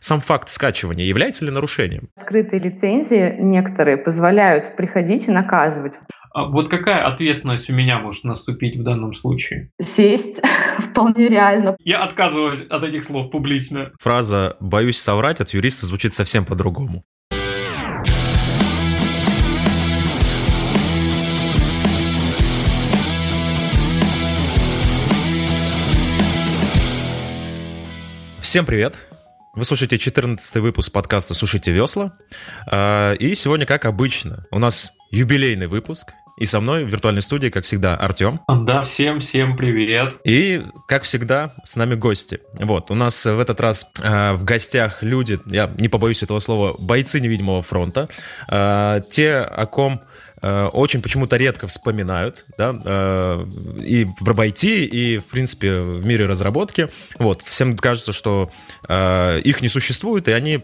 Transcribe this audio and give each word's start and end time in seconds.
Сам 0.00 0.20
факт 0.20 0.48
скачивания 0.48 1.04
является 1.04 1.44
ли 1.44 1.50
нарушением? 1.50 2.10
Открытые 2.16 2.60
лицензии 2.60 3.36
некоторые 3.38 3.96
позволяют 3.96 4.76
приходить 4.76 5.28
и 5.28 5.30
наказывать. 5.30 5.94
А 6.34 6.46
вот 6.46 6.68
какая 6.68 7.04
ответственность 7.04 7.68
у 7.70 7.74
меня 7.74 7.98
может 7.98 8.24
наступить 8.24 8.76
в 8.76 8.82
данном 8.82 9.12
случае? 9.12 9.70
Сесть 9.80 10.40
вполне 10.78 11.28
реально. 11.28 11.76
Я 11.80 12.04
отказываюсь 12.04 12.62
от 12.68 12.84
этих 12.84 13.04
слов 13.04 13.30
публично. 13.30 13.90
Фраза 14.00 14.56
«боюсь 14.60 14.98
соврать» 14.98 15.40
от 15.40 15.50
юриста 15.50 15.86
звучит 15.86 16.14
совсем 16.14 16.44
по-другому. 16.44 17.04
Всем 28.40 28.64
привет! 28.64 28.94
Вы 29.58 29.64
слушаете 29.64 29.98
14 29.98 30.54
выпуск 30.62 30.92
подкаста 30.92 31.34
«Сушите 31.34 31.72
весла». 31.72 32.12
А, 32.70 33.14
и 33.14 33.34
сегодня, 33.34 33.66
как 33.66 33.86
обычно, 33.86 34.44
у 34.52 34.60
нас 34.60 34.92
юбилейный 35.10 35.66
выпуск. 35.66 36.12
И 36.36 36.46
со 36.46 36.60
мной 36.60 36.84
в 36.84 36.88
виртуальной 36.88 37.22
студии, 37.22 37.48
как 37.48 37.64
всегда, 37.64 37.96
Артем. 37.96 38.40
Да, 38.46 38.84
всем, 38.84 39.18
всем 39.18 39.56
привет. 39.56 40.14
И, 40.22 40.62
как 40.86 41.02
всегда, 41.02 41.54
с 41.64 41.74
нами 41.74 41.96
гости. 41.96 42.38
Вот, 42.52 42.92
у 42.92 42.94
нас 42.94 43.26
в 43.26 43.40
этот 43.40 43.60
раз 43.60 43.90
э, 44.00 44.34
в 44.34 44.44
гостях 44.44 45.02
люди, 45.02 45.40
я 45.46 45.68
не 45.76 45.88
побоюсь 45.88 46.22
этого 46.22 46.38
слова, 46.38 46.76
бойцы 46.78 47.18
невидимого 47.18 47.62
фронта. 47.62 48.08
Э, 48.48 49.00
те, 49.10 49.38
о 49.38 49.66
ком 49.66 50.02
очень 50.42 51.02
почему-то 51.02 51.36
редко 51.36 51.66
вспоминают, 51.66 52.44
да, 52.56 52.74
э, 52.84 53.46
и 53.84 54.04
в 54.04 54.40
IT, 54.40 54.84
и, 54.84 55.18
в 55.18 55.24
принципе, 55.24 55.74
в 55.74 56.06
мире 56.06 56.26
разработки. 56.26 56.88
Вот, 57.18 57.42
всем 57.42 57.76
кажется, 57.76 58.12
что 58.12 58.50
э, 58.88 59.40
их 59.40 59.60
не 59.62 59.68
существует, 59.68 60.28
и 60.28 60.32
они, 60.32 60.60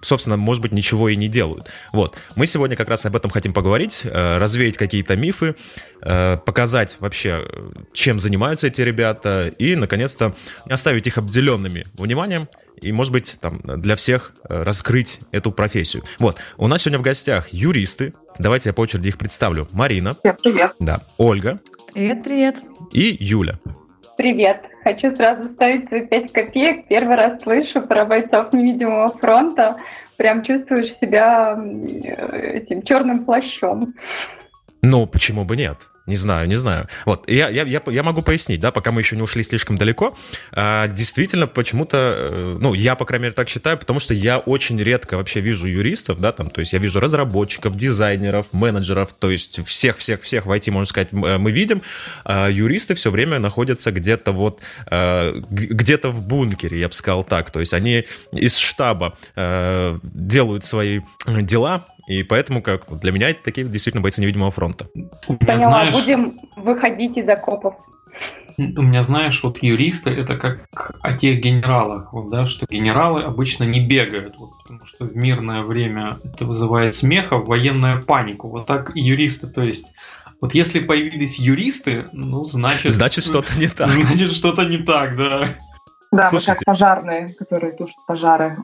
собственно, 0.00 0.36
может 0.36 0.62
быть, 0.62 0.72
ничего 0.72 1.08
и 1.08 1.16
не 1.16 1.28
делают. 1.28 1.68
Вот, 1.92 2.16
мы 2.36 2.46
сегодня 2.46 2.76
как 2.76 2.88
раз 2.88 3.06
об 3.06 3.14
этом 3.14 3.30
хотим 3.30 3.52
поговорить, 3.52 4.02
развеять 4.04 4.76
какие-то 4.76 5.16
мифы, 5.16 5.54
показать 6.00 6.96
вообще, 6.98 7.46
чем 7.92 8.18
занимаются 8.18 8.66
эти 8.66 8.80
ребята, 8.80 9.52
и, 9.58 9.76
наконец-то, 9.76 10.34
оставить 10.68 11.06
их 11.06 11.18
обделенными 11.18 11.86
вниманием, 11.94 12.48
и, 12.80 12.90
может 12.90 13.12
быть, 13.12 13.36
там, 13.40 13.60
для 13.64 13.94
всех 13.94 14.32
раскрыть 14.48 15.20
эту 15.30 15.52
профессию. 15.52 16.02
Вот, 16.18 16.38
у 16.56 16.66
нас 16.66 16.82
сегодня 16.82 16.98
в 16.98 17.02
гостях 17.02 17.50
юристы, 17.52 18.12
Давайте 18.42 18.70
я 18.70 18.72
по 18.72 18.80
очереди 18.80 19.08
их 19.08 19.18
представлю. 19.18 19.68
Марина. 19.70 20.14
Всем 20.14 20.36
привет. 20.42 20.72
Да. 20.80 20.98
Ольга. 21.16 21.60
Привет, 21.94 22.24
привет. 22.24 22.56
И 22.92 23.16
Юля. 23.20 23.60
Привет. 24.16 24.62
Хочу 24.82 25.14
сразу 25.14 25.48
ставить 25.50 25.86
свои 25.86 26.04
пять 26.08 26.32
копеек. 26.32 26.88
Первый 26.88 27.14
раз 27.14 27.40
слышу 27.40 27.82
про 27.82 28.04
бойцов 28.04 28.52
невидимого 28.52 29.10
фронта. 29.10 29.76
Прям 30.16 30.42
чувствуешь 30.42 30.92
себя 31.00 31.56
этим 32.32 32.82
черным 32.82 33.24
плащом. 33.24 33.94
Ну, 34.82 35.06
почему 35.06 35.44
бы 35.44 35.56
нет? 35.56 35.76
Не 36.06 36.16
знаю, 36.16 36.48
не 36.48 36.56
знаю. 36.56 36.88
Вот, 37.06 37.30
я, 37.30 37.48
я, 37.48 37.62
я, 37.62 37.80
я 37.86 38.02
могу 38.02 38.22
пояснить, 38.22 38.58
да, 38.58 38.72
пока 38.72 38.90
мы 38.90 39.00
еще 39.00 39.14
не 39.14 39.22
ушли 39.22 39.44
слишком 39.44 39.78
далеко. 39.78 40.16
А, 40.50 40.88
действительно, 40.88 41.46
почему-то, 41.46 41.96
э, 41.96 42.56
ну, 42.58 42.74
я, 42.74 42.96
по 42.96 43.04
крайней 43.04 43.24
мере, 43.24 43.34
так 43.34 43.48
считаю, 43.48 43.78
потому 43.78 44.00
что 44.00 44.12
я 44.12 44.38
очень 44.38 44.82
редко 44.82 45.16
вообще 45.16 45.38
вижу 45.38 45.68
юристов, 45.68 46.18
да, 46.18 46.32
там, 46.32 46.50
то 46.50 46.60
есть 46.60 46.72
я 46.72 46.80
вижу 46.80 46.98
разработчиков, 46.98 47.76
дизайнеров, 47.76 48.52
менеджеров, 48.52 49.12
то 49.16 49.30
есть 49.30 49.64
всех-всех-всех 49.64 50.46
в 50.46 50.50
IT, 50.50 50.72
можно 50.72 50.86
сказать, 50.86 51.08
э, 51.12 51.38
мы 51.38 51.52
видим. 51.52 51.80
А 52.24 52.48
юристы 52.48 52.94
все 52.94 53.12
время 53.12 53.38
находятся 53.38 53.92
где-то 53.92 54.32
вот, 54.32 54.60
э, 54.90 55.40
где-то 55.50 56.10
в 56.10 56.26
бункере, 56.26 56.80
я 56.80 56.88
бы 56.88 56.94
сказал 56.94 57.22
так. 57.22 57.52
То 57.52 57.60
есть 57.60 57.74
они 57.74 58.06
из 58.32 58.56
штаба 58.56 59.16
делают 59.34 60.64
свои 60.64 61.00
дела, 61.26 61.86
и 62.06 62.22
поэтому 62.22 62.62
как 62.62 62.98
для 63.00 63.12
меня 63.12 63.30
это 63.30 63.42
такие 63.42 63.66
действительно 63.66 64.02
бойцы 64.02 64.20
невидимого 64.20 64.50
фронта. 64.50 64.88
Поняла, 65.26 65.90
знаешь, 65.90 65.94
будем 65.94 66.40
выходить 66.56 67.16
из 67.16 67.28
окопов. 67.28 67.74
У 68.58 68.82
меня, 68.82 69.02
знаешь, 69.02 69.42
вот 69.42 69.62
юристы 69.62 70.10
это 70.10 70.36
как 70.36 70.66
о 71.00 71.16
тех 71.16 71.40
генералах, 71.40 72.12
вот, 72.12 72.28
да, 72.28 72.44
что 72.44 72.66
генералы 72.68 73.22
обычно 73.22 73.64
не 73.64 73.80
бегают, 73.80 74.34
вот, 74.38 74.50
потому 74.62 74.84
что 74.84 75.06
в 75.06 75.16
мирное 75.16 75.62
время 75.62 76.16
это 76.22 76.44
вызывает 76.44 76.94
смех, 76.94 77.32
а 77.32 77.38
в 77.38 77.46
военную 77.46 78.02
панику. 78.02 78.48
Вот 78.48 78.66
так 78.66 78.94
и 78.94 79.00
юристы, 79.00 79.46
то 79.46 79.62
есть 79.62 79.86
вот 80.42 80.54
если 80.54 80.80
появились 80.80 81.38
юристы, 81.38 82.06
ну, 82.12 82.44
значит... 82.44 82.90
Значит, 82.90 83.24
что-то 83.24 83.56
не 83.56 83.68
так. 83.68 83.86
Значит, 83.88 84.32
что-то 84.32 84.64
не 84.64 84.78
так, 84.78 85.16
да. 85.16 85.48
Да, 86.10 86.26
Слушайте, 86.26 86.52
мы 86.52 86.56
как 86.56 86.64
пожарные, 86.64 87.34
которые 87.38 87.72
тушат 87.72 87.94
пожары. 88.08 88.56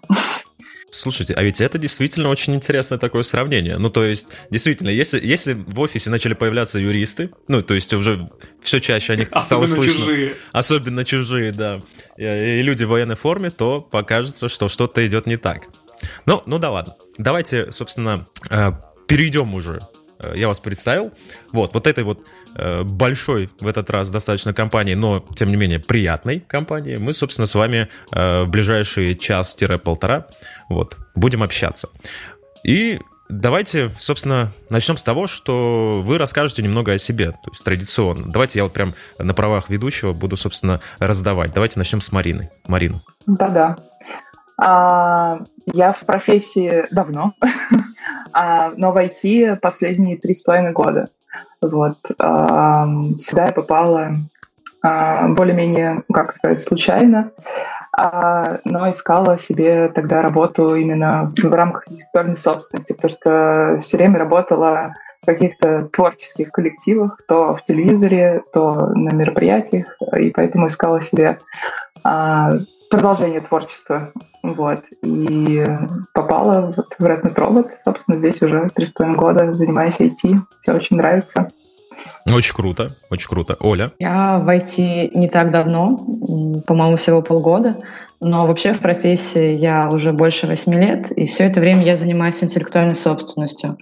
Слушайте, 0.91 1.35
а 1.35 1.43
ведь 1.43 1.61
это 1.61 1.79
действительно 1.79 2.31
очень 2.31 2.55
интересное 2.55 2.99
такое 2.99 3.23
сравнение. 3.23 3.79
Ну, 3.79 3.91
то 3.91 4.05
есть, 4.05 4.29
действительно, 4.51 4.89
если, 4.89 5.25
если 5.25 5.53
в 5.53 5.79
офисе 5.81 6.11
начали 6.11 6.35
появляться 6.35 6.79
юристы, 6.79 7.31
ну, 7.47 7.61
то 7.63 7.75
есть 7.75 7.93
уже 7.93 8.31
все 8.63 8.81
чаще 8.81 9.13
о 9.13 9.17
них 9.17 9.29
стало 9.29 9.65
особенно 9.65 9.69
слышно. 9.69 10.05
чужие. 10.05 10.35
Особенно 10.53 11.05
чужие, 11.05 11.53
да. 11.53 11.81
И, 12.17 12.25
и 12.25 12.63
люди 12.63 12.85
в 12.85 12.89
военной 12.89 13.17
форме, 13.17 13.51
то 13.51 13.81
покажется, 13.81 14.49
что 14.49 14.69
что-то 14.69 15.07
идет 15.07 15.27
не 15.27 15.37
так. 15.37 15.69
Ну, 16.27 16.43
ну 16.47 16.59
да 16.59 16.71
ладно. 16.71 16.95
Давайте, 17.19 17.71
собственно, 17.71 18.27
э, 18.51 18.73
перейдем 19.07 19.55
уже. 19.55 19.81
Э, 20.21 20.33
я 20.37 20.49
вас 20.49 20.61
представил. 20.61 21.13
Вот, 21.53 21.75
вот 21.75 21.87
этой 21.87 22.05
вот 22.05 22.25
большой 22.85 23.51
в 23.61 23.67
этот 23.67 23.91
раз 23.91 24.11
достаточно 24.11 24.53
компании, 24.53 24.95
но, 24.95 25.25
тем 25.37 25.51
не 25.51 25.57
менее, 25.57 25.79
приятной 25.79 26.41
компании, 26.41 26.97
мы, 26.97 27.13
собственно, 27.13 27.47
с 27.47 27.55
вами 27.55 27.89
э, 28.13 28.43
в 28.43 28.49
ближайший 28.49 29.15
час-полтора 29.15 30.27
вот, 30.69 30.97
будем 31.15 31.43
общаться. 31.43 31.89
И 32.65 33.01
давайте, 33.29 33.91
собственно, 33.99 34.53
начнем 34.71 34.97
с 34.97 35.03
того, 35.03 35.27
что 35.27 36.03
вы 36.05 36.19
расскажете 36.19 36.63
немного 36.63 36.93
о 36.93 36.99
себе, 36.99 37.33
то 37.33 37.51
есть 37.51 37.65
традиционно. 37.65 38.31
Давайте 38.31 38.59
я 38.59 38.65
вот 38.65 38.73
прям 38.73 38.95
на 39.19 39.35
правах 39.35 39.69
ведущего 39.69 40.13
буду, 40.13 40.37
собственно, 40.37 40.81
раздавать. 40.99 41.53
Давайте 41.53 41.79
начнем 41.79 42.01
с 42.01 42.13
Марины. 42.13 42.51
Марина. 42.67 43.01
Да-да. 43.27 43.77
А, 44.61 45.39
я 45.67 45.93
в 45.93 46.01
профессии 46.01 46.85
давно, 46.91 47.35
а, 48.33 48.73
но 48.77 48.93
в 48.93 48.97
IT 48.97 49.57
последние 49.61 50.17
три 50.17 50.35
с 50.35 50.43
половиной 50.43 50.73
года. 50.73 51.07
Вот. 51.61 51.97
Сюда 52.07 53.47
я 53.47 53.53
попала 53.53 54.15
а, 54.83 55.29
более-менее, 55.29 56.03
как 56.13 56.35
сказать, 56.35 56.61
случайно, 56.61 57.33
а, 57.97 58.59
но 58.65 58.89
искала 58.91 59.37
себе 59.39 59.89
тогда 59.89 60.23
работу 60.23 60.77
именно 60.77 61.33
в 61.37 61.53
рамках 61.53 61.89
интеллектуальной 61.89 62.37
собственности, 62.37 62.93
потому 62.93 63.11
что 63.11 63.81
все 63.83 63.97
время 63.97 64.19
работала 64.21 64.95
в 65.23 65.27
каких-то 65.27 65.89
творческих 65.89 66.51
коллективах, 66.51 67.21
то 67.27 67.57
в 67.57 67.63
телевизоре, 67.63 68.43
то 68.53 68.87
на 68.95 69.11
мероприятиях, 69.11 69.97
и 70.17 70.31
поэтому 70.31 70.69
искала 70.69 71.01
себе 71.01 71.39
а, 72.05 72.53
продолжение 72.91 73.41
творчества. 73.41 74.13
Вот. 74.43 74.81
И 75.03 75.67
попала 76.15 76.73
вот 76.77 76.95
в 76.99 77.05
Red 77.05 77.35
Robot. 77.35 77.71
Собственно, 77.79 78.19
здесь 78.19 78.41
уже 78.43 78.71
три 78.75 78.87
с 78.87 78.91
половиной 78.91 79.19
года 79.19 79.53
занимаюсь 79.53 80.01
IT. 80.01 80.37
Все 80.61 80.73
очень 80.73 80.97
нравится. 80.97 81.51
Очень 82.27 82.55
круто, 82.55 82.91
очень 83.11 83.29
круто. 83.29 83.57
Оля? 83.61 83.91
Я 83.99 84.39
в 84.39 84.49
IT 84.49 85.11
не 85.15 85.29
так 85.29 85.51
давно, 85.51 85.97
по-моему, 86.67 86.97
всего 86.97 87.23
полгода, 87.23 87.77
но 88.21 88.47
вообще 88.47 88.73
в 88.73 88.81
профессии 88.81 89.55
я 89.55 89.89
уже 89.91 90.13
больше 90.13 90.47
восьми 90.47 90.77
лет, 90.77 91.11
и 91.11 91.27
все 91.27 91.45
это 91.45 91.61
время 91.61 91.83
я 91.83 91.97
занимаюсь 91.97 92.43
интеллектуальной 92.43 92.95
собственностью. 92.95 93.79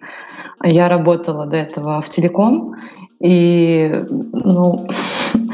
Я 0.62 0.88
работала 0.88 1.46
до 1.46 1.56
этого 1.56 2.00
в 2.00 2.08
телеком, 2.08 2.76
и 3.20 3.92
ну, 4.32 4.86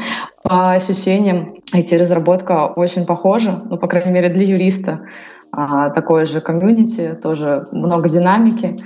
по 0.43 0.71
ощущениям 0.73 1.55
IT-разработка 1.73 2.67
очень 2.67 3.05
похожа, 3.05 3.63
ну, 3.69 3.77
по 3.77 3.87
крайней 3.87 4.11
мере, 4.11 4.29
для 4.29 4.45
юриста. 4.45 5.07
А, 5.51 5.89
такое 5.89 6.25
же 6.25 6.41
комьюнити, 6.41 7.17
тоже 7.21 7.65
много 7.71 8.09
динамики. 8.09 8.77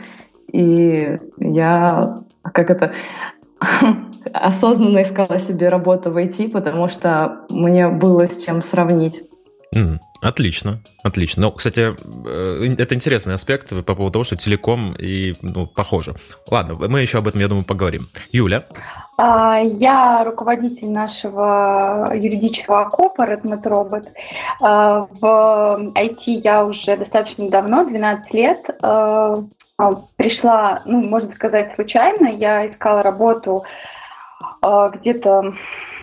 И 0.52 1.18
я, 1.38 2.20
как 2.44 2.70
это, 2.70 2.94
осознанно 4.34 5.02
искала 5.02 5.40
себе 5.40 5.70
работу 5.70 6.12
в 6.12 6.18
IT, 6.18 6.52
потому 6.52 6.88
что 6.88 7.46
мне 7.50 7.88
было 7.88 8.28
с 8.28 8.44
чем 8.44 8.62
сравнить. 8.62 9.24
Mm, 9.76 9.98
отлично, 10.22 10.82
отлично. 11.04 11.44
Ну, 11.44 11.52
кстати, 11.52 11.96
э, 12.26 12.76
это 12.78 12.96
интересный 12.96 13.34
аспект 13.34 13.70
по 13.70 13.96
поводу 13.96 14.12
того, 14.12 14.24
что 14.24 14.36
телеком 14.36 14.94
и 14.94 15.34
ну, 15.42 15.68
похоже. 15.68 16.16
Ладно, 16.52 16.76
мы 16.88 17.02
еще 17.02 17.18
об 17.18 17.28
этом, 17.28 17.42
я 17.42 17.48
думаю, 17.48 17.66
поговорим. 17.66 18.08
Юля? 18.32 18.66
А, 19.20 19.60
я 19.60 20.24
руководитель 20.24 20.92
нашего 20.92 22.12
юридического 22.14 22.82
окопа 22.82 23.24
Redmond 23.24 23.64
Robot. 23.64 24.06
А, 24.62 25.08
в 25.20 25.92
IT 25.96 26.22
я 26.26 26.64
уже 26.64 26.98
достаточно 26.98 27.50
давно, 27.50 27.84
12 27.84 28.34
лет. 28.34 28.60
А, 28.84 29.38
пришла, 30.18 30.82
ну, 30.86 31.02
можно 31.02 31.34
сказать, 31.34 31.74
случайно. 31.74 32.28
Я 32.28 32.68
искала 32.68 33.02
работу 33.02 33.64
где-то 34.62 35.54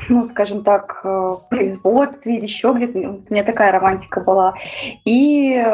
ну, 0.09 0.29
скажем 0.29 0.63
так, 0.65 1.01
э, 1.03 1.09
в 1.09 1.49
производстве 1.49 2.37
или 2.37 2.45
еще 2.45 2.73
где-то. 2.75 2.99
У 2.99 3.33
меня 3.33 3.43
такая 3.43 3.73
романтика 3.73 4.21
была. 4.21 4.53
И 5.07 5.65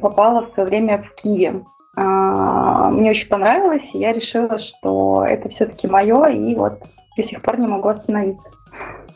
попала 0.00 0.42
в 0.42 0.54
свое 0.54 0.68
время 0.68 1.02
в 1.02 1.20
Киеве. 1.20 1.64
А, 1.96 2.90
мне 2.90 3.10
очень 3.10 3.26
понравилось, 3.26 3.82
и 3.94 3.98
я 3.98 4.12
решила, 4.12 4.58
что 4.58 5.24
это 5.26 5.48
все-таки 5.48 5.86
мое, 5.86 6.26
и 6.26 6.54
вот 6.54 6.82
до 7.16 7.22
сих 7.22 7.40
пор 7.40 7.58
не 7.58 7.66
могу 7.66 7.88
остановиться. 7.88 8.48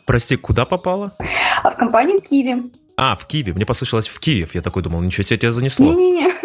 Прости, 0.07 0.35
куда 0.35 0.65
попала? 0.65 1.11
А 1.63 1.71
в 1.71 1.75
компанию 1.75 2.17
в 2.19 2.27
Киеве. 2.27 2.63
А, 2.97 3.15
в 3.15 3.25
Киеве. 3.27 3.53
Мне 3.53 3.65
послышалось 3.65 4.07
в 4.07 4.19
Киев. 4.19 4.55
Я 4.55 4.61
такой 4.61 4.81
думал, 4.81 5.01
ничего 5.01 5.23
себе 5.23 5.37
тебя 5.37 5.51
занесло. 5.51 5.93
Не-не-не. 5.93 6.35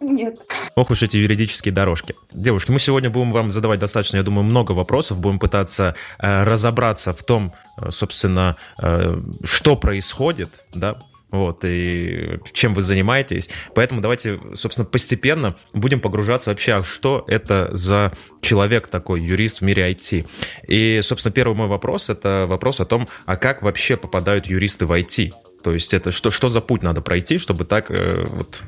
Нет. 0.00 0.38
Ох 0.76 0.90
уж 0.90 1.02
эти 1.02 1.16
юридические 1.16 1.74
дорожки. 1.74 2.14
Девушки, 2.32 2.70
мы 2.70 2.78
сегодня 2.78 3.10
будем 3.10 3.32
вам 3.32 3.50
задавать 3.50 3.80
достаточно, 3.80 4.18
я 4.18 4.22
думаю, 4.22 4.44
много 4.44 4.72
вопросов. 4.72 5.18
Будем 5.18 5.40
пытаться 5.40 5.96
э, 6.18 6.44
разобраться 6.44 7.12
в 7.12 7.24
том, 7.24 7.52
э, 7.80 7.90
собственно, 7.90 8.56
э, 8.80 9.18
что 9.42 9.74
происходит, 9.74 10.50
да, 10.74 10.96
вот, 11.30 11.64
и 11.64 12.38
чем 12.52 12.74
вы 12.74 12.82
занимаетесь. 12.82 13.48
Поэтому 13.74 14.00
давайте, 14.00 14.40
собственно, 14.54 14.86
постепенно 14.86 15.56
будем 15.72 16.00
погружаться 16.00 16.50
вообще, 16.50 16.74
а 16.74 16.84
что 16.84 17.24
это 17.26 17.68
за 17.72 18.12
человек 18.40 18.88
такой, 18.88 19.20
юрист 19.20 19.60
в 19.60 19.62
мире 19.62 19.90
IT. 19.90 20.26
И, 20.68 21.00
собственно, 21.02 21.32
первый 21.32 21.54
мой 21.54 21.66
вопрос— 21.66 22.08
это 22.10 22.46
вопрос 22.48 22.80
о 22.80 22.84
том, 22.84 23.08
а 23.24 23.36
как 23.36 23.62
вообще 23.62 23.96
попадают 23.96 24.46
юристы 24.46 24.86
в 24.86 24.92
IT? 24.92 25.32
То 25.62 25.72
есть 25.72 25.94
это 25.94 26.12
что, 26.12 26.30
что 26.30 26.48
за 26.48 26.60
путь 26.60 26.82
надо 26.82 27.00
пройти, 27.00 27.38
чтобы 27.38 27.64
так 27.64 27.90
э, 27.90 28.24
вот 28.24 28.62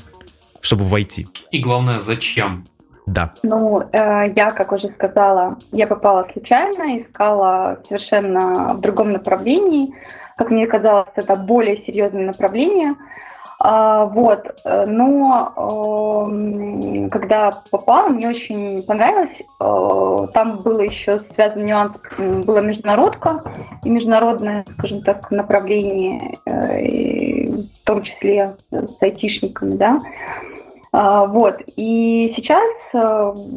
чтобы 0.60 0.84
войти. 0.84 1.28
И 1.52 1.60
главное, 1.60 2.00
зачем? 2.00 2.66
Да. 3.08 3.32
Ну, 3.42 3.80
э, 3.80 4.32
я, 4.36 4.50
как 4.50 4.72
уже 4.72 4.88
сказала, 4.90 5.56
я 5.72 5.86
попала 5.86 6.28
случайно, 6.32 6.98
искала 7.00 7.78
совершенно 7.88 8.74
в 8.74 8.80
другом 8.80 9.10
направлении. 9.10 9.94
Как 10.36 10.50
мне 10.50 10.66
казалось, 10.66 11.08
это 11.16 11.34
более 11.34 11.78
серьезное 11.84 12.26
направление. 12.26 12.94
А, 13.60 14.04
вот, 14.04 14.60
но 14.64 16.28
э, 16.30 17.08
когда 17.08 17.50
попала, 17.72 18.08
мне 18.08 18.28
очень 18.28 18.84
понравилось. 18.84 19.36
Э, 19.60 20.26
там 20.32 20.58
было 20.58 20.82
еще 20.82 21.20
связан 21.34 21.66
нюанс, 21.66 21.92
была 22.18 22.60
международка 22.60 23.42
и 23.82 23.90
международное, 23.90 24.64
скажем 24.78 25.00
так, 25.00 25.28
направление, 25.32 26.38
э, 26.46 27.50
в 27.50 27.84
том 27.84 28.02
числе 28.02 28.54
с 28.70 29.02
айтишниками, 29.02 29.72
да. 29.72 29.98
Вот. 30.92 31.60
И 31.76 32.32
сейчас 32.36 32.70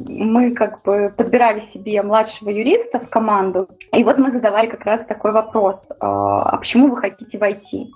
мы 0.07 0.51
как 0.51 0.81
бы 0.83 1.13
подбирали 1.15 1.63
себе 1.73 2.01
младшего 2.01 2.49
юриста 2.49 2.99
в 2.99 3.09
команду. 3.09 3.69
И 3.93 4.03
вот 4.03 4.17
мы 4.17 4.31
задавали 4.31 4.67
как 4.67 4.85
раз 4.85 5.05
такой 5.07 5.31
вопрос. 5.31 5.79
А 5.99 6.57
почему 6.57 6.89
вы 6.89 6.97
хотите 6.97 7.37
войти? 7.37 7.91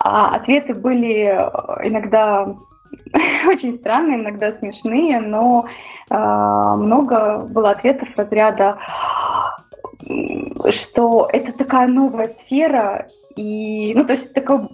А 0.00 0.34
ответы 0.34 0.74
были 0.74 1.26
э, 1.26 1.88
иногда 1.88 2.54
очень 3.48 3.78
странные, 3.78 4.20
иногда 4.20 4.52
смешные, 4.52 5.20
но 5.20 5.66
э, 6.10 6.14
много 6.14 7.46
было 7.48 7.70
ответов 7.70 8.08
разряда, 8.16 8.78
что 10.70 11.28
это 11.32 11.52
такая 11.52 11.88
новая 11.88 12.28
сфера, 12.28 13.06
и, 13.36 13.92
ну, 13.94 14.04
то 14.04 14.14
есть 14.14 14.32
такой 14.32 14.68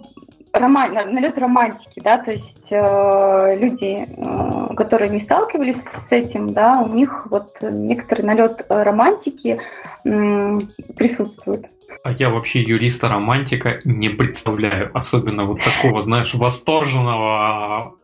роман, 0.59 0.93
налет 0.93 1.37
романтики, 1.37 2.01
да, 2.03 2.17
то 2.17 2.31
есть 2.31 2.65
э, 2.69 3.55
люди, 3.59 4.05
э, 4.05 4.75
которые 4.75 5.09
не 5.09 5.21
сталкивались 5.21 5.77
с 6.09 6.11
этим, 6.11 6.53
да, 6.53 6.81
у 6.81 6.87
них 6.93 7.27
вот 7.29 7.55
некоторый 7.61 8.21
налет 8.21 8.65
романтики 8.69 9.59
э, 10.05 10.57
присутствует. 10.95 11.65
А 12.03 12.11
я 12.11 12.29
вообще 12.29 12.61
юриста-романтика 12.61 13.79
не 13.83 14.09
представляю, 14.09 14.91
особенно 14.93 15.45
вот 15.45 15.63
такого, 15.63 16.01
знаешь, 16.01 16.33
восторженного, 16.33 17.95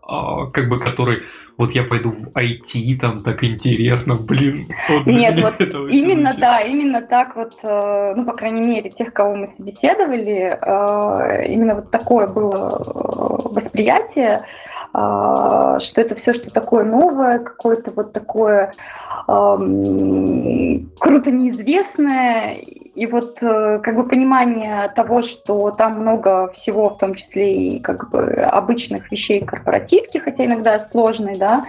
как 0.52 0.70
бы 0.70 0.78
который, 0.78 1.22
вот 1.58 1.72
я 1.72 1.84
пойду 1.84 2.12
в 2.12 2.30
IT, 2.38 3.00
там 3.00 3.24
так 3.24 3.44
интересно, 3.44 4.16
блин. 4.16 4.68
Вот 4.90 5.06
Нет, 5.06 5.42
вот 5.42 5.60
именно, 5.60 6.32
да, 6.38 6.62
именно 6.62 7.02
так 7.02 7.36
вот, 7.36 7.54
э, 7.64 8.14
ну, 8.16 8.26
по 8.26 8.34
крайней 8.34 8.68
мере, 8.68 8.90
тех, 8.90 9.14
кого 9.14 9.36
мы 9.36 9.48
собеседовали, 9.48 10.58
э, 10.60 11.46
именно 11.48 11.76
вот 11.76 11.92
такое 11.92 12.28
было 12.28 12.68
э, 12.70 13.50
восприятие, 13.50 14.42
что 14.94 15.94
это 15.96 16.16
все 16.16 16.34
что 16.34 16.54
такое 16.54 16.84
новое, 16.84 17.40
какое-то 17.40 17.92
вот 17.92 18.12
такое 18.12 18.74
эм, 19.30 20.92
круто 21.00 21.32
неизвестное, 21.32 22.58
и 22.94 23.06
вот 23.06 23.38
э, 23.42 23.80
как 23.82 23.96
бы 23.96 24.04
понимание 24.04 24.92
того, 24.96 25.24
что 25.24 25.72
там 25.72 26.02
много 26.02 26.52
всего, 26.58 26.90
в 26.90 26.98
том 26.98 27.16
числе 27.16 27.68
и 27.68 27.80
как 27.80 28.10
бы 28.10 28.22
обычных 28.22 29.12
вещей 29.12 29.44
корпоративки, 29.46 30.18
хотя 30.18 30.46
иногда 30.46 30.78
сложные, 30.80 31.38
да, 31.38 31.66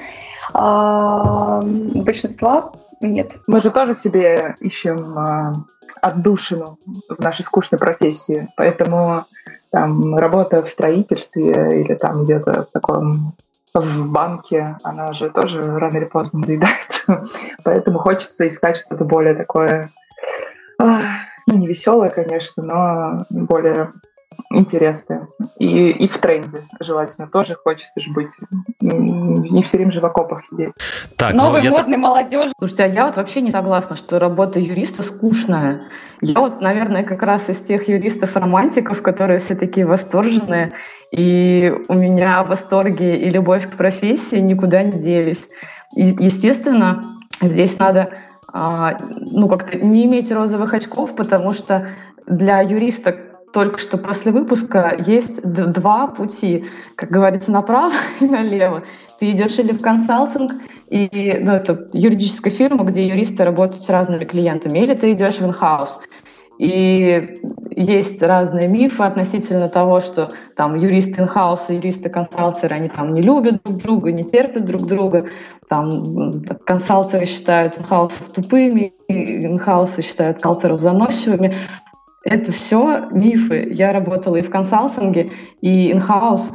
а 0.53 1.61
большинства 1.63 2.73
нет. 3.01 3.33
Мы 3.47 3.61
же 3.61 3.71
тоже 3.71 3.95
себе 3.95 4.57
ищем 4.61 5.19
а, 5.19 5.55
отдушину 6.01 6.79
в 7.09 7.21
нашей 7.21 7.45
скучной 7.45 7.79
профессии, 7.79 8.49
поэтому 8.57 9.25
там 9.71 10.17
работа 10.17 10.63
в 10.63 10.69
строительстве 10.69 11.83
или 11.83 11.95
там 11.95 12.25
где-то 12.25 12.65
в 12.65 12.73
таком 12.73 13.35
в 13.75 14.11
банке, 14.11 14.77
она 14.83 15.13
же 15.13 15.31
тоже 15.31 15.79
рано 15.79 15.97
или 15.97 16.05
поздно 16.05 16.41
надоедает. 16.41 17.07
Поэтому 17.65 17.99
хочется 18.01 18.47
искать 18.47 18.77
что-то 18.77 19.05
более 19.05 19.35
такое 19.35 19.91
ну, 21.47 21.57
не 21.57 21.67
веселая, 21.67 22.11
конечно, 22.11 22.63
но 22.63 23.27
более 23.31 23.93
интересные. 24.51 25.29
И, 25.59 25.91
и 25.91 26.09
в 26.09 26.19
тренде 26.19 26.63
желательно 26.81 27.27
тоже 27.27 27.55
хочется 27.55 28.01
же 28.01 28.13
быть. 28.13 28.31
Не 28.81 29.63
все 29.63 29.79
время 29.79 29.93
же 29.93 30.01
в 30.01 30.07
окопах 30.07 30.45
сидеть. 30.45 30.73
Так, 31.17 31.35
Новый 31.35 31.63
ну, 31.63 31.71
модный 31.71 31.93
так... 31.93 32.01
молодежь. 32.01 32.53
Слушайте, 32.59 32.85
а 32.85 32.87
я 32.87 33.07
вот 33.07 33.17
вообще 33.17 33.41
не 33.41 33.51
согласна, 33.51 33.97
что 33.97 34.19
работа 34.19 34.61
юриста 34.61 35.03
скучная. 35.03 35.83
Я 36.21 36.41
вот, 36.41 36.61
наверное, 36.61 37.03
как 37.03 37.23
раз 37.23 37.49
из 37.49 37.59
тех 37.59 37.89
юристов-романтиков, 37.89 39.03
которые 39.03 39.39
все 39.39 39.55
такие 39.55 39.87
восторженные, 39.87 40.73
и 41.11 41.75
у 41.89 41.95
меня 41.95 42.43
восторги 42.45 43.17
и 43.17 43.31
любовь 43.31 43.69
к 43.69 43.77
профессии 43.77 44.37
никуда 44.37 44.83
не 44.83 45.01
делись. 45.01 45.47
И, 45.97 46.17
естественно, 46.19 47.05
здесь 47.41 47.79
надо 47.79 48.11
ну, 48.53 49.49
как-то 49.49 49.79
не 49.79 50.05
иметь 50.05 50.31
розовых 50.31 50.75
очков, 50.75 51.17
потому 51.17 51.53
что 51.53 51.89
для 52.27 52.61
юриста 52.61 53.17
только 53.53 53.79
что 53.79 53.99
после 53.99 54.33
выпуска 54.33 54.95
есть 55.07 55.43
два 55.43 56.07
пути, 56.07 56.67
как 56.97 57.11
говорится, 57.11 57.53
направо 57.53 57.93
и 58.21 58.27
налево. 58.27 58.83
Ты 59.21 59.31
идешь 59.31 59.59
или 59.59 59.73
в 59.73 59.81
консалтинг, 59.81 60.53
и, 60.89 61.39
ну, 61.41 61.53
это 61.53 61.89
юридическая 61.93 62.53
фирма, 62.53 62.85
где 62.85 63.07
юристы 63.07 63.45
работают 63.45 63.83
с 63.83 63.89
разными 63.89 64.25
клиентами, 64.25 64.81
или 64.81 64.95
ты 64.95 65.13
идешь 65.13 65.39
в 65.39 65.47
инхаус. 65.47 66.01
И 66.59 67.41
есть 67.75 68.23
разные 68.23 68.69
мифы 68.69 69.03
относительно 69.03 69.69
того, 69.69 70.01
что 70.01 70.31
там 70.57 70.75
юристы 70.77 71.23
инхауса, 71.23 71.73
юристы 71.73 72.11
консалтеры, 72.11 72.77
они 72.77 72.89
там 72.89 73.13
не 73.13 73.21
любят 73.21 73.63
друг 73.65 73.79
друга, 73.79 74.13
не 74.13 74.25
терпят 74.25 74.65
друг 74.65 74.87
друга. 74.87 75.27
Там 75.69 76.43
консалтеры 76.67 77.25
считают 77.25 77.79
инхаусов 77.79 78.29
тупыми, 78.29 78.93
инхаусы 79.09 80.03
считают 80.03 80.39
калтеров 80.39 80.81
заносчивыми. 80.81 81.55
Это 82.25 82.53
все 82.53 83.07
мифы. 83.11 83.69
Я 83.73 83.93
работала 83.93 84.37
и 84.37 84.43
в 84.43 84.51
консалтинге, 84.51 85.33
и 85.61 85.91
инхаус, 85.91 86.53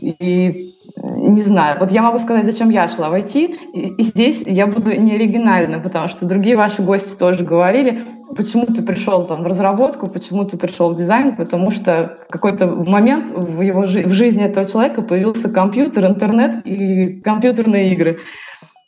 и 0.00 0.72
не 1.02 1.42
знаю. 1.42 1.78
Вот 1.78 1.92
я 1.92 2.02
могу 2.02 2.18
сказать, 2.18 2.44
зачем 2.46 2.70
я 2.70 2.88
шла 2.88 3.10
в 3.10 3.14
IT, 3.14 3.58
и, 3.72 3.88
и 3.88 4.02
здесь 4.02 4.42
я 4.46 4.66
буду 4.66 4.92
не 4.92 5.14
оригинальна, 5.14 5.78
потому 5.78 6.08
что 6.08 6.26
другие 6.26 6.56
ваши 6.56 6.82
гости 6.82 7.18
тоже 7.18 7.44
говорили, 7.44 8.06
почему 8.36 8.66
ты 8.66 8.82
пришел 8.82 9.24
там 9.26 9.42
в 9.42 9.46
разработку, 9.46 10.08
почему 10.08 10.44
ты 10.44 10.56
пришел 10.56 10.90
в 10.90 10.96
дизайн, 10.96 11.36
потому 11.36 11.70
что 11.70 12.16
в 12.28 12.32
какой-то 12.32 12.66
момент 12.66 13.30
в 13.30 13.60
его 13.60 13.82
в 13.82 14.12
жизни 14.12 14.44
этого 14.44 14.66
человека 14.66 15.02
появился 15.02 15.50
компьютер, 15.50 16.06
интернет 16.06 16.66
и 16.66 17.20
компьютерные 17.20 17.92
игры. 17.92 18.20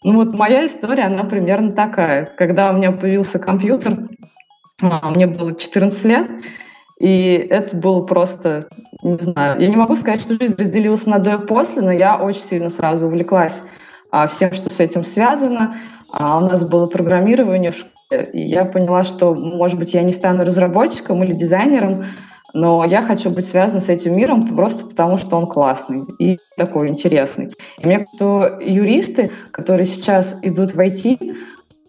Ну 0.02 0.14
вот 0.14 0.32
моя 0.32 0.66
история, 0.66 1.04
она 1.04 1.24
примерно 1.24 1.72
такая. 1.72 2.24
Когда 2.36 2.70
у 2.70 2.74
меня 2.74 2.92
появился 2.92 3.38
компьютер, 3.38 4.08
а, 4.80 5.10
мне 5.10 5.26
было 5.26 5.54
14 5.54 6.04
лет, 6.04 6.30
и 6.98 7.34
это 7.34 7.76
было 7.76 8.02
просто, 8.02 8.68
не 9.02 9.18
знаю, 9.18 9.60
я 9.60 9.68
не 9.68 9.76
могу 9.76 9.94
сказать, 9.94 10.20
что 10.20 10.34
жизнь 10.34 10.56
разделилась 10.58 11.06
на 11.06 11.18
до 11.18 11.34
и 11.34 11.46
после, 11.46 11.82
но 11.82 11.92
я 11.92 12.16
очень 12.16 12.40
сильно 12.40 12.70
сразу 12.70 13.06
увлеклась 13.06 13.62
а, 14.10 14.26
всем, 14.26 14.52
что 14.52 14.70
с 14.70 14.80
этим 14.80 15.04
связано. 15.04 15.76
А 16.12 16.38
у 16.38 16.40
нас 16.40 16.64
было 16.64 16.86
программирование 16.86 17.70
в 17.70 17.76
школе, 17.76 18.28
и 18.32 18.40
я 18.40 18.64
поняла, 18.64 19.04
что, 19.04 19.34
может 19.34 19.78
быть, 19.78 19.94
я 19.94 20.02
не 20.02 20.12
стану 20.12 20.44
разработчиком 20.44 21.22
или 21.22 21.34
дизайнером, 21.34 22.06
но 22.54 22.84
я 22.84 23.02
хочу 23.02 23.30
быть 23.30 23.46
связан 23.46 23.80
с 23.80 23.90
этим 23.90 24.16
миром 24.16 24.56
просто 24.56 24.84
потому, 24.86 25.18
что 25.18 25.36
он 25.36 25.46
классный 25.46 26.04
и 26.18 26.38
такой 26.56 26.88
интересный. 26.88 27.50
И 27.78 27.86
мне 27.86 28.06
кажется, 28.06 28.58
юристы, 28.60 29.30
которые 29.52 29.84
сейчас 29.84 30.38
идут 30.42 30.74
в 30.74 30.80
IT, 30.80 31.36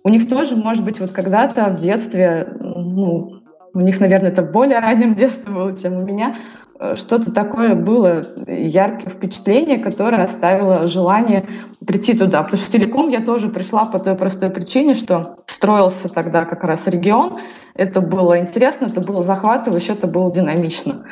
у 0.03 0.09
них 0.09 0.29
тоже, 0.29 0.55
может 0.55 0.83
быть, 0.83 0.99
вот 0.99 1.11
когда-то 1.11 1.69
в 1.69 1.77
детстве 1.77 2.47
ну, 2.59 3.38
у 3.73 3.79
них, 3.79 3.99
наверное, 3.99 4.31
это 4.31 4.41
более 4.41 4.79
раннем 4.79 5.13
детстве 5.13 5.53
было, 5.53 5.75
чем 5.75 5.93
у 5.93 6.05
меня, 6.05 6.35
э, 6.79 6.95
что-то 6.95 7.31
такое 7.31 7.75
было, 7.75 8.23
яркое 8.47 9.09
впечатление, 9.09 9.79
которое 9.79 10.23
оставило 10.23 10.87
желание 10.87 11.47
прийти 11.85 12.17
туда. 12.17 12.43
Потому 12.43 12.61
что 12.61 12.67
в 12.69 12.71
телеком 12.71 13.09
я 13.09 13.21
тоже 13.21 13.49
пришла 13.49 13.85
по 13.85 13.99
той 13.99 14.15
простой 14.15 14.49
причине, 14.49 14.95
что 14.95 15.37
строился 15.45 16.09
тогда 16.09 16.45
как 16.45 16.63
раз 16.63 16.87
регион, 16.87 17.39
это 17.75 18.01
было 18.01 18.39
интересно, 18.39 18.87
это 18.87 19.01
было 19.01 19.23
захватывающе, 19.23 19.93
это 19.93 20.07
было 20.07 20.31
динамично. 20.31 21.05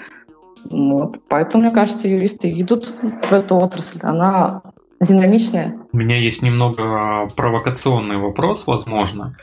Вот. 0.70 1.18
Поэтому, 1.30 1.64
мне 1.64 1.74
кажется, 1.74 2.10
юристы 2.10 2.50
идут 2.60 2.94
в 3.30 3.32
эту 3.32 3.56
отрасль. 3.56 4.00
Она 4.04 4.62
динамичная. 5.00 5.78
У 5.92 5.98
меня 5.98 6.18
есть 6.18 6.42
немного 6.42 7.28
провокационный 7.36 8.18
вопрос, 8.18 8.68
возможно. 8.68 9.38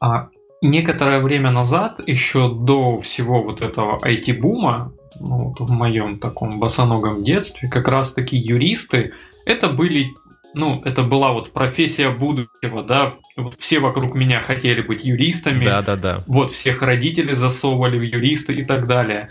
А 0.00 0.28
некоторое 0.64 1.20
время 1.20 1.50
назад, 1.50 2.00
еще 2.06 2.52
до 2.52 3.00
всего 3.00 3.42
вот 3.42 3.62
этого 3.62 3.98
IT-бума, 3.98 4.92
ну, 5.20 5.54
вот 5.56 5.68
в 5.68 5.72
моем 5.72 6.18
таком 6.18 6.58
босоногом 6.58 7.22
детстве, 7.22 7.68
как 7.68 7.88
раз-таки 7.88 8.36
юристы, 8.36 9.12
это 9.46 9.68
были 9.68 10.12
ну, 10.54 10.80
это 10.84 11.02
была 11.02 11.32
вот 11.32 11.52
профессия 11.52 12.10
будущего, 12.10 12.84
да, 12.84 13.14
вот 13.36 13.56
все 13.58 13.80
вокруг 13.80 14.14
меня 14.14 14.38
хотели 14.38 14.82
быть 14.82 15.04
юристами. 15.04 15.64
Да, 15.64 15.82
да, 15.82 15.96
да. 15.96 16.22
Вот 16.28 16.52
всех 16.52 16.80
родители 16.80 17.34
засовывали 17.34 17.98
в 17.98 18.02
юристы 18.02 18.54
и 18.54 18.64
так 18.64 18.86
далее. 18.86 19.30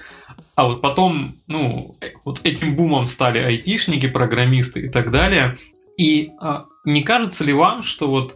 А 0.55 0.67
вот 0.67 0.81
потом, 0.81 1.33
ну, 1.47 1.95
вот 2.25 2.41
этим 2.43 2.75
бумом 2.75 3.05
стали 3.05 3.39
айтишники, 3.39 4.07
программисты 4.07 4.81
и 4.81 4.89
так 4.89 5.11
далее. 5.11 5.57
И 5.97 6.31
а, 6.41 6.65
не 6.83 7.03
кажется 7.03 7.45
ли 7.45 7.53
вам, 7.53 7.83
что 7.83 8.09
вот 8.09 8.35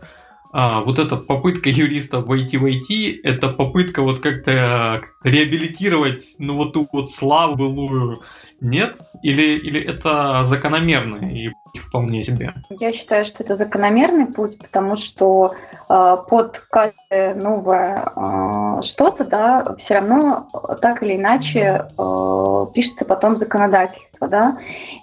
а, 0.59 0.81
вот 0.81 0.97
эта 0.97 1.17
попытка 1.17 1.69
юриста 1.69 2.19
войти 2.19 2.57
в 2.57 2.65
IT, 2.65 3.19
это 3.21 3.49
попытка 3.49 4.01
вот 4.01 4.21
как-то 4.21 5.03
реабилитировать, 5.23 6.33
ну, 6.39 6.55
вот 6.55 6.73
ту 6.73 6.89
вот 6.91 7.11
славу 7.11 7.55
былую, 7.55 8.23
нет? 8.59 8.97
Или, 9.21 9.55
или 9.59 9.79
это 9.79 10.41
закономерный 10.41 11.45
и 11.45 11.51
вполне 11.79 12.23
себе? 12.23 12.53
Я 12.69 12.91
считаю, 12.91 13.25
что 13.25 13.43
это 13.43 13.55
закономерный 13.55 14.25
путь, 14.25 14.57
потому 14.59 14.97
что 14.97 15.53
э, 15.89 16.17
под 16.29 16.59
каждое 16.69 17.35
новое 17.35 18.03
э, 18.15 18.81
что-то, 18.85 19.23
да, 19.23 19.75
все 19.83 19.95
равно 19.95 20.47
так 20.81 21.03
или 21.03 21.15
иначе 21.15 21.85
э, 21.97 22.65
пишется 22.73 23.05
потом 23.05 23.37
законодательство, 23.37 24.27
да, 24.27 24.57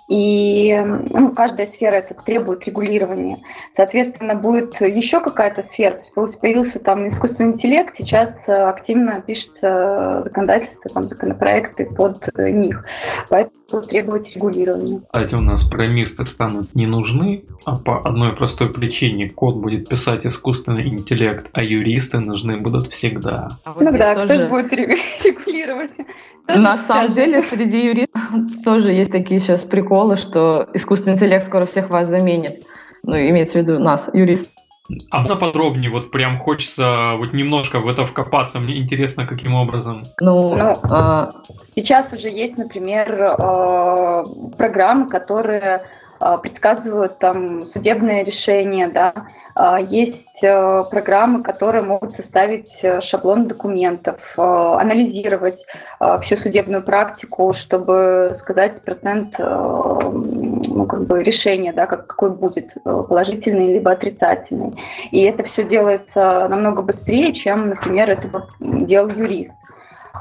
и 0.09 0.76
ну, 1.11 1.33
каждая 1.33 1.66
сфера 1.66 1.97
это 1.97 2.14
требует 2.14 2.66
регулирования. 2.66 3.38
Соответственно, 3.76 4.35
будет 4.35 4.81
еще 4.81 5.21
какая-то 5.21 5.64
сфера, 5.73 6.02
то 6.14 6.26
есть 6.26 6.38
появился 6.40 6.78
там 6.78 7.09
искусственный 7.09 7.52
интеллект, 7.52 7.95
сейчас 7.97 8.31
активно 8.47 9.21
пишется 9.23 10.23
законодательство, 10.25 10.90
там 10.93 11.09
законопроекты 11.09 11.87
под 11.87 12.21
них. 12.38 12.85
Поэтому 13.31 13.83
требовать 13.83 14.35
регулирования. 14.35 15.00
Кстати, 15.07 15.35
у 15.35 15.40
нас 15.40 15.64
программисты 15.64 16.26
станут 16.26 16.63
не 16.75 16.87
нужны, 16.87 17.44
а 17.64 17.76
по 17.76 18.00
одной 18.06 18.35
простой 18.35 18.73
причине 18.73 19.30
код 19.30 19.56
будет 19.56 19.88
писать 19.88 20.26
искусственный 20.26 20.88
интеллект, 20.88 21.49
а 21.52 21.62
юристы 21.62 22.21
нужны 22.21 22.56
будут 22.59 22.92
всегда. 22.92 23.49
А 23.64 23.73
вот 23.73 23.83
ну 23.83 23.92
да, 23.92 24.14
тоже... 24.14 24.35
кто 24.35 24.49
будет 24.49 24.73
регулировать? 24.73 25.90
На 26.47 26.76
самом 26.78 27.12
деле, 27.12 27.40
среди 27.40 27.87
юристов 27.87 28.23
тоже 28.64 28.92
есть 28.92 29.12
такие 29.12 29.40
сейчас 29.40 29.64
приколы, 29.64 30.16
что 30.16 30.68
искусственный 30.75 31.14
интеллект 31.14 31.44
скоро 31.44 31.64
всех 31.64 31.90
вас 31.90 32.09
заменит. 32.09 32.64
Ну, 33.02 33.14
имеется 33.16 33.59
в 33.59 33.62
виду 33.62 33.78
нас, 33.78 34.11
юристов. 34.12 34.52
А 35.11 35.21
можно 35.21 35.37
подробнее, 35.37 35.90
вот 35.90 36.11
прям 36.11 36.38
хочется 36.38 37.14
вот 37.16 37.33
немножко 37.33 37.80
в 37.80 37.88
это 37.88 38.04
вкопаться, 38.04 38.61
мне 38.61 38.76
интересно, 38.76 39.26
каким 39.26 39.54
образом. 39.54 40.02
Ну, 40.21 40.54
ну 40.56 40.75
а... 40.90 41.33
сейчас 41.75 42.12
уже 42.12 42.28
есть, 42.28 42.59
например, 42.59 43.11
э, 43.12 44.25
программы, 44.59 45.09
которые 45.09 45.85
предсказывают 46.42 47.18
там 47.18 47.62
судебные 47.62 48.25
решения, 48.25 48.88
да, 48.88 49.12
а, 49.56 49.78
есть 49.78 50.42
э, 50.42 50.85
программы, 50.90 51.42
которые 51.42 51.85
могут 51.85 52.12
составить 52.12 52.73
э, 52.83 53.00
шаблон 53.02 53.47
документов, 53.47 54.21
э, 54.37 54.42
анализировать 54.42 55.61
всю 56.23 56.37
судебную 56.38 56.83
практику, 56.83 57.54
чтобы 57.54 58.38
сказать 58.42 58.83
процент 58.83 59.38
ну, 59.38 60.87
как 60.87 61.06
бы 61.06 61.23
решения, 61.23 61.73
да, 61.73 61.87
как, 61.87 62.09
какой 62.09 62.30
будет, 62.30 62.75
положительный 62.83 63.75
либо 63.75 63.92
отрицательный. 63.92 64.73
И 65.12 65.23
это 65.23 65.44
все 65.44 65.64
делается 65.64 66.47
намного 66.49 66.83
быстрее, 66.83 67.33
чем, 67.33 67.71
например, 67.71 68.11
это 68.11 68.28
делал 68.61 69.09
юрист. 69.09 69.52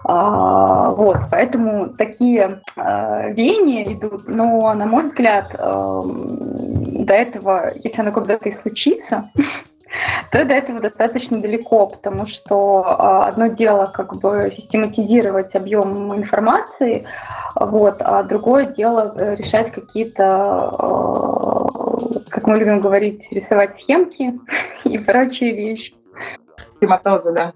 А, 0.06 0.90
вот, 0.90 1.18
поэтому 1.32 1.90
такие 1.90 2.62
а, 2.76 3.30
веяния 3.30 3.94
идут, 3.94 4.28
но, 4.28 4.74
на 4.74 4.86
мой 4.86 5.10
взгляд, 5.10 5.56
а, 5.58 6.02
до 6.04 7.14
этого, 7.14 7.72
если 7.84 8.02
оно 8.02 8.12
когда-то 8.12 8.50
и 8.50 8.54
случится, 8.54 9.30
то 10.32 10.44
до 10.44 10.56
этого 10.56 10.80
достаточно 10.80 11.40
далеко, 11.40 11.88
потому 11.88 12.28
что 12.28 12.84
а, 12.86 13.28
одно 13.28 13.48
дело 13.48 13.86
как 13.86 14.18
бы 14.18 14.52
систематизировать 14.56 15.56
объем 15.56 16.14
информации, 16.14 17.06
вот, 17.56 17.98
а 18.00 18.24
другое 18.24 18.66
дело 18.66 19.14
э, 19.16 19.36
решать 19.36 19.72
какие-то, 19.72 20.72
как 22.30 22.48
мы 22.48 22.58
любим 22.58 22.82
говорить, 22.82 23.22
рисовать 23.32 23.80
схемки 23.82 24.34
и 24.84 24.98
прочие 24.98 25.52
вещи. 25.52 25.94
Тематоза, 26.80 27.32
да. 27.32 27.54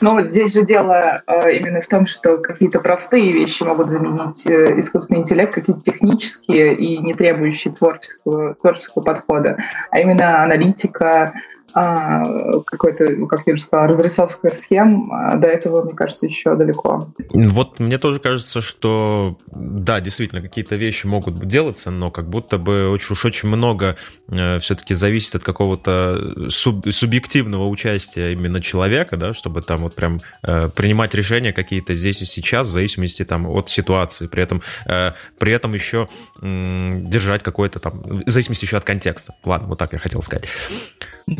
Но 0.00 0.20
здесь 0.22 0.54
же 0.54 0.64
дело 0.64 1.22
э, 1.26 1.52
именно 1.56 1.80
в 1.80 1.86
том, 1.86 2.06
что 2.06 2.38
какие-то 2.38 2.80
простые 2.80 3.32
вещи 3.32 3.62
могут 3.62 3.90
заменить 3.90 4.46
э, 4.46 4.78
искусственный 4.78 5.20
интеллект, 5.20 5.54
какие-то 5.54 5.82
технические 5.82 6.74
и 6.74 6.98
не 6.98 7.14
требующие 7.14 7.72
творческого, 7.74 8.54
творческого 8.54 9.02
подхода, 9.02 9.58
а 9.90 10.00
именно 10.00 10.42
аналитика, 10.42 11.34
какой-то, 11.72 13.10
ну, 13.10 13.26
как 13.26 13.42
я 13.46 13.54
уже 13.54 13.62
сказала, 13.62 13.88
разрисовка 13.88 14.50
схем, 14.50 15.12
а 15.12 15.36
до 15.36 15.48
этого, 15.48 15.84
мне 15.84 15.94
кажется, 15.94 16.26
еще 16.26 16.54
далеко. 16.54 17.08
Вот 17.32 17.78
мне 17.78 17.98
тоже 17.98 18.20
кажется, 18.20 18.60
что 18.60 19.36
да, 19.50 20.00
действительно, 20.00 20.40
какие-то 20.40 20.76
вещи 20.76 21.06
могут 21.06 21.46
делаться, 21.46 21.90
но 21.90 22.10
как 22.10 22.28
будто 22.28 22.58
бы 22.58 22.88
очень, 22.90 23.12
уж 23.12 23.24
очень 23.24 23.48
много 23.48 23.96
э, 24.28 24.58
все-таки 24.58 24.94
зависит 24.94 25.36
от 25.36 25.44
какого-то 25.44 26.50
суб, 26.50 26.86
субъективного 26.90 27.68
участия 27.68 28.32
именно 28.32 28.60
человека, 28.60 29.16
да, 29.16 29.34
чтобы 29.34 29.62
там 29.62 29.78
вот 29.78 29.94
прям 29.94 30.20
э, 30.42 30.68
принимать 30.74 31.14
решения 31.14 31.52
какие-то 31.52 31.94
здесь 31.94 32.22
и 32.22 32.24
сейчас 32.24 32.68
в 32.68 32.72
зависимости 32.72 33.24
там 33.24 33.46
от 33.48 33.70
ситуации, 33.70 34.26
при 34.26 34.42
этом, 34.42 34.62
э, 34.86 35.12
при 35.38 35.52
этом 35.52 35.74
еще 35.74 36.08
э, 36.40 36.90
держать 36.94 37.42
какой-то 37.42 37.78
там, 37.78 38.00
в 38.02 38.30
зависимости 38.30 38.64
еще 38.64 38.76
от 38.76 38.84
контекста. 38.84 39.34
Ладно, 39.44 39.68
вот 39.68 39.78
так 39.78 39.92
я 39.92 39.98
хотел 39.98 40.22
сказать. 40.22 40.46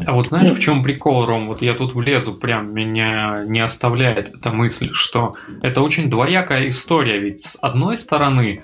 А 0.06 0.14
вот 0.19 0.27
знаешь, 0.27 0.51
в 0.51 0.59
чем 0.59 0.83
прикол, 0.83 1.27
Ром? 1.27 1.47
Вот 1.47 1.63
я 1.63 1.75
тут 1.75 1.95
влезу, 1.95 2.35
прям 2.35 2.75
меня 2.75 3.45
не 3.47 3.61
оставляет 3.61 4.35
эта 4.35 4.51
мысль, 4.51 4.91
что 4.93 5.35
это 5.63 5.81
очень 5.81 6.11
двоякая 6.11 6.69
история. 6.69 7.19
Ведь 7.19 7.41
с 7.41 7.59
одной 7.61 7.97
стороны, 7.97 8.63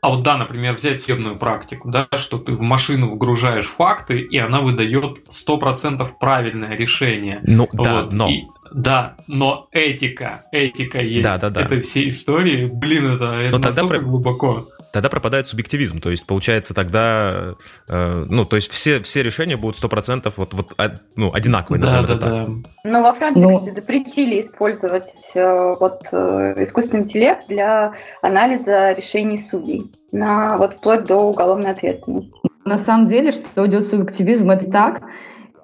а 0.00 0.10
вот 0.10 0.22
да, 0.22 0.36
например, 0.36 0.74
взять 0.74 1.02
съемную 1.02 1.36
практику, 1.36 1.90
да, 1.90 2.06
что 2.14 2.38
ты 2.38 2.52
в 2.52 2.60
машину 2.60 3.10
вгружаешь 3.10 3.66
факты, 3.66 4.20
и 4.20 4.38
она 4.38 4.60
выдает 4.60 5.18
100% 5.28 6.08
правильное 6.20 6.76
решение. 6.76 7.40
Ну 7.42 7.68
да, 7.72 8.02
вот. 8.02 8.12
но... 8.12 8.28
И, 8.28 8.44
да, 8.72 9.16
но 9.26 9.66
этика, 9.72 10.44
этика 10.52 11.02
есть 11.02 11.24
да, 11.24 11.38
да, 11.38 11.50
да. 11.50 11.62
этой 11.62 11.80
всей 11.80 12.08
истории. 12.10 12.70
Блин, 12.72 13.06
это, 13.06 13.32
это 13.32 13.58
настолько 13.58 13.96
тогда... 13.96 14.08
глубоко 14.08 14.66
тогда 14.92 15.08
пропадает 15.08 15.46
субъективизм. 15.46 16.00
То 16.00 16.10
есть, 16.10 16.26
получается, 16.26 16.74
тогда, 16.74 17.54
э, 17.88 18.24
ну, 18.28 18.44
то 18.44 18.56
есть 18.56 18.70
все, 18.70 19.00
все 19.00 19.22
решения 19.22 19.56
будут 19.56 19.82
100% 19.82 20.32
вот, 20.36 20.54
вот, 20.54 20.72
ну, 21.16 21.32
одинаковые, 21.32 21.80
да, 21.80 22.02
да, 22.02 22.14
да. 22.14 22.46
Ну, 22.84 23.02
во 23.02 23.14
Франции 23.14 23.40
Но... 23.40 23.50
Ну. 23.60 23.74
запретили 23.74 24.46
использовать 24.46 25.10
э, 25.34 25.74
вот 25.78 26.02
э, 26.12 26.64
искусственный 26.66 27.04
интеллект 27.04 27.46
для 27.48 27.94
анализа 28.22 28.92
решений 28.92 29.46
судей, 29.50 29.84
на, 30.12 30.56
вот 30.56 30.78
вплоть 30.78 31.04
до 31.04 31.16
уголовной 31.16 31.72
ответственности. 31.72 32.32
На 32.64 32.78
самом 32.78 33.06
деле, 33.06 33.32
что 33.32 33.66
идет 33.66 33.84
субъективизм, 33.84 34.50
это 34.50 34.70
так. 34.70 35.02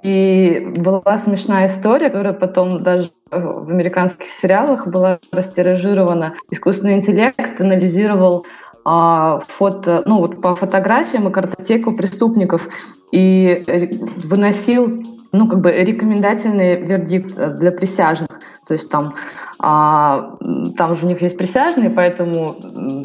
И 0.03 0.61
была 0.77 1.19
смешная 1.19 1.67
история, 1.67 2.11
которая 2.11 2.33
потом 2.33 2.83
даже 2.83 3.11
в 3.31 3.69
американских 3.69 4.29
сериалах 4.29 4.87
была 4.87 5.19
растиражирована. 5.33 6.35
Искусственный 6.51 6.95
интеллект 6.95 7.61
анализировал 7.61 8.45
а, 8.45 8.66
фото, 8.87 10.03
ну 10.07 10.21
вот 10.21 10.41
по 10.41 10.55
фотографиям 10.55 11.29
и 11.29 11.33
картотеку 11.33 11.93
преступников 11.97 12.69
и 13.11 13.65
э, 13.67 13.89
выносил 14.25 15.03
ну, 15.33 15.49
как 15.49 15.61
бы 15.61 15.73
рекомендательный 15.73 16.81
вердикт 16.81 17.35
для 17.59 17.71
присяжных. 17.71 18.31
То 18.67 18.73
есть 18.75 18.91
там, 18.91 19.15
а, 19.59 20.37
там 20.77 20.95
же 20.95 21.07
у 21.07 21.09
них 21.09 21.23
есть 21.23 21.37
присяжные, 21.37 21.91
поэтому 21.91 22.57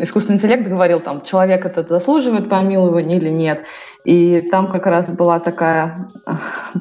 искусственный 0.01 0.37
интеллект 0.37 0.67
говорил, 0.67 0.99
там, 0.99 1.21
человек 1.21 1.65
этот 1.65 1.89
заслуживает 1.89 2.49
помилования 2.49 3.17
или 3.17 3.29
нет. 3.29 3.63
И 4.05 4.41
там 4.51 4.67
как 4.67 4.85
раз 4.85 5.09
была 5.09 5.39
такая 5.39 6.07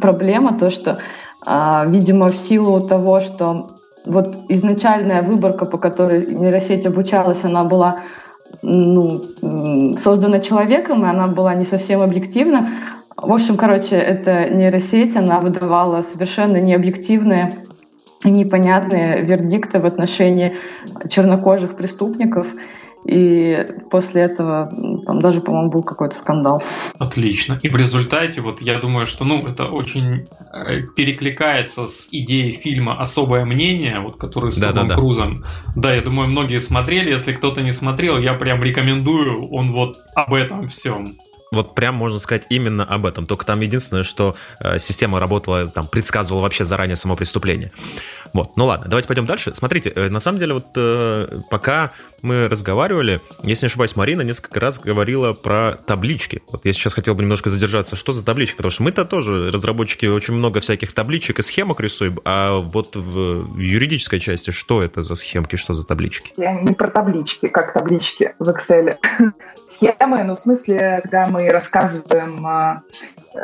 проблема, 0.01 0.59
то, 0.59 0.71
что, 0.71 0.99
а, 1.45 1.85
видимо, 1.87 2.29
в 2.29 2.37
силу 2.37 2.87
того, 2.87 3.21
что 3.21 3.71
вот 4.07 4.37
изначальная 4.49 5.23
выборка, 5.23 5.67
по 5.67 5.79
которой 5.79 6.27
нейросеть 6.27 6.87
обучалась, 6.87 7.45
она 7.45 7.65
была 7.65 7.97
ну, 8.63 9.23
создана 9.99 10.41
человеком, 10.41 11.05
и 11.05 11.09
она 11.09 11.27
была 11.27 11.55
не 11.55 11.65
совсем 11.65 12.01
объективна. 12.01 12.69
В 13.17 13.33
общем, 13.33 13.57
короче, 13.57 13.97
эта 13.97 14.49
нейросеть, 14.51 15.17
она 15.17 15.41
выдавала 15.41 16.03
совершенно 16.03 16.57
необъективные 16.59 17.53
непонятные 18.25 19.23
вердикты 19.23 19.79
в 19.79 19.87
отношении 19.87 20.59
чернокожих 21.09 21.77
преступников. 21.77 22.47
И 23.05 23.67
после 23.91 24.23
этого 24.23 24.71
там 25.07 25.21
даже, 25.21 25.41
по-моему, 25.41 25.71
был 25.71 25.83
какой-то 25.83 26.15
скандал. 26.15 26.63
Отлично. 26.99 27.59
И 27.63 27.69
в 27.69 27.77
результате, 27.77 28.41
вот 28.41 28.61
я 28.61 28.79
думаю, 28.79 29.07
что 29.07 29.25
ну, 29.25 29.47
это 29.47 29.67
очень 29.67 30.27
э, 30.53 30.83
перекликается 30.95 31.87
с 31.87 32.09
идеей 32.11 32.53
фильма 32.53 33.01
«Особое 33.01 33.45
мнение», 33.45 34.01
вот, 34.01 34.17
который 34.17 34.53
с 34.53 34.57
да, 34.57 34.73
Томом 34.73 34.89
да, 34.89 34.95
да. 34.95 35.01
Крузом. 35.01 35.45
Да, 35.77 35.95
я 35.95 36.03
думаю, 36.03 36.29
многие 36.29 36.61
смотрели. 36.61 37.11
Если 37.11 37.33
кто-то 37.33 37.63
не 37.63 37.73
смотрел, 37.73 38.19
я 38.19 38.35
прям 38.35 38.63
рекомендую. 38.63 39.49
Он 39.49 39.73
вот 39.73 39.97
об 40.15 40.35
этом 40.35 40.69
всем 40.69 41.15
вот 41.53 41.75
прям 41.75 41.95
можно 41.95 42.19
сказать 42.19 42.45
именно 42.49 42.85
об 42.85 43.07
этом. 43.07 43.27
Только 43.27 43.45
там 43.45 43.61
единственное, 43.61 44.05
что 44.05 44.37
э, 44.61 44.79
система 44.79 45.19
работала, 45.19 45.67
там, 45.67 45.87
предсказывала 45.87 46.43
вообще 46.43 46.65
заранее 46.65 46.97
само 46.97 47.17
преступление. 47.17 47.73
Вот, 48.33 48.57
ну 48.57 48.67
ладно, 48.67 48.87
давайте 48.89 49.09
пойдем 49.09 49.27
дальше. 49.27 49.53
Смотрите, 49.55 49.91
э, 49.91 50.09
на 50.09 50.21
самом 50.21 50.39
деле, 50.39 50.55
вот 50.55 50.67
э, 50.77 51.27
пока 51.51 51.91
мы 52.23 52.47
разговаривали, 52.47 53.21
если 53.43 53.67
не 53.67 53.69
ошибаюсь, 53.69 53.97
Марина 53.97 54.23
несколько 54.23 54.61
раз 54.61 54.79
говорила 54.79 55.33
про 55.33 55.73
таблички. 55.87 56.43
Вот 56.53 56.65
я 56.65 56.73
сейчас 56.73 56.95
хотел 56.95 57.15
бы 57.15 57.23
немножко 57.23 57.51
задержаться. 57.51 57.97
Что 57.97 58.13
за 58.13 58.25
таблички? 58.25 58.57
Потому 58.57 58.71
что 58.71 58.83
мы-то 58.85 59.05
тоже, 59.05 59.51
разработчики, 59.51 60.07
очень 60.07 60.35
много 60.35 60.61
всяких 60.61 60.93
табличек 60.93 61.41
и 61.41 61.43
схемок 61.43 61.81
рисуем, 61.81 62.21
а 62.25 62.57
вот 62.57 62.95
в 62.95 63.59
юридической 63.59 64.21
части 64.21 64.51
что 64.51 64.83
это 64.83 65.03
за 65.03 65.17
схемки, 65.17 65.57
что 65.57 65.75
за 65.75 65.85
таблички? 65.85 66.33
Я 66.37 66.61
не 66.61 66.75
про 66.75 66.89
таблички, 66.89 67.49
как 67.49 67.73
таблички 67.73 68.35
в 68.39 68.49
Excel 68.49 68.99
схемы, 69.81 70.23
ну, 70.25 70.35
в 70.35 70.41
смысле, 70.41 71.01
когда 71.03 71.27
мы 71.27 71.51
рассказываем 71.51 72.47
а, 72.47 72.83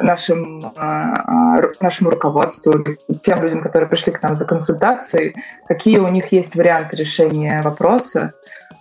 нашим, 0.02 0.72
а, 0.76 1.56
а, 1.56 1.62
нашему 1.80 2.10
руководству, 2.10 2.84
тем 3.22 3.42
людям, 3.42 3.62
которые 3.62 3.88
пришли 3.88 4.12
к 4.12 4.22
нам 4.22 4.36
за 4.36 4.44
консультацией, 4.44 5.34
какие 5.66 5.98
у 5.98 6.08
них 6.08 6.32
есть 6.32 6.54
варианты 6.54 6.96
решения 6.96 7.62
вопроса, 7.62 8.32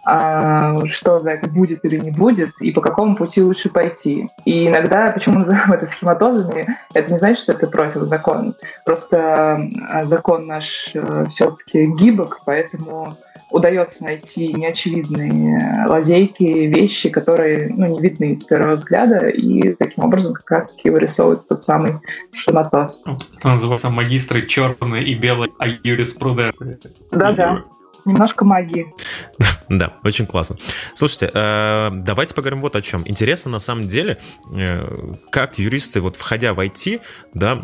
что 0.03 1.19
за 1.19 1.31
это 1.31 1.47
будет 1.47 1.83
или 1.83 1.97
не 1.97 2.11
будет, 2.11 2.51
и 2.61 2.71
по 2.71 2.79
какому 2.79 3.15
пути 3.15 3.41
лучше 3.41 3.69
пойти. 3.69 4.29
И 4.45 4.67
иногда, 4.67 5.09
почему 5.09 5.39
называем 5.39 5.73
это 5.73 5.87
схематозами, 5.87 6.77
это 6.93 7.11
не 7.11 7.17
значит, 7.17 7.39
что 7.39 7.53
это 7.53 7.65
против 7.65 8.03
закона. 8.03 8.53
Просто 8.85 9.67
закон 10.03 10.45
наш 10.45 10.91
э, 10.93 11.25
все-таки 11.29 11.87
гибок, 11.87 12.41
поэтому 12.45 13.17
удается 13.55 14.03
найти 14.03 14.53
неочевидные 14.53 15.85
лазейки, 15.87 16.43
вещи, 16.43 17.09
которые 17.09 17.73
ну, 17.75 17.87
не 17.87 18.01
видны 18.01 18.35
с 18.35 18.43
первого 18.43 18.73
взгляда, 18.73 19.27
и 19.27 19.71
таким 19.73 20.03
образом 20.03 20.33
как 20.33 20.49
раз-таки 20.51 20.89
вырисовывается 20.89 21.47
тот 21.47 21.61
самый 21.61 21.93
схематоз. 22.31 23.01
Это 23.37 23.47
называется 23.47 23.89
магистры 23.89 24.45
черной 24.45 25.05
и 25.05 25.15
белой 25.15 25.51
а 25.59 25.67
юриспруденции. 25.67 26.77
Да-да 27.11 27.63
немножко 28.05 28.45
магии. 28.45 28.93
Да, 29.67 29.93
очень 30.03 30.27
классно. 30.27 30.57
Слушайте, 30.93 31.31
э, 31.33 31.89
давайте 31.91 32.35
поговорим 32.35 32.61
вот 32.61 32.75
о 32.75 32.83
чем. 32.83 33.01
Интересно 33.05 33.49
на 33.49 33.59
самом 33.59 33.87
деле, 33.87 34.19
э, 34.55 35.13
как 35.31 35.57
юристы, 35.57 36.01
вот 36.01 36.15
входя 36.17 36.53
в 36.53 36.59
IT, 36.59 37.01
да, 37.33 37.59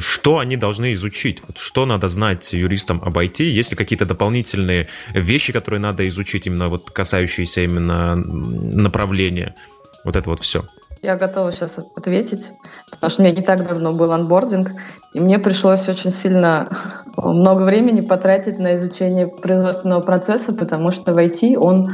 что 0.00 0.38
они 0.38 0.56
должны 0.56 0.92
изучить, 0.94 1.40
вот 1.46 1.58
что 1.58 1.86
надо 1.86 2.08
знать 2.08 2.52
юристам 2.52 3.00
об 3.00 3.16
IT, 3.16 3.44
есть 3.44 3.70
ли 3.70 3.76
какие-то 3.76 4.06
дополнительные 4.06 4.88
вещи, 5.14 5.52
которые 5.52 5.78
надо 5.78 6.08
изучить, 6.08 6.48
именно 6.48 6.68
вот 6.68 6.90
касающиеся 6.90 7.60
именно 7.60 8.16
направления, 8.16 9.54
вот 10.02 10.16
это 10.16 10.28
вот 10.28 10.40
все. 10.40 10.64
Я 11.02 11.16
готова 11.16 11.52
сейчас 11.52 11.78
ответить, 11.78 12.52
потому 12.90 13.10
что 13.10 13.22
у 13.22 13.24
меня 13.24 13.36
не 13.36 13.42
так 13.42 13.66
давно 13.66 13.92
был 13.92 14.12
анбординг, 14.12 14.70
и 15.12 15.20
мне 15.20 15.38
пришлось 15.38 15.88
очень 15.88 16.10
сильно 16.10 16.68
много 17.16 17.62
времени 17.62 18.00
потратить 18.00 18.58
на 18.58 18.76
изучение 18.76 19.28
производственного 19.28 20.00
процесса, 20.00 20.52
потому 20.52 20.92
что 20.92 21.12
в 21.12 21.18
IT 21.18 21.56
он 21.56 21.90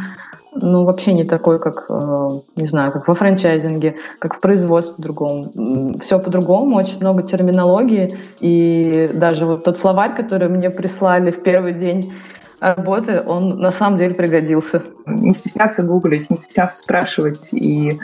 ну, 0.55 0.85
вообще 0.85 1.15
не 1.15 1.25
такой, 1.25 1.59
как, 1.59 1.87
э, 1.89 2.29
не 2.57 2.67
знаю, 2.67 2.93
как 2.93 3.09
во 3.09 3.15
франчайзинге, 3.15 3.97
как 4.19 4.37
в 4.37 4.41
производстве 4.41 5.03
другом. 5.03 5.99
Все 6.01 6.19
по-другому, 6.19 6.77
очень 6.77 7.01
много 7.01 7.23
терминологии, 7.23 8.19
и 8.41 9.11
даже 9.15 9.47
вот 9.47 9.65
тот 9.65 9.79
словарь, 9.79 10.15
который 10.15 10.49
мне 10.49 10.69
прислали 10.69 11.31
в 11.31 11.43
первый 11.43 11.73
день 11.73 12.13
работы, 12.61 13.23
он 13.27 13.61
на 13.61 13.73
самом 13.73 13.97
деле 13.97 14.15
пригодился. 14.15 14.83
Не 15.07 15.35
стесняться 15.35 15.83
гуглить, 15.83 16.29
не 16.31 16.37
стесняться 16.37 16.79
спрашивать 16.79 17.53
и 17.55 17.99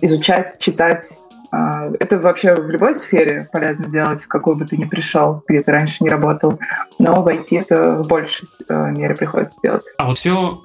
изучать, 0.00 0.58
читать. 0.58 1.18
А, 1.52 1.90
это 2.00 2.18
вообще 2.18 2.54
в 2.54 2.68
любой 2.68 2.94
сфере 2.94 3.48
полезно 3.52 3.88
делать, 3.88 4.22
в 4.22 4.28
какой 4.28 4.56
бы 4.56 4.66
ты 4.66 4.76
ни 4.76 4.84
пришел, 4.84 5.42
где 5.48 5.62
ты 5.62 5.72
раньше 5.72 6.02
не 6.02 6.10
работал. 6.10 6.58
Но 6.98 7.22
в 7.22 7.28
IT 7.28 7.60
это 7.60 7.96
в 7.98 8.08
большей 8.08 8.48
э, 8.68 8.90
мере 8.90 9.14
приходится 9.14 9.60
делать. 9.60 9.84
А 9.98 10.06
вот 10.06 10.18
все, 10.18 10.62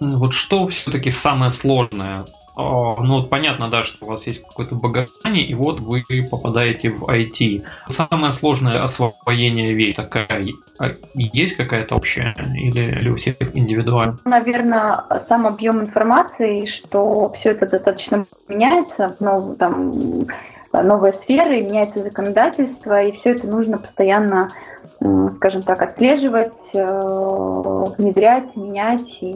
вот 0.00 0.32
что 0.32 0.66
все-таки 0.66 1.10
самое 1.10 1.50
сложное 1.50 2.24
ну, 2.58 3.20
вот 3.20 3.30
понятно, 3.30 3.70
да, 3.70 3.84
что 3.84 4.04
у 4.04 4.08
вас 4.08 4.26
есть 4.26 4.42
какое-то 4.42 4.74
богатание, 4.74 5.44
и 5.44 5.54
вот 5.54 5.78
вы 5.78 6.02
попадаете 6.28 6.90
в 6.90 7.04
IT. 7.04 7.62
Самое 7.88 8.32
сложное 8.32 8.82
освоение 8.82 9.72
вещь 9.74 9.94
такая, 9.94 10.26
а 10.80 10.90
есть 11.14 11.56
какая-то 11.56 11.94
общая 11.94 12.34
или, 12.54 12.98
или 13.00 13.08
у 13.10 13.16
всех 13.16 13.36
индивидуально? 13.54 14.18
Наверное, 14.24 15.04
сам 15.28 15.46
объем 15.46 15.80
информации, 15.80 16.66
что 16.66 17.32
все 17.38 17.50
это 17.50 17.68
достаточно 17.68 18.24
меняется, 18.48 19.14
но 19.20 19.54
там 19.54 19.92
новые 20.72 21.12
сферы, 21.12 21.62
меняется 21.62 22.02
законодательство, 22.02 23.02
и 23.02 23.12
все 23.18 23.30
это 23.30 23.46
нужно 23.46 23.78
постоянно 23.78 24.48
скажем 25.00 25.62
так, 25.62 25.80
отслеживать, 25.80 26.52
э, 26.74 27.84
внедрять, 27.98 28.56
менять, 28.56 29.06
и 29.20 29.32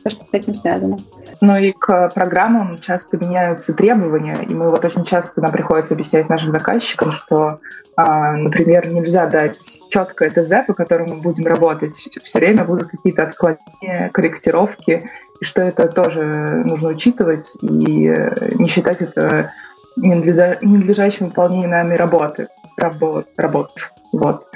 все, 0.00 0.10
что 0.10 0.24
с 0.24 0.32
этим 0.32 0.56
связано. 0.56 0.96
Ну 1.40 1.56
и 1.56 1.72
к 1.72 2.10
программам 2.12 2.78
часто 2.78 3.18
меняются 3.18 3.74
требования, 3.76 4.36
и 4.48 4.52
мы 4.52 4.68
вот 4.68 4.84
очень 4.84 5.04
часто 5.04 5.40
нам 5.42 5.52
приходится 5.52 5.94
объяснять 5.94 6.28
нашим 6.28 6.50
заказчикам, 6.50 7.12
что, 7.12 7.60
а, 7.96 8.32
например, 8.32 8.88
нельзя 8.88 9.26
дать 9.26 9.58
четкое 9.90 10.30
ТЗ, 10.30 10.66
по 10.66 10.74
которому 10.74 11.14
мы 11.14 11.22
будем 11.22 11.46
работать. 11.46 11.94
Все 11.94 12.38
время 12.40 12.64
будут 12.64 12.88
какие-то 12.88 13.22
отклонения, 13.22 14.10
корректировки, 14.12 15.08
и 15.40 15.44
что 15.44 15.62
это 15.62 15.86
тоже 15.86 16.62
нужно 16.64 16.88
учитывать 16.88 17.56
и 17.62 17.68
не 17.68 18.68
считать 18.68 19.02
это 19.02 19.52
ненадлежащим 19.96 21.26
выполнением 21.26 21.70
нами 21.70 21.94
работы. 21.94 22.48
Работ, 22.76 23.28
работ. 23.36 23.70
Вот. 24.14 24.46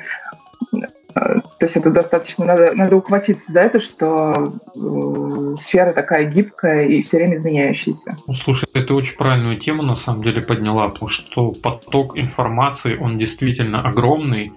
То 1.14 1.42
есть 1.62 1.76
это 1.76 1.90
достаточно, 1.90 2.44
надо, 2.44 2.72
надо 2.74 2.96
ухватиться 2.96 3.50
за 3.50 3.62
это, 3.62 3.80
что 3.80 4.52
э, 4.76 5.54
сфера 5.56 5.92
такая 5.92 6.26
гибкая 6.26 6.86
и 6.86 7.02
все 7.02 7.16
время 7.16 7.36
изменяющаяся. 7.36 8.16
Ну, 8.26 8.34
слушай, 8.34 8.68
это 8.72 8.94
очень 8.94 9.16
правильную 9.16 9.56
тему 9.56 9.82
на 9.82 9.96
самом 9.96 10.22
деле 10.22 10.42
подняла, 10.42 10.88
потому 10.88 11.08
что 11.08 11.50
поток 11.52 12.16
информации, 12.16 12.96
он 12.96 13.18
действительно 13.18 13.80
огромный. 13.80 14.52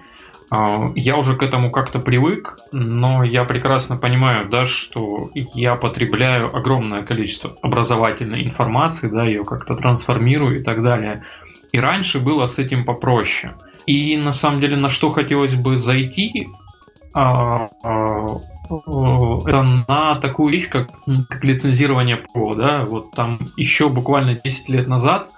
Э, 0.52 0.92
я 0.96 1.18
уже 1.18 1.36
к 1.36 1.42
этому 1.42 1.72
как-то 1.72 1.98
привык, 1.98 2.60
но 2.72 3.24
я 3.24 3.44
прекрасно 3.46 3.98
понимаю, 3.98 4.48
да, 4.48 4.66
что 4.66 5.32
я 5.34 5.76
потребляю 5.76 6.56
огромное 6.56 7.04
количество 7.04 7.58
образовательной 7.64 8.44
информации, 8.44 9.08
да, 9.08 9.24
ее 9.26 9.46
как-то 9.46 9.76
трансформирую 9.76 10.60
и 10.60 10.64
так 10.64 10.84
далее. 10.84 11.24
И 11.72 11.80
раньше 11.80 12.20
было 12.20 12.46
с 12.46 12.60
этим 12.60 12.84
попроще. 12.86 13.54
И 13.86 14.18
на 14.18 14.34
самом 14.34 14.62
деле, 14.62 14.78
на 14.78 14.90
что 14.90 15.12
хотелось 15.12 15.56
бы 15.56 15.78
зайти, 15.78 16.48
а, 17.14 17.70
а, 17.84 18.38
это 19.46 19.84
на 19.88 20.16
такую 20.16 20.54
вещь, 20.54 20.70
как, 20.70 20.90
как 21.30 21.44
лицензирование 21.44 22.18
ПРО, 22.18 22.56
да, 22.56 22.86
вот 22.86 23.12
там 23.12 23.38
еще 23.58 23.90
буквально 23.90 24.36
10 24.36 24.70
лет 24.70 24.88
назад 24.88 25.30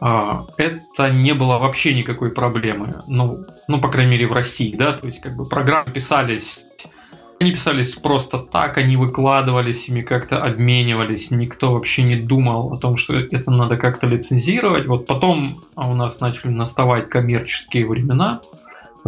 а, 0.00 0.44
это 0.56 1.10
не 1.10 1.34
было 1.34 1.58
вообще 1.58 1.94
никакой 1.94 2.30
проблемы, 2.30 3.02
ну, 3.06 3.38
ну, 3.68 3.78
по 3.78 3.88
крайней 3.88 4.12
мере, 4.12 4.26
в 4.26 4.32
России, 4.32 4.74
да, 4.74 4.92
то 4.92 5.06
есть, 5.06 5.20
как 5.20 5.36
бы, 5.36 5.44
программы 5.44 5.90
писались 5.90 6.64
они 7.40 7.52
писались 7.52 7.94
просто 7.94 8.38
так, 8.38 8.76
они 8.76 8.96
выкладывались, 8.96 9.88
ими 9.88 10.02
как-то 10.02 10.44
обменивались, 10.44 11.30
никто 11.30 11.70
вообще 11.70 12.02
не 12.02 12.16
думал 12.16 12.70
о 12.72 12.76
том, 12.76 12.98
что 12.98 13.14
это 13.14 13.50
надо 13.50 13.78
как-то 13.78 14.06
лицензировать. 14.06 14.86
Вот 14.86 15.06
потом 15.06 15.64
у 15.74 15.94
нас 15.94 16.20
начали 16.20 16.50
наставать 16.50 17.08
коммерческие 17.08 17.88
времена, 17.88 18.42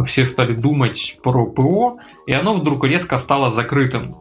все 0.07 0.25
стали 0.25 0.53
думать 0.53 1.19
про 1.21 1.45
ПО, 1.45 1.99
и 2.25 2.33
оно 2.33 2.57
вдруг 2.57 2.85
резко 2.85 3.17
стало 3.17 3.51
закрытым. 3.51 4.15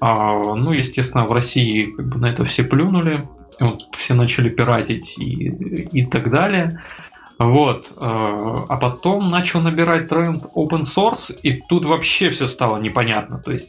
А, 0.00 0.54
ну, 0.54 0.72
естественно, 0.72 1.26
в 1.26 1.32
России 1.32 1.92
как 1.92 2.08
бы 2.08 2.18
на 2.18 2.30
это 2.30 2.46
все 2.46 2.64
плюнули, 2.64 3.28
вот 3.60 3.86
все 3.98 4.14
начали 4.14 4.48
пиратить 4.48 5.18
и, 5.18 5.48
и 5.92 6.06
так 6.06 6.30
далее. 6.30 6.80
Вот. 7.42 7.92
Э, 7.96 8.64
а 8.68 8.76
потом 8.76 9.30
начал 9.30 9.60
набирать 9.60 10.08
тренд 10.08 10.44
open 10.54 10.82
source, 10.82 11.34
и 11.42 11.60
тут 11.68 11.84
вообще 11.84 12.30
все 12.30 12.46
стало 12.46 12.78
непонятно. 12.78 13.38
То 13.38 13.52
есть 13.52 13.68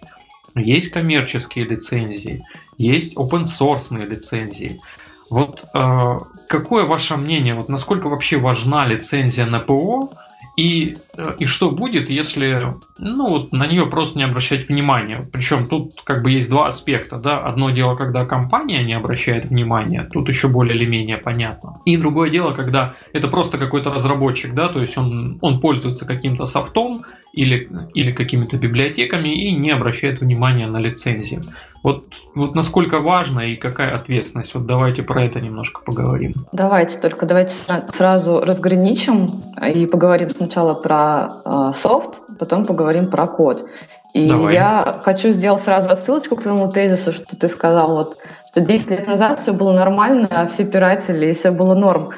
есть 0.55 0.89
коммерческие 0.89 1.65
лицензии, 1.65 2.43
есть 2.77 3.15
open 3.15 3.45
source 3.45 3.93
лицензии. 4.05 4.79
Вот 5.29 5.65
э, 5.73 6.19
какое 6.47 6.85
ваше 6.85 7.17
мнение, 7.17 7.55
вот 7.55 7.69
насколько 7.69 8.09
вообще 8.09 8.37
важна 8.37 8.85
лицензия 8.85 9.47
на 9.47 9.59
ПО 9.59 10.11
и, 10.55 10.97
э, 11.17 11.35
и 11.39 11.45
что 11.45 11.71
будет, 11.71 12.09
если 12.09 12.67
ну, 12.99 13.29
вот 13.29 13.51
на 13.51 13.65
нее 13.65 13.87
просто 13.87 14.17
не 14.17 14.23
обращать 14.23 14.69
внимания? 14.69 15.23
Причем 15.31 15.67
тут 15.67 15.93
как 16.03 16.23
бы 16.23 16.31
есть 16.31 16.49
два 16.49 16.67
аспекта. 16.67 17.17
Да? 17.17 17.39
Одно 17.39 17.71
дело, 17.71 17.95
когда 17.95 18.25
компания 18.25 18.83
не 18.83 18.93
обращает 18.93 19.45
внимания, 19.45 20.07
тут 20.11 20.27
еще 20.27 20.47
более 20.47 20.75
или 20.75 20.85
менее 20.85 21.17
понятно. 21.17 21.81
И 21.85 21.97
другое 21.97 22.29
дело, 22.29 22.51
когда 22.51 22.93
это 23.13 23.27
просто 23.27 23.57
какой-то 23.57 23.91
разработчик, 23.91 24.53
да, 24.53 24.69
то 24.69 24.81
есть 24.81 24.97
он, 24.97 25.37
он 25.41 25.59
пользуется 25.59 26.05
каким-то 26.05 26.45
софтом 26.45 27.03
или, 27.33 27.67
или 27.95 28.11
какими-то 28.11 28.57
библиотеками 28.57 29.29
и 29.29 29.53
не 29.55 29.71
обращает 29.71 30.21
внимания 30.21 30.67
на 30.67 30.77
лицензию. 30.77 31.41
Вот, 31.81 32.05
вот 32.35 32.55
насколько 32.55 32.99
важно 32.99 33.41
и 33.41 33.55
какая 33.55 33.95
ответственность? 33.95 34.53
Вот 34.53 34.67
давайте 34.67 35.01
про 35.01 35.25
это 35.25 35.41
немножко 35.41 35.81
поговорим. 35.81 36.33
Давайте, 36.53 36.99
только 36.99 37.25
давайте 37.25 37.55
сразу 37.91 38.39
разграничим 38.39 39.27
и 39.67 39.87
поговорим 39.87 40.29
сначала 40.29 40.75
про 40.75 41.29
э, 41.43 41.71
софт, 41.75 42.21
потом 42.39 42.65
поговорим 42.65 43.07
про 43.07 43.25
код. 43.25 43.67
И 44.13 44.27
Давай. 44.27 44.53
я 44.53 44.99
хочу 45.03 45.31
сделать 45.31 45.63
сразу 45.63 45.89
отсылочку 45.89 46.35
к 46.35 46.43
твоему 46.43 46.71
тезису, 46.71 47.13
что 47.13 47.35
ты 47.35 47.49
сказал, 47.49 47.95
вот, 47.95 48.17
что 48.51 48.61
10 48.61 48.91
лет 48.91 49.07
назад 49.07 49.39
все 49.39 49.53
было 49.53 49.73
нормально, 49.73 50.27
а 50.29 50.45
все 50.47 50.65
пиратели, 50.65 51.31
и 51.31 51.33
все 51.33 51.49
было 51.49 51.73
норм. 51.73 52.09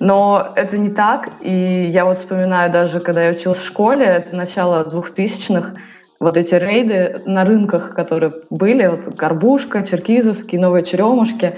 Но 0.00 0.48
это 0.56 0.78
не 0.78 0.90
так, 0.90 1.28
и 1.40 1.52
я 1.52 2.04
вот 2.04 2.18
вспоминаю 2.18 2.70
даже, 2.70 3.00
когда 3.00 3.24
я 3.24 3.32
училась 3.32 3.58
в 3.58 3.66
школе, 3.66 4.04
это 4.04 4.34
начало 4.34 4.84
2000-х, 4.84 5.72
вот 6.20 6.36
эти 6.36 6.54
рейды 6.54 7.20
на 7.26 7.44
рынках, 7.44 7.94
которые 7.94 8.32
были, 8.50 8.86
вот 8.86 9.14
Горбушка, 9.14 9.82
Черкизовский, 9.82 10.58
Новые 10.58 10.84
Черемушки, 10.84 11.54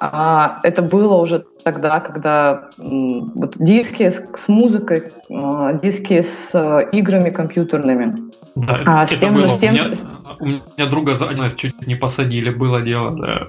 а, 0.00 0.60
это 0.62 0.82
было 0.82 1.16
уже 1.16 1.44
тогда, 1.64 2.00
когда 2.00 2.70
вот 2.78 3.56
диски 3.58 4.10
с, 4.10 4.22
с 4.34 4.48
музыкой, 4.48 5.04
а, 5.30 5.72
диски 5.72 6.22
с 6.22 6.50
э, 6.54 6.88
играми 6.92 7.30
компьютерными. 7.30 8.30
Да, 8.54 8.76
а, 8.86 9.06
с 9.06 9.10
тем 9.10 9.34
было. 9.34 9.48
же, 9.48 9.54
с 9.54 9.58
тем 9.58 9.74
у, 9.74 9.78
меня, 9.78 9.94
у 10.38 10.46
меня 10.46 10.86
друга 10.88 11.14
за 11.14 11.28
чуть 11.56 11.86
не 11.86 11.96
посадили, 11.96 12.50
было 12.50 12.80
дело, 12.80 13.10
да. 13.10 13.46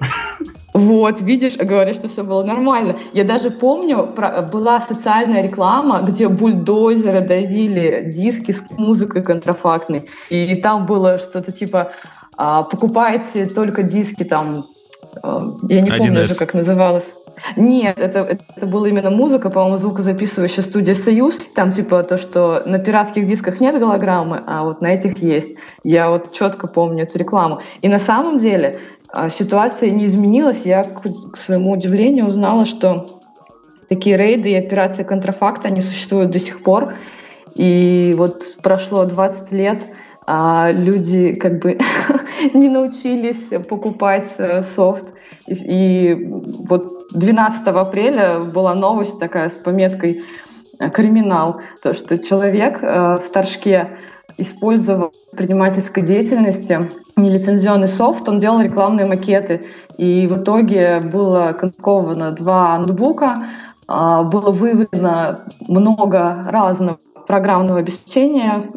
Вот, 0.72 1.20
видишь, 1.20 1.56
говоришь, 1.56 1.96
что 1.96 2.08
все 2.08 2.22
было 2.22 2.44
нормально. 2.44 2.96
Я 3.12 3.24
даже 3.24 3.50
помню, 3.50 4.08
была 4.52 4.80
социальная 4.80 5.42
реклама, 5.42 6.00
где 6.06 6.28
бульдозеры 6.28 7.20
давили 7.20 8.10
диски 8.12 8.52
с 8.52 8.62
музыкой 8.70 9.22
контрафактной. 9.22 10.08
И 10.28 10.54
там 10.56 10.86
было 10.86 11.18
что-то 11.18 11.52
типа 11.52 11.92
а, 12.36 12.62
покупайте 12.62 13.46
только 13.46 13.82
диски 13.82 14.24
там, 14.24 14.64
а, 15.22 15.44
я 15.68 15.82
не 15.82 15.90
1С. 15.90 15.98
помню 15.98 16.24
уже, 16.24 16.34
как 16.36 16.54
называлось. 16.54 17.04
Нет, 17.56 17.98
это, 17.98 18.20
это 18.20 18.66
была 18.66 18.88
именно 18.88 19.10
музыка, 19.10 19.50
по-моему, 19.50 19.76
звукозаписывающая 19.76 20.62
студия 20.62 20.94
«Союз». 20.94 21.38
Там 21.54 21.70
типа 21.70 22.02
то, 22.02 22.16
что 22.16 22.62
на 22.66 22.78
пиратских 22.78 23.26
дисках 23.26 23.60
нет 23.60 23.78
голограммы, 23.78 24.42
а 24.46 24.62
вот 24.64 24.80
на 24.80 24.88
этих 24.88 25.18
есть. 25.18 25.50
Я 25.84 26.10
вот 26.10 26.32
четко 26.32 26.66
помню 26.66 27.04
эту 27.04 27.18
рекламу. 27.18 27.60
И 27.82 27.88
на 27.88 27.98
самом 27.98 28.38
деле 28.38 28.78
ситуация 29.30 29.90
не 29.90 30.06
изменилась. 30.06 30.66
Я, 30.66 30.84
к 30.84 31.36
своему 31.36 31.72
удивлению, 31.72 32.26
узнала, 32.26 32.64
что 32.64 33.20
такие 33.88 34.16
рейды 34.16 34.50
и 34.50 34.54
операции 34.54 35.02
контрафакта, 35.02 35.68
они 35.68 35.80
существуют 35.80 36.30
до 36.30 36.38
сих 36.38 36.62
пор. 36.62 36.94
И 37.56 38.14
вот 38.16 38.42
прошло 38.62 39.04
20 39.04 39.52
лет, 39.52 39.78
а 40.26 40.70
люди 40.70 41.32
как 41.32 41.58
бы 41.58 41.78
не 42.54 42.68
научились 42.68 43.48
покупать 43.68 44.32
э, 44.38 44.62
софт. 44.62 45.12
И, 45.46 45.54
и 45.54 46.24
вот 46.24 47.08
12 47.12 47.66
апреля 47.66 48.38
была 48.38 48.74
новость 48.74 49.18
такая 49.18 49.48
с 49.48 49.58
пометкой 49.58 50.22
«Криминал», 50.94 51.60
то, 51.82 51.92
что 51.92 52.16
человек 52.18 52.78
э, 52.82 53.18
в 53.18 53.28
Торжке 53.30 53.98
использовал 54.38 55.12
предпринимательской 55.32 56.02
деятельности 56.02 56.88
нелицензионный 57.22 57.88
софт, 57.88 58.28
он 58.28 58.38
делал 58.38 58.60
рекламные 58.60 59.06
макеты. 59.06 59.64
И 59.96 60.26
в 60.26 60.42
итоге 60.42 61.00
было 61.00 61.54
конфисковано 61.58 62.32
два 62.32 62.78
ноутбука, 62.78 63.44
а, 63.86 64.22
было 64.22 64.50
выявлено 64.50 65.38
много 65.68 66.46
разного 66.48 66.98
программного 67.26 67.80
обеспечения 67.80 68.70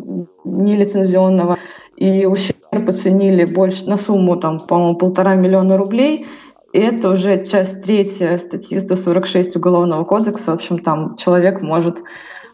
нелицензионного, 0.44 1.58
и 1.98 2.26
ущерб 2.26 2.90
оценили 2.90 3.46
больше 3.46 3.86
на 3.86 3.98
сумму, 3.98 4.36
там, 4.36 4.60
по-моему, 4.60 4.96
полтора 4.96 5.36
миллиона 5.36 5.78
рублей. 5.78 6.28
И 6.74 6.80
это 6.80 7.12
уже 7.12 7.46
часть 7.46 7.84
третья 7.84 8.38
статьи 8.38 8.80
146 8.80 9.56
Уголовного 9.56 10.04
кодекса. 10.04 10.52
В 10.52 10.56
общем, 10.56 10.80
там 10.80 11.16
человек 11.16 11.62
может 11.62 12.04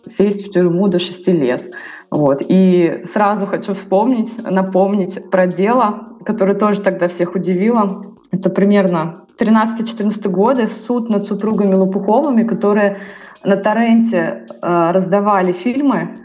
сесть 0.08 0.46
в 0.46 0.52
тюрьму 0.52 0.88
до 0.90 1.00
6 1.00 1.28
лет. 1.30 1.74
Вот. 2.12 2.42
И 2.48 3.02
сразу 3.06 3.46
хочу 3.46 3.74
вспомнить, 3.74 4.32
напомнить 4.44 5.30
про 5.30 5.48
дело, 5.48 6.18
которое 6.26 6.58
тоже 6.58 6.82
тогда 6.82 7.08
всех 7.08 7.36
удивило. 7.36 8.06
Это 8.32 8.50
примерно 8.50 9.26
13-14 9.40 10.30
годы, 10.30 10.68
суд 10.68 11.10
над 11.10 11.26
супругами 11.26 11.76
Лопуховыми, 11.76 12.44
которые 12.44 12.98
на 13.44 13.56
торренте 13.58 14.46
э, 14.62 14.92
раздавали 14.92 15.52
фильмы, 15.52 16.20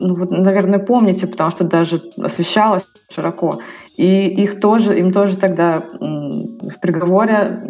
ну, 0.00 0.14
вот, 0.14 0.30
наверное, 0.30 0.78
помните, 0.78 1.26
потому 1.26 1.50
что 1.50 1.64
даже 1.64 2.02
освещалось 2.20 2.84
широко. 3.12 3.60
И 3.96 4.26
их 4.26 4.60
тоже, 4.60 4.98
им 4.98 5.12
тоже 5.12 5.36
тогда 5.36 5.80
в 6.00 6.80
приговоре, 6.80 7.60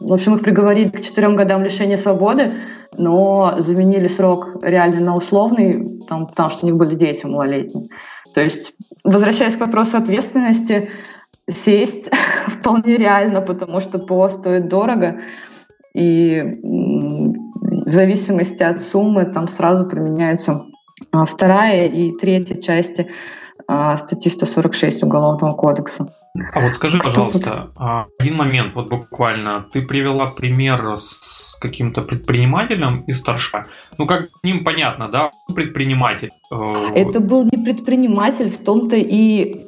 в 0.00 0.12
общем, 0.12 0.34
их 0.34 0.42
приговорили 0.42 0.88
к 0.88 1.00
четырем 1.00 1.36
годам 1.36 1.62
лишения 1.62 1.96
свободы, 1.96 2.54
но 2.96 3.54
заменили 3.58 4.08
срок 4.08 4.56
реально 4.62 5.00
на 5.00 5.14
условный, 5.14 6.00
там, 6.08 6.26
потому 6.26 6.50
что 6.50 6.66
у 6.66 6.68
них 6.68 6.76
были 6.76 6.96
дети 6.96 7.26
малолетние. 7.26 7.86
То 8.34 8.40
есть, 8.40 8.74
возвращаясь 9.04 9.54
к 9.54 9.60
вопросу 9.60 9.98
ответственности, 9.98 10.90
сесть 11.48 12.10
вполне 12.48 12.96
реально, 12.96 13.40
потому 13.40 13.80
что 13.80 14.00
ПО 14.00 14.28
стоит 14.28 14.68
дорого, 14.68 15.20
и 15.94 16.42
в 16.62 17.92
зависимости 17.92 18.62
от 18.62 18.80
суммы 18.80 19.26
там 19.26 19.48
сразу 19.48 19.86
применяются 19.86 20.64
а, 21.12 21.24
вторая 21.24 21.86
и 21.86 22.12
третья 22.12 22.56
части 22.56 23.08
статьи 23.96 24.30
146 24.30 25.02
Уголовного 25.02 25.52
кодекса. 25.52 26.08
А 26.52 26.60
вот 26.60 26.74
скажи, 26.74 26.98
пожалуйста, 26.98 27.70
а, 27.76 28.06
один 28.18 28.36
момент, 28.36 28.74
вот 28.74 28.88
буквально, 28.88 29.66
ты 29.72 29.82
привела 29.82 30.26
пример 30.26 30.96
с 30.96 31.56
каким-то 31.60 32.02
предпринимателем 32.02 33.04
из 33.06 33.20
Торжка. 33.20 33.64
Ну, 33.98 34.06
как 34.06 34.28
ним 34.42 34.64
понятно, 34.64 35.08
да, 35.08 35.30
предприниматель. 35.54 36.30
Э, 36.52 36.92
Это 36.94 37.20
был 37.20 37.44
не 37.44 37.62
предприниматель, 37.62 38.50
в 38.50 38.58
том-то 38.64 38.96
и 38.96 39.64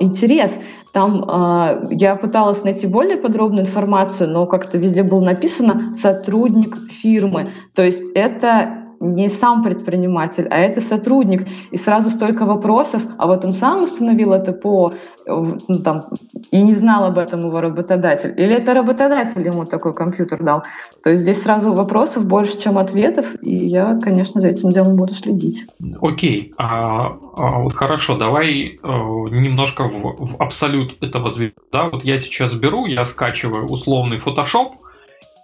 интерес. 0.00 0.58
Там 0.92 1.24
э, 1.28 1.86
я 1.90 2.16
пыталась 2.16 2.64
найти 2.64 2.86
более 2.86 3.16
подробную 3.16 3.66
информацию, 3.66 4.28
но 4.30 4.46
как-то 4.46 4.78
везде 4.78 5.02
было 5.02 5.20
написано 5.20 5.94
сотрудник 5.94 6.76
фирмы. 6.90 7.50
То 7.74 7.82
есть 7.82 8.02
это 8.14 8.87
не 9.00 9.28
сам 9.28 9.62
предприниматель, 9.62 10.46
а 10.50 10.58
это 10.58 10.80
сотрудник. 10.80 11.46
И 11.70 11.76
сразу 11.76 12.10
столько 12.10 12.44
вопросов, 12.44 13.02
а 13.18 13.26
вот 13.26 13.44
он 13.44 13.52
сам 13.52 13.84
установил 13.84 14.32
это 14.32 14.52
по, 14.52 14.94
ну, 15.26 15.78
там, 15.84 16.04
и 16.50 16.62
не 16.62 16.74
знал 16.74 17.04
об 17.04 17.18
этом 17.18 17.40
его 17.40 17.60
работодатель. 17.60 18.34
Или 18.36 18.54
это 18.56 18.74
работодатель 18.74 19.46
ему 19.46 19.64
такой 19.64 19.94
компьютер 19.94 20.42
дал. 20.42 20.62
То 21.04 21.10
есть 21.10 21.22
здесь 21.22 21.42
сразу 21.42 21.72
вопросов 21.72 22.26
больше, 22.26 22.58
чем 22.58 22.78
ответов, 22.78 23.34
и 23.42 23.54
я, 23.54 23.98
конечно, 24.02 24.40
за 24.40 24.48
этим 24.48 24.70
делом 24.70 24.96
буду 24.96 25.14
следить. 25.14 25.66
Окей, 26.00 26.52
а, 26.56 27.16
а 27.36 27.60
вот 27.60 27.74
хорошо, 27.74 28.16
давай 28.16 28.78
э, 28.82 28.88
немножко 28.88 29.88
в, 29.88 30.16
в 30.18 30.36
абсолют 30.40 30.96
этого 31.02 31.28
звезда. 31.28 31.54
Да? 31.72 31.84
Вот 31.84 32.04
я 32.04 32.18
сейчас 32.18 32.54
беру, 32.54 32.86
я 32.86 33.04
скачиваю 33.04 33.66
условный 33.66 34.18
Photoshop, 34.18 34.72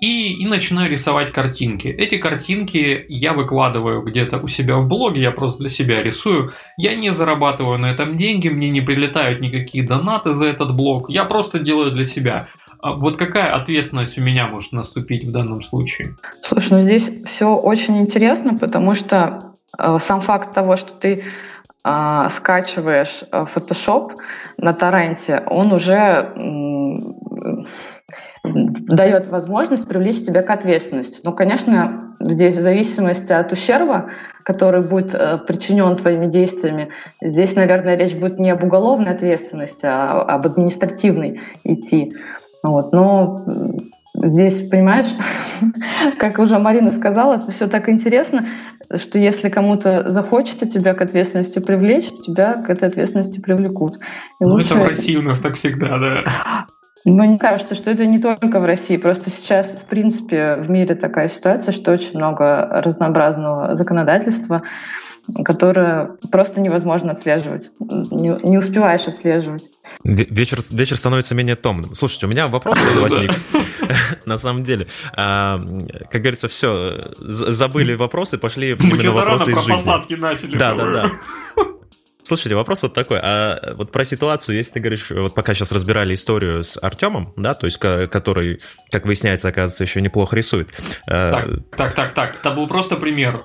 и, 0.05 0.35
и 0.35 0.47
начинаю 0.47 0.91
рисовать 0.91 1.33
картинки. 1.33 1.89
Эти 1.89 2.19
картинки 2.19 3.07
я 3.09 3.33
выкладываю 3.33 4.03
где-то 4.03 4.39
у 4.39 4.49
себя 4.49 4.77
в 4.77 4.87
блоге, 4.87 5.23
я 5.23 5.31
просто 5.31 5.61
для 5.61 5.71
себя 5.71 6.03
рисую. 6.03 6.51
Я 6.77 6.95
не 6.95 7.11
зарабатываю 7.11 7.79
на 7.79 7.87
этом 7.87 8.17
деньги, 8.17 8.49
мне 8.49 8.69
не 8.69 8.83
прилетают 8.83 9.41
никакие 9.41 9.83
донаты 9.83 10.33
за 10.33 10.47
этот 10.47 10.77
блог, 10.77 11.09
я 11.09 11.25
просто 11.25 11.59
делаю 11.59 11.91
для 11.91 12.05
себя. 12.05 12.47
А 12.83 12.95
вот 12.95 13.17
какая 13.17 13.51
ответственность 13.51 14.19
у 14.19 14.21
меня 14.21 14.47
может 14.47 14.73
наступить 14.73 15.25
в 15.25 15.33
данном 15.33 15.63
случае? 15.63 16.17
Слушай, 16.43 16.73
ну 16.73 16.83
здесь 16.83 17.11
все 17.27 17.57
очень 17.57 17.97
интересно, 17.99 18.59
потому 18.59 18.95
что 18.95 19.55
э, 19.79 19.97
сам 20.01 20.21
факт 20.21 20.55
того, 20.55 20.77
что 20.77 20.93
ты 20.93 21.25
э, 21.83 22.29
скачиваешь 22.37 23.23
э, 23.33 23.47
Photoshop 23.55 24.11
на 24.59 24.75
торренте, 24.75 25.43
он 25.47 25.73
уже 25.73 26.31
дает 28.45 29.29
возможность 29.29 29.89
привлечь 29.89 30.25
тебя 30.25 30.43
к 30.43 30.51
ответственности. 30.51 31.21
Но, 31.25 31.33
конечно, 31.33 32.15
здесь 32.21 32.57
в 32.57 32.61
зависимости 32.61 33.33
от 33.33 33.51
ущерба, 33.53 34.11
который 34.43 34.83
будет 34.83 35.15
э, 35.15 35.39
причинен 35.39 35.97
твоими 35.97 36.27
действиями, 36.27 36.91
здесь, 37.23 37.57
наверное, 37.57 37.97
речь 37.97 38.15
будет 38.15 38.39
не 38.39 38.51
об 38.51 38.63
уголовной 38.63 39.13
ответственности, 39.13 39.87
а 39.87 40.21
об 40.23 40.45
административной 40.45 41.41
идти. 41.65 42.15
Вот. 42.63 42.93
Но 42.93 43.47
здесь, 44.15 44.69
понимаешь, 44.69 45.09
как 46.19 46.39
уже 46.39 46.59
Марина 46.59 46.93
сказала, 46.93 47.37
это 47.37 47.51
все 47.51 47.67
так 47.67 47.89
интересно, 47.89 48.47
что 48.95 49.19
если 49.19 49.49
кому-то 49.49 50.11
захочется 50.11 50.67
тебя 50.67 50.93
к 50.93 51.01
ответственности 51.01 51.61
привлечь, 51.61 52.11
тебя 52.27 52.63
к 52.63 52.69
этой 52.69 52.89
ответственности 52.91 53.41
привлекут. 53.41 53.97
И 53.97 54.45
ну, 54.45 54.53
лучше... 54.53 54.75
это 54.75 54.85
в 54.85 54.89
России 54.89 55.17
у 55.17 55.23
нас 55.23 55.39
так 55.39 55.55
всегда, 55.55 55.99
да. 55.99 56.67
Мне 57.05 57.39
кажется, 57.39 57.75
что 57.75 57.91
это 57.91 58.07
не 58.07 58.19
только 58.19 58.61
в 58.61 58.65
России. 58.65 58.97
Просто 58.97 59.29
сейчас, 59.29 59.73
в 59.73 59.85
принципе, 59.85 60.57
в 60.57 60.71
мире 60.71 60.95
такая 60.95 61.29
ситуация, 61.29 61.73
что 61.73 61.93
очень 61.93 62.17
много 62.17 62.67
разнообразного 62.83 63.77
законодательства, 63.77 64.63
которое 65.45 66.13
просто 66.31 66.63
невозможно 66.63 67.13
отслеживать. 67.13 67.71
Не, 67.79 68.49
не 68.49 68.57
успеваешь 68.57 69.07
отслеживать. 69.07 69.71
Вечер, 70.03 70.61
вечер 70.71 70.97
становится 70.97 71.35
менее 71.35 71.57
томным. 71.57 71.95
Слушайте, 71.95 72.27
у 72.27 72.31
меня 72.31 72.49
вопрос 72.49 72.79
возник. 72.97 73.33
На 74.25 74.39
самом 74.39 74.65
деле, 74.65 74.87
а, 75.15 75.61
как 76.11 76.23
говорится, 76.23 76.49
все, 76.49 77.03
забыли 77.19 77.95
вопросы, 77.95 78.39
пошли 78.39 78.71
именно 78.73 79.13
вопросы 79.13 79.53
из 79.53 79.63
жизни. 79.63 80.15
начали. 80.17 80.57
Да, 80.57 80.75
да, 80.75 80.91
да. 80.91 81.11
Слушайте, 82.25 82.57
вопрос 82.57 82.83
вот 82.83 82.95
такой. 82.95 83.21
А 83.23 83.75
вот 83.75 83.93
про 83.93 84.05
ситуацию, 84.05 84.57
если 84.57 84.75
ты 84.75 84.81
говоришь, 84.81 85.11
вот 85.11 85.35
пока 85.35 85.53
сейчас 85.53 85.73
разбирали 85.73 86.15
историю 86.15 86.65
с 86.65 86.79
Артемом, 86.83 87.35
да, 87.37 87.53
то 87.53 87.67
есть 87.67 87.79
который, 87.79 88.63
как 88.91 89.05
выясняется, 89.05 89.49
оказывается, 89.49 89.85
еще 89.85 90.01
неплохо 90.01 90.35
рисует. 90.35 90.71
Э, 91.07 91.31
так, 91.31 91.49
так, 91.77 91.95
так, 91.95 92.15
так. 92.15 92.37
Это 92.37 92.51
был 92.51 92.67
просто 92.67 92.97
пример. 92.97 93.45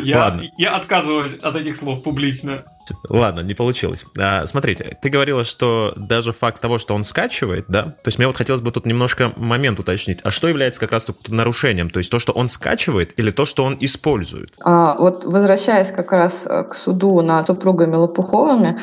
Я, 0.00 0.18
Ладно. 0.18 0.44
я 0.56 0.76
отказываюсь 0.76 1.34
от 1.42 1.56
этих 1.56 1.76
слов 1.76 2.02
публично. 2.02 2.64
Ладно, 3.08 3.40
не 3.40 3.54
получилось. 3.54 4.04
А, 4.16 4.46
смотрите, 4.46 4.96
ты 5.02 5.08
говорила, 5.08 5.42
что 5.42 5.92
даже 5.96 6.32
факт 6.32 6.60
того, 6.60 6.78
что 6.78 6.94
он 6.94 7.02
скачивает, 7.02 7.64
да, 7.68 7.82
то 7.82 8.06
есть 8.06 8.18
мне 8.18 8.26
вот 8.28 8.36
хотелось 8.36 8.60
бы 8.60 8.70
тут 8.70 8.86
немножко 8.86 9.32
момент 9.36 9.80
уточнить. 9.80 10.20
А 10.22 10.30
что 10.30 10.46
является 10.48 10.78
как 10.78 10.92
раз 10.92 11.06
тут 11.06 11.28
нарушением? 11.28 11.90
То 11.90 11.98
есть 11.98 12.10
то, 12.10 12.18
что 12.18 12.32
он 12.32 12.48
скачивает 12.48 13.18
или 13.18 13.30
то, 13.30 13.44
что 13.44 13.64
он 13.64 13.76
использует? 13.80 14.52
А, 14.64 14.94
вот 14.98 15.24
возвращаясь 15.24 15.90
как 15.90 16.12
раз 16.12 16.46
э, 16.46 16.62
к 16.64 16.74
суду 16.74 17.20
над 17.22 17.46
супругами 17.46 17.96
Лопуховыми, 17.96 18.78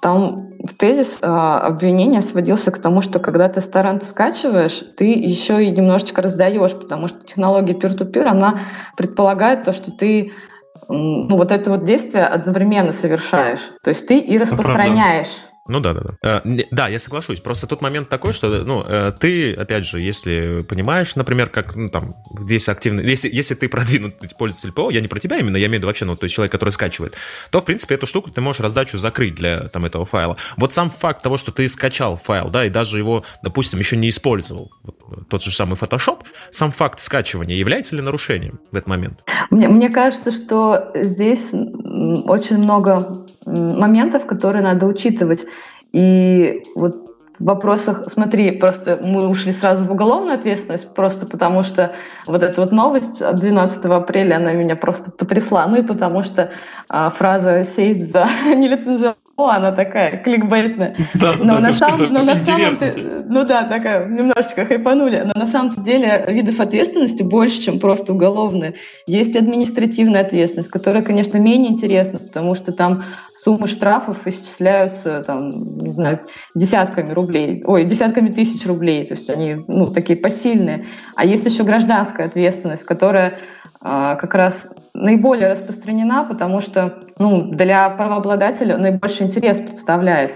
там 0.00 0.50
в 0.62 0.74
тезис 0.76 1.18
а, 1.22 1.60
обвинения 1.60 2.22
сводился 2.22 2.70
к 2.70 2.78
тому, 2.78 3.02
что 3.02 3.18
когда 3.18 3.48
ты 3.48 3.60
старант 3.60 4.02
скачиваешь, 4.02 4.82
ты 4.96 5.04
еще 5.04 5.64
и 5.64 5.70
немножечко 5.70 6.22
раздаешь, 6.22 6.72
потому 6.72 7.08
что 7.08 7.20
технология 7.24 7.74
peer-to-peer, 7.74 8.24
она 8.24 8.60
предполагает 8.96 9.64
то, 9.64 9.72
что 9.72 9.90
ты 9.90 10.32
ну, 10.88 11.36
вот 11.36 11.52
это 11.52 11.70
вот 11.70 11.84
действие 11.84 12.26
одновременно 12.26 12.92
совершаешь. 12.92 13.70
То 13.82 13.90
есть 13.90 14.06
ты 14.06 14.18
и 14.18 14.38
распространяешь 14.38 15.38
ну 15.68 15.80
да, 15.80 15.94
да, 15.94 16.00
да. 16.00 16.42
Э, 16.44 16.64
да, 16.70 16.88
я 16.88 16.98
соглашусь. 16.98 17.40
Просто 17.40 17.66
тут 17.66 17.80
момент 17.80 18.08
такой, 18.08 18.32
что, 18.32 18.48
ну, 18.48 18.84
э, 18.86 19.12
ты, 19.18 19.52
опять 19.54 19.84
же, 19.86 20.00
если 20.00 20.62
понимаешь, 20.68 21.16
например, 21.16 21.48
как, 21.48 21.74
ну, 21.76 21.88
там, 21.88 22.14
здесь 22.38 22.68
активно, 22.68 23.00
если, 23.00 23.28
если 23.32 23.54
ты 23.54 23.68
продвинутый 23.68 24.28
пользователь 24.38 24.72
ПО, 24.72 24.90
я 24.90 25.00
не 25.00 25.08
про 25.08 25.20
тебя 25.20 25.38
именно, 25.38 25.56
я 25.56 25.66
имею 25.66 25.78
в 25.78 25.80
виду 25.80 25.86
вообще, 25.88 26.04
ну, 26.04 26.16
то 26.16 26.24
есть 26.24 26.34
человек, 26.34 26.52
который 26.52 26.70
скачивает, 26.70 27.14
то, 27.50 27.60
в 27.60 27.64
принципе, 27.64 27.96
эту 27.96 28.06
штуку 28.06 28.30
ты 28.30 28.40
можешь 28.40 28.60
раздачу 28.60 28.98
закрыть 28.98 29.34
для, 29.34 29.68
там, 29.68 29.84
этого 29.84 30.04
файла. 30.04 30.36
Вот 30.56 30.74
сам 30.74 30.90
факт 30.90 31.22
того, 31.22 31.36
что 31.36 31.52
ты 31.52 31.66
скачал 31.68 32.16
файл, 32.16 32.48
да, 32.50 32.64
и 32.64 32.70
даже 32.70 32.98
его, 32.98 33.24
допустим, 33.42 33.78
еще 33.78 33.96
не 33.96 34.08
использовал, 34.08 34.70
вот, 34.84 35.28
тот 35.28 35.42
же 35.42 35.52
самый 35.52 35.76
Photoshop, 35.76 36.20
сам 36.50 36.72
факт 36.72 37.00
скачивания 37.00 37.56
является 37.56 37.96
ли 37.96 38.02
нарушением 38.02 38.60
в 38.70 38.76
этот 38.76 38.88
момент? 38.88 39.24
Мне, 39.50 39.68
мне 39.68 39.90
кажется, 39.90 40.30
что 40.30 40.90
здесь 40.94 41.52
очень 41.52 42.58
много 42.58 43.25
моментов, 43.46 44.26
которые 44.26 44.62
надо 44.62 44.86
учитывать. 44.86 45.46
И 45.92 46.62
вот 46.74 47.06
в 47.38 47.44
вопросах, 47.44 48.04
смотри, 48.08 48.50
просто 48.52 48.98
мы 49.02 49.28
ушли 49.28 49.52
сразу 49.52 49.84
в 49.84 49.92
уголовную 49.92 50.38
ответственность, 50.38 50.92
просто 50.94 51.26
потому 51.26 51.62
что 51.62 51.92
вот 52.26 52.42
эта 52.42 52.60
вот 52.60 52.72
новость 52.72 53.20
от 53.20 53.36
12 53.36 53.84
апреля, 53.84 54.36
она 54.36 54.52
меня 54.52 54.74
просто 54.76 55.10
потрясла. 55.10 55.66
Ну 55.66 55.76
и 55.76 55.82
потому 55.82 56.22
что 56.22 56.50
а, 56.88 57.10
фраза 57.10 57.62
«сесть 57.62 58.10
за 58.10 58.26
нелицензионную 58.46 59.16
она 59.36 59.70
такая 59.72 60.10
кликбейтная. 60.10 60.94
Да, 61.14 61.34
но 61.38 61.54
да, 61.54 61.60
на 61.60 61.72
самом, 61.72 62.12
но 62.12 62.22
на 62.22 62.36
самом 62.36 62.78
ну 63.28 63.44
да, 63.44 63.64
такая 63.64 64.06
немножечко 64.06 64.64
хайпанули. 64.64 65.22
Но 65.26 65.32
на 65.38 65.46
самом 65.46 65.70
деле 65.82 66.24
видов 66.28 66.60
ответственности 66.60 67.22
больше, 67.22 67.60
чем 67.60 67.78
просто 67.78 68.12
уголовные. 68.12 68.74
Есть 69.06 69.36
административная 69.36 70.22
ответственность, 70.22 70.70
которая, 70.70 71.02
конечно, 71.02 71.38
менее 71.38 71.70
интересна, 71.70 72.18
потому 72.18 72.54
что 72.54 72.72
там 72.72 73.04
суммы 73.46 73.68
штрафов 73.68 74.26
исчисляются, 74.26 75.22
там, 75.24 75.50
не 75.50 75.92
знаю, 75.92 76.18
десятками 76.56 77.12
рублей, 77.12 77.62
ой, 77.64 77.84
десятками 77.84 78.26
тысяч 78.26 78.66
рублей, 78.66 79.06
то 79.06 79.14
есть 79.14 79.30
они, 79.30 79.64
ну, 79.68 79.86
такие 79.86 80.18
посильные. 80.18 80.84
А 81.14 81.24
есть 81.24 81.46
еще 81.46 81.62
гражданская 81.62 82.26
ответственность, 82.26 82.82
которая 82.82 83.38
а, 83.80 84.16
как 84.16 84.34
раз 84.34 84.66
наиболее 84.94 85.46
распространена, 85.46 86.26
потому 86.28 86.60
что, 86.60 86.98
ну, 87.20 87.52
для 87.52 87.88
правообладателя 87.90 88.78
наибольший 88.78 89.26
интерес 89.26 89.58
представляет. 89.58 90.32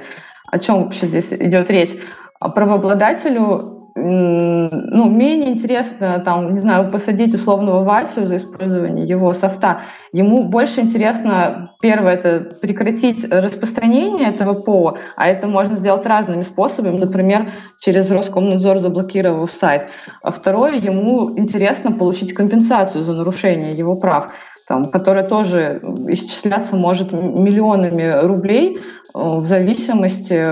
О 0.47 0.61
чем 0.61 0.85
вообще 0.85 1.07
здесь 1.07 1.33
идет 1.33 1.69
речь? 1.69 1.97
А 2.39 2.49
правообладателю 2.49 3.80
ну, 3.95 5.11
менее 5.11 5.51
интересно, 5.51 6.21
там, 6.25 6.53
не 6.53 6.59
знаю, 6.59 6.91
посадить 6.91 7.35
условного 7.35 7.85
Васю 7.85 8.27
за 8.27 8.37
использование 8.37 9.07
его 9.07 9.33
софта. 9.33 9.83
Ему 10.13 10.45
больше 10.45 10.81
интересно, 10.81 11.73
первое, 11.81 12.15
это 12.15 12.41
прекратить 12.61 13.31
распространение 13.31 14.29
этого 14.29 14.55
ПО, 14.55 14.99
а 15.17 15.29
это 15.29 15.47
можно 15.47 15.77
сделать 15.77 16.07
разными 16.07 16.43
способами, 16.43 16.99
например, 16.99 17.53
через 17.79 18.11
Роскомнадзор 18.11 18.79
заблокировав 18.79 19.51
сайт. 19.51 19.85
А 20.23 20.31
второе, 20.31 20.75
ему 20.75 21.39
интересно 21.39 21.93
получить 21.93 22.33
компенсацию 22.33 23.05
за 23.05 23.13
нарушение 23.13 23.73
его 23.73 23.97
прав 23.97 24.33
там, 24.71 24.89
которая 24.89 25.27
тоже 25.27 25.81
исчисляться 26.07 26.77
может 26.77 27.11
миллионами 27.11 28.25
рублей 28.25 28.79
э, 28.79 28.81
в 29.15 29.45
зависимости, 29.45 30.47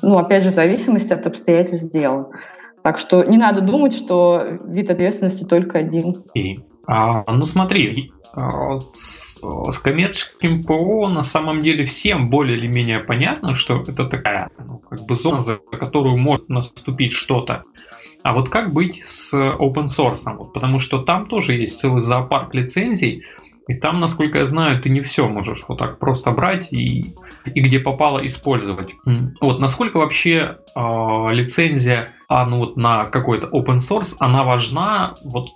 ну, 0.00 0.16
опять 0.16 0.42
же, 0.42 0.50
в 0.50 0.54
зависимости 0.54 1.12
от 1.12 1.26
обстоятельств 1.26 1.92
дела. 1.92 2.30
Так 2.82 2.98
что 2.98 3.24
не 3.24 3.36
надо 3.36 3.60
думать, 3.60 3.94
что 3.94 4.58
вид 4.64 4.90
ответственности 4.90 5.44
только 5.44 5.78
один. 5.78 6.24
И, 6.34 6.60
а, 6.86 7.24
ну 7.32 7.46
смотри, 7.46 8.12
а, 8.34 8.78
с, 8.94 9.78
коммерческим 9.78 10.64
ПО 10.64 11.08
на 11.08 11.22
самом 11.22 11.60
деле 11.60 11.84
всем 11.84 12.30
более 12.30 12.56
или 12.56 12.66
менее 12.66 13.00
понятно, 13.00 13.54
что 13.54 13.82
это 13.82 14.06
такая 14.06 14.50
ну, 14.58 14.78
как 14.78 15.06
бы 15.06 15.16
зона, 15.16 15.40
за 15.40 15.56
которую 15.56 16.16
может 16.16 16.48
наступить 16.48 17.12
что-то. 17.12 17.64
А 18.22 18.34
вот 18.34 18.48
как 18.48 18.72
быть 18.72 19.02
с 19.04 19.34
open 19.34 19.86
source? 19.86 20.36
Вот, 20.36 20.52
потому 20.52 20.78
что 20.78 21.02
там 21.02 21.26
тоже 21.26 21.54
есть 21.54 21.80
целый 21.80 22.00
зоопарк 22.00 22.54
лицензий, 22.54 23.24
и 23.72 23.74
там, 23.74 24.00
насколько 24.00 24.38
я 24.38 24.44
знаю, 24.44 24.80
ты 24.80 24.90
не 24.90 25.00
все 25.00 25.26
можешь 25.26 25.64
вот 25.66 25.78
так 25.78 25.98
просто 25.98 26.30
брать 26.30 26.72
и, 26.72 27.14
и 27.46 27.60
где 27.60 27.80
попало 27.80 28.24
использовать. 28.26 28.94
Вот 29.40 29.60
насколько 29.60 29.96
вообще 29.96 30.58
э, 30.74 30.80
лицензия 31.32 32.10
а, 32.28 32.44
ну, 32.44 32.58
вот 32.58 32.76
на 32.76 33.06
какой-то 33.06 33.46
open 33.46 33.78
source, 33.78 34.14
она 34.18 34.44
важна 34.44 35.14
вот 35.24 35.48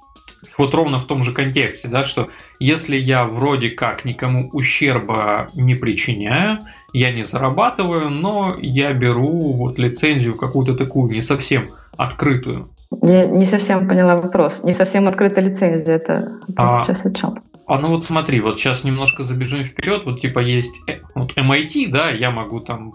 вот 0.59 0.75
ровно 0.75 1.01
в 1.01 1.05
том 1.05 1.23
же 1.23 1.33
контексте, 1.33 1.89
да, 1.89 2.05
что 2.05 2.29
если 2.61 2.97
я 2.97 3.25
вроде 3.25 3.71
как 3.71 4.05
никому 4.05 4.49
ущерба 4.53 5.49
не 5.55 5.75
причиняю, 5.75 6.61
я 6.93 7.11
не 7.11 7.25
зарабатываю, 7.25 8.11
но 8.11 8.55
я 8.59 8.93
беру 8.93 9.53
вот 9.53 9.79
лицензию 9.79 10.37
какую-то 10.37 10.75
такую 10.75 11.11
не 11.11 11.23
совсем 11.23 11.67
открытую. 11.97 12.69
Я 13.03 13.27
не 13.27 13.47
совсем 13.47 13.89
поняла 13.89 14.17
вопрос. 14.17 14.63
Не 14.63 14.75
совсем 14.75 15.09
открытая 15.09 15.45
лицензия, 15.45 15.97
это, 15.97 16.13
это 16.49 16.55
а, 16.57 16.85
сейчас 16.85 17.05
о 17.05 17.13
чем? 17.13 17.35
А 17.67 17.79
ну 17.79 17.89
вот 17.89 18.05
смотри, 18.05 18.41
вот 18.41 18.59
сейчас 18.59 18.85
немножко 18.85 19.25
забежим 19.25 19.65
вперед, 19.65 20.05
вот 20.05 20.21
типа 20.21 20.39
есть 20.39 20.75
э, 20.89 21.01
вот 21.15 21.37
MIT, 21.37 21.91
да, 21.91 22.11
я 22.11 22.31
могу 22.31 22.61
там, 22.61 22.95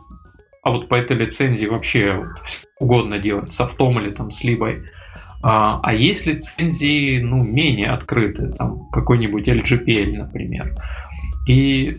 а 0.64 0.72
вот 0.72 0.88
по 0.88 0.96
этой 0.96 1.18
лицензии 1.18 1.66
вообще 1.66 2.14
вот, 2.14 2.30
угодно 2.80 3.20
делать, 3.20 3.52
с 3.52 3.60
автом 3.60 4.00
или 4.00 4.12
там 4.12 4.32
с 4.32 4.44
либой. 4.44 4.84
А, 5.44 5.80
а 5.84 5.94
есть 5.94 6.26
лицензии, 6.26 7.20
ну, 7.20 7.44
менее 7.44 7.90
открытые, 7.90 8.52
там 8.52 8.88
какой-нибудь 8.92 9.48
LGPL, 9.48 10.18
например. 10.18 10.74
И, 11.48 11.98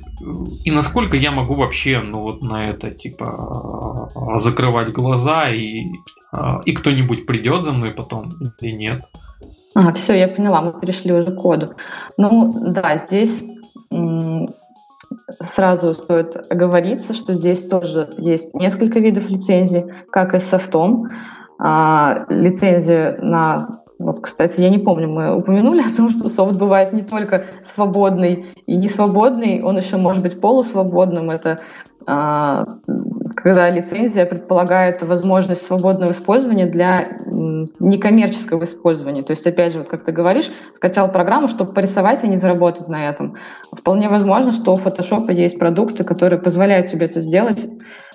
и 0.64 0.70
насколько 0.70 1.16
я 1.16 1.32
могу 1.32 1.54
вообще, 1.54 2.00
ну 2.00 2.20
вот 2.20 2.42
на 2.42 2.68
это, 2.68 2.92
типа, 2.92 4.08
закрывать 4.36 4.92
глаза, 4.92 5.48
и, 5.48 5.82
и 6.64 6.72
кто-нибудь 6.72 7.26
придет 7.26 7.64
за 7.64 7.72
мной 7.72 7.90
потом 7.90 8.32
или 8.60 8.70
нет? 8.70 9.10
А, 9.74 9.92
все, 9.92 10.14
я 10.14 10.28
поняла, 10.28 10.60
мы 10.60 10.80
перешли 10.80 11.12
уже 11.12 11.32
к 11.32 11.36
коду. 11.36 11.70
Ну, 12.16 12.52
да, 12.52 12.96
здесь 12.96 13.42
сразу 15.40 15.92
стоит 15.94 16.36
оговориться, 16.50 17.12
что 17.12 17.34
здесь 17.34 17.66
тоже 17.66 18.10
есть 18.18 18.54
несколько 18.54 18.98
видов 18.98 19.28
лицензий, 19.28 19.84
как 20.10 20.34
и 20.34 20.38
с 20.38 20.48
софтом. 20.48 21.10
а, 21.58 22.24
лицензия 22.28 23.16
на 23.18 23.81
вот, 24.02 24.20
кстати, 24.20 24.60
я 24.60 24.68
не 24.68 24.78
помню, 24.78 25.08
мы 25.08 25.36
упомянули 25.36 25.80
о 25.80 25.96
том, 25.96 26.10
что 26.10 26.28
софт 26.28 26.58
бывает 26.58 26.92
не 26.92 27.02
только 27.02 27.46
свободный 27.64 28.46
и 28.66 28.76
не 28.76 28.88
свободный, 28.88 29.62
он 29.62 29.76
еще 29.76 29.96
может 29.96 30.22
быть 30.22 30.40
полусвободным. 30.40 31.30
Это 31.30 31.60
а, 32.06 32.64
когда 33.36 33.70
лицензия 33.70 34.26
предполагает 34.26 35.02
возможность 35.02 35.62
свободного 35.62 36.10
использования 36.10 36.66
для 36.66 37.18
некоммерческого 37.78 38.64
использования. 38.64 39.22
То 39.22 39.32
есть, 39.32 39.46
опять 39.46 39.72
же, 39.72 39.80
вот 39.80 39.88
как 39.88 40.04
ты 40.04 40.12
говоришь, 40.12 40.50
скачал 40.76 41.10
программу, 41.10 41.48
чтобы 41.48 41.72
порисовать 41.72 42.24
и 42.24 42.28
не 42.28 42.36
заработать 42.36 42.88
на 42.88 43.08
этом. 43.08 43.36
Вполне 43.72 44.08
возможно, 44.08 44.52
что 44.52 44.74
у 44.74 44.76
Photoshop 44.76 45.32
есть 45.32 45.58
продукты, 45.58 46.04
которые 46.04 46.40
позволяют 46.40 46.88
тебе 46.88 47.06
это 47.06 47.20
сделать 47.20 47.68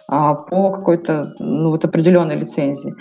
а, 0.07 0.33
по 0.35 0.71
какой-то 0.71 1.33
ну, 1.39 1.71
вот 1.71 1.85
определенной 1.85 2.35
лицензии. 2.35 2.95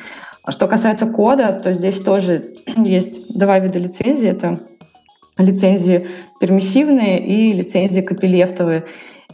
А 0.47 0.53
что 0.53 0.69
касается 0.69 1.07
кода, 1.07 1.53
то 1.53 1.73
здесь 1.73 2.01
тоже 2.01 2.55
есть 2.77 3.37
два 3.37 3.59
вида 3.59 3.81
лицензии. 3.81 4.29
Это 4.29 4.61
лицензии 5.39 6.07
пермиссивные 6.41 7.19
и 7.25 7.53
лицензии 7.53 8.01
копилефтовые. 8.01 8.85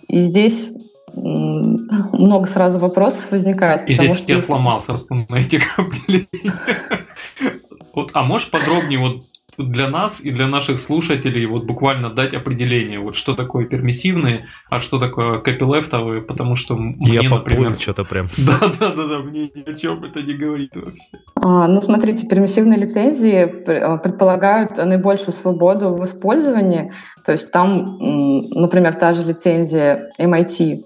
И 0.08 0.20
здесь 0.20 0.70
много 1.14 2.46
сразу 2.46 2.78
вопросов 2.78 3.30
возникает. 3.30 3.88
И 3.88 3.92
здесь 3.92 4.16
что 4.16 4.32
я 4.32 4.40
сломался, 4.40 4.94
этих 5.34 5.78
определениях. 5.78 6.68
Вот, 7.94 8.12
а 8.14 8.22
можешь 8.22 8.50
подробнее 8.50 8.98
вот 8.98 9.22
для 9.58 9.88
нас 9.88 10.20
и 10.20 10.30
для 10.30 10.46
наших 10.46 10.78
слушателей 10.78 11.46
вот 11.46 11.64
буквально 11.64 12.10
дать 12.10 12.34
определение, 12.34 12.98
вот 12.98 13.14
что 13.14 13.34
такое 13.34 13.66
пермиссивные, 13.66 14.46
а 14.70 14.80
что 14.80 14.98
такое 14.98 15.38
копилефтовые, 15.38 16.22
потому 16.22 16.54
что 16.54 16.76
мне, 16.76 17.14
Я 17.14 17.28
например... 17.28 17.78
что-то 17.78 18.04
прям. 18.04 18.28
Да, 18.36 18.58
да, 18.80 18.90
да, 18.90 19.06
да, 19.06 19.18
мне 19.18 19.50
ни 19.54 19.70
о 19.70 19.74
чем 19.74 20.02
это 20.04 20.22
не 20.22 20.34
говорит 20.34 20.74
вообще. 20.74 21.00
А, 21.36 21.68
ну, 21.68 21.80
смотрите, 21.80 22.26
пермиссивные 22.26 22.78
лицензии 22.78 23.44
а, 23.68 23.98
предполагают 23.98 24.76
наибольшую 24.76 25.32
свободу 25.32 25.90
в 25.90 26.04
использовании, 26.04 26.92
то 27.24 27.32
есть 27.32 27.50
там, 27.52 27.98
например, 28.50 28.94
та 28.94 29.14
же 29.14 29.24
лицензия 29.24 30.10
MIT, 30.18 30.82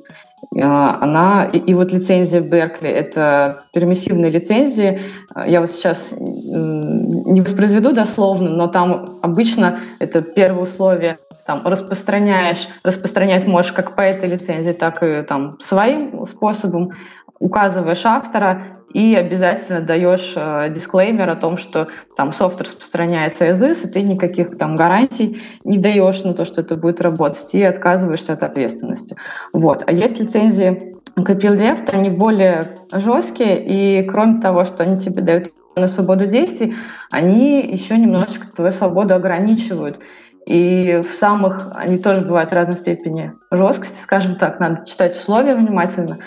она 0.54 1.48
и, 1.50 1.58
и 1.58 1.74
вот 1.74 1.92
лицензия 1.92 2.40
Беркли 2.40 2.90
это 2.90 3.64
пермиссивные 3.72 4.30
лицензии. 4.30 5.00
Я 5.46 5.60
вот 5.60 5.70
сейчас 5.70 6.12
не 6.12 7.40
воспроизведу 7.40 7.92
дословно, 7.92 8.50
но 8.50 8.68
там 8.68 9.18
обычно 9.22 9.80
это 9.98 10.22
первое 10.22 10.62
условие 10.62 11.18
там 11.46 11.62
распространяешь, 11.64 12.68
распространять 12.82 13.46
можешь 13.46 13.72
как 13.72 13.94
по 13.94 14.00
этой 14.00 14.28
лицензии, 14.28 14.72
так 14.72 15.02
и 15.02 15.22
там 15.22 15.58
своим 15.60 16.24
способом, 16.24 16.90
указываешь 17.38 18.04
автора, 18.04 18.76
и 18.92 19.14
обязательно 19.14 19.80
даешь 19.80 20.32
э, 20.36 20.70
дисклеймер 20.70 21.28
о 21.28 21.36
том, 21.36 21.58
что 21.58 21.88
там 22.16 22.32
софт 22.32 22.62
распространяется 22.62 23.46
as 23.46 23.60
is, 23.60 23.86
и 23.86 23.92
ты 23.92 24.00
никаких 24.02 24.56
там 24.56 24.76
гарантий 24.76 25.42
не 25.64 25.78
даешь 25.78 26.22
на 26.22 26.34
то, 26.34 26.44
что 26.44 26.62
это 26.62 26.76
будет 26.76 27.00
работать, 27.00 27.54
и 27.54 27.62
отказываешься 27.62 28.32
от 28.32 28.42
ответственности. 28.42 29.16
Вот. 29.52 29.82
А 29.86 29.92
есть 29.92 30.18
лицензии 30.18 30.96
copyleft, 31.18 31.90
они 31.90 32.10
более 32.10 32.64
жесткие, 32.92 33.64
и 33.66 34.02
кроме 34.08 34.40
того, 34.40 34.64
что 34.64 34.84
они 34.84 34.98
тебе 34.98 35.20
дают 35.20 35.48
на 35.74 35.88
свободу 35.88 36.26
действий, 36.26 36.74
они 37.10 37.60
еще 37.60 37.98
немножечко 37.98 38.46
твою 38.48 38.72
свободу 38.72 39.14
ограничивают. 39.14 39.98
И 40.46 41.02
в 41.06 41.12
самых, 41.12 41.72
они 41.74 41.98
тоже 41.98 42.22
бывают 42.22 42.52
разной 42.52 42.76
степени 42.76 43.32
жесткости, 43.50 43.98
скажем 44.00 44.36
так, 44.36 44.60
надо 44.60 44.86
читать 44.86 45.16
условия 45.16 45.54
внимательно. 45.54 46.18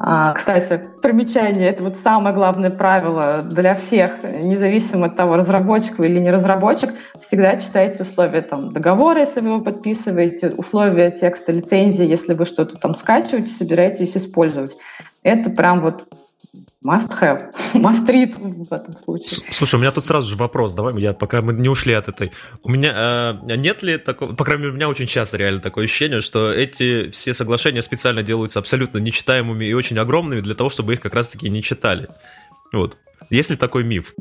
А, 0.00 0.32
кстати, 0.32 0.80
примечание– 1.02 1.68
это 1.70 1.82
вот 1.82 1.96
самое 1.96 2.32
главное 2.32 2.70
правило 2.70 3.38
для 3.42 3.74
всех, 3.74 4.22
независимо 4.22 5.06
от 5.06 5.16
того, 5.16 5.36
разработчик 5.36 5.98
вы 5.98 6.06
или 6.06 6.20
не 6.20 6.30
разработчик, 6.30 6.90
всегда 7.18 7.56
читайте 7.56 8.04
условия 8.04 8.42
там, 8.42 8.72
договора, 8.72 9.18
если 9.18 9.40
вы 9.40 9.48
его 9.48 9.60
подписываете, 9.60 10.50
условия 10.50 11.10
текста 11.10 11.50
лицензии, 11.50 12.06
если 12.06 12.34
вы 12.34 12.44
что-то 12.44 12.76
там 12.76 12.94
скачиваете, 12.94 13.50
собираетесь 13.50 14.16
использовать. 14.16 14.76
Это 15.24 15.50
прям 15.50 15.80
вот 15.80 16.06
Must 16.84 17.10
have, 17.20 17.52
must 17.74 18.06
read 18.06 18.36
в 18.38 18.72
этом 18.72 18.96
случае. 18.96 19.28
Слушай, 19.50 19.76
у 19.76 19.78
меня 19.78 19.90
тут 19.90 20.04
сразу 20.04 20.30
же 20.30 20.36
вопрос, 20.36 20.74
давай, 20.74 20.94
я, 21.00 21.12
пока 21.12 21.42
мы 21.42 21.52
не 21.52 21.68
ушли 21.68 21.92
от 21.92 22.06
этой. 22.06 22.30
У 22.62 22.70
меня 22.70 23.40
э, 23.48 23.56
нет 23.56 23.82
ли 23.82 23.98
такого, 23.98 24.32
по 24.32 24.44
крайней 24.44 24.62
мере, 24.62 24.72
у 24.74 24.76
меня 24.76 24.88
очень 24.88 25.06
часто 25.06 25.38
реально 25.38 25.60
такое 25.60 25.86
ощущение, 25.86 26.20
что 26.20 26.52
эти 26.52 27.10
все 27.10 27.34
соглашения 27.34 27.82
специально 27.82 28.22
делаются 28.22 28.60
абсолютно 28.60 28.98
нечитаемыми 28.98 29.64
и 29.64 29.72
очень 29.72 29.98
огромными 29.98 30.40
для 30.40 30.54
того, 30.54 30.70
чтобы 30.70 30.92
их 30.92 31.00
как 31.00 31.14
раз-таки 31.14 31.48
не 31.48 31.64
читали. 31.64 32.08
Вот. 32.72 32.96
Есть 33.28 33.50
ли 33.50 33.56
такой 33.56 33.82
миф? 33.82 34.14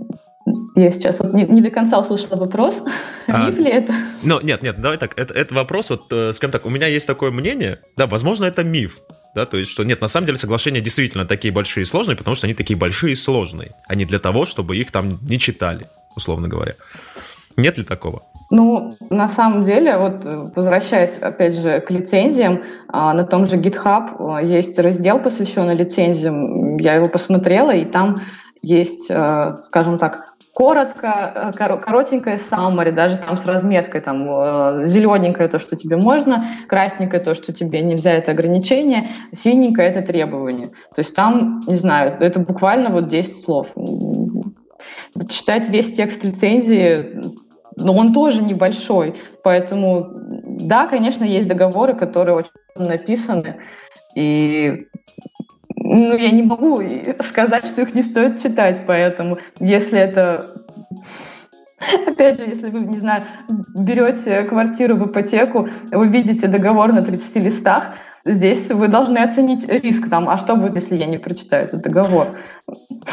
Я 0.78 0.92
сейчас 0.92 1.20
вот 1.20 1.34
не, 1.34 1.44
не 1.44 1.62
до 1.62 1.72
конца 1.72 2.00
услышала 2.00 2.38
вопрос. 2.38 2.84
А, 3.28 3.48
Миф 3.48 3.58
ли 3.58 3.70
это? 3.70 3.94
Ну, 4.22 4.40
нет, 4.42 4.62
нет, 4.62 4.80
давай 4.80 4.98
так. 4.98 5.20
Это, 5.20 5.34
это 5.34 5.54
вопрос, 5.56 5.90
вот, 5.90 6.06
э, 6.12 6.34
скажем 6.34 6.52
так, 6.52 6.66
у 6.68 6.70
меня 6.70 6.86
есть 6.86 7.08
такое 7.08 7.32
мнение. 7.32 7.80
Да, 7.98 8.06
возможно, 8.06 8.46
это 8.46 8.64
миф 8.64 9.00
да, 9.36 9.46
то 9.46 9.58
есть, 9.58 9.72
что 9.72 9.84
нет, 9.84 10.02
на 10.02 10.08
самом 10.08 10.26
деле 10.26 10.40
соглашения 10.40 10.82
действительно 10.82 11.24
такие 11.26 11.54
большие 11.54 11.84
и 11.84 11.86
сложные, 11.86 12.18
потому 12.18 12.34
что 12.34 12.48
они 12.48 12.56
такие 12.56 12.76
большие 12.76 13.12
и 13.12 13.16
сложные, 13.16 13.70
а 13.88 13.94
не 13.94 14.04
для 14.04 14.18
того, 14.18 14.46
чтобы 14.46 14.76
их 14.78 14.92
там 14.92 15.20
не 15.22 15.38
читали, 15.38 15.86
условно 16.16 16.48
говоря. 16.48 16.74
Нет 17.56 17.78
ли 17.78 17.84
такого? 17.84 18.24
Ну, 18.50 18.94
на 19.12 19.28
самом 19.28 19.64
деле, 19.64 19.98
вот 19.98 20.54
возвращаясь, 20.56 21.20
опять 21.20 21.56
же, 21.56 21.82
к 21.82 21.92
лицензиям, 21.92 22.64
а, 22.88 23.14
на 23.14 23.26
том 23.26 23.46
же 23.46 23.58
GitHub 23.58 24.16
а, 24.18 24.42
есть 24.42 24.80
раздел, 24.80 25.20
посвященный 25.20 25.76
лицензиям. 25.76 26.76
Я 26.78 26.96
его 26.96 27.08
посмотрела, 27.08 27.76
и 27.76 27.86
там 27.86 28.16
есть, 28.64 29.06
скажем 29.06 30.00
так, 30.00 30.37
коротко, 30.58 31.52
э, 31.56 31.78
коротенькое 31.78 32.38
summary, 32.38 32.92
даже 32.92 33.18
там 33.18 33.38
с 33.38 33.46
разметкой, 33.46 34.02
там 34.02 34.28
э, 34.28 34.88
зелененькое 34.88 35.50
то, 35.50 35.60
что 35.60 35.76
тебе 35.76 35.98
можно, 35.98 36.48
красненькое 36.68 37.22
то, 37.22 37.36
что 37.36 37.54
тебе 37.54 37.82
нельзя, 37.82 38.14
это 38.14 38.32
ограничение, 38.32 39.12
синенькое 39.32 39.88
это 39.90 40.02
требование. 40.02 40.70
То 40.96 41.02
есть 41.02 41.14
там, 41.14 41.62
не 41.68 41.76
знаю, 41.76 42.12
это 42.20 42.40
буквально 42.40 42.90
вот 42.90 43.08
10 43.08 43.44
слов. 43.44 43.68
Читать 45.30 45.70
весь 45.70 45.94
текст 45.94 46.24
лицензии, 46.24 47.22
но 47.76 47.94
он 47.94 48.12
тоже 48.12 48.42
небольшой, 48.42 49.14
поэтому 49.44 50.08
да, 50.12 50.88
конечно, 50.88 51.24
есть 51.24 51.48
договоры, 51.48 51.94
которые 51.94 52.36
очень 52.36 52.50
написаны, 52.76 53.58
и 54.16 54.88
ну, 55.90 56.18
я 56.18 56.32
не 56.32 56.44
могу 56.44 56.82
сказать, 57.28 57.66
что 57.66 57.82
их 57.82 57.96
не 57.96 58.04
стоит 58.04 58.42
читать, 58.42 58.82
поэтому 58.86 59.38
если 59.60 60.00
это 60.00 60.46
Опять 62.08 62.40
же, 62.40 62.48
если 62.48 62.70
вы, 62.70 62.80
не 62.80 62.98
знаю, 62.98 63.24
берете 63.76 64.42
квартиру 64.44 64.96
в 64.96 65.08
ипотеку, 65.08 65.70
вы 65.92 66.08
видите 66.08 66.48
договор 66.48 66.92
на 66.92 67.04
30 67.04 67.36
листах, 67.36 67.94
Здесь 68.28 68.70
вы 68.72 68.90
должны 68.90 69.20
оценить 69.20 69.68
риск 69.68 70.10
там, 70.10 70.28
а 70.28 70.38
что 70.38 70.56
будет, 70.56 70.76
если 70.76 70.96
я 70.96 71.06
не 71.06 71.18
прочитаю 71.18 71.66
этот 71.66 71.82
договор? 71.82 72.36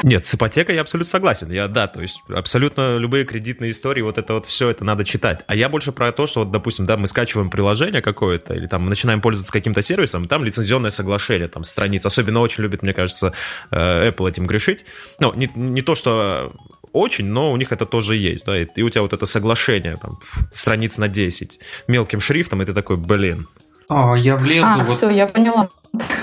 Нет, 0.02 0.26
с 0.26 0.34
ипотекой 0.34 0.74
я 0.74 0.80
абсолютно 0.80 1.08
согласен. 1.08 1.50
Я, 1.52 1.68
да, 1.68 1.86
то 1.86 2.02
есть 2.02 2.20
абсолютно 2.28 2.96
любые 2.96 3.24
кредитные 3.24 3.70
истории, 3.70 4.02
вот 4.02 4.18
это 4.18 4.34
вот 4.34 4.46
все, 4.46 4.68
это 4.68 4.84
надо 4.84 5.04
читать. 5.04 5.44
А 5.46 5.54
я 5.54 5.68
больше 5.68 5.92
про 5.92 6.10
то, 6.10 6.26
что 6.26 6.40
вот, 6.40 6.50
допустим, 6.50 6.86
да, 6.86 6.96
мы 6.96 7.06
скачиваем 7.06 7.48
приложение 7.48 8.02
какое-то, 8.02 8.54
или 8.54 8.66
там 8.66 8.82
мы 8.82 8.88
начинаем 8.88 9.20
пользоваться 9.20 9.52
каким-то 9.52 9.82
сервисом, 9.82 10.26
там 10.26 10.42
лицензионное 10.42 10.90
соглашение, 10.90 11.46
там 11.46 11.62
страниц. 11.62 12.04
Особенно 12.04 12.40
очень 12.40 12.64
любит, 12.64 12.82
мне 12.82 12.92
кажется, 12.92 13.32
э, 13.70 14.08
Apple 14.10 14.28
этим 14.28 14.46
грешить. 14.46 14.84
Ну, 15.20 15.32
не, 15.34 15.48
не 15.54 15.82
то, 15.82 15.94
что 15.94 16.52
очень, 16.92 17.26
но 17.26 17.52
у 17.52 17.56
них 17.56 17.72
это 17.72 17.86
тоже 17.86 18.16
есть, 18.16 18.46
да, 18.46 18.60
и 18.60 18.82
у 18.82 18.90
тебя 18.90 19.02
вот 19.02 19.12
это 19.12 19.26
соглашение, 19.26 19.96
там, 19.96 20.18
страниц 20.52 20.98
на 20.98 21.08
10, 21.08 21.58
мелким 21.88 22.20
шрифтом, 22.20 22.62
и 22.62 22.64
ты 22.64 22.72
такой, 22.72 22.96
блин, 22.96 23.46
а, 23.88 24.14
я 24.14 24.36
влезу. 24.36 24.66
А, 24.66 24.78
вот... 24.78 24.96
все, 24.96 25.10
я 25.10 25.26
поняла. 25.26 25.68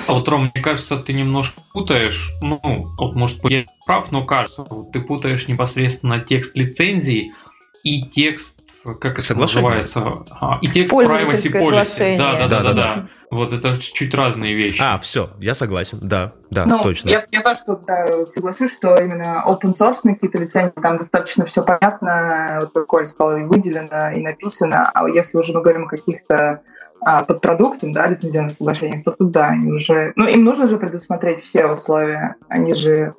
А 0.08 0.13
вот, 0.13 0.28
Ром, 0.28 0.52
мне 0.54 0.63
кажется, 0.63 0.97
ты 0.97 1.13
немножко 1.13 1.62
путаешь, 1.71 2.34
ну, 2.41 2.60
вот, 2.97 3.15
может 3.15 3.41
быть, 3.41 3.52
я 3.52 3.65
прав, 3.86 4.12
но 4.12 4.26
кажется, 4.26 4.65
вот, 4.69 4.91
ты 4.91 5.00
путаешь 5.00 5.47
непосредственно 5.47 6.19
текст 6.19 6.58
лицензии 6.58 7.34
и 7.84 8.04
текст 8.04 8.62
как 9.00 9.13
это 9.13 9.21
Соглашение. 9.21 9.69
называется? 9.69 10.26
А, 10.32 10.58
и 10.62 10.67
текст 10.67 10.93
privacy 10.93 11.52
policy. 11.52 12.17
Да, 12.17 12.34
да, 12.34 12.47
да, 12.47 12.63
да, 12.63 12.74
да. 12.74 13.08
Вот 13.30 13.54
это 13.54 13.80
чуть 13.80 14.13
разные 14.13 14.56
вещи. 14.56 14.82
А, 14.82 14.97
все, 14.97 15.30
я 15.39 15.53
согласен, 15.53 15.99
да, 16.01 16.34
да, 16.49 16.66
ну, 16.66 16.82
точно. 16.82 17.09
Я, 17.09 17.26
я 17.32 17.41
тоже 17.41 17.59
тут 17.66 17.86
да, 17.86 18.26
соглашусь, 18.26 18.74
что 18.74 18.95
именно 18.95 19.43
open 19.47 19.74
source 19.74 20.01
какие-то 20.03 20.39
лицензии, 20.39 20.72
там 20.82 20.97
достаточно 20.97 21.45
все 21.45 21.64
понятно, 21.64 22.57
вот 22.62 22.72
как 22.74 22.88
Коля 22.88 23.05
сказал, 23.05 23.38
и 23.38 23.43
выделено, 23.43 24.12
и 24.12 24.22
написано, 24.22 24.89
а 24.93 25.07
если 25.07 25.38
уже 25.38 25.53
мы 25.53 25.62
говорим 25.62 25.86
о 25.86 25.88
каких-то 25.88 26.62
а, 27.02 27.24
под 27.24 27.41
продуктом, 27.41 27.91
да, 27.91 28.08
лицензионных 28.08 28.54
соглашениях, 28.54 29.04
то 29.04 29.12
тут, 29.12 29.32
да, 29.32 29.49
они 29.49 29.72
уже... 29.72 30.14
Ну, 30.16 30.28
им 30.28 30.43
нужно 30.43 30.68
же 30.68 30.78
предусмотреть 30.78 31.39
все 31.39 31.66
условия. 31.66 32.36
Они 32.47 32.74
же 32.74 33.14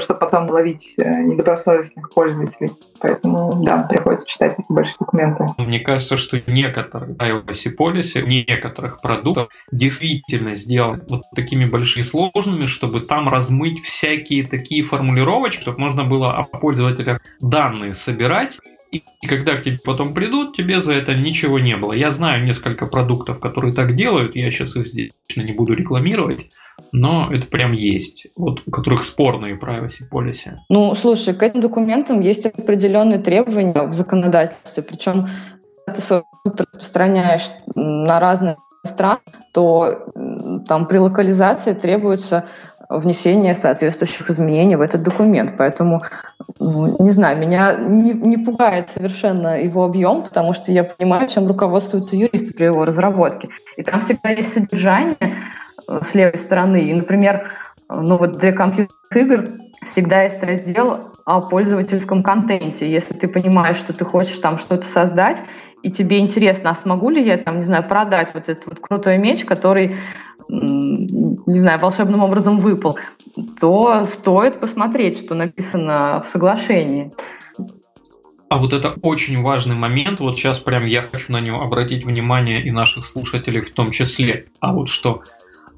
чтобы 0.00 0.20
потом 0.20 0.50
ловить 0.50 0.94
э, 0.98 1.22
недобросовестных 1.22 2.10
пользователей. 2.10 2.72
Поэтому, 3.00 3.62
да, 3.64 3.84
приходится 3.84 4.26
читать 4.26 4.56
такие 4.56 4.74
большие 4.74 4.96
документы. 4.98 5.46
Мне 5.58 5.80
кажется, 5.80 6.16
что 6.16 6.42
некоторые 6.46 7.14
iOS 7.14 7.70
полисе, 7.70 8.22
некоторых 8.22 9.00
продуктов 9.00 9.48
действительно 9.70 10.54
сделаны 10.54 11.04
вот 11.08 11.22
такими 11.34 11.64
большими 11.64 12.02
сложными, 12.02 12.66
чтобы 12.66 13.00
там 13.00 13.28
размыть 13.28 13.84
всякие 13.84 14.44
такие 14.44 14.82
формулировочки, 14.82 15.62
чтобы 15.62 15.78
можно 15.78 16.04
было 16.04 16.36
о 16.36 16.42
пользователях 16.42 17.20
данные 17.40 17.94
собирать 17.94 18.58
и, 18.90 19.02
и 19.22 19.26
когда 19.26 19.56
к 19.56 19.62
тебе 19.62 19.78
потом 19.84 20.14
придут, 20.14 20.56
тебе 20.56 20.80
за 20.80 20.92
это 20.92 21.14
ничего 21.14 21.58
не 21.58 21.76
было. 21.76 21.92
Я 21.92 22.10
знаю 22.10 22.44
несколько 22.44 22.86
продуктов, 22.86 23.40
которые 23.40 23.74
так 23.74 23.94
делают, 23.94 24.36
я 24.36 24.50
сейчас 24.50 24.76
их 24.76 24.86
здесь 24.86 25.12
не 25.36 25.52
буду 25.52 25.74
рекламировать, 25.74 26.48
но 26.92 27.28
это 27.32 27.46
прям 27.46 27.72
есть, 27.72 28.28
вот, 28.36 28.62
у 28.66 28.70
которых 28.70 29.02
спорные 29.02 29.58
privacy 29.58 30.08
policy. 30.10 30.56
Ну, 30.68 30.94
слушай, 30.94 31.34
к 31.34 31.42
этим 31.42 31.60
документам 31.60 32.20
есть 32.20 32.46
определенные 32.46 33.18
требования 33.18 33.86
в 33.86 33.92
законодательстве, 33.92 34.82
причем 34.82 35.28
ты 35.86 36.00
свой 36.00 36.22
распространяешь 36.44 37.50
на 37.74 38.20
разные 38.20 38.56
страны, 38.84 39.20
то 39.52 40.12
там 40.68 40.86
при 40.86 40.98
локализации 40.98 41.72
требуется 41.72 42.44
внесение 42.88 43.54
соответствующих 43.54 44.30
изменений 44.30 44.76
в 44.76 44.80
этот 44.80 45.02
документ. 45.02 45.54
Поэтому, 45.58 46.02
не 46.58 47.10
знаю, 47.10 47.38
меня 47.38 47.76
не, 47.76 48.12
не 48.12 48.36
пугает 48.36 48.90
совершенно 48.90 49.60
его 49.60 49.84
объем, 49.84 50.22
потому 50.22 50.52
что 50.54 50.72
я 50.72 50.84
понимаю, 50.84 51.28
чем 51.28 51.46
руководствуются 51.46 52.16
юристы 52.16 52.54
при 52.54 52.66
его 52.66 52.84
разработке. 52.84 53.48
И 53.76 53.82
там 53.82 54.00
всегда 54.00 54.30
есть 54.30 54.52
содержание 54.52 55.16
э, 55.88 56.00
с 56.02 56.14
левой 56.14 56.38
стороны. 56.38 56.80
И, 56.82 56.94
например, 56.94 57.50
ну 57.88 58.16
вот 58.16 58.38
для 58.38 58.52
компьютерных 58.52 59.16
игр 59.16 59.50
всегда 59.84 60.22
есть 60.22 60.42
раздел 60.42 61.12
о 61.24 61.40
пользовательском 61.40 62.22
контенте. 62.22 62.90
Если 62.90 63.14
ты 63.14 63.28
понимаешь, 63.28 63.76
что 63.76 63.92
ты 63.92 64.04
хочешь 64.04 64.38
там 64.38 64.58
что-то 64.58 64.86
создать, 64.86 65.42
и 65.86 65.90
тебе 65.92 66.18
интересно, 66.18 66.70
а 66.70 66.74
смогу 66.74 67.10
ли 67.10 67.24
я 67.24 67.38
там, 67.38 67.58
не 67.58 67.64
знаю, 67.64 67.86
продать 67.86 68.34
вот 68.34 68.48
этот 68.48 68.66
вот 68.66 68.80
крутой 68.80 69.18
меч, 69.18 69.44
который 69.44 69.96
не 70.48 71.60
знаю, 71.60 71.78
волшебным 71.78 72.22
образом 72.22 72.58
выпал, 72.58 72.98
то 73.60 74.04
стоит 74.04 74.58
посмотреть, 74.58 75.18
что 75.18 75.34
написано 75.34 76.22
в 76.24 76.28
соглашении. 76.28 77.12
А 78.48 78.58
вот 78.58 78.72
это 78.72 78.96
очень 79.02 79.42
важный 79.42 79.76
момент, 79.76 80.18
вот 80.18 80.36
сейчас 80.36 80.58
прям 80.58 80.86
я 80.86 81.02
хочу 81.02 81.32
на 81.32 81.40
него 81.40 81.60
обратить 81.60 82.04
внимание 82.04 82.64
и 82.64 82.72
наших 82.72 83.06
слушателей 83.06 83.60
в 83.60 83.70
том 83.70 83.92
числе. 83.92 84.46
А 84.58 84.72
вот 84.72 84.88
что 84.88 85.22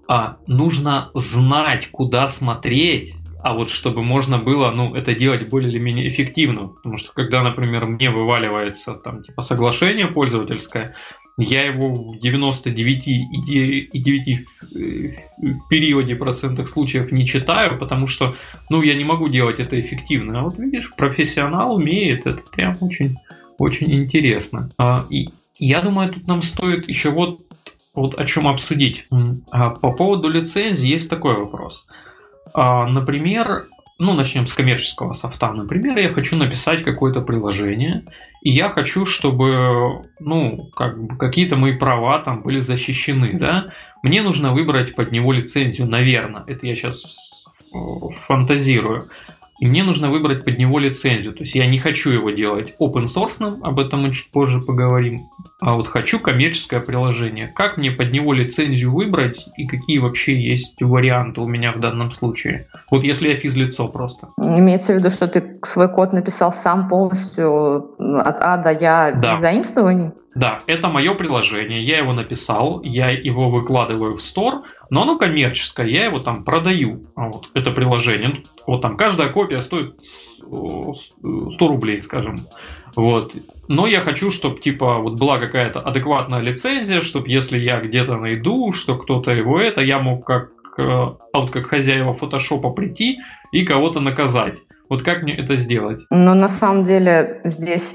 а, 0.06 0.36
нужно 0.46 1.10
знать, 1.12 1.90
куда 1.90 2.28
смотреть, 2.28 3.14
а 3.48 3.54
вот 3.54 3.70
чтобы 3.70 4.02
можно 4.02 4.36
было, 4.36 4.70
ну, 4.72 4.94
это 4.94 5.14
делать 5.14 5.48
более 5.48 5.70
или 5.70 5.78
менее 5.78 6.08
эффективно. 6.08 6.68
Потому 6.68 6.98
что 6.98 7.14
когда, 7.14 7.42
например, 7.42 7.86
мне 7.86 8.10
вываливается 8.10 8.92
там 8.92 9.22
типа 9.22 9.40
соглашение 9.40 10.06
пользовательское, 10.06 10.94
я 11.38 11.64
его 11.64 11.94
в 11.94 12.18
99,9 12.22 15.16
в 15.38 15.68
периоде 15.70 16.14
процентах 16.14 16.68
случаев 16.68 17.10
не 17.10 17.26
читаю, 17.26 17.78
потому 17.78 18.06
что, 18.06 18.34
ну, 18.68 18.82
я 18.82 18.94
не 18.94 19.04
могу 19.04 19.30
делать 19.30 19.60
это 19.60 19.80
эффективно. 19.80 20.40
А 20.40 20.42
вот 20.42 20.58
видишь, 20.58 20.92
профессионал 20.94 21.76
умеет, 21.76 22.26
это 22.26 22.42
прям 22.52 22.76
очень, 22.82 23.16
очень 23.56 23.94
интересно. 23.94 24.68
А, 24.76 25.06
и 25.08 25.30
я 25.58 25.80
думаю, 25.80 26.12
тут 26.12 26.26
нам 26.26 26.42
стоит 26.42 26.86
еще 26.86 27.08
вот, 27.08 27.40
вот 27.94 28.18
о 28.18 28.26
чем 28.26 28.46
обсудить. 28.46 29.06
А, 29.50 29.70
по 29.70 29.92
поводу 29.92 30.28
лицензии 30.28 30.86
есть 30.86 31.08
такой 31.08 31.32
вопрос. 31.32 31.86
А, 32.54 32.86
например, 32.86 33.66
ну, 33.98 34.14
начнем 34.14 34.46
с 34.46 34.54
коммерческого 34.54 35.12
софта. 35.12 35.52
Например, 35.52 35.98
я 35.98 36.12
хочу 36.12 36.36
написать 36.36 36.84
какое-то 36.84 37.20
приложение, 37.20 38.04
и 38.42 38.50
я 38.50 38.68
хочу, 38.68 39.04
чтобы, 39.04 40.04
ну, 40.20 40.70
как 40.74 41.02
бы 41.02 41.16
какие-то 41.16 41.56
мои 41.56 41.76
права 41.76 42.20
там 42.20 42.42
были 42.42 42.60
защищены, 42.60 43.32
да. 43.34 43.66
Мне 44.02 44.22
нужно 44.22 44.52
выбрать 44.52 44.94
под 44.94 45.10
него 45.10 45.32
лицензию, 45.32 45.88
наверное. 45.88 46.44
Это 46.46 46.66
я 46.66 46.76
сейчас 46.76 47.46
э, 47.74 47.78
фантазирую. 48.26 49.04
И 49.60 49.66
мне 49.66 49.82
нужно 49.82 50.10
выбрать 50.10 50.44
под 50.44 50.58
него 50.58 50.78
лицензию. 50.78 51.32
То 51.32 51.40
есть 51.40 51.54
я 51.54 51.66
не 51.66 51.78
хочу 51.78 52.10
его 52.10 52.30
делать 52.30 52.74
open 52.80 53.06
source, 53.06 53.58
об 53.62 53.80
этом 53.80 54.02
мы 54.02 54.12
чуть 54.12 54.30
позже 54.30 54.60
поговорим. 54.60 55.18
А 55.60 55.74
вот 55.74 55.88
хочу 55.88 56.20
коммерческое 56.20 56.80
приложение. 56.80 57.48
Как 57.48 57.76
мне 57.76 57.90
под 57.90 58.12
него 58.12 58.32
лицензию 58.32 58.92
выбрать 58.92 59.48
и 59.56 59.66
какие 59.66 59.98
вообще 59.98 60.40
есть 60.40 60.80
варианты 60.80 61.40
у 61.40 61.48
меня 61.48 61.72
в 61.72 61.80
данном 61.80 62.12
случае? 62.12 62.66
Вот 62.90 63.02
если 63.02 63.30
я 63.30 63.36
физлицо 63.36 63.88
просто. 63.88 64.28
Имеется 64.38 64.94
в 64.94 64.96
виду, 64.96 65.10
что 65.10 65.26
ты 65.26 65.58
свой 65.62 65.92
код 65.92 66.12
написал 66.12 66.52
сам 66.52 66.88
полностью 66.88 67.96
от 67.98 68.36
А 68.40 68.56
до 68.58 68.70
Я 68.70 69.12
да. 69.12 69.34
без 69.34 69.40
заимствований? 69.40 70.12
Да, 70.34 70.58
это 70.66 70.88
мое 70.88 71.14
приложение, 71.14 71.82
я 71.82 71.98
его 71.98 72.12
написал, 72.12 72.80
я 72.84 73.08
его 73.08 73.50
выкладываю 73.50 74.16
в 74.16 74.20
Store, 74.20 74.62
но 74.88 75.02
оно 75.02 75.18
коммерческое, 75.18 75.86
я 75.86 76.04
его 76.04 76.20
там 76.20 76.44
продаю. 76.44 77.02
А 77.16 77.28
вот 77.28 77.48
это 77.54 77.72
приложение, 77.72 78.42
вот 78.68 78.82
там 78.82 78.98
каждая 78.98 79.30
копия 79.30 79.62
стоит 79.62 79.94
100 80.40 80.94
рублей, 81.60 82.02
скажем. 82.02 82.36
Вот. 82.94 83.32
Но 83.66 83.86
я 83.86 84.02
хочу, 84.02 84.30
чтобы 84.30 84.58
типа 84.60 84.98
вот 84.98 85.18
была 85.18 85.38
какая-то 85.38 85.80
адекватная 85.80 86.40
лицензия, 86.40 87.00
чтобы 87.00 87.30
если 87.30 87.58
я 87.58 87.80
где-то 87.80 88.16
найду, 88.16 88.72
что 88.72 88.98
кто-то 88.98 89.30
его 89.30 89.58
это, 89.58 89.80
я 89.80 90.00
мог 90.00 90.26
как 90.26 90.50
э, 90.78 91.06
вот 91.32 91.50
как 91.50 91.64
хозяева 91.64 92.12
фотошопа 92.12 92.70
прийти 92.70 93.18
и 93.52 93.64
кого-то 93.64 94.00
наказать. 94.00 94.58
Вот 94.90 95.02
как 95.02 95.22
мне 95.22 95.34
это 95.34 95.56
сделать? 95.56 96.04
Но 96.10 96.34
на 96.34 96.50
самом 96.50 96.82
деле 96.82 97.40
здесь 97.44 97.94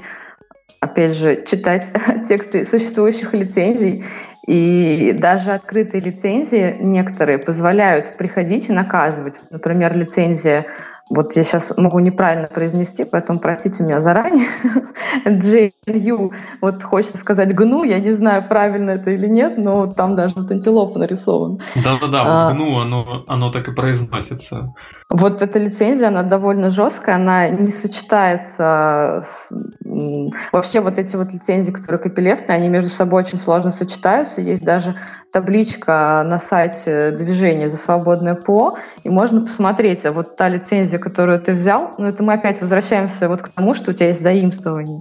опять 0.80 1.14
же, 1.16 1.44
читать 1.46 1.92
тексты 2.28 2.64
существующих 2.64 3.32
лицензий. 3.32 4.04
И 4.46 5.16
даже 5.18 5.52
открытые 5.52 6.02
лицензии 6.02 6.76
некоторые 6.78 7.38
позволяют 7.38 8.18
приходить 8.18 8.68
и 8.68 8.72
наказывать. 8.72 9.36
Например, 9.50 9.96
лицензия 9.96 10.66
вот 11.10 11.36
я 11.36 11.44
сейчас 11.44 11.76
могу 11.76 11.98
неправильно 11.98 12.48
произнести, 12.48 13.04
поэтому 13.04 13.38
простите 13.38 13.82
меня 13.82 14.00
заранее. 14.00 14.46
JLU, 15.26 16.30
вот 16.62 16.82
хочется 16.82 17.18
сказать 17.18 17.54
гну, 17.54 17.84
я 17.84 18.00
не 18.00 18.12
знаю, 18.12 18.42
правильно 18.48 18.92
это 18.92 19.10
или 19.10 19.26
нет, 19.26 19.58
но 19.58 19.86
там 19.86 20.16
даже 20.16 20.34
вот 20.36 20.50
антилопа 20.50 20.98
нарисован. 20.98 21.60
Да-да-да, 21.76 22.46
а, 22.46 22.52
гну, 22.52 22.78
оно, 22.78 23.24
оно 23.28 23.50
так 23.50 23.68
и 23.68 23.72
произносится. 23.72 24.72
Вот 25.10 25.42
эта 25.42 25.58
лицензия, 25.58 26.08
она 26.08 26.22
довольно 26.22 26.70
жесткая, 26.70 27.16
она 27.16 27.48
не 27.50 27.70
сочетается 27.70 29.20
с... 29.22 29.52
Вообще 30.52 30.80
вот 30.80 30.98
эти 30.98 31.16
вот 31.16 31.32
лицензии, 31.32 31.70
которые 31.70 32.00
копилевтные, 32.00 32.56
они 32.56 32.68
между 32.68 32.88
собой 32.88 33.22
очень 33.22 33.38
сложно 33.38 33.70
сочетаются. 33.70 34.40
Есть 34.40 34.64
даже 34.64 34.96
табличка 35.34 36.22
на 36.24 36.38
сайте 36.38 37.10
движения 37.10 37.68
за 37.68 37.76
свободное 37.76 38.36
ПО, 38.36 38.78
и 39.02 39.10
можно 39.10 39.40
посмотреть, 39.40 40.06
а 40.06 40.12
вот 40.12 40.36
та 40.36 40.48
лицензия, 40.48 41.00
которую 41.00 41.40
ты 41.40 41.50
взял, 41.50 41.90
ну 41.98 42.06
это 42.06 42.22
мы 42.22 42.34
опять 42.34 42.60
возвращаемся 42.60 43.28
вот 43.28 43.42
к 43.42 43.48
тому, 43.48 43.74
что 43.74 43.90
у 43.90 43.94
тебя 43.94 44.08
есть 44.08 44.22
заимствование. 44.22 45.00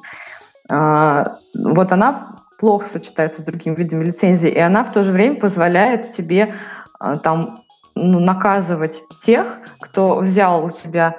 А, 0.71 1.38
вот 1.55 1.91
она 1.91 2.29
плохо 2.57 2.88
сочетается 2.88 3.41
с 3.41 3.45
другими 3.45 3.75
видами 3.75 4.05
лицензии, 4.05 4.49
и 4.49 4.57
она 4.57 4.84
в 4.84 4.91
то 4.91 5.03
же 5.03 5.11
время 5.11 5.39
позволяет 5.39 6.13
тебе 6.13 6.55
а, 6.99 7.15
там 7.15 7.59
ну, 7.93 8.19
наказывать 8.19 9.03
тех, 9.23 9.45
кто 9.81 10.15
взял 10.15 10.65
у 10.65 10.71
тебя 10.71 11.15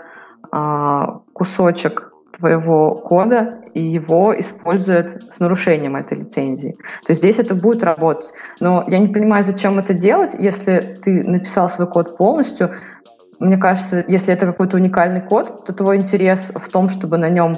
а, 0.50 1.20
кусочек 1.34 2.10
твоего 2.38 2.94
кода 2.94 3.60
и 3.74 3.84
его 3.84 4.38
используют 4.38 5.22
с 5.32 5.40
нарушением 5.40 5.96
этой 5.96 6.18
лицензии. 6.18 6.72
То 7.04 7.10
есть 7.10 7.20
здесь 7.20 7.38
это 7.38 7.54
будет 7.54 7.82
работать. 7.82 8.32
Но 8.60 8.84
я 8.86 8.98
не 8.98 9.08
понимаю, 9.08 9.42
зачем 9.44 9.78
это 9.78 9.94
делать, 9.94 10.34
если 10.38 10.98
ты 11.02 11.24
написал 11.24 11.68
свой 11.68 11.88
код 11.88 12.16
полностью. 12.16 12.72
Мне 13.40 13.56
кажется, 13.56 14.04
если 14.06 14.32
это 14.32 14.46
какой-то 14.46 14.76
уникальный 14.76 15.20
код, 15.20 15.64
то 15.66 15.72
твой 15.72 15.96
интерес 15.96 16.52
в 16.54 16.68
том, 16.68 16.88
чтобы 16.88 17.18
на 17.18 17.28
нем 17.28 17.56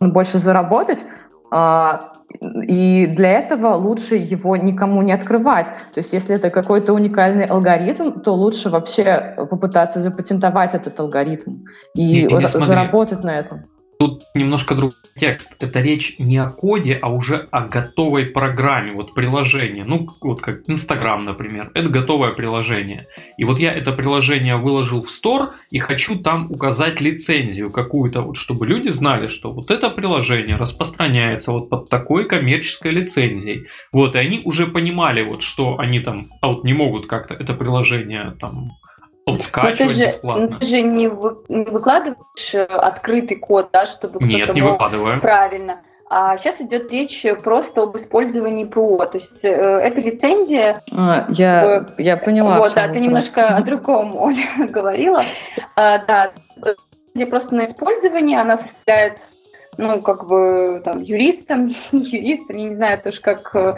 больше 0.00 0.38
заработать, 0.38 1.04
а, 1.50 2.12
и 2.40 3.06
для 3.06 3.30
этого 3.32 3.74
лучше 3.74 4.14
его 4.14 4.56
никому 4.56 5.02
не 5.02 5.12
открывать. 5.12 5.66
То 5.66 5.98
есть 5.98 6.12
если 6.12 6.36
это 6.36 6.50
какой-то 6.50 6.92
уникальный 6.92 7.44
алгоритм, 7.44 8.20
то 8.20 8.34
лучше 8.34 8.70
вообще 8.70 9.34
попытаться 9.36 10.00
запатентовать 10.00 10.74
этот 10.74 10.98
алгоритм 11.00 11.64
и 11.94 12.24
не, 12.24 12.24
не 12.24 12.46
заработать 12.46 13.24
на 13.24 13.38
этом. 13.38 13.64
Тут 14.00 14.22
немножко 14.34 14.74
другой 14.74 14.96
текст. 15.14 15.56
Это 15.60 15.82
речь 15.82 16.14
не 16.18 16.38
о 16.38 16.48
коде, 16.48 16.98
а 17.02 17.12
уже 17.12 17.48
о 17.50 17.66
готовой 17.66 18.24
программе, 18.24 18.92
вот 18.92 19.14
приложение. 19.14 19.84
Ну, 19.84 20.08
вот 20.22 20.40
как 20.40 20.70
Инстаграм, 20.70 21.22
например. 21.22 21.70
Это 21.74 21.90
готовое 21.90 22.32
приложение. 22.32 23.04
И 23.36 23.44
вот 23.44 23.58
я 23.58 23.70
это 23.70 23.92
приложение 23.92 24.56
выложил 24.56 25.02
в 25.02 25.10
стор 25.10 25.50
и 25.70 25.78
хочу 25.78 26.18
там 26.18 26.50
указать 26.50 27.02
лицензию 27.02 27.70
какую-то, 27.70 28.22
вот, 28.22 28.38
чтобы 28.38 28.66
люди 28.66 28.88
знали, 28.88 29.26
что 29.26 29.50
вот 29.50 29.70
это 29.70 29.90
приложение 29.90 30.56
распространяется 30.56 31.52
вот 31.52 31.68
под 31.68 31.90
такой 31.90 32.24
коммерческой 32.24 32.92
лицензией. 32.92 33.66
Вот, 33.92 34.14
и 34.14 34.18
они 34.18 34.40
уже 34.46 34.66
понимали, 34.66 35.20
вот, 35.20 35.42
что 35.42 35.78
они 35.78 36.00
там, 36.00 36.28
а 36.40 36.48
вот 36.48 36.64
не 36.64 36.72
могут 36.72 37.06
как-то 37.06 37.34
это 37.34 37.52
приложение 37.52 38.34
там 38.40 38.78
Вот 39.26 39.42
скачивать 39.42 39.78
ты 39.78 39.94
же, 39.94 40.00
бесплатно. 40.02 40.58
Ты 40.58 40.66
же 40.66 40.82
не, 40.82 41.08
вы, 41.08 41.36
не 41.48 41.64
выкладываешь 41.64 42.16
э, 42.54 42.62
открытый 42.62 43.36
код, 43.36 43.70
да, 43.72 43.86
чтобы 43.96 44.18
Нет, 44.26 44.54
не 44.54 44.62
мог... 44.62 44.72
выкладываю. 44.72 45.20
Правильно. 45.20 45.80
А 46.12 46.36
сейчас 46.38 46.60
идет 46.60 46.90
речь 46.90 47.24
просто 47.44 47.82
об 47.82 47.96
использовании 47.96 48.64
ПО. 48.64 49.06
То 49.06 49.18
есть 49.18 49.38
э, 49.42 49.48
эта 49.48 50.00
лицензия... 50.00 50.82
А, 50.92 51.26
я, 51.28 51.82
э, 51.82 51.84
я 51.98 52.16
поняла. 52.16 52.58
Вот, 52.58 52.74
да, 52.74 52.88
ты 52.88 52.98
немножко 52.98 53.46
о 53.46 53.62
другом, 53.62 54.16
Оля, 54.20 54.44
говорила. 54.68 55.22
А, 55.76 55.98
да, 55.98 56.32
просто 57.28 57.54
на 57.54 57.70
использование 57.70 58.40
она 58.40 58.58
составляет 58.58 59.18
ну, 59.80 60.00
как 60.00 60.26
бы, 60.26 60.80
там, 60.84 61.00
юристом, 61.00 61.68
юристом, 61.92 62.56
я 62.56 62.68
не 62.68 62.74
знаю 62.76 62.98
тоже, 63.02 63.20
как 63.20 63.54
э, 63.54 63.74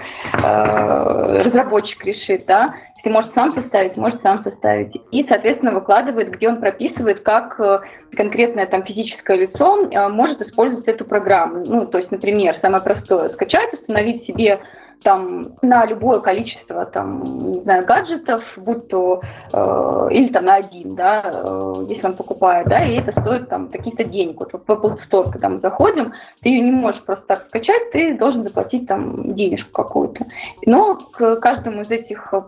разработчик 1.42 2.04
решит, 2.04 2.44
да, 2.46 2.74
если 2.96 3.10
может 3.10 3.34
сам 3.34 3.52
составить, 3.52 3.96
может 3.96 4.22
сам 4.22 4.42
составить. 4.42 4.94
И, 5.10 5.24
соответственно, 5.28 5.72
выкладывает, 5.72 6.30
где 6.30 6.48
он 6.48 6.60
прописывает, 6.60 7.22
как 7.22 7.58
э, 7.58 7.80
конкретное 8.16 8.66
там 8.66 8.84
физическое 8.84 9.36
лицо 9.38 9.88
э, 9.90 10.08
может 10.08 10.40
использовать 10.40 10.86
эту 10.86 11.04
программу. 11.04 11.64
Ну, 11.66 11.86
то 11.86 11.98
есть, 11.98 12.10
например, 12.10 12.54
самое 12.60 12.82
простое, 12.82 13.30
скачать, 13.30 13.72
установить 13.72 14.24
себе 14.24 14.60
там 15.02 15.52
на 15.62 15.84
любое 15.84 16.20
количество 16.20 16.84
там, 16.86 17.22
не 17.24 17.60
знаю, 17.60 17.84
гаджетов, 17.86 18.42
будь 18.56 18.88
то 18.88 19.20
э, 19.52 20.08
или 20.10 20.28
там 20.28 20.44
на 20.44 20.56
один, 20.56 20.94
да, 20.94 21.20
э, 21.24 21.74
если 21.88 22.06
он 22.06 22.14
покупает, 22.14 22.68
да, 22.68 22.84
и 22.84 22.96
это 22.96 23.18
стоит 23.20 23.48
там 23.48 23.68
каких-то 23.68 24.04
денег. 24.04 24.40
Вот 24.40 24.52
в 24.52 24.70
Apple 24.70 24.98
Store, 25.08 25.30
когда 25.30 25.48
мы 25.48 25.60
заходим, 25.60 26.12
ты 26.40 26.48
ее 26.48 26.60
не 26.60 26.72
можешь 26.72 27.02
просто 27.02 27.24
так 27.26 27.38
скачать, 27.48 27.90
ты 27.92 28.16
должен 28.16 28.46
заплатить 28.46 28.86
там 28.86 29.34
денежку 29.34 29.72
какую-то. 29.72 30.24
Но 30.66 30.98
к 31.12 31.36
каждому 31.36 31.82
из 31.82 31.90
этих 31.90 32.32
э, 32.32 32.42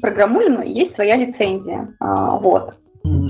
программулину 0.00 0.62
есть 0.62 0.94
своя 0.94 1.16
лицензия. 1.16 1.88
А, 2.00 2.36
вот. 2.38 2.74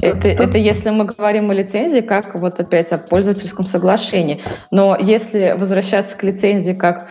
Это, 0.02 0.28
это 0.28 0.58
если 0.58 0.90
мы 0.90 1.04
говорим 1.04 1.50
о 1.50 1.54
лицензии, 1.54 2.00
как 2.00 2.34
вот 2.34 2.58
опять 2.58 2.92
о 2.92 2.98
пользовательском 2.98 3.64
соглашении. 3.64 4.40
Но 4.70 4.96
если 4.98 5.54
возвращаться 5.56 6.16
к 6.16 6.22
лицензии 6.22 6.72
как 6.72 7.08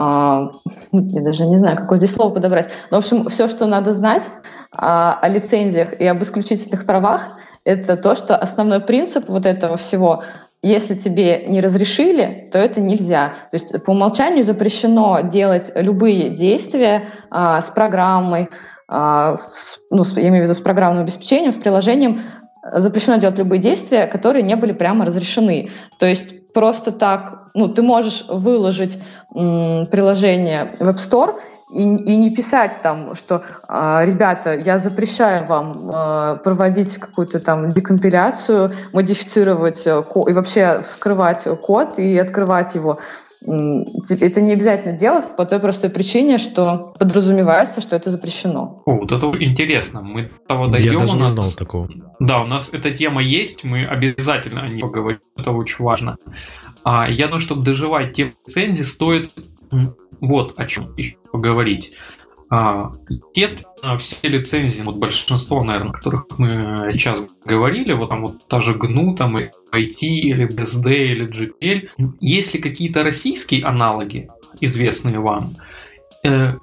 я 0.00 1.22
даже 1.22 1.46
не 1.46 1.58
знаю, 1.58 1.76
какое 1.76 1.98
здесь 1.98 2.14
слово 2.14 2.34
подобрать. 2.34 2.68
Но, 2.90 2.96
в 2.96 3.04
общем, 3.04 3.28
все, 3.28 3.48
что 3.48 3.66
надо 3.66 3.92
знать 3.94 4.24
а, 4.72 5.18
о 5.20 5.28
лицензиях 5.28 6.00
и 6.00 6.06
об 6.06 6.22
исключительных 6.22 6.86
правах, 6.86 7.28
это 7.64 7.96
то, 7.96 8.14
что 8.14 8.36
основной 8.36 8.80
принцип 8.80 9.28
вот 9.28 9.46
этого 9.46 9.76
всего 9.76 10.22
если 10.62 10.94
тебе 10.94 11.46
не 11.46 11.62
разрешили, 11.62 12.48
то 12.52 12.58
это 12.58 12.82
нельзя. 12.82 13.32
То 13.50 13.54
есть 13.54 13.82
по 13.82 13.92
умолчанию 13.92 14.44
запрещено 14.44 15.20
делать 15.22 15.72
любые 15.74 16.36
действия 16.36 17.08
а, 17.30 17.62
с 17.62 17.70
программой, 17.70 18.50
а, 18.86 19.36
с, 19.36 19.78
ну, 19.90 20.02
я 20.16 20.28
имею 20.28 20.44
в 20.44 20.48
виду 20.48 20.54
с 20.54 20.60
программным 20.60 21.04
обеспечением, 21.04 21.52
с 21.52 21.56
приложением, 21.56 22.22
запрещено 22.62 23.16
делать 23.16 23.38
любые 23.38 23.60
действия, 23.60 24.06
которые 24.06 24.42
не 24.42 24.56
были 24.56 24.72
прямо 24.72 25.04
разрешены. 25.04 25.70
То 25.98 26.06
есть 26.06 26.52
просто 26.52 26.92
так, 26.92 27.50
ну, 27.54 27.68
ты 27.68 27.82
можешь 27.82 28.24
выложить 28.28 28.98
м, 29.34 29.86
приложение 29.86 30.72
в 30.78 30.88
App 30.88 30.96
Store 30.96 31.34
и, 31.72 31.82
и 31.82 32.16
не 32.16 32.30
писать 32.30 32.80
там, 32.82 33.14
что 33.14 33.42
э, 33.68 34.02
ребята, 34.04 34.54
я 34.56 34.78
запрещаю 34.78 35.46
вам 35.46 35.88
э, 35.88 36.36
проводить 36.42 36.96
какую-то 36.98 37.38
там 37.38 37.70
декомпиляцию, 37.70 38.72
модифицировать 38.92 39.86
э, 39.86 40.02
и 40.28 40.32
вообще 40.32 40.82
вскрывать 40.82 41.46
код 41.62 41.98
и 41.98 42.18
открывать 42.18 42.74
его 42.74 42.98
это 43.42 44.40
не 44.40 44.52
обязательно 44.52 44.96
делать 44.96 45.36
по 45.36 45.46
той 45.46 45.60
простой 45.60 45.90
причине, 45.90 46.38
что 46.38 46.94
подразумевается, 46.98 47.80
что 47.80 47.96
это 47.96 48.10
запрещено. 48.10 48.82
О, 48.84 48.98
вот 48.98 49.12
это 49.12 49.32
интересно. 49.42 50.02
Мы 50.02 50.30
того 50.46 50.66
дойдем. 50.66 50.92
Я 50.92 50.98
даже 50.98 51.16
не 51.16 51.24
знал 51.24 51.50
такого. 51.52 51.88
Да, 52.18 52.42
у 52.42 52.46
нас 52.46 52.68
эта 52.72 52.90
тема 52.90 53.22
есть, 53.22 53.64
мы 53.64 53.84
обязательно 53.84 54.62
о 54.62 54.68
ней 54.68 54.80
поговорим, 54.80 55.20
это 55.36 55.52
очень 55.52 55.82
важно. 55.84 56.16
А, 56.84 57.08
я 57.08 57.26
думаю, 57.26 57.40
чтобы 57.40 57.62
доживать 57.62 58.12
те 58.12 58.32
лицензии, 58.46 58.82
стоит 58.82 59.30
вот 60.20 60.58
о 60.58 60.66
чем 60.66 60.94
еще 60.96 61.16
поговорить. 61.32 61.92
А, 62.52 62.90
естественно, 63.08 63.96
все 63.98 64.16
лицензии, 64.28 64.82
вот 64.82 64.96
большинство, 64.96 65.62
наверное, 65.62 65.90
о 65.90 65.92
которых 65.92 66.26
мы 66.36 66.90
сейчас 66.92 67.28
говорили, 67.44 67.92
вот 67.92 68.10
там 68.10 68.22
вот 68.26 68.48
та 68.48 68.60
же 68.60 68.76
GNU, 68.76 69.14
там 69.16 69.38
и 69.38 69.50
IT, 69.72 70.00
или 70.00 70.48
BSD, 70.48 70.92
или 70.92 71.28
GPL, 71.28 72.14
есть 72.20 72.54
ли 72.54 72.60
какие-то 72.60 73.04
российские 73.04 73.64
аналоги, 73.64 74.28
известные 74.60 75.20
вам? 75.20 75.56
Э, 76.24 76.54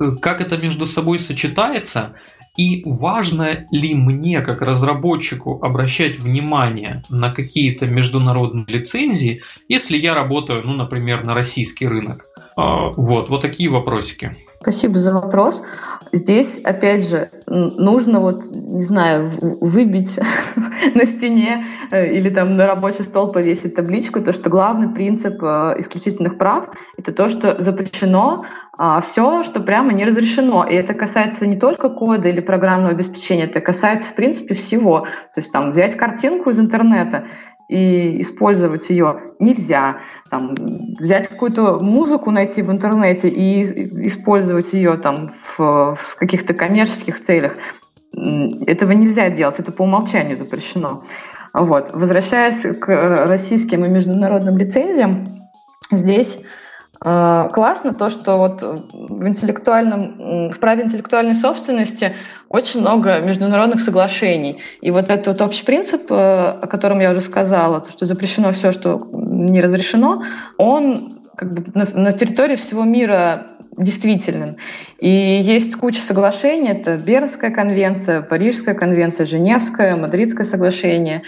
э, 0.00 0.10
как 0.20 0.40
это 0.40 0.58
между 0.58 0.84
собой 0.86 1.20
сочетается? 1.20 2.16
И 2.56 2.82
важно 2.84 3.66
ли 3.70 3.94
мне, 3.94 4.40
как 4.40 4.62
разработчику, 4.62 5.62
обращать 5.62 6.18
внимание 6.18 7.04
на 7.08 7.32
какие-то 7.32 7.86
международные 7.86 8.66
лицензии, 8.66 9.42
если 9.68 9.96
я 9.96 10.16
работаю, 10.16 10.62
ну, 10.64 10.74
например, 10.74 11.24
на 11.24 11.34
российский 11.34 11.86
рынок? 11.86 12.26
А, 12.56 12.90
вот, 12.96 13.28
вот 13.28 13.40
такие 13.40 13.70
вопросики. 13.70 14.32
Спасибо 14.60 15.00
за 15.00 15.14
вопрос. 15.14 15.62
Здесь, 16.12 16.58
опять 16.58 17.08
же, 17.08 17.30
нужно 17.46 18.20
вот, 18.20 18.44
не 18.50 18.82
знаю, 18.82 19.30
выбить 19.60 20.18
на 20.94 21.06
стене 21.06 21.64
э, 21.90 22.12
или 22.12 22.28
там 22.30 22.56
на 22.56 22.66
рабочий 22.66 23.04
стол 23.04 23.32
повесить 23.32 23.74
табличку, 23.74 24.20
то, 24.20 24.32
что 24.32 24.50
главный 24.50 24.88
принцип 24.88 25.42
э, 25.42 25.74
исключительных 25.78 26.36
прав— 26.36 26.68
это 26.98 27.12
то, 27.12 27.28
что 27.28 27.62
запрещено 27.62 28.44
а, 28.82 29.02
все, 29.02 29.42
что 29.42 29.60
прямо 29.60 29.92
не 29.92 30.06
разрешено. 30.06 30.64
И 30.64 30.74
это 30.74 30.94
касается 30.94 31.44
не 31.44 31.56
только 31.56 31.90
кода 31.90 32.30
или 32.30 32.40
программного 32.40 32.92
обеспечения, 32.92 33.44
это 33.44 33.60
касается, 33.60 34.10
в 34.10 34.14
принципе, 34.14 34.54
всего. 34.54 35.00
То 35.34 35.40
есть 35.40 35.52
там 35.52 35.72
взять 35.72 35.96
картинку 35.96 36.48
из 36.48 36.58
интернета 36.58 37.26
и 37.70 38.20
использовать 38.20 38.90
ее 38.90 39.34
нельзя. 39.38 39.98
Там, 40.28 40.52
взять 40.98 41.28
какую-то 41.28 41.78
музыку, 41.78 42.32
найти 42.32 42.62
в 42.62 42.70
интернете 42.70 43.28
и 43.28 43.62
использовать 44.06 44.72
ее 44.72 44.96
там 44.96 45.32
в, 45.56 45.96
в 45.96 46.16
каких-то 46.16 46.52
коммерческих 46.52 47.22
целях. 47.22 47.52
Этого 48.12 48.90
нельзя 48.90 49.30
делать, 49.30 49.60
это 49.60 49.70
по 49.70 49.82
умолчанию 49.82 50.36
запрещено. 50.36 51.04
Вот. 51.54 51.90
Возвращаясь 51.92 52.62
к 52.78 53.26
российским 53.26 53.84
и 53.84 53.88
международным 53.88 54.58
лицензиям, 54.58 55.28
здесь 55.92 56.38
э, 56.38 56.42
классно 57.02 57.94
то, 57.94 58.10
что 58.10 58.36
вот 58.36 58.62
в 58.62 59.26
интеллектуальном, 59.26 60.50
в 60.50 60.58
праве 60.58 60.84
интеллектуальной 60.84 61.34
собственности 61.34 62.12
очень 62.50 62.80
много 62.80 63.20
международных 63.20 63.80
соглашений. 63.80 64.60
И 64.82 64.90
вот 64.90 65.08
этот 65.08 65.26
вот 65.28 65.40
общий 65.40 65.64
принцип, 65.64 66.02
э, 66.10 66.14
о 66.14 66.66
котором 66.66 67.00
я 67.00 67.12
уже 67.12 67.22
сказала, 67.22 67.80
то, 67.80 67.90
что 67.90 68.04
запрещено 68.04 68.52
все, 68.52 68.72
что 68.72 69.00
не 69.12 69.62
разрешено, 69.62 70.24
он 70.58 71.20
как 71.36 71.54
бы 71.54 71.64
на, 71.74 71.86
на 71.94 72.12
территории 72.12 72.56
всего 72.56 72.84
мира 72.84 73.46
действителен. 73.76 74.56
И 74.98 75.08
есть 75.08 75.76
куча 75.76 76.00
соглашений. 76.00 76.70
Это 76.70 76.96
Бернская 76.96 77.50
конвенция, 77.50 78.20
Парижская 78.20 78.74
конвенция, 78.74 79.26
Женевская, 79.26 79.96
Мадридское 79.96 80.44
соглашение, 80.44 81.22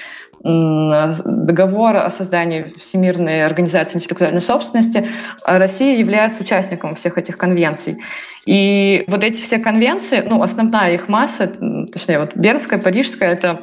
договор 0.44 1.96
о 1.96 2.10
создании 2.10 2.66
Всемирной 2.78 3.44
организации 3.44 3.98
интеллектуальной 3.98 4.40
собственности. 4.40 5.08
Россия 5.44 5.96
является 5.96 6.42
участником 6.42 6.94
всех 6.94 7.18
этих 7.18 7.36
конвенций. 7.36 8.02
И 8.44 9.04
вот 9.06 9.22
эти 9.22 9.40
все 9.40 9.58
конвенции, 9.58 10.24
ну, 10.28 10.42
основная 10.42 10.94
их 10.94 11.08
масса, 11.08 11.52
точнее, 11.92 12.18
вот 12.18 12.34
Бернская, 12.34 12.80
Парижская, 12.80 13.32
это 13.32 13.60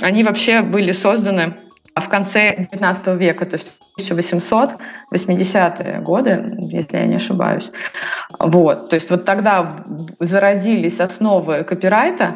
они 0.00 0.24
вообще 0.24 0.62
были 0.62 0.92
созданы 0.92 1.54
в 1.94 2.08
конце 2.08 2.66
XIX 2.72 3.16
века, 3.16 3.46
то 3.46 3.56
есть 3.56 3.70
1880-е 4.00 6.00
годы, 6.00 6.56
если 6.58 6.96
я 6.96 7.06
не 7.06 7.16
ошибаюсь. 7.16 7.70
Вот, 8.38 8.90
то 8.90 8.94
есть 8.94 9.10
вот 9.10 9.24
тогда 9.24 9.84
зародились 10.18 11.00
основы 11.00 11.64
копирайта, 11.64 12.34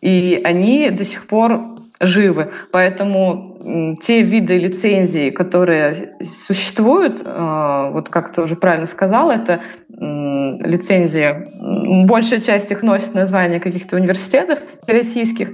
и 0.00 0.40
они 0.44 0.90
до 0.90 1.04
сих 1.04 1.26
пор 1.26 1.60
живы. 2.00 2.50
Поэтому 2.72 3.96
те 4.02 4.22
виды 4.22 4.58
лицензий, 4.58 5.30
которые 5.30 6.16
существуют, 6.22 7.22
э, 7.24 7.90
вот 7.92 8.08
как 8.08 8.32
ты 8.32 8.42
уже 8.42 8.56
правильно 8.56 8.86
сказал, 8.86 9.30
это 9.30 9.60
лицензии, 9.88 12.06
большая 12.06 12.40
часть 12.40 12.70
их 12.70 12.82
носит 12.82 13.14
название 13.14 13.60
каких-то 13.60 13.96
университетов 13.96 14.60
российских, 14.86 15.50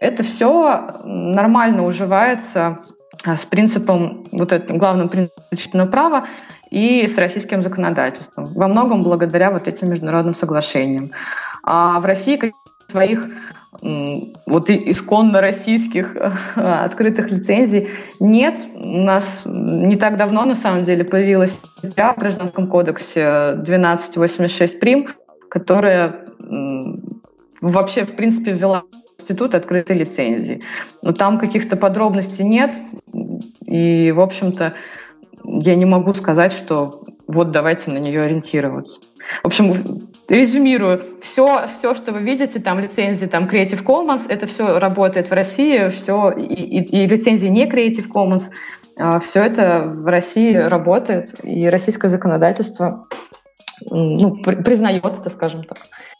это 0.00 0.22
все 0.22 1.00
нормально 1.04 1.84
уживается 1.84 2.78
а, 3.24 3.36
с 3.36 3.44
принципом, 3.44 4.24
вот 4.32 4.52
этим 4.52 4.78
главным 4.78 5.08
принципом 5.08 5.90
права 5.90 6.24
и 6.70 7.06
с 7.06 7.18
российским 7.18 7.62
законодательством. 7.62 8.46
Во 8.46 8.68
многом 8.68 9.02
благодаря 9.02 9.50
вот 9.50 9.66
этим 9.66 9.90
международным 9.90 10.34
соглашениям. 10.34 11.10
А 11.64 11.98
в 11.98 12.04
России 12.04 12.52
своих 12.90 13.26
вот 13.80 14.70
исконно 14.70 15.40
российских 15.40 16.16
открытых 16.54 17.30
лицензий 17.30 17.88
нет. 18.18 18.54
У 18.74 19.02
нас 19.02 19.42
не 19.44 19.96
так 19.96 20.16
давно, 20.16 20.44
на 20.44 20.54
самом 20.54 20.84
деле, 20.84 21.04
появилась 21.04 21.60
статья 21.78 22.12
в 22.14 22.18
Гражданском 22.18 22.66
кодексе 22.68 23.26
1286 23.26 24.80
прим, 24.80 25.08
которая 25.50 26.24
вообще, 27.60 28.04
в 28.04 28.16
принципе, 28.16 28.52
ввела 28.52 28.84
институт 29.18 29.54
открытой 29.54 29.96
лицензии. 29.96 30.62
Но 31.02 31.12
там 31.12 31.38
каких-то 31.38 31.76
подробностей 31.76 32.44
нет, 32.44 32.72
и, 33.66 34.12
в 34.12 34.20
общем-то, 34.20 34.74
я 35.44 35.74
не 35.74 35.84
могу 35.84 36.14
сказать, 36.14 36.52
что 36.52 37.02
вот 37.26 37.50
давайте 37.50 37.90
на 37.90 37.98
нее 37.98 38.22
ориентироваться. 38.22 39.00
В 39.42 39.46
общем, 39.46 39.74
резюмирую, 40.28 41.00
все, 41.22 41.66
все, 41.68 41.94
что 41.94 42.12
вы 42.12 42.20
видите, 42.20 42.60
там 42.60 42.78
лицензии, 42.78 43.26
там 43.26 43.44
Creative 43.44 43.82
Commons, 43.82 44.22
это 44.28 44.46
все 44.46 44.78
работает 44.78 45.30
в 45.30 45.32
России, 45.32 45.88
все, 45.88 46.30
и, 46.30 46.44
и, 46.44 47.04
и 47.04 47.06
лицензии 47.06 47.48
не 47.48 47.66
Creative 47.66 48.08
Commons, 48.08 48.50
а, 48.98 49.20
все 49.20 49.40
это 49.40 49.84
в 49.84 50.06
России 50.06 50.54
работает, 50.54 51.34
и 51.44 51.66
российское 51.68 52.08
законодательство 52.08 53.06
ну, 53.90 54.36
при, 54.42 54.56
признает 54.56 55.04
это, 55.04 55.30
скажем 55.30 55.64
так. 55.64 55.78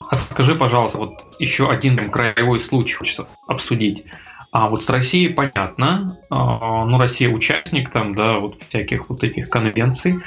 А 0.09 0.17
скажи, 0.17 0.55
пожалуйста, 0.55 0.99
вот 0.99 1.37
еще 1.39 1.71
один 1.71 2.11
краевой 2.11 2.61
случай 2.61 2.95
хочется 2.95 3.27
обсудить. 3.47 4.05
А 4.51 4.69
вот 4.69 4.83
с 4.83 4.89
Россией 4.89 5.29
понятно, 5.29 6.09
а, 6.31 6.85
ну, 6.85 6.99
Россия 6.99 7.29
участник 7.29 7.91
там, 7.91 8.15
да, 8.15 8.39
вот 8.39 8.63
всяких 8.63 9.11
вот 9.11 9.23
этих 9.23 9.51
конвенций. 9.51 10.19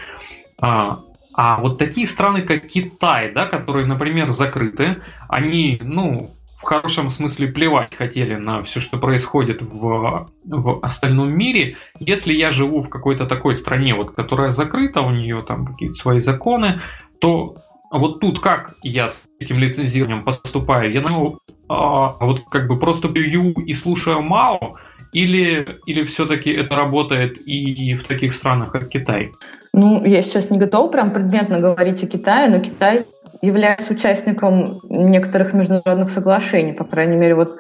А, 0.59 0.99
а 1.44 1.58
вот 1.60 1.80
такие 1.80 2.06
страны, 2.06 2.44
как 2.44 2.68
Китай, 2.68 3.32
да, 3.34 3.48
которые, 3.48 3.88
например, 3.88 4.28
закрыты, 4.28 4.98
они, 5.28 5.80
ну, 5.82 6.30
в 6.60 6.62
хорошем 6.62 7.10
смысле 7.10 7.48
плевать 7.48 7.96
хотели 7.96 8.36
на 8.36 8.62
все, 8.62 8.80
что 8.80 9.00
происходит 9.00 9.64
в, 9.64 10.30
в 10.48 10.86
остальном 10.86 11.36
мире. 11.36 11.78
Если 12.00 12.32
я 12.32 12.52
живу 12.52 12.82
в 12.82 12.89
какой-то 12.89 13.26
такой 13.26 13.56
стране, 13.56 13.96
вот, 13.96 14.12
которая 14.12 14.52
закрыта, 14.52 15.02
у 15.02 15.10
нее 15.10 15.42
там 15.42 15.66
какие-то 15.66 15.96
свои 15.96 16.20
законы, 16.20 16.80
то 17.20 17.56
вот 17.89 18.20
тут 18.20 18.39
как 18.39 18.76
я 18.84 19.10
с 19.10 19.28
этим 19.39 19.58
лицензированием 19.58 20.24
поступаю? 20.24 20.94
Я 20.94 21.02
ну, 21.02 21.39
а, 21.68 22.24
вот 22.24 22.44
как 22.52 22.68
бы 22.68 22.78
просто 22.78 23.08
бью 23.08 23.54
и 23.54 23.74
слушаю 23.74 24.22
Мао, 24.22 24.76
или, 25.14 25.80
или 25.86 26.03
все-таки 26.03 26.51
это 26.51 26.76
работает 26.76 27.38
и 27.45 27.93
в 27.93 28.03
таких 28.03 28.34
странах, 28.34 28.72
как 28.72 28.89
Китай? 28.89 29.32
Ну, 29.74 30.03
я 30.03 30.22
сейчас 30.22 30.49
не 30.49 30.57
готова 30.57 30.89
прям 30.89 31.12
предметно 31.12 31.59
говорить 31.59 32.03
о 32.03 32.07
Китае, 32.07 32.49
но 32.49 32.59
Китай 32.59 33.05
является 33.41 33.93
участником 33.93 34.80
некоторых 34.89 35.53
международных 35.53 36.12
соглашений, 36.12 36.74
по 36.74 36.84
крайней 36.84 37.18
мере, 37.18 37.36
вот 37.36 37.57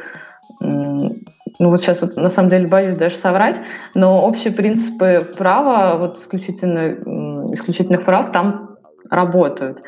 ну 0.59 1.69
вот 1.69 1.81
сейчас 1.81 2.01
вот 2.01 2.15
на 2.17 2.29
самом 2.29 2.49
деле 2.49 2.67
боюсь 2.67 2.97
даже 2.97 3.15
соврать, 3.15 3.59
но 3.95 4.21
общие 4.21 4.53
принципы 4.53 5.25
права, 5.37 5.97
вот 5.97 6.17
исключительно, 6.17 6.95
исключительных 7.53 8.03
прав 8.03 8.31
там 8.31 8.75
работают. 9.09 9.81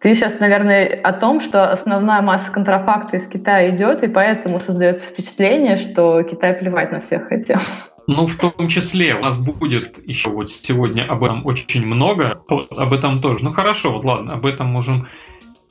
Ты 0.00 0.14
сейчас, 0.14 0.38
наверное, 0.38 1.00
о 1.02 1.12
том, 1.12 1.40
что 1.40 1.70
основная 1.70 2.22
масса 2.22 2.52
контрафакта 2.52 3.16
из 3.16 3.26
Китая 3.26 3.74
идет, 3.74 4.04
и 4.04 4.08
поэтому 4.08 4.60
создается 4.60 5.08
впечатление, 5.08 5.76
что 5.76 6.22
Китай 6.22 6.54
плевать 6.54 6.92
на 6.92 7.00
всех 7.00 7.28
хотел. 7.28 7.58
Ну, 8.06 8.26
в 8.26 8.36
том 8.36 8.68
числе 8.68 9.16
у 9.16 9.20
нас 9.20 9.36
будет 9.36 10.00
еще 10.08 10.30
вот 10.30 10.50
сегодня 10.50 11.02
об 11.02 11.24
этом 11.24 11.44
очень 11.44 11.84
много, 11.84 12.42
вот 12.48 12.72
об 12.78 12.92
этом 12.92 13.18
тоже. 13.18 13.44
Ну, 13.44 13.52
хорошо, 13.52 13.92
вот 13.92 14.04
ладно, 14.04 14.34
об 14.34 14.46
этом 14.46 14.68
можем 14.68 15.08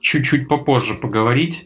чуть-чуть 0.02 0.48
попозже 0.48 0.94
поговорить. 0.94 1.66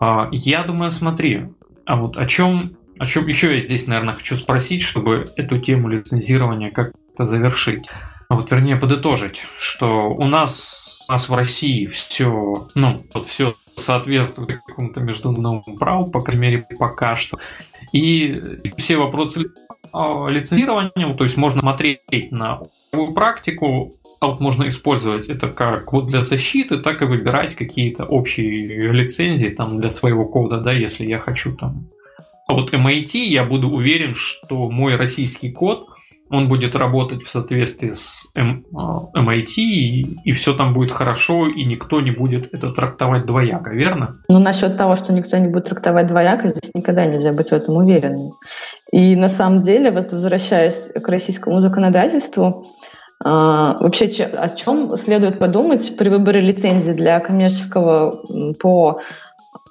А, 0.00 0.28
я 0.32 0.62
думаю, 0.62 0.92
смотри, 0.92 1.48
а 1.84 1.96
вот 1.96 2.16
о 2.16 2.24
чем, 2.26 2.76
о 2.98 3.04
чем 3.04 3.26
еще 3.26 3.52
я 3.52 3.58
здесь, 3.58 3.86
наверное, 3.86 4.14
хочу 4.14 4.36
спросить, 4.36 4.82
чтобы 4.82 5.26
эту 5.36 5.58
тему 5.58 5.88
лицензирования 5.88 6.70
как-то 6.70 7.26
завершить. 7.26 7.86
А 8.30 8.34
вот, 8.34 8.50
вернее, 8.50 8.76
подытожить, 8.76 9.44
что 9.58 10.08
у 10.08 10.24
нас 10.24 10.87
у 11.08 11.12
нас 11.12 11.28
в 11.28 11.34
России 11.34 11.86
все, 11.86 12.68
ну, 12.74 13.00
вот 13.14 13.26
все 13.26 13.54
соответствует 13.76 14.60
какому-то 14.66 15.00
международному 15.00 15.62
праву, 15.78 16.10
по 16.10 16.20
крайней 16.20 16.42
мере, 16.42 16.66
пока 16.78 17.16
что. 17.16 17.38
И 17.92 18.42
все 18.76 18.96
вопросы 18.96 19.46
а, 19.92 20.26
лицензирования, 20.28 21.14
то 21.14 21.24
есть 21.24 21.36
можно 21.36 21.60
смотреть 21.60 22.00
на 22.30 22.60
практику, 23.14 23.94
а 24.20 24.26
вот 24.26 24.40
можно 24.40 24.68
использовать 24.68 25.28
это 25.28 25.48
как 25.48 25.92
вот 25.92 26.08
для 26.08 26.20
защиты, 26.20 26.78
так 26.78 27.00
и 27.00 27.06
выбирать 27.06 27.54
какие-то 27.54 28.04
общие 28.04 28.88
лицензии 28.88 29.48
там 29.48 29.76
для 29.76 29.90
своего 29.90 30.26
кода, 30.26 30.58
да, 30.58 30.72
если 30.72 31.06
я 31.06 31.18
хочу 31.18 31.56
там. 31.56 31.86
А 32.48 32.54
вот 32.54 32.72
MIT, 32.72 33.18
я 33.18 33.44
буду 33.44 33.70
уверен, 33.70 34.14
что 34.14 34.70
мой 34.70 34.96
российский 34.96 35.52
код– 35.52 35.88
он 36.30 36.48
будет 36.48 36.74
работать 36.74 37.22
в 37.22 37.30
соответствии 37.30 37.92
с 37.92 38.28
MIT, 38.36 39.54
и, 39.56 40.02
и 40.24 40.32
все 40.32 40.54
там 40.54 40.74
будет 40.74 40.92
хорошо, 40.92 41.46
и 41.46 41.64
никто 41.64 42.00
не 42.00 42.10
будет 42.10 42.52
это 42.52 42.72
трактовать 42.72 43.26
двояко, 43.26 43.70
верно? 43.70 44.16
Ну, 44.28 44.38
насчет 44.38 44.76
того, 44.76 44.96
что 44.96 45.12
никто 45.12 45.36
не 45.38 45.48
будет 45.48 45.66
трактовать 45.66 46.06
двояко, 46.06 46.48
здесь 46.48 46.70
никогда 46.74 47.06
нельзя 47.06 47.32
быть 47.32 47.48
в 47.48 47.52
этом 47.52 47.76
уверенным. 47.76 48.32
И 48.92 49.16
на 49.16 49.28
самом 49.28 49.60
деле, 49.60 49.90
вот 49.90 50.12
возвращаясь 50.12 50.90
к 50.94 51.08
российскому 51.08 51.60
законодательству, 51.60 52.66
а, 53.24 53.76
вообще 53.80 54.06
о 54.06 54.48
чем 54.50 54.96
следует 54.96 55.38
подумать 55.38 55.96
при 55.96 56.08
выборе 56.08 56.40
лицензии 56.40 56.92
для 56.92 57.18
коммерческого 57.20 58.22
по 58.60 59.00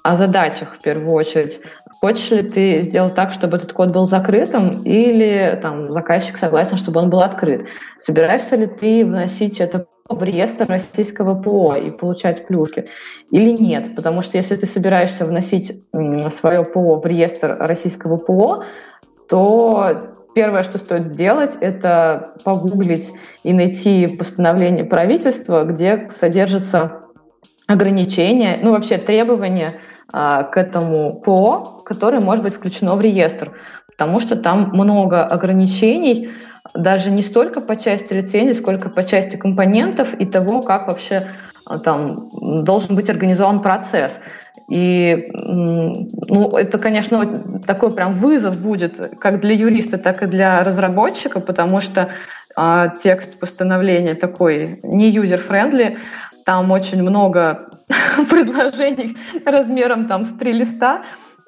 о 0.02 0.16
задачах 0.16 0.76
в 0.76 0.82
первую 0.82 1.12
очередь. 1.12 1.60
Хочешь 2.00 2.30
ли 2.30 2.42
ты 2.42 2.82
сделать 2.82 3.14
так, 3.14 3.32
чтобы 3.32 3.56
этот 3.56 3.72
код 3.72 3.90
был 3.90 4.06
закрытым, 4.06 4.82
или 4.84 5.58
там, 5.60 5.92
заказчик 5.92 6.36
согласен, 6.36 6.76
чтобы 6.76 7.00
он 7.00 7.10
был 7.10 7.20
открыт? 7.20 7.66
Собираешься 7.98 8.54
ли 8.54 8.66
ты 8.66 9.04
вносить 9.04 9.60
это 9.60 9.86
в 10.08 10.22
реестр 10.22 10.66
российского 10.68 11.34
ПО 11.34 11.74
и 11.74 11.90
получать 11.90 12.46
плюшки 12.46 12.86
или 13.32 13.50
нет? 13.50 13.96
Потому 13.96 14.22
что 14.22 14.36
если 14.36 14.54
ты 14.54 14.66
собираешься 14.66 15.26
вносить 15.26 15.72
свое 16.30 16.62
ПО 16.64 17.00
в 17.00 17.06
реестр 17.06 17.56
российского 17.58 18.16
ПО, 18.16 18.62
то 19.28 20.12
первое, 20.36 20.62
что 20.62 20.78
стоит 20.78 21.04
сделать, 21.04 21.56
это 21.60 22.34
погуглить 22.44 23.12
и 23.42 23.52
найти 23.52 24.06
постановление 24.06 24.84
правительства, 24.84 25.64
где 25.64 26.06
содержатся 26.10 27.00
ограничения, 27.66 28.58
ну 28.62 28.70
вообще 28.70 28.98
требования 28.98 29.72
к 30.10 30.52
этому 30.54 31.20
ПО, 31.20 31.82
которое 31.84 32.20
может 32.20 32.42
быть 32.42 32.54
включено 32.54 32.96
в 32.96 33.00
реестр, 33.00 33.52
потому 33.86 34.20
что 34.20 34.36
там 34.36 34.70
много 34.72 35.24
ограничений, 35.24 36.30
даже 36.74 37.10
не 37.10 37.22
столько 37.22 37.60
по 37.60 37.76
части 37.76 38.12
лицензий, 38.12 38.54
сколько 38.54 38.88
по 38.88 39.02
части 39.04 39.36
компонентов 39.36 40.14
и 40.14 40.24
того, 40.24 40.62
как 40.62 40.86
вообще 40.86 41.28
а, 41.66 41.78
там 41.78 42.28
должен 42.64 42.96
быть 42.96 43.10
организован 43.10 43.60
процесс. 43.60 44.18
И 44.68 45.30
ну, 45.32 46.56
это, 46.56 46.78
конечно, 46.78 47.60
такой 47.66 47.90
прям 47.90 48.12
вызов 48.12 48.60
будет 48.60 49.18
как 49.18 49.40
для 49.40 49.54
юриста, 49.54 49.96
так 49.98 50.22
и 50.22 50.26
для 50.26 50.62
разработчика, 50.62 51.40
потому 51.40 51.80
что 51.80 52.08
а, 52.54 52.88
текст 52.88 53.38
постановления 53.38 54.14
такой 54.14 54.80
не 54.82 55.10
user-friendly, 55.10 55.96
там 56.48 56.70
очень 56.70 57.02
много 57.02 57.68
предложений 58.30 59.18
размером 59.44 60.06
там 60.06 60.24
с 60.24 60.32
три 60.32 60.52
листа. 60.52 61.02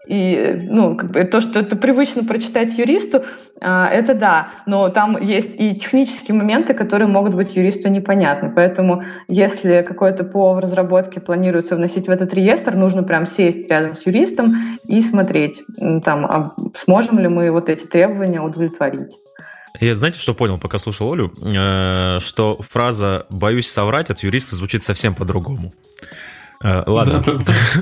И 0.07 0.67
ну, 0.69 0.95
как 0.95 1.13
бы 1.13 1.25
то, 1.25 1.41
что 1.41 1.61
это 1.61 1.75
привычно 1.75 2.23
прочитать 2.25 2.77
юристу, 2.77 3.23
а, 3.63 3.89
это 3.89 4.15
да, 4.15 4.49
но 4.67 4.91
там 4.91 5.17
есть 5.23 5.59
и 5.59 5.75
технические 5.75 6.37
моменты, 6.37 6.75
которые 6.75 7.09
могут 7.09 7.35
быть 7.35 7.57
юристу 7.57 7.89
непонятны. 7.89 8.53
Поэтому 8.55 9.03
если 9.27 9.83
какое-то 9.89 10.25
ПО 10.25 10.53
в 10.53 10.59
разработке 10.59 11.19
планируется 11.19 11.77
вносить 11.77 12.07
в 12.07 12.11
этот 12.11 12.35
реестр, 12.35 12.75
нужно 12.77 13.03
прям 13.03 13.27
сесть 13.27 13.71
рядом 13.71 13.97
с 13.97 14.05
юристом 14.05 14.55
и 14.87 15.01
смотреть, 15.01 15.63
там, 16.05 16.27
а 16.27 16.53
сможем 16.75 17.19
ли 17.19 17.29
мы 17.29 17.51
вот 17.51 17.71
эти 17.71 17.87
требования 17.87 18.43
удовлетворить. 18.43 19.17
Я 19.79 19.95
знаете, 19.97 20.19
что 20.19 20.35
понял, 20.35 20.59
пока 20.59 20.79
слушал 20.79 21.13
Олю? 21.13 21.33
Э, 21.43 22.19
что 22.21 22.59
фраза 22.69 23.27
«боюсь 23.31 23.69
соврать» 23.69 24.11
от 24.11 24.21
юриста 24.23 24.57
звучит 24.57 24.83
совсем 24.85 25.15
по-другому. 25.15 25.73
Э, 26.63 26.83
ладно, 26.87 27.23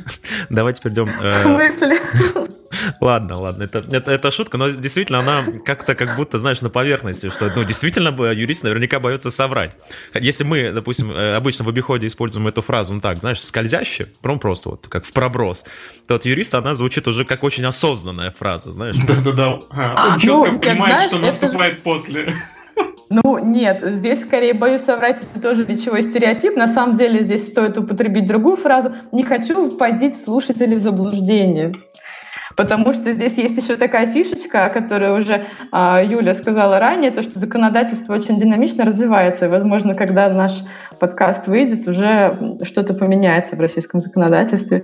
давайте 0.50 0.82
перейдем. 0.82 1.08
Э, 1.08 1.30
В 1.30 1.32
смысле? 1.32 1.98
Ладно, 3.00 3.38
ладно, 3.38 3.64
это, 3.64 3.84
это, 3.90 4.10
это 4.10 4.30
шутка, 4.30 4.58
но 4.58 4.68
действительно 4.68 5.20
она 5.20 5.44
как-то 5.64 5.94
как 5.94 6.16
будто, 6.16 6.38
знаешь, 6.38 6.60
на 6.62 6.70
поверхности, 6.70 7.30
что 7.30 7.50
ну, 7.54 7.64
действительно 7.64 8.08
юрист 8.32 8.64
наверняка 8.64 9.00
боится 9.00 9.30
соврать. 9.30 9.76
Если 10.14 10.44
мы, 10.44 10.72
допустим, 10.72 11.12
э, 11.12 11.34
обычно 11.34 11.64
в 11.64 11.68
обиходе 11.68 12.06
используем 12.06 12.46
эту 12.48 12.62
фразу, 12.62 12.94
ну 12.94 13.00
так, 13.00 13.18
знаешь, 13.18 13.42
скользяще, 13.42 14.06
прям 14.22 14.38
просто 14.38 14.70
вот 14.70 14.86
как 14.88 15.04
в 15.04 15.12
проброс, 15.12 15.64
то 16.06 16.14
от 16.14 16.24
юриста 16.24 16.58
она 16.58 16.74
звучит 16.74 17.06
уже 17.08 17.24
как 17.24 17.42
очень 17.44 17.64
осознанная 17.64 18.30
фраза, 18.30 18.72
знаешь. 18.72 18.96
Да-да-да, 18.96 19.58
а, 19.70 20.12
он 20.12 20.18
четко 20.18 20.52
ну, 20.52 20.58
понимает, 20.58 21.02
что 21.02 21.18
наступает 21.18 21.82
после. 21.82 22.34
Ну, 23.10 23.38
нет, 23.38 23.80
здесь 23.82 24.20
скорее 24.20 24.52
боюсь 24.52 24.82
соврать, 24.82 25.22
это 25.22 25.42
тоже 25.42 25.64
речевой 25.64 26.02
стереотип. 26.02 26.56
На 26.56 26.68
самом 26.68 26.94
деле 26.94 27.22
здесь 27.22 27.46
стоит 27.46 27.78
употребить 27.78 28.26
другую 28.26 28.56
фразу. 28.56 28.92
Не 29.12 29.22
хочу 29.22 29.70
вводить 29.70 30.20
слушателей 30.20 30.76
в 30.76 30.80
заблуждение. 30.80 31.72
Потому 32.58 32.92
что 32.92 33.12
здесь 33.12 33.38
есть 33.38 33.56
еще 33.56 33.76
такая 33.76 34.12
фишечка, 34.12 34.66
о 34.66 34.68
которой 34.68 35.16
уже 35.16 35.46
а, 35.70 36.02
Юля 36.02 36.34
сказала 36.34 36.80
ранее, 36.80 37.12
то, 37.12 37.22
что 37.22 37.38
законодательство 37.38 38.14
очень 38.14 38.38
динамично 38.40 38.84
развивается, 38.84 39.46
и, 39.46 39.48
возможно, 39.48 39.94
когда 39.94 40.28
наш 40.28 40.62
подкаст 40.98 41.46
выйдет, 41.46 41.86
уже 41.86 42.34
что-то 42.64 42.94
поменяется 42.94 43.54
в 43.54 43.60
российском 43.60 44.00
законодательстве. 44.00 44.82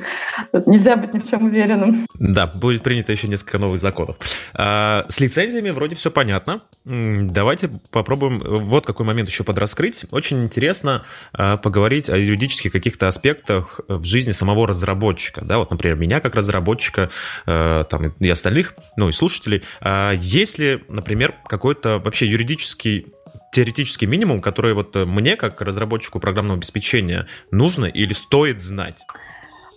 Нельзя 0.66 0.94
быть 0.94 1.14
ни 1.14 1.18
в 1.18 1.28
чем 1.28 1.46
уверенным. 1.46 2.06
Да, 2.20 2.46
будет 2.46 2.82
принято 2.82 3.10
еще 3.10 3.26
несколько 3.26 3.58
новых 3.58 3.80
законов. 3.80 4.18
А, 4.54 5.04
с 5.08 5.18
лицензиями 5.18 5.70
вроде 5.70 5.96
все 5.96 6.12
понятно. 6.12 6.60
Давайте 6.84 7.70
попробуем 7.90 8.38
вот 8.38 8.86
какой 8.86 9.04
момент 9.04 9.28
еще 9.28 9.42
подраскрыть. 9.42 10.04
Очень 10.12 10.44
интересно 10.44 11.02
а, 11.32 11.56
поговорить 11.56 12.08
о 12.08 12.16
юридических 12.16 12.70
каких-то 12.70 13.08
аспектах 13.08 13.80
в 13.88 14.04
жизни 14.04 14.30
самого 14.30 14.68
разработчика. 14.68 15.44
Да, 15.44 15.58
вот, 15.58 15.72
например, 15.72 15.98
меня 15.98 16.20
как 16.20 16.36
разработчика 16.36 17.10
а, 17.46 17.63
там, 17.90 18.08
и 18.20 18.28
остальных, 18.28 18.74
ну 18.96 19.08
и 19.08 19.12
слушателей. 19.12 19.62
А, 19.80 20.12
есть 20.12 20.58
ли, 20.58 20.84
например, 20.88 21.34
какой-то 21.46 21.98
вообще 21.98 22.26
юридический 22.26 23.06
теоретический 23.52 24.06
минимум, 24.06 24.40
который 24.40 24.74
вот 24.74 24.94
мне, 24.96 25.36
как 25.36 25.60
разработчику 25.60 26.18
программного 26.18 26.58
обеспечения, 26.58 27.26
нужно 27.50 27.84
или 27.86 28.12
стоит 28.12 28.60
знать? 28.60 28.96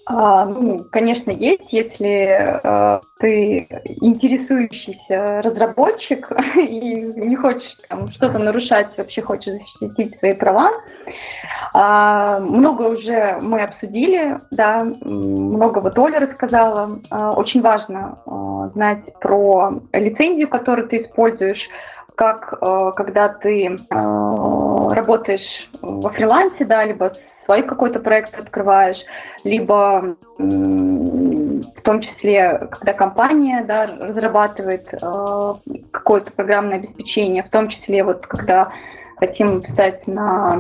А, 0.10 0.46
ну, 0.46 0.86
конечно, 0.90 1.32
есть, 1.32 1.74
если 1.74 2.60
э, 2.64 3.00
ты 3.20 3.68
интересующийся 4.02 5.42
разработчик 5.42 6.32
и 6.56 6.96
не 7.18 7.36
хочешь 7.36 7.76
там, 7.90 8.08
что-то 8.10 8.40
нарушать, 8.40 8.98
вообще 8.98 9.22
хочешь 9.22 9.54
защитить 9.54 10.18
свои 10.18 10.34
права. 10.34 10.72
А, 11.74 12.40
много 12.40 12.84
уже 12.84 13.38
мы 13.42 13.64
обсудили, 13.64 14.38
да, 14.52 14.86
много 15.02 15.80
вот 15.80 16.00
Оля 16.00 16.20
рассказала. 16.20 17.00
А, 17.10 17.32
очень 17.32 17.62
важно 17.62 18.20
а, 18.26 18.70
знать 18.70 19.04
про 19.20 19.82
лицензию, 19.92 20.48
которую 20.48 20.88
ты 20.88 21.02
используешь, 21.04 21.60
как 22.18 22.58
э, 22.60 22.92
когда 22.96 23.30
ты 23.30 23.68
э, 23.68 23.76
работаешь 23.92 25.70
во 25.84 26.10
фрилансе, 26.10 26.66
да, 26.66 26.84
либо 26.84 27.12
свой 27.46 27.62
какой-то 27.62 28.00
проект 28.00 28.38
открываешь, 28.38 28.98
либо 29.44 30.16
в 30.38 31.82
том 31.84 32.02
числе, 32.02 32.70
когда 32.72 32.94
компания 32.94 33.64
да, 33.66 33.86
разрабатывает 33.86 34.92
э, 34.92 35.54
какое-то 35.92 36.32
программное 36.32 36.78
обеспечение, 36.78 37.44
в 37.44 37.52
том 37.52 37.70
числе 37.70 38.04
вот 38.04 38.26
когда 38.26 38.72
хотим 39.18 39.62
писать 39.62 40.08
на 40.08 40.58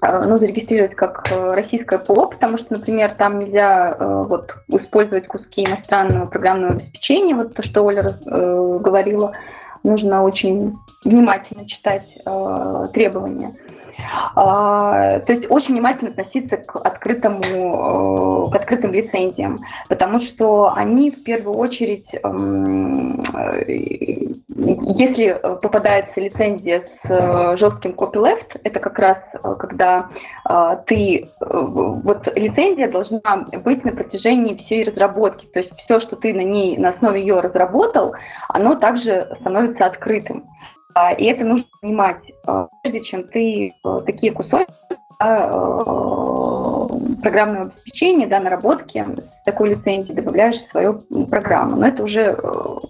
ну, 0.00 0.36
зарегистрировать 0.36 0.94
как 0.94 1.26
российское 1.32 1.98
ПО, 1.98 2.26
потому 2.26 2.58
что, 2.58 2.74
например, 2.74 3.14
там 3.16 3.40
нельзя 3.40 3.96
вот, 3.98 4.54
использовать 4.68 5.26
куски 5.26 5.64
иностранного 5.64 6.26
программного 6.26 6.74
обеспечения, 6.74 7.34
вот 7.34 7.54
то, 7.54 7.64
что 7.64 7.82
Оля 7.82 8.06
э, 8.06 8.78
говорила, 8.80 9.32
нужно 9.82 10.22
очень 10.22 10.78
внимательно 11.08 11.68
читать 11.68 12.06
э, 12.24 12.86
требования. 12.92 13.52
А, 14.34 15.18
то 15.20 15.32
есть 15.32 15.50
очень 15.50 15.74
внимательно 15.74 16.10
относиться 16.10 16.56
к 16.56 16.76
открытому, 16.76 18.46
э, 18.46 18.50
к 18.50 18.54
открытым 18.54 18.92
лицензиям, 18.92 19.58
потому 19.88 20.20
что 20.20 20.72
они 20.74 21.10
в 21.10 21.24
первую 21.24 21.56
очередь, 21.56 22.06
эм, 22.22 23.20
э, 23.20 23.64
если 24.56 25.40
попадается 25.62 26.20
лицензия 26.20 26.84
с 26.86 27.10
э, 27.10 27.56
жестким 27.56 27.92
copyleft, 27.92 28.60
это 28.62 28.80
как 28.80 28.98
раз 28.98 29.18
когда 29.58 30.08
ты, 30.86 31.28
вот 31.40 32.26
лицензия 32.36 32.90
должна 32.90 33.44
быть 33.64 33.84
на 33.84 33.92
протяжении 33.92 34.56
всей 34.56 34.84
разработки, 34.84 35.46
то 35.46 35.60
есть 35.60 35.72
все, 35.82 36.00
что 36.00 36.16
ты 36.16 36.32
на 36.32 36.42
ней, 36.42 36.76
на 36.78 36.90
основе 36.90 37.20
ее 37.20 37.40
разработал, 37.40 38.14
оно 38.48 38.74
также 38.76 39.28
становится 39.40 39.86
открытым. 39.86 40.44
А, 40.94 41.12
и 41.12 41.26
это 41.26 41.44
нужно 41.44 41.66
понимать, 41.80 42.22
а, 42.46 42.68
прежде 42.82 43.00
чем 43.00 43.24
ты 43.28 43.74
а, 43.84 44.00
такие 44.00 44.32
кусочки 44.32 44.72
программного 47.20 47.72
обеспечения, 47.72 48.28
да, 48.28 48.38
наработки 48.38 49.04
с 49.04 49.44
такой 49.44 49.70
лицензией 49.70 50.14
добавляешь 50.14 50.60
в 50.60 50.70
свою 50.70 51.00
программу. 51.28 51.74
Но 51.74 51.88
это 51.88 52.04
уже 52.04 52.36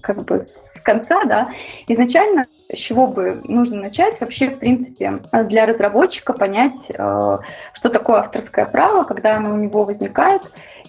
как 0.03 0.25
бы 0.27 0.47
с 0.77 0.83
конца, 0.83 1.25
да. 1.25 1.49
Изначально 1.87 2.45
с 2.71 2.77
чего 2.77 3.07
бы 3.07 3.41
нужно 3.45 3.77
начать? 3.77 4.21
Вообще, 4.21 4.51
в 4.51 4.59
принципе, 4.59 5.21
для 5.45 5.65
разработчика 5.65 6.35
понять, 6.35 6.75
что 6.93 7.89
такое 7.91 8.19
авторское 8.19 8.67
право, 8.67 9.05
когда 9.05 9.39
оно 9.39 9.55
у 9.55 9.57
него 9.57 9.85
возникает, 9.85 10.43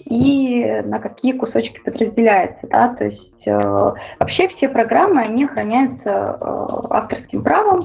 и 0.03 0.81
на 0.83 0.99
какие 0.99 1.31
кусочки 1.31 1.79
подразделяется, 1.79 2.67
да, 2.67 2.93
то 2.95 3.05
есть 3.05 3.28
вообще 3.45 4.47
все 4.49 4.69
программы, 4.69 5.21
они 5.21 5.45
охраняются 5.45 6.37
э, 6.41 6.67
авторским 6.89 7.43
правом, 7.43 7.81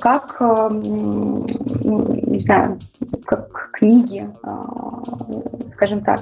как, 0.00 0.36
э, 0.40 0.68
не 0.72 2.40
знаю, 2.44 2.78
как 3.24 3.70
книги, 3.72 4.28
скажем 5.74 6.02
так. 6.02 6.20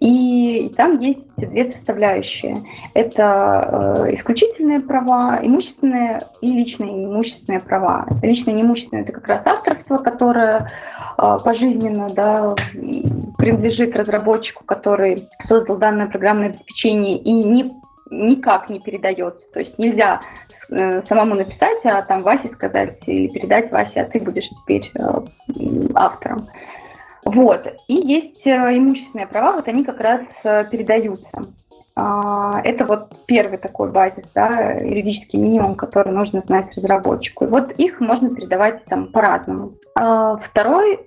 И, 0.00 0.72
там 0.76 0.98
есть 0.98 1.20
две 1.36 1.70
составляющие. 1.70 2.56
Это 2.94 4.08
исключительные 4.12 4.80
права, 4.80 5.38
имущественные 5.42 6.20
и 6.40 6.50
личные 6.50 6.92
неимущественные 6.92 7.60
права. 7.60 8.06
Личные 8.22 8.54
неимущественные– 8.54 9.04
это 9.04 9.12
как 9.12 9.28
раз 9.28 9.42
авторство, 9.44 9.98
которое 9.98 10.68
пожизненно 11.16 12.08
да, 12.14 12.54
принадлежит 13.36 13.94
разработчику, 13.94 14.64
который 14.64 15.18
создал 15.46 15.76
данное 15.76 16.06
программное 16.06 16.48
обеспечение 16.48 17.18
и 17.18 17.32
не 17.32 17.70
никак 18.12 18.68
не 18.68 18.78
передается. 18.78 19.42
То 19.52 19.60
есть 19.60 19.78
нельзя 19.78 20.20
э, 20.70 21.02
самому 21.06 21.34
написать, 21.34 21.84
а 21.84 22.02
там 22.02 22.22
Васе 22.22 22.48
сказать 22.48 22.98
или 23.06 23.28
передать 23.28 23.72
Васе, 23.72 24.02
а 24.02 24.04
ты 24.04 24.20
будешь 24.20 24.48
теперь 24.48 24.90
э, 24.98 25.20
автором. 25.94 26.46
Вот. 27.24 27.66
И 27.88 27.94
есть 27.94 28.46
э, 28.46 28.50
имущественные 28.50 29.26
права, 29.26 29.52
вот 29.52 29.68
они 29.68 29.84
как 29.84 30.00
раз 30.00 30.20
передаются. 30.70 31.42
А, 31.94 32.60
это 32.64 32.84
вот 32.84 33.12
первый 33.26 33.58
такой 33.58 33.90
базис, 33.90 34.24
да, 34.34 34.78
юридический 34.80 35.38
минимум, 35.38 35.74
который 35.74 36.12
нужно 36.12 36.40
знать 36.40 36.74
разработчику. 36.74 37.44
И 37.44 37.48
вот 37.48 37.72
их 37.72 38.00
можно 38.00 38.34
передавать 38.34 38.84
там 38.86 39.08
по-разному. 39.08 39.74
А, 39.94 40.36
второй 40.36 41.04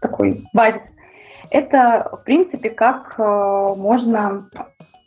такой 0.00 0.42
базис 0.54 0.82
это, 1.50 2.10
в 2.12 2.24
принципе, 2.24 2.70
как 2.70 3.16
можно 3.18 4.48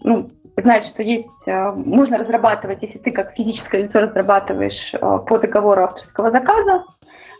ну, 0.03 0.27
знать, 0.57 0.87
что 0.87 1.03
есть, 1.03 1.27
э, 1.45 1.69
можно 1.71 2.17
разрабатывать, 2.17 2.81
если 2.81 2.97
ты 2.97 3.11
как 3.11 3.33
физическое 3.33 3.83
лицо 3.83 3.99
разрабатываешь 3.99 4.93
э, 4.93 4.97
по 4.99 5.39
договору 5.39 5.83
авторского 5.83 6.31
заказа, 6.31 6.83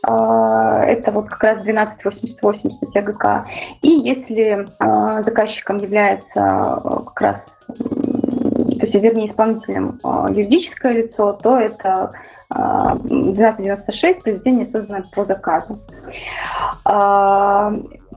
э, 0.08 0.92
это 0.92 1.12
вот 1.12 1.30
как 1.30 1.44
раз 1.44 1.62
1288 1.62 2.70
статья 2.72 3.02
ГК. 3.02 3.46
И 3.82 3.90
если 3.90 4.68
заказчиком 4.80 5.78
является 5.78 7.02
как 7.06 7.22
раз 7.22 7.46
то 7.68 8.88
есть, 8.88 8.96
вернее, 8.96 9.30
исполнителем 9.30 10.00
юридическое 10.30 10.92
лицо, 10.94 11.34
то 11.34 11.58
это 11.58 12.12
1296 12.50 14.24
произведение, 14.24 14.66
созданное 14.66 15.06
по 15.14 15.24
заказу. 15.24 15.80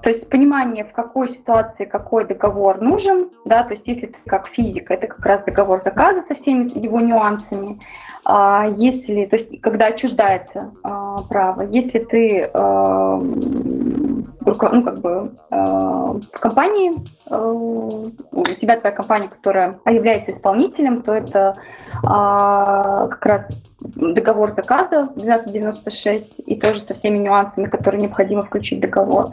То 0.04 0.10
есть 0.10 0.28
понимание, 0.28 0.84
в 0.84 0.92
какой 0.92 1.30
ситуации 1.30 1.86
какой 1.86 2.26
договор 2.26 2.78
нужен, 2.82 3.30
да, 3.46 3.64
то 3.64 3.72
есть 3.72 3.86
если 3.86 4.06
ты 4.06 4.20
как 4.26 4.46
физик, 4.48 4.90
это 4.90 5.06
как 5.06 5.24
раз 5.24 5.44
договор 5.44 5.80
заказа 5.82 6.22
со 6.28 6.34
всеми 6.34 6.68
его 6.78 7.00
нюансами. 7.00 7.78
А 8.26 8.66
если, 8.76 9.24
то 9.24 9.36
есть 9.36 9.62
когда 9.62 9.86
отчуждается 9.86 10.72
а, 10.82 11.16
право, 11.30 11.62
если 11.62 12.00
ты 12.00 12.50
а, 12.52 13.14
ну, 13.14 14.82
как 14.82 15.00
бы, 15.00 15.32
а, 15.50 16.12
в 16.12 16.38
компании, 16.38 16.92
а, 17.30 17.50
у 17.50 18.44
тебя 18.60 18.78
твоя 18.78 18.94
компания, 18.94 19.28
которая 19.28 19.78
является 19.86 20.32
исполнителем, 20.32 21.02
то 21.02 21.12
это 21.12 21.56
а, 22.02 23.08
как 23.08 23.24
раз 23.26 23.64
договор 23.80 24.52
заказа 24.54 25.08
1296 25.16 26.40
и 26.46 26.56
тоже 26.56 26.84
со 26.86 26.94
всеми 26.94 27.18
нюансами, 27.18 27.68
которые 27.68 28.02
необходимо 28.02 28.42
включить 28.42 28.78
в 28.78 28.82
договор. 28.82 29.30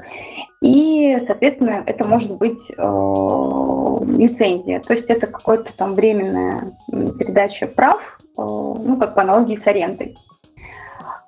И, 0.62 1.18
соответственно, 1.26 1.82
это 1.88 2.08
может 2.08 2.38
быть 2.38 2.60
э, 2.70 2.74
лицензия, 2.78 4.80
то 4.80 4.94
есть 4.94 5.08
это 5.08 5.26
какая-то 5.26 5.76
там 5.76 5.96
временная 5.96 6.78
передача 6.92 7.66
прав, 7.66 7.98
э, 7.98 8.38
ну, 8.38 8.96
как 8.98 9.16
по 9.16 9.24
аналогии 9.24 9.58
с 9.58 9.66
арендой. 9.66 10.16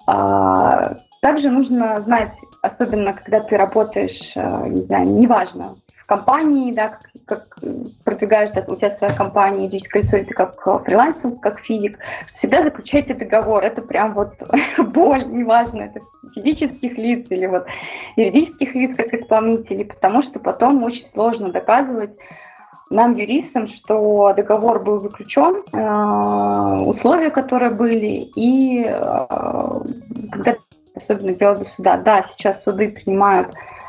А, 0.06 0.98
также 1.22 1.50
нужно 1.50 2.00
знать, 2.02 2.30
особенно 2.62 3.14
когда 3.14 3.40
ты 3.40 3.58
работаешь, 3.58 4.34
э, 4.36 4.68
не 4.68 4.82
знаю, 4.82 5.08
неважно, 5.08 5.74
компании, 6.06 6.74
да, 6.74 6.98
как, 7.26 7.48
как 7.48 7.60
продвигаешь, 8.04 8.52
да, 8.52 8.64
у 8.68 8.76
тебя 8.76 8.96
своя 8.98 9.14
компания, 9.14 9.66
юридическое 9.66 10.04
лицо, 10.04 10.18
ты 10.18 10.34
как 10.34 10.84
фрилансер, 10.86 11.32
как 11.42 11.60
физик, 11.60 11.98
всегда 12.38 12.64
заключайте 12.64 13.14
договор. 13.14 13.64
Это 13.64 13.82
прям 13.82 14.14
вот 14.14 14.34
боль, 14.78 15.26
неважно, 15.28 15.84
это 15.84 16.02
физических 16.36 16.98
лиц 16.98 17.28
или 17.30 17.46
вот 17.46 17.66
юридических 18.16 18.76
лиц 18.76 18.96
как 18.96 19.14
исполнителей, 19.14 19.86
потому 19.86 20.24
что 20.24 20.40
потом 20.40 20.84
очень 20.84 21.08
сложно 21.14 21.50
доказывать, 21.52 22.12
нам, 22.90 23.14
юристам, 23.14 23.70
что 23.70 24.34
договор 24.36 24.84
был 24.84 25.00
заключен, 25.00 25.64
э, 25.74 26.84
условия, 26.84 27.32
которые 27.32 27.72
были, 27.72 28.28
и 28.36 28.86
э, 28.86 29.28
когда 30.32 30.56
особенно 30.94 31.34
дело 31.34 31.56
до 31.56 31.66
суда, 31.76 31.98
да, 31.98 32.26
сейчас 32.38 32.64
суды 32.64 32.90
принимают 32.90 33.48
Э, 33.48 33.83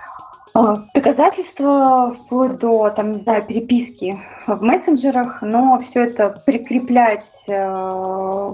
доказательства 0.94 2.14
вплоть 2.14 2.59
до, 2.59 2.90
там, 2.90 3.12
не 3.12 3.20
знаю, 3.22 3.42
переписки 3.42 4.18
в 4.46 4.62
мессенджерах, 4.62 5.42
но 5.42 5.80
все 5.80 6.05
это 6.05 6.40
прикреплять, 6.46 7.26
э, 7.48 8.48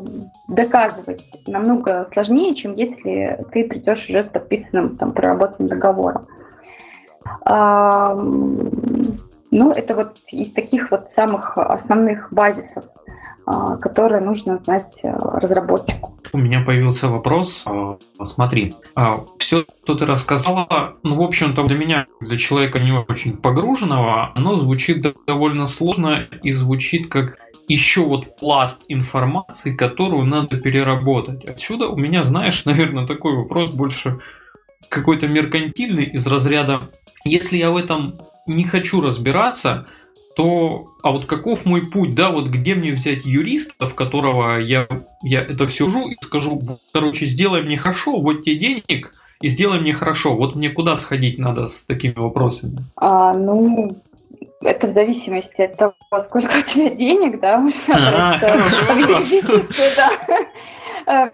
доказывать 0.48 1.24
намного 1.46 2.08
сложнее, 2.12 2.54
чем 2.54 2.74
если 2.74 3.44
ты 3.52 3.64
придешь 3.64 4.08
уже 4.08 4.24
с 4.24 4.28
подписанным, 4.28 4.96
там, 4.96 5.12
проработанным 5.12 5.68
договором. 5.68 6.26
Ну, 9.52 9.72
это 9.72 9.94
вот 9.94 10.16
из 10.28 10.52
таких 10.52 10.90
вот 10.90 11.08
самых 11.16 11.58
основных 11.58 12.32
базисов. 12.32 12.84
А, 13.52 13.76
которые 13.78 14.20
нужно 14.20 14.60
знать 14.64 14.92
э, 15.02 15.10
разработчику. 15.10 16.16
У 16.32 16.38
меня 16.38 16.60
появился 16.60 17.08
вопрос. 17.08 17.64
А, 17.66 17.96
смотри, 18.24 18.74
а, 18.94 19.24
все, 19.38 19.64
что 19.82 19.96
ты 19.96 20.06
рассказала, 20.06 20.94
ну, 21.02 21.16
в 21.16 21.22
общем-то, 21.22 21.64
для 21.64 21.76
меня, 21.76 22.06
для 22.20 22.36
человека 22.36 22.78
не 22.78 22.92
очень 22.92 23.36
погруженного, 23.36 24.30
оно 24.36 24.54
звучит 24.54 25.04
довольно 25.26 25.66
сложно 25.66 26.28
и 26.44 26.52
звучит 26.52 27.08
как 27.08 27.38
еще 27.66 28.02
вот 28.02 28.36
пласт 28.36 28.78
информации, 28.86 29.74
которую 29.74 30.26
надо 30.26 30.56
переработать. 30.56 31.44
Отсюда 31.44 31.88
у 31.88 31.96
меня, 31.96 32.22
знаешь, 32.22 32.64
наверное, 32.66 33.04
такой 33.04 33.34
вопрос 33.34 33.74
больше 33.74 34.20
какой-то 34.88 35.26
меркантильный 35.26 36.04
из 36.04 36.24
разряда, 36.24 36.78
если 37.24 37.56
я 37.56 37.72
в 37.72 37.76
этом 37.76 38.14
не 38.46 38.62
хочу 38.62 39.00
разбираться, 39.00 39.86
то 40.36 40.86
а 41.02 41.10
вот 41.10 41.26
каков 41.26 41.66
мой 41.66 41.86
путь, 41.86 42.14
да, 42.14 42.30
вот 42.30 42.46
где 42.46 42.74
мне 42.74 42.92
взять 42.92 43.24
юриста, 43.24 43.88
в 43.88 43.94
которого 43.94 44.58
я, 44.58 44.86
я 45.22 45.42
это 45.42 45.66
все 45.66 45.88
жу 45.88 46.08
и 46.08 46.16
скажу, 46.22 46.60
короче, 46.92 47.26
сделай 47.26 47.62
мне 47.62 47.76
хорошо, 47.76 48.20
вот 48.20 48.44
тебе 48.44 48.56
денег, 48.56 49.10
и 49.40 49.48
сделай 49.48 49.80
мне 49.80 49.92
хорошо. 49.92 50.34
Вот 50.34 50.54
мне 50.54 50.70
куда 50.70 50.96
сходить 50.96 51.38
надо 51.38 51.66
с 51.66 51.84
такими 51.84 52.14
вопросами? 52.14 52.78
А, 52.96 53.32
ну, 53.32 53.90
это 54.60 54.86
в 54.86 54.92
зависимости 54.92 55.62
от 55.62 55.76
того, 55.76 55.94
сколько 56.28 56.58
у 56.58 56.62
тебя 56.62 56.90
денег, 56.90 57.40
да? 57.40 57.66
А, 57.88 58.38
хороший 58.38 59.02
вопрос. 59.06 59.32
Э, 61.06 61.30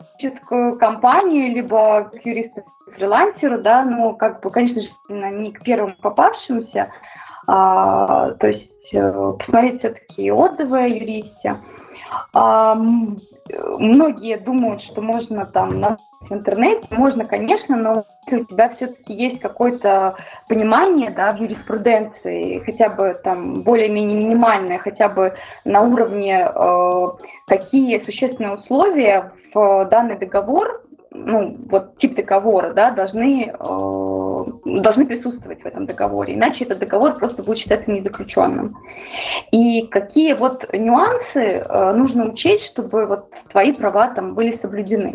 компанию, 0.78 1.52
либо 1.52 2.04
к 2.04 2.24
юристу 2.24 2.62
фрилансеру, 2.94 3.60
да, 3.60 3.84
ну, 3.84 4.14
как 4.14 4.40
бы, 4.40 4.50
конечно 4.50 4.80
же, 4.80 4.88
не 5.08 5.52
к 5.52 5.62
первому 5.62 5.94
попавшемуся, 6.00 6.92
а, 7.46 8.30
то 8.32 8.48
есть 8.48 8.70
посмотреть 8.90 9.80
все-таки 9.80 10.30
отзывы 10.30 10.78
о 10.78 10.86
юристе. 10.86 11.56
А, 12.32 12.74
многие 13.78 14.38
думают, 14.38 14.82
что 14.82 15.00
можно 15.00 15.44
там 15.44 15.96
в 16.20 16.32
интернете, 16.32 16.86
можно, 16.90 17.24
конечно, 17.24 17.76
но 17.76 18.04
если 18.26 18.42
у 18.42 18.44
тебя 18.44 18.74
все-таки 18.74 19.12
есть 19.12 19.40
какое-то 19.40 20.16
понимание 20.48 21.10
да, 21.10 21.32
в 21.32 21.40
юриспруденции, 21.40 22.58
хотя 22.64 22.88
бы 22.88 23.14
там 23.22 23.62
более-менее 23.62 24.18
минимальное, 24.18 24.78
хотя 24.78 25.08
бы 25.08 25.34
на 25.64 25.82
уровне, 25.82 26.48
э, 26.52 27.06
какие 27.46 28.02
существенные 28.02 28.54
условия 28.54 29.32
в 29.54 29.86
данный 29.86 30.18
договор 30.18 30.82
ну, 31.10 31.56
вот 31.68 31.98
тип 31.98 32.14
договора, 32.14 32.72
да, 32.72 32.90
должны, 32.90 33.52
э, 33.52 34.44
должны 34.64 35.06
присутствовать 35.06 35.62
в 35.62 35.66
этом 35.66 35.86
договоре, 35.86 36.34
иначе 36.34 36.64
этот 36.64 36.78
договор 36.78 37.14
просто 37.14 37.42
будет 37.42 37.58
считаться 37.58 37.90
незаключенным. 37.90 38.76
И 39.50 39.86
какие 39.86 40.34
вот 40.34 40.64
нюансы 40.72 41.62
э, 41.64 41.92
нужно 41.92 42.28
учесть, 42.28 42.64
чтобы 42.66 43.06
вот 43.06 43.30
твои 43.50 43.72
права 43.72 44.08
там 44.08 44.34
были 44.34 44.56
соблюдены. 44.56 45.14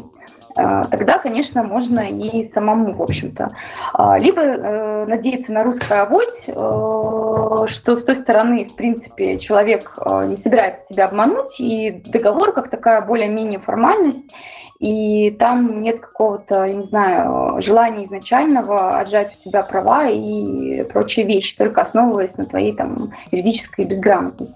Э, 0.57 0.83
тогда, 0.89 1.17
конечно, 1.19 1.63
можно 1.63 2.01
и 2.01 2.51
самому, 2.53 2.93
в 2.93 3.01
общем-то. 3.01 3.51
Э, 3.97 4.19
либо 4.19 4.41
э, 4.41 5.05
надеяться 5.05 5.51
на 5.51 5.63
русское 5.63 6.01
авось, 6.01 6.47
э, 6.47 6.51
что 6.53 7.97
с 7.97 8.03
той 8.03 8.21
стороны, 8.21 8.65
в 8.65 8.75
принципе, 8.75 9.37
человек 9.37 9.93
э, 9.97 10.25
не 10.27 10.37
собирается 10.37 10.81
себя 10.89 11.05
обмануть, 11.05 11.59
и 11.59 12.01
договор 12.07 12.53
как 12.53 12.69
такая 12.69 13.01
более-менее 13.01 13.59
формальность, 13.59 14.33
и 14.81 15.29
там 15.29 15.83
нет 15.83 16.01
какого-то, 16.01 16.65
я 16.65 16.73
не 16.73 16.87
знаю, 16.87 17.61
желания 17.61 18.07
изначального 18.07 18.99
отжать 18.99 19.37
у 19.39 19.49
тебя 19.49 19.61
права 19.61 20.09
и 20.09 20.83
прочие 20.85 21.23
вещи, 21.23 21.55
только 21.55 21.83
основываясь 21.83 22.35
на 22.35 22.45
твоей 22.45 22.75
там 22.75 22.97
юридической 23.31 23.85
безграмотности. 23.85 24.55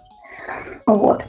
Вот. 0.87 1.23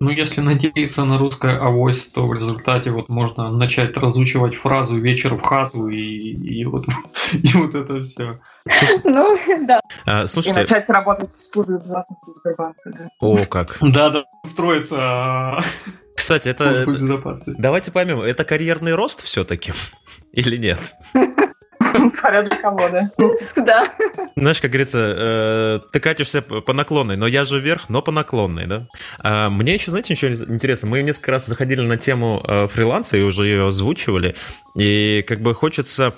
Ну, 0.00 0.10
если 0.10 0.40
надеяться 0.40 1.04
на 1.04 1.16
русское 1.16 1.58
авось, 1.58 2.06
то 2.06 2.26
в 2.26 2.34
результате 2.34 2.90
вот 2.90 3.08
можно 3.08 3.50
начать 3.50 3.96
разучивать 3.96 4.56
фразу 4.56 4.96
«вечер 4.96 5.36
в 5.36 5.42
хату» 5.42 5.86
и, 5.88 5.98
и, 6.00 6.64
вот, 6.64 6.86
и 7.32 7.52
вот 7.54 7.74
это 7.76 8.02
все. 8.02 8.40
Ну, 9.04 9.38
да. 9.66 9.80
А, 10.06 10.26
слушайте... 10.26 10.58
И 10.58 10.62
начать 10.62 10.88
работать 10.88 11.28
в 11.28 11.46
службе 11.46 11.74
безопасности 11.74 12.30
Сбербанка. 12.40 12.80
Да. 12.86 13.10
О, 13.20 13.44
как. 13.44 13.76
Да-да, 13.80 14.24
устроиться 14.42 15.60
кстати, 16.20 16.48
это... 16.48 16.86
Давайте 17.58 17.90
поймем, 17.90 18.20
это 18.20 18.44
карьерный 18.44 18.94
рост 18.94 19.22
все-таки 19.22 19.72
или 20.32 20.56
нет? 20.56 20.78
Смотря 22.14 22.42
для 22.42 22.56
кого, 22.56 22.88
да. 22.88 23.10
Да. 23.56 23.92
Знаешь, 24.36 24.60
как 24.60 24.70
говорится, 24.70 25.14
э, 25.16 25.80
ты 25.92 26.00
катишься 26.00 26.42
по 26.42 26.72
наклонной, 26.72 27.16
но 27.16 27.26
я 27.26 27.44
же 27.44 27.60
вверх, 27.60 27.88
но 27.88 28.02
по 28.02 28.12
наклонной, 28.12 28.66
да? 28.66 28.86
А, 29.22 29.50
мне 29.50 29.74
еще, 29.74 29.90
знаете, 29.90 30.14
ничего 30.14 30.32
интересно. 30.52 30.88
Мы 30.88 31.02
несколько 31.02 31.32
раз 31.32 31.46
заходили 31.46 31.80
на 31.80 31.96
тему 31.96 32.42
э, 32.46 32.68
фриланса 32.68 33.16
и 33.16 33.22
уже 33.22 33.46
ее 33.46 33.68
озвучивали. 33.68 34.34
И 34.76 35.24
как 35.26 35.40
бы 35.40 35.54
хочется, 35.54 36.14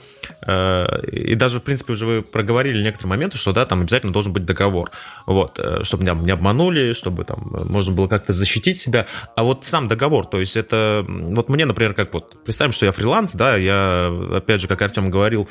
э, 0.46 1.06
и 1.06 1.34
даже, 1.34 1.60
в 1.60 1.62
принципе, 1.62 1.94
уже 1.94 2.06
вы 2.06 2.22
проговорили 2.22 2.82
некоторые 2.82 3.10
моменты, 3.10 3.38
что, 3.38 3.52
да, 3.52 3.66
там 3.66 3.80
обязательно 3.80 4.12
должен 4.12 4.32
быть 4.32 4.44
договор. 4.44 4.90
Вот, 5.26 5.58
чтобы 5.82 6.02
меня 6.02 6.14
не 6.14 6.30
обманули, 6.30 6.92
чтобы 6.92 7.24
там 7.24 7.38
можно 7.68 7.94
было 7.94 8.08
как-то 8.08 8.32
защитить 8.32 8.76
себя. 8.76 9.06
А 9.36 9.42
вот 9.42 9.64
сам 9.64 9.88
договор, 9.88 10.26
то 10.26 10.40
есть 10.40 10.56
это, 10.56 11.04
вот 11.08 11.48
мне, 11.48 11.64
например, 11.64 11.94
как 11.94 12.12
вот, 12.12 12.44
представим, 12.44 12.72
что 12.72 12.86
я 12.86 12.92
фриланс, 12.92 13.32
да, 13.34 13.56
я, 13.56 14.12
опять 14.36 14.60
же, 14.60 14.68
как 14.68 14.82
Артем 14.82 15.10
говорил, 15.10 15.48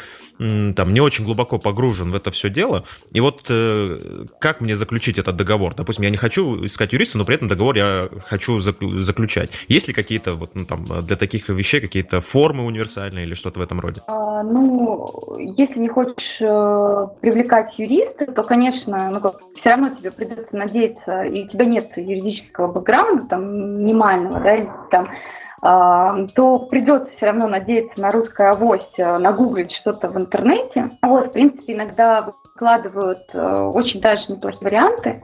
там 0.75 0.93
не 0.93 1.01
очень 1.01 1.25
глубоко 1.25 1.59
погружен 1.59 2.11
в 2.11 2.15
это 2.15 2.31
все 2.31 2.49
дело. 2.49 2.83
И 3.11 3.19
вот 3.19 3.45
э, 3.49 4.25
как 4.39 4.61
мне 4.61 4.75
заключить 4.75 5.19
этот 5.19 5.35
договор? 5.35 5.75
Допустим, 5.75 6.03
я 6.03 6.09
не 6.09 6.17
хочу 6.17 6.65
искать 6.65 6.93
юриста, 6.93 7.17
но 7.17 7.25
при 7.25 7.35
этом 7.35 7.47
договор 7.47 7.75
я 7.75 8.07
хочу 8.25 8.59
заключать. 8.59 9.51
Есть 9.67 9.87
ли 9.87 9.93
какие-то 9.93 10.31
вот 10.33 10.51
ну, 10.53 10.65
там 10.65 10.83
для 10.85 11.15
таких 11.15 11.49
вещей 11.49 11.79
какие-то 11.79 12.21
формы 12.21 12.65
универсальные 12.65 13.25
или 13.25 13.33
что-то 13.33 13.59
в 13.59 13.63
этом 13.63 13.79
роде? 13.79 14.01
А, 14.07 14.43
ну, 14.43 15.37
если 15.37 15.79
не 15.79 15.89
хочешь 15.89 16.41
э, 16.41 17.07
привлекать 17.21 17.77
юриста, 17.77 18.25
то, 18.31 18.43
конечно, 18.43 19.11
ну, 19.11 19.19
все 19.59 19.69
равно 19.69 19.89
тебе 19.89 20.11
придется 20.11 20.55
надеяться, 20.55 21.23
и 21.23 21.43
у 21.43 21.47
тебя 21.47 21.65
нет 21.65 21.89
юридического 21.95 22.71
бэкграунда 22.71 23.27
там 23.27 23.79
минимального, 23.79 24.39
да, 24.39 24.57
там 24.89 25.09
то 25.61 26.59
придется 26.69 27.11
все 27.15 27.27
равно 27.27 27.47
надеяться 27.47 28.01
на 28.01 28.09
русское 28.09 28.49
авось, 28.49 28.89
э, 28.97 29.17
нагуглить 29.19 29.71
что-то 29.71 30.07
в 30.07 30.17
интернете. 30.17 30.89
Вот, 31.03 31.27
в 31.27 31.31
принципе, 31.33 31.73
иногда 31.73 32.21
выкладывают 32.21 33.29
э, 33.33 33.69
очень 33.73 34.01
даже 34.01 34.31
неплохие 34.31 34.63
варианты. 34.63 35.23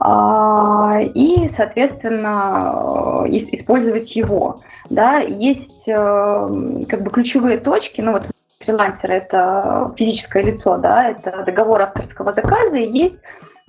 А, 0.00 1.00
и, 1.00 1.50
соответственно, 1.56 3.24
э, 3.26 3.28
использовать 3.28 4.16
его. 4.16 4.56
Да, 4.88 5.18
есть 5.18 5.84
как 5.84 7.02
бы 7.02 7.10
ключевые 7.10 7.58
точки, 7.58 8.00
ну 8.00 8.12
вот 8.12 8.24
фрилансер 8.60 9.10
это 9.10 9.92
физическое 9.96 10.42
лицо, 10.42 10.78
да, 10.78 11.10
это 11.10 11.44
договор 11.44 11.82
авторского 11.82 12.32
заказа, 12.32 12.76
и 12.76 12.90
есть 12.90 13.20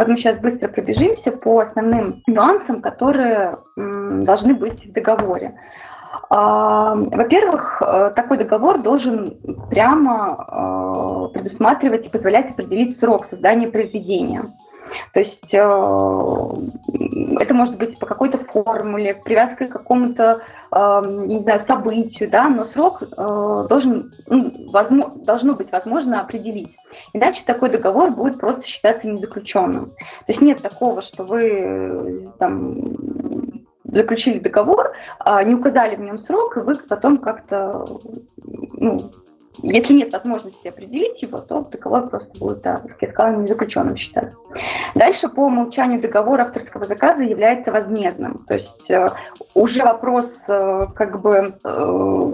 вот 0.02 0.08
мы 0.08 0.18
сейчас 0.18 0.40
быстро 0.40 0.68
пробежимся 0.68 1.32
по 1.32 1.60
основным 1.60 2.24
нюансам, 2.26 2.82
которые 2.82 3.60
должны 3.76 4.56
быть 4.56 4.84
в 4.84 4.92
договоре. 4.94 5.54
А, 6.30 6.96
во-первых, 6.96 7.82
э, 7.82 8.12
такой 8.16 8.38
договор 8.38 8.82
должен 8.82 9.38
прямо 9.70 10.38
э, 10.38 11.34
предусматривать 11.34 12.06
и 12.06 12.10
позволять 12.10 12.52
определить 12.52 13.00
срок 13.00 13.26
создания 13.30 13.68
произведения. 13.68 14.44
То 15.14 15.20
есть 15.22 15.54
э, 15.54 15.58
это 15.58 17.54
может 17.54 17.78
быть 17.78 18.00
по 18.00 18.06
какой-то 18.06 18.40
формуле, 18.40 19.18
привязкой 19.24 19.68
к 19.68 19.74
какому-то, 19.74 20.42
не 20.72 21.40
знаю, 21.40 21.62
событию, 21.68 22.30
да, 22.30 22.48
но 22.48 22.66
срок 22.68 23.04
должен, 23.18 24.12
ну, 24.30 24.52
возможно, 24.72 25.12
должно 25.26 25.54
быть 25.54 25.70
возможно 25.72 26.22
определить. 26.22 26.78
Иначе 27.14 27.44
такой 27.46 27.70
договор 27.70 28.12
будет 28.12 28.40
просто 28.40 28.66
считаться 28.66 29.08
незаключенным. 29.08 29.88
То 29.88 30.30
есть 30.30 30.42
нет 30.42 30.62
такого, 30.62 31.02
что 31.02 31.24
вы 31.24 32.32
там 32.40 33.31
заключили 33.92 34.40
договор, 34.40 34.94
а, 35.20 35.44
не 35.44 35.56
указали 35.56 35.96
в 35.96 36.00
нем 36.00 36.20
срок, 36.26 36.58
и 36.58 36.62
вы 36.62 36.74
потом 36.90 37.18
как-то 37.18 37.86
ну, 38.74 38.98
если 39.64 39.94
нет 39.94 40.14
возможности 40.14 40.68
определить 40.68 41.22
его, 41.22 41.40
то 41.40 41.62
договор 41.62 42.10
просто 42.10 42.40
будет, 42.40 42.62
да, 42.62 42.78
как 42.78 43.02
я 43.02 43.10
сказала, 43.12 43.36
незаключенным 43.36 43.98
считаться. 43.98 44.38
Дальше 44.96 45.28
по 45.30 45.42
умолчанию 45.42 46.02
договор 46.02 46.42
авторского 46.42 46.86
заказа 46.86 47.22
является 47.22 47.72
возмездным. 47.72 48.46
То 48.48 48.56
есть 48.56 48.90
э, 48.90 49.08
уже 49.54 49.84
вопрос 49.84 50.28
э, 50.48 50.88
как 50.96 51.22
бы 51.22 51.54
э, 51.64 52.34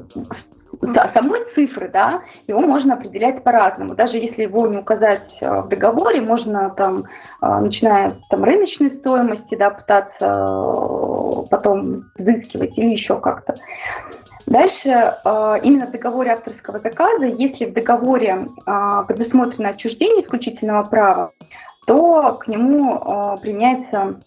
самой 0.82 1.42
цифры, 1.56 1.90
да, 1.92 2.22
его 2.48 2.62
можно 2.62 2.94
определять 2.94 3.44
по-разному. 3.44 3.96
Даже 3.96 4.18
если 4.18 4.44
его 4.44 4.68
не 4.68 4.78
указать 4.78 5.38
э, 5.42 5.62
в 5.62 5.70
договоре, 5.70 6.22
можно 6.22 6.70
там, 6.72 7.04
э, 7.42 7.60
начиная 7.60 8.14
там, 8.30 8.44
рыночной 8.44 8.92
стоимости, 9.00 9.56
да, 9.56 9.70
пытаться 9.70 10.26
э, 10.26 11.48
потом 11.50 12.06
взыскивать 12.18 12.78
или 12.78 12.94
еще 12.94 13.20
как-то. 13.20 13.56
Дальше 14.46 15.18
именно 15.62 15.88
в 15.88 15.92
договоре 15.92 16.32
авторского 16.32 16.80
заказа, 16.80 17.26
если 17.26 17.66
в 17.66 17.74
договоре 17.74 18.48
предусмотрено 18.66 19.70
отчуждение 19.70 20.24
исключительного 20.24 20.86
права, 20.86 21.32
то 21.86 22.38
к 22.40 22.48
нему 22.48 23.38
применяется 23.42 24.22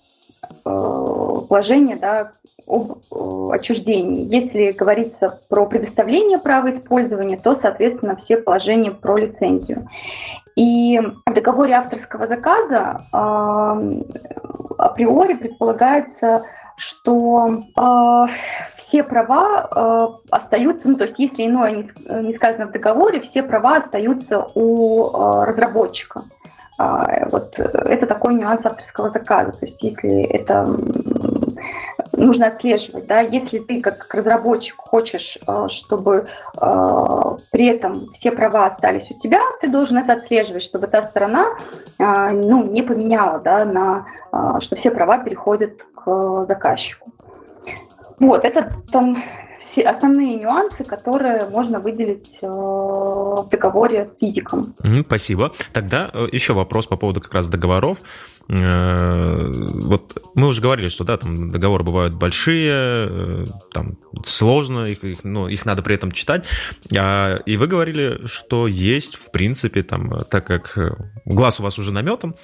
положение 0.64 1.96
да, 1.96 2.32
об 2.66 2.92
э, 2.92 3.54
отчуждении. 3.54 4.32
Если 4.32 4.70
говорится 4.70 5.38
про 5.48 5.66
предоставление 5.66 6.38
права 6.38 6.70
использования, 6.70 7.36
то, 7.36 7.58
соответственно, 7.60 8.16
все 8.16 8.36
положения 8.36 8.92
про 8.92 9.16
лицензию. 9.16 9.88
И 10.56 11.00
в 11.26 11.34
договоре 11.34 11.74
авторского 11.74 12.26
заказа 12.26 13.00
э, 13.12 14.02
априори 14.78 15.34
предполагается, 15.34 16.44
что 16.76 17.64
э, 17.76 18.26
все 18.88 19.02
права 19.02 19.68
э, 19.74 20.08
остаются, 20.30 20.88
ну, 20.88 20.96
то 20.96 21.04
есть 21.04 21.18
если 21.18 21.46
иное 21.46 21.70
не, 21.70 22.22
не 22.22 22.34
сказано 22.36 22.66
в 22.66 22.72
договоре, 22.72 23.20
все 23.20 23.42
права 23.42 23.76
остаются 23.76 24.46
у 24.54 25.06
э, 25.06 25.44
разработчика. 25.46 26.22
А, 26.80 27.28
вот 27.30 27.58
это 27.58 28.06
такой 28.06 28.34
нюанс 28.34 28.64
авторского 28.64 29.10
заказа. 29.10 29.52
То 29.52 29.66
есть 29.66 29.82
если 29.82 30.22
это 30.22 30.66
нужно 32.12 32.46
отслеживать, 32.46 33.06
да, 33.06 33.20
если 33.20 33.58
ты 33.58 33.82
как 33.82 34.06
разработчик 34.14 34.76
хочешь, 34.78 35.36
а, 35.46 35.68
чтобы 35.68 36.24
а, 36.56 37.36
при 37.52 37.66
этом 37.66 38.06
все 38.18 38.32
права 38.32 38.64
остались 38.64 39.10
у 39.10 39.20
тебя, 39.20 39.40
ты 39.60 39.68
должен 39.68 39.98
это 39.98 40.14
отслеживать, 40.14 40.62
чтобы 40.62 40.86
та 40.86 41.02
сторона 41.02 41.48
ну, 41.98 42.64
не 42.64 42.80
поменяла, 42.80 43.40
да, 43.40 43.66
на, 43.66 44.06
что 44.62 44.76
все 44.76 44.90
права 44.90 45.18
переходят 45.18 45.72
к 45.94 46.46
заказчику. 46.46 47.12
Вот, 48.18 48.42
это 48.46 48.72
там 48.90 49.22
основные 49.76 50.36
нюансы, 50.36 50.84
которые 50.84 51.48
можно 51.50 51.80
выделить 51.80 52.30
э, 52.42 52.46
в 52.46 53.48
договоре 53.50 54.10
с 54.14 54.20
физиком. 54.20 54.74
Спасибо. 55.06 55.52
Тогда 55.72 56.10
э, 56.12 56.28
еще 56.32 56.52
вопрос 56.52 56.86
по 56.86 56.96
поводу 56.96 57.20
как 57.20 57.34
раз 57.34 57.48
договоров. 57.48 57.98
Э, 58.50 59.50
вот 59.52 60.22
мы 60.34 60.48
уже 60.48 60.60
говорили, 60.60 60.88
что 60.88 61.04
да, 61.04 61.16
там 61.16 61.50
договоры 61.50 61.84
бывают 61.84 62.14
большие, 62.14 63.46
там 63.72 63.96
сложно, 64.24 64.86
их, 64.86 65.02
их, 65.04 65.24
ну, 65.24 65.48
их 65.48 65.64
надо 65.64 65.82
при 65.82 65.94
этом 65.94 66.12
читать. 66.12 66.46
А, 66.96 67.36
и 67.46 67.56
вы 67.56 67.66
говорили, 67.66 68.26
что 68.26 68.66
есть, 68.66 69.16
в 69.16 69.30
принципе, 69.30 69.82
там, 69.82 70.18
так 70.30 70.46
как 70.46 70.78
глаз 71.24 71.60
у 71.60 71.62
вас 71.62 71.78
уже 71.78 71.92
наметан, 71.92 72.34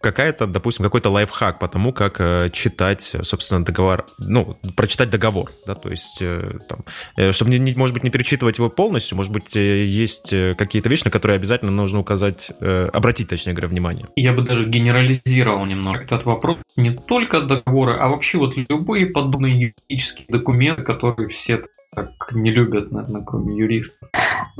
какая-то, 0.00 0.46
допустим, 0.46 0.84
какой-то 0.84 1.10
лайфхак 1.10 1.58
по 1.58 1.68
тому, 1.68 1.92
как 1.92 2.52
читать, 2.52 3.16
собственно, 3.22 3.64
договор, 3.64 4.06
ну, 4.18 4.56
прочитать 4.76 5.10
договор, 5.10 5.50
да, 5.66 5.74
то 5.74 5.90
есть 5.90 6.22
Э, 6.30 6.58
там, 6.68 6.84
э, 7.16 7.32
чтобы, 7.32 7.50
не, 7.50 7.74
может 7.74 7.94
быть, 7.94 8.04
не 8.04 8.10
перечитывать 8.10 8.58
его 8.58 8.70
полностью, 8.70 9.16
может 9.16 9.32
быть, 9.32 9.56
э, 9.56 9.84
есть 9.84 10.30
какие-то 10.56 10.88
вещи, 10.88 11.04
на 11.04 11.10
которые 11.10 11.36
обязательно 11.36 11.70
нужно 11.70 12.00
указать, 12.00 12.50
обратить, 12.60 13.28
точнее 13.28 13.52
говоря, 13.52 13.68
внимание. 13.68 14.06
Я 14.16 14.32
бы 14.32 14.42
даже 14.42 14.66
генерализировал 15.00 15.66
немного 15.66 16.00
этот 16.00 16.24
вопрос. 16.24 16.58
Не 16.76 16.90
только 16.90 17.40
договоры, 17.40 17.94
а 17.98 18.08
вообще 18.08 18.38
вот 18.38 18.56
любые 18.56 19.06
подобные 19.06 19.52
юридические 19.52 20.26
документы, 20.28 20.82
которые 20.82 21.28
все 21.28 21.64
так 21.94 22.32
не 22.32 22.50
любят, 22.50 22.92
наверное, 22.92 23.22
кроме 23.22 23.56
юристов. 23.56 24.08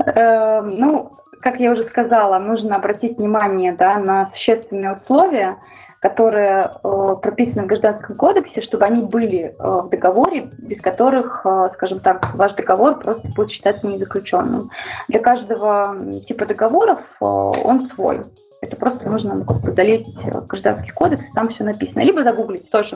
Ну, 0.05 1.17
как 1.41 1.59
я 1.59 1.71
уже 1.71 1.83
сказала, 1.83 2.39
нужно 2.39 2.75
обратить 2.75 3.17
внимание 3.17 3.73
да, 3.73 3.97
на 3.99 4.31
существенные 4.31 4.99
условия, 5.01 5.57
которые 6.01 6.71
э, 6.83 7.15
прописаны 7.21 7.63
в 7.63 7.67
Гражданском 7.67 8.15
кодексе, 8.15 8.61
чтобы 8.61 8.85
они 8.85 9.03
были 9.03 9.39
э, 9.39 9.53
в 9.59 9.89
договоре, 9.89 10.49
без 10.57 10.81
которых, 10.81 11.45
э, 11.45 11.69
скажем 11.75 11.99
так, 11.99 12.33
ваш 12.33 12.53
договор 12.55 12.99
просто 12.99 13.27
будет 13.35 13.51
считаться 13.51 13.85
незаключенным. 13.85 14.71
Для 15.07 15.19
каждого 15.19 15.95
типа 16.27 16.47
договоров 16.47 16.99
э, 17.21 17.25
он 17.25 17.83
свой. 17.83 18.21
Это 18.61 18.75
просто 18.75 19.09
нужно 19.09 19.35
ну, 19.35 19.73
залезть 19.75 20.15
в 20.15 20.45
Гражданский 20.45 20.91
кодекс, 20.91 21.23
там 21.33 21.49
все 21.49 21.63
написано. 21.63 22.01
Либо 22.01 22.23
загуглить 22.23 22.69
тоже, 22.69 22.95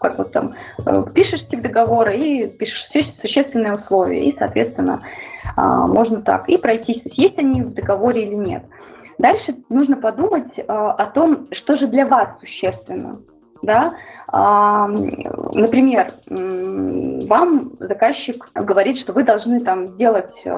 как 0.00 0.18
вот 0.18 0.32
там 0.32 0.54
э, 0.84 1.04
пишешь 1.14 1.46
тип 1.46 1.62
договора 1.62 2.12
и 2.12 2.48
пишешь 2.48 2.88
существенные 3.20 3.74
условия, 3.74 4.28
и, 4.28 4.36
соответственно, 4.36 5.00
э, 5.56 5.60
можно 5.60 6.22
так 6.22 6.48
и 6.48 6.56
пройтись, 6.56 7.02
есть 7.04 7.38
они 7.38 7.62
в 7.62 7.72
договоре 7.72 8.26
или 8.26 8.34
нет. 8.34 8.64
Дальше 9.18 9.54
нужно 9.68 9.96
подумать 9.96 10.50
э, 10.56 10.62
о 10.66 11.06
том, 11.06 11.46
что 11.52 11.76
же 11.76 11.86
для 11.86 12.04
вас 12.04 12.30
существенно. 12.40 13.20
Да? 13.64 13.94
А, 14.28 14.88
например, 14.88 16.08
вам 16.28 17.72
заказчик 17.78 18.48
говорит, 18.54 18.98
что 18.98 19.12
вы 19.12 19.22
должны 19.22 19.60
там 19.60 19.88
сделать 19.90 20.32
э, 20.44 20.54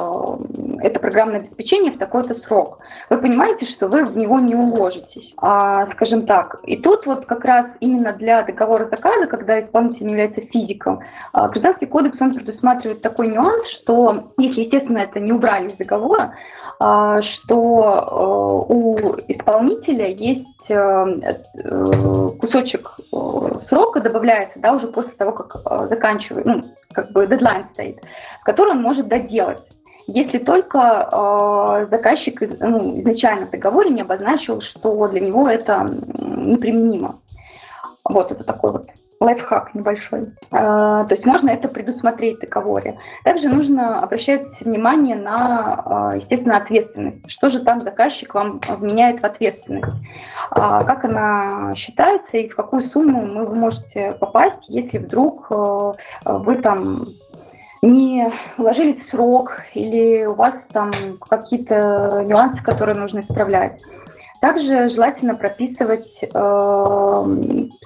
это 0.82 0.98
программное 0.98 1.40
обеспечение 1.40 1.92
в 1.92 1.98
такой-то 1.98 2.34
срок. 2.36 2.78
Вы 3.10 3.18
понимаете, 3.18 3.66
что 3.72 3.88
вы 3.88 4.04
в 4.04 4.16
него 4.16 4.38
не 4.40 4.54
уложитесь, 4.54 5.32
а, 5.36 5.86
скажем 5.92 6.26
так. 6.26 6.60
И 6.64 6.76
тут 6.76 7.04
вот 7.06 7.26
как 7.26 7.44
раз 7.44 7.66
именно 7.80 8.12
для 8.12 8.42
договора 8.44 8.88
заказа, 8.88 9.26
когда 9.26 9.60
исполнитель 9.60 10.08
является 10.08 10.40
физиком, 10.40 11.00
а, 11.32 11.48
Гражданский 11.48 11.86
кодекс 11.86 12.20
он 12.20 12.32
предусматривает 12.32 13.02
такой 13.02 13.28
нюанс, 13.28 13.68
что 13.72 14.32
если, 14.38 14.62
естественно, 14.62 14.98
это 14.98 15.20
не 15.20 15.32
убрали 15.32 15.66
из 15.66 15.74
договора, 15.74 16.34
что 16.78 18.66
э, 18.68 18.72
у 18.72 18.98
исполнителя 19.28 20.08
есть 20.08 20.46
кусочек 22.40 22.96
срока 23.68 24.00
добавляется, 24.00 24.58
да, 24.58 24.72
уже 24.72 24.88
после 24.88 25.12
того, 25.12 25.32
как 25.32 25.88
заканчивает, 25.88 26.46
ну, 26.46 26.60
как 26.92 27.12
бы 27.12 27.26
дедлайн 27.26 27.64
стоит, 27.72 28.00
который 28.42 28.72
он 28.72 28.82
может 28.82 29.08
доделать. 29.08 29.62
Если 30.08 30.38
только 30.38 30.78
э, 31.10 31.86
заказчик 31.90 32.40
ну, 32.60 33.00
изначально 33.00 33.46
в 33.46 33.50
договоре 33.50 33.90
не 33.90 34.02
обозначил, 34.02 34.60
что 34.60 35.08
для 35.08 35.20
него 35.20 35.48
это 35.48 35.82
неприменимо. 36.18 37.16
Вот 38.04 38.30
это 38.30 38.44
такой 38.44 38.70
вот 38.70 38.86
лайфхак 39.20 39.74
небольшой. 39.74 40.32
А, 40.50 41.04
то 41.04 41.14
есть 41.14 41.26
можно 41.26 41.50
это 41.50 41.68
предусмотреть 41.68 42.38
в 42.38 42.40
договоре. 42.40 42.98
Также 43.24 43.48
нужно 43.48 44.00
обращать 44.00 44.44
внимание 44.60 45.16
на, 45.16 45.82
а, 45.84 46.16
естественно, 46.16 46.58
ответственность. 46.58 47.30
Что 47.30 47.50
же 47.50 47.60
там 47.60 47.80
заказчик 47.80 48.34
вам 48.34 48.60
вменяет 48.78 49.20
в 49.20 49.24
ответственность? 49.24 49.96
А, 50.50 50.84
как 50.84 51.04
она 51.04 51.72
считается 51.74 52.36
и 52.36 52.48
в 52.48 52.56
какую 52.56 52.84
сумму 52.84 53.46
вы 53.46 53.54
можете 53.54 54.12
попасть, 54.20 54.68
если 54.68 54.98
вдруг 54.98 55.50
вы 56.24 56.56
там 56.56 57.06
не 57.82 58.32
уложились 58.58 59.04
в 59.04 59.10
срок 59.10 59.60
или 59.74 60.24
у 60.24 60.34
вас 60.34 60.54
там 60.72 60.92
какие-то 61.28 62.24
нюансы, 62.26 62.62
которые 62.62 62.96
нужно 62.96 63.20
исправлять. 63.20 63.82
Также 64.46 64.90
желательно 64.90 65.34
прописывать 65.34 66.06
э, 66.22 66.28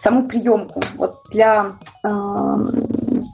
саму 0.02 0.28
приемку. 0.28 0.82
Вот 0.98 1.14
для 1.30 1.68
э, 2.04 2.08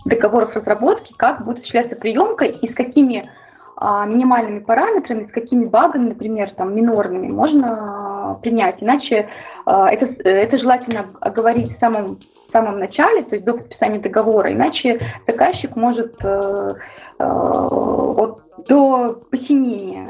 договоров 0.04 0.54
разработки, 0.54 1.12
как 1.16 1.44
будет 1.44 1.56
осуществляться 1.56 1.96
приемка 1.96 2.44
и 2.44 2.68
с 2.68 2.72
какими 2.72 3.24
э, 3.24 4.04
минимальными 4.06 4.60
параметрами, 4.60 5.26
с 5.26 5.32
какими 5.32 5.64
багами, 5.64 6.10
например, 6.10 6.52
там, 6.52 6.76
минорными, 6.76 7.26
можно 7.26 8.38
принять. 8.42 8.76
Иначе 8.80 9.28
э, 9.66 9.84
это, 9.90 10.06
это 10.22 10.58
желательно 10.58 11.06
оговорить 11.20 11.76
в 11.76 11.80
самом, 11.80 12.18
самом 12.56 12.76
начале, 12.76 13.22
то 13.22 13.34
есть 13.34 13.44
до 13.44 13.52
подписания 13.52 13.98
договора, 13.98 14.50
иначе 14.50 14.98
заказчик 15.26 15.76
может 15.76 16.14
э, 16.22 16.70
э, 17.18 17.24
вот 17.24 18.42
до 18.66 19.20
посинения 19.30 20.06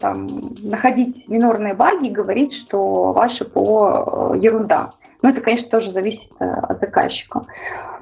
там, 0.00 0.26
находить 0.64 1.28
минорные 1.28 1.74
баги 1.74 2.08
и 2.08 2.10
говорить, 2.10 2.54
что 2.54 3.12
ваши 3.12 3.44
по 3.44 4.32
э, 4.34 4.38
ерунда. 4.40 4.90
Но 5.22 5.30
это, 5.30 5.40
конечно, 5.40 5.68
тоже 5.68 5.90
зависит 5.90 6.28
э, 6.40 6.44
от 6.44 6.80
заказчика. 6.80 7.42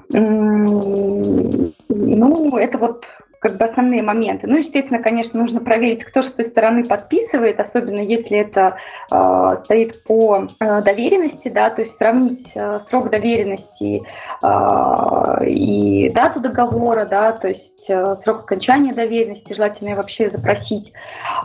Ну, 0.08 1.72
это 1.88 2.78
вот 2.78 3.04
как 3.42 3.56
бы 3.58 3.64
основные 3.64 4.02
моменты. 4.02 4.46
Ну, 4.46 4.56
естественно, 4.56 5.02
конечно, 5.02 5.40
нужно 5.40 5.58
проверить, 5.60 6.04
кто 6.04 6.22
с 6.22 6.32
той 6.32 6.48
стороны 6.48 6.84
подписывает, 6.84 7.58
особенно 7.58 7.98
если 7.98 8.38
это 8.38 8.76
э, 9.10 9.56
стоит 9.64 10.04
по 10.04 10.46
э, 10.60 10.82
доверенности, 10.82 11.48
да, 11.48 11.70
то 11.70 11.82
есть 11.82 11.96
сравнить 11.96 12.46
э, 12.54 12.78
срок 12.88 13.10
доверенности 13.10 14.00
э, 14.42 15.48
и 15.48 16.08
дату 16.10 16.38
договора, 16.38 17.04
да, 17.04 17.32
то 17.32 17.48
есть 17.48 17.84
э, 17.90 18.14
срок 18.22 18.44
окончания 18.44 18.94
доверенности, 18.94 19.54
желательно 19.54 19.96
вообще 19.96 20.30
запросить. 20.30 20.92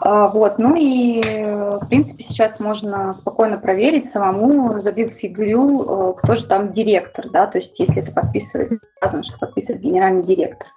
Э, 0.06 0.28
вот, 0.32 0.60
ну 0.60 0.76
и, 0.76 1.20
в 1.20 1.88
принципе, 1.90 2.26
сейчас 2.26 2.60
можно 2.60 3.14
спокойно 3.14 3.58
проверить 3.58 4.12
самому, 4.12 4.80
забив 4.80 5.14
фигурю, 5.14 5.82
э, 5.82 6.14
кто 6.22 6.36
же 6.36 6.46
там 6.46 6.74
директор, 6.74 7.28
да, 7.32 7.48
то 7.48 7.58
есть 7.58 7.72
если 7.80 8.04
это 8.04 8.12
подписывает, 8.12 8.84
сказано, 8.98 9.24
что 9.24 9.40
подписывает 9.40 9.82
генеральный 9.82 10.22
директор. 10.22 10.68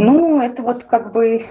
Ну, 0.00 0.40
это 0.40 0.62
вот 0.62 0.84
как 0.84 1.12
бы 1.12 1.46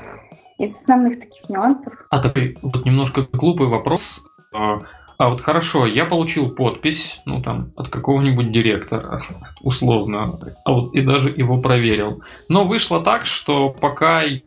из 0.58 0.76
основных 0.82 1.20
таких 1.20 1.50
нюансов. 1.50 1.94
А 2.10 2.20
такой 2.20 2.58
вот 2.62 2.86
немножко 2.86 3.28
глупый 3.32 3.68
вопрос. 3.68 4.22
А, 4.54 4.80
а 5.18 5.30
вот 5.30 5.42
хорошо, 5.42 5.86
я 5.86 6.06
получил 6.06 6.50
подпись, 6.50 7.22
ну 7.26 7.42
там, 7.42 7.72
от 7.76 7.90
какого-нибудь 7.90 8.52
директора, 8.52 9.22
условно, 9.62 10.40
а 10.66 10.72
вот 10.72 10.94
и 10.94 11.02
даже 11.02 11.30
его 11.30 11.60
проверил. 11.60 12.24
Но 12.50 12.66
вышло 12.66 13.02
так, 13.02 13.26
что 13.26 13.70
пока 13.70 14.24
я 14.24 14.40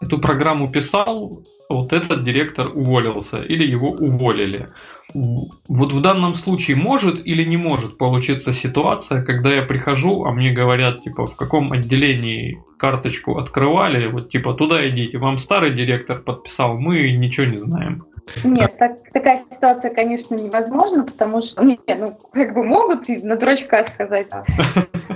эту 0.00 0.18
программу 0.18 0.68
писал, 0.70 1.42
вот 1.68 1.92
этот 1.92 2.22
директор 2.22 2.68
уволился 2.74 3.38
или 3.38 3.66
его 3.66 3.90
уволили. 3.90 4.68
Вот 5.14 5.92
в 5.92 6.00
данном 6.02 6.34
случае 6.34 6.76
может 6.76 7.26
или 7.26 7.42
не 7.44 7.56
может 7.56 7.96
получиться 7.96 8.52
ситуация, 8.52 9.22
когда 9.22 9.50
я 9.50 9.62
прихожу, 9.62 10.24
а 10.24 10.32
мне 10.32 10.52
говорят, 10.52 11.02
типа, 11.02 11.26
в 11.26 11.34
каком 11.36 11.72
отделении 11.72 12.62
карточку 12.78 13.38
открывали, 13.38 14.06
вот 14.08 14.28
типа 14.28 14.52
туда 14.54 14.86
идите, 14.88 15.18
вам 15.18 15.38
старый 15.38 15.74
директор 15.74 16.20
подписал, 16.20 16.78
мы 16.78 17.10
ничего 17.12 17.46
не 17.46 17.56
знаем. 17.58 18.04
Нет, 18.44 18.76
так, 18.78 18.98
такая 19.12 19.42
ситуация, 19.50 19.92
конечно, 19.92 20.34
невозможна, 20.34 21.04
потому 21.04 21.42
что, 21.42 21.62
не, 21.64 21.78
ну, 21.98 22.16
как 22.32 22.54
бы 22.54 22.64
могут 22.64 23.08
и 23.08 23.18
на 23.24 23.36
дурачка 23.36 23.86
сказать, 23.94 24.28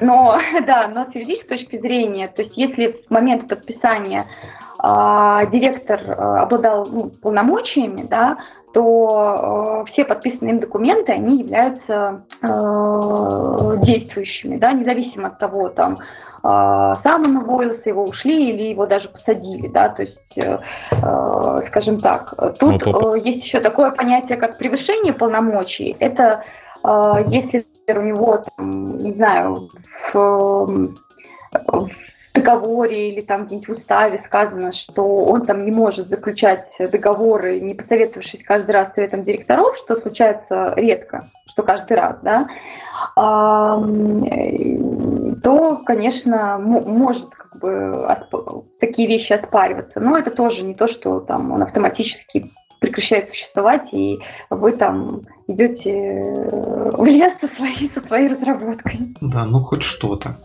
но, 0.00 0.38
да, 0.66 0.88
но 0.88 1.10
с 1.10 1.14
юридической 1.14 1.58
точки 1.58 1.78
зрения, 1.78 2.28
то 2.28 2.42
есть 2.42 2.56
если 2.56 2.96
в 3.06 3.10
момент 3.10 3.48
подписания 3.48 4.24
э, 4.82 5.50
директор 5.50 6.00
э, 6.00 6.12
обладал 6.12 6.86
ну, 6.90 7.10
полномочиями, 7.22 8.04
да, 8.08 8.38
то 8.72 9.84
э, 9.86 9.92
все 9.92 10.04
подписанные 10.04 10.54
им 10.54 10.60
документы, 10.60 11.12
они 11.12 11.40
являются 11.40 12.24
э, 12.42 13.84
действующими, 13.84 14.56
да, 14.56 14.72
независимо 14.72 15.28
от 15.28 15.38
того, 15.38 15.68
там, 15.68 15.98
сам 16.42 17.24
он 17.24 17.36
уволился, 17.36 17.88
его 17.88 18.02
ушли 18.02 18.50
или 18.50 18.62
его 18.70 18.86
даже 18.86 19.08
посадили, 19.08 19.68
да, 19.68 19.90
то 19.90 20.02
есть, 20.02 20.18
э, 20.36 20.58
э, 20.90 21.60
скажем 21.68 21.98
так, 21.98 22.34
тут 22.58 22.84
э, 22.84 23.18
есть 23.22 23.44
еще 23.44 23.60
такое 23.60 23.92
понятие, 23.92 24.36
как 24.36 24.58
превышение 24.58 25.12
полномочий. 25.12 25.96
Это 26.00 26.44
если 27.28 27.64
у 27.96 28.02
него, 28.02 28.42
там, 28.56 28.98
не 28.98 29.12
знаю, 29.12 29.68
в, 30.12 30.90
в 31.52 31.90
договоре 32.34 33.10
или 33.10 33.20
там 33.20 33.46
где-нибудь 33.46 33.68
в 33.68 33.72
уставе 33.78 34.20
сказано, 34.26 34.72
что 34.72 35.04
он 35.04 35.46
там 35.46 35.64
не 35.64 35.70
может 35.70 36.08
заключать 36.08 36.66
договоры, 36.80 37.60
не 37.60 37.74
посоветовавшись 37.74 38.42
каждый 38.42 38.72
раз 38.72 38.90
с 38.90 38.94
советом 38.94 39.22
директоров, 39.22 39.76
что 39.84 40.00
случается 40.00 40.72
редко, 40.74 41.28
что 41.46 41.62
каждый 41.62 41.96
раз, 41.96 42.16
да, 42.22 42.48
то, 45.42 45.82
конечно, 45.84 46.58
может 46.58 47.30
как 47.30 47.58
бы 47.58 48.16
такие 48.80 49.08
вещи 49.08 49.32
оспариваться. 49.32 50.00
Но 50.00 50.16
это 50.16 50.30
тоже 50.30 50.62
не 50.62 50.74
то, 50.74 50.88
что 50.88 51.20
там 51.20 51.50
он 51.52 51.62
автоматически 51.62 52.50
прекращает 52.80 53.28
существовать, 53.28 53.92
и 53.92 54.18
вы 54.50 54.72
там 54.72 55.20
идете 55.46 56.22
в 56.92 57.04
лес 57.04 57.32
со 57.40 57.48
своей, 57.54 57.90
со 57.94 58.00
своей 58.00 58.28
разработкой. 58.28 59.14
Да, 59.20 59.44
ну 59.44 59.60
хоть 59.60 59.82
что-то. 59.82 60.36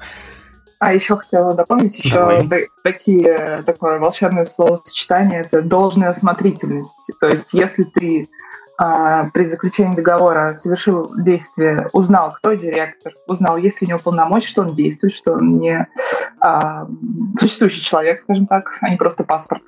А 0.79 0.93
еще 0.93 1.15
хотела 1.15 1.55
дополнить 1.55 1.97
еще 1.97 2.47
такие, 2.83 3.63
такое 3.65 3.97
волшебное 3.97 4.43
словосочетание, 4.43 5.41
это 5.41 5.63
должная 5.63 6.09
осмотрительность. 6.09 7.11
То 7.19 7.29
есть 7.29 7.53
если 7.53 7.83
ты 7.83 8.27
при 8.77 9.45
заключении 9.45 9.95
договора 9.95 10.53
совершил 10.53 11.11
действие, 11.17 11.87
узнал, 11.93 12.33
кто 12.33 12.53
директор, 12.53 13.13
узнал, 13.27 13.57
есть 13.57 13.81
ли 13.81 13.87
у 13.87 13.89
него 13.89 13.99
полномочия, 13.99 14.47
что 14.47 14.61
он 14.61 14.73
действует, 14.73 15.15
что 15.15 15.33
он 15.33 15.57
не 15.57 15.87
а, 16.39 16.87
существующий 17.39 17.81
человек, 17.81 18.19
скажем 18.19 18.45
так, 18.45 18.77
а 18.81 18.89
не 18.89 18.97
просто 18.97 19.23
паспорт, 19.23 19.63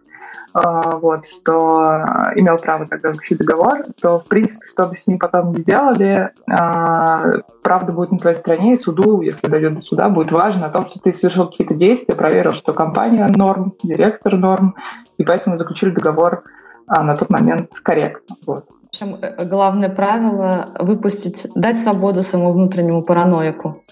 а, 0.53 0.97
вот, 0.97 1.25
что 1.25 2.03
имел 2.35 2.57
право 2.57 2.85
тогда 2.85 3.11
заключить 3.11 3.39
договор, 3.39 3.85
то, 4.01 4.19
в 4.19 4.25
принципе, 4.25 4.67
что 4.67 4.87
бы 4.87 4.95
с 4.95 5.07
ним 5.07 5.19
потом 5.19 5.53
не 5.53 5.59
сделали, 5.59 6.31
а, 6.49 7.33
правда 7.63 7.91
будет 7.91 8.11
на 8.11 8.19
твоей 8.19 8.35
стороне, 8.35 8.73
и 8.73 8.77
суду, 8.77 9.21
если 9.21 9.47
дойдет 9.47 9.75
до 9.75 9.81
суда, 9.81 10.09
будет 10.09 10.31
важно 10.31 10.67
о 10.67 10.71
том, 10.71 10.85
что 10.85 10.99
ты 10.99 11.13
совершил 11.13 11.47
какие-то 11.47 11.75
действия, 11.75 12.15
проверил, 12.15 12.53
что 12.53 12.73
компания 12.73 13.27
норм, 13.27 13.73
директор 13.83 14.37
норм, 14.37 14.75
и 15.17 15.23
поэтому 15.23 15.55
заключили 15.55 15.91
договор 15.91 16.43
а, 16.87 17.03
на 17.03 17.15
тот 17.15 17.29
момент 17.29 17.71
корректно. 17.79 18.35
Вот. 18.45 18.65
В 18.99 19.01
общем, 19.01 19.19
э, 19.21 19.45
главное 19.45 19.87
правило— 19.87 20.73
выпустить, 20.79 21.47
дать 21.55 21.79
свободу 21.79 22.21
своему 22.21 22.51
внутреннему 22.51 23.01
параноику 23.01 23.85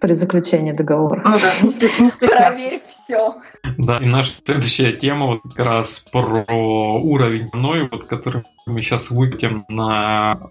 при 0.00 0.12
заключении 0.12 0.72
договора. 0.72 1.22
Ну 1.24 1.38
да, 1.80 2.26
Проверь 2.28 2.82
все. 3.04 3.36
Да, 3.78 3.98
и 3.98 4.04
наша 4.04 4.32
следующая 4.44 4.92
тема 4.92 5.26
вот 5.26 5.40
как 5.54 5.66
раз 5.66 6.04
про 6.12 6.44
уровень 6.98 7.48
мной, 7.54 7.88
вот, 7.90 8.04
который 8.04 8.42
мы 8.66 8.82
сейчас 8.82 9.10
выкатим 9.10 9.64
на, 9.70 10.50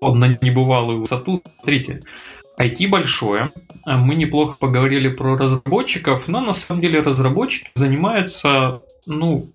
на 0.00 0.28
небывалую 0.40 1.00
высоту. 1.00 1.42
Смотрите, 1.56 2.02
IT 2.60 2.88
большое, 2.88 3.50
мы 3.86 4.14
неплохо 4.14 4.56
поговорили 4.56 5.08
про 5.08 5.36
разработчиков, 5.36 6.28
но 6.28 6.40
на 6.40 6.52
самом 6.52 6.80
деле 6.80 7.00
разработчики 7.00 7.70
занимаются, 7.74 8.80
ну, 9.06 9.46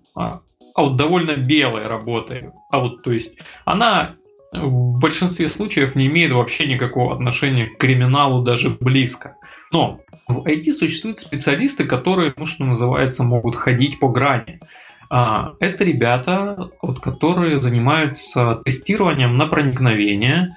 а, 0.76 0.82
вот 0.82 0.96
довольно 0.96 1.36
белой 1.36 1.86
работой. 1.86 2.50
А 2.70 2.80
вот, 2.80 3.02
то 3.02 3.12
есть, 3.12 3.38
она 3.64 4.14
в 4.52 4.98
большинстве 4.98 5.48
случаев 5.48 5.96
не 5.96 6.06
имеет 6.06 6.32
вообще 6.32 6.66
никакого 6.66 7.14
отношения 7.14 7.66
к 7.66 7.78
криминалу 7.78 8.42
даже 8.42 8.70
близко. 8.70 9.36
Но 9.72 10.00
в 10.28 10.46
IT 10.46 10.72
существуют 10.74 11.18
специалисты, 11.18 11.84
которые, 11.84 12.34
ну, 12.36 12.46
что 12.46 12.64
называется, 12.64 13.22
могут 13.22 13.56
ходить 13.56 13.98
по 13.98 14.08
грани. 14.08 14.60
А, 15.08 15.54
это 15.60 15.84
ребята, 15.84 16.70
вот, 16.82 17.00
которые 17.00 17.56
занимаются 17.56 18.60
тестированием 18.64 19.36
на 19.36 19.46
проникновение, 19.46 20.50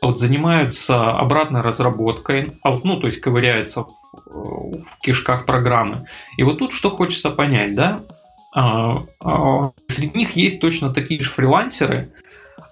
вот, 0.00 0.18
занимаются 0.18 1.08
обратной 1.08 1.62
разработкой, 1.62 2.52
а 2.62 2.70
вот, 2.70 2.84
ну, 2.84 2.98
то 2.98 3.06
есть 3.06 3.20
ковыряются 3.20 3.82
в, 3.82 3.90
в 4.26 4.98
кишках 5.02 5.44
программы. 5.46 6.04
И 6.36 6.42
вот 6.42 6.58
тут 6.58 6.72
что 6.72 6.90
хочется 6.90 7.30
понять, 7.30 7.74
да? 7.74 8.00
А, 8.56 9.02
а, 9.20 9.70
среди 9.86 10.16
них 10.16 10.30
есть 10.30 10.60
точно 10.60 10.90
такие 10.90 11.22
же 11.22 11.30
фрилансеры. 11.30 12.10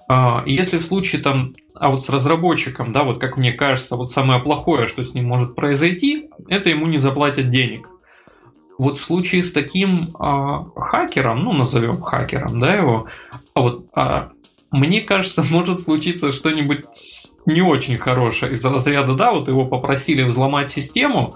А, 0.09 0.43
если 0.47 0.79
в 0.79 0.85
случае 0.85 1.21
там, 1.21 1.53
а 1.75 1.91
вот 1.91 2.03
с 2.03 2.09
разработчиком, 2.09 2.91
да, 2.91 3.05
вот 3.05 3.21
как 3.21 3.37
мне 3.37 3.53
кажется, 3.53 3.95
вот 3.97 4.11
самое 4.11 4.41
плохое, 4.41 4.87
что 4.87 5.05
с 5.05 5.13
ним 5.13 5.27
может 5.27 5.55
произойти, 5.55 6.31
это 6.49 6.71
ему 6.71 6.87
не 6.87 6.97
заплатят 6.97 7.51
денег. 7.51 7.87
Вот 8.79 8.99
в 8.99 9.05
случае 9.05 9.43
с 9.43 9.53
таким 9.53 10.09
а, 10.19 10.65
хакером, 10.75 11.45
ну 11.45 11.53
назовем 11.53 12.01
хакером, 12.01 12.61
да, 12.61 12.75
его, 12.75 13.07
а 13.53 13.61
вот 13.61 13.87
а, 13.95 14.31
мне 14.73 15.03
кажется, 15.03 15.45
может 15.51 15.81
случиться 15.81 16.33
что-нибудь 16.33 16.87
не 17.45 17.61
очень 17.61 17.99
хорошее 17.99 18.53
из 18.53 18.65
разряда, 18.65 19.13
да, 19.13 19.33
вот 19.33 19.49
его 19.49 19.67
попросили 19.67 20.23
взломать 20.23 20.71
систему, 20.71 21.35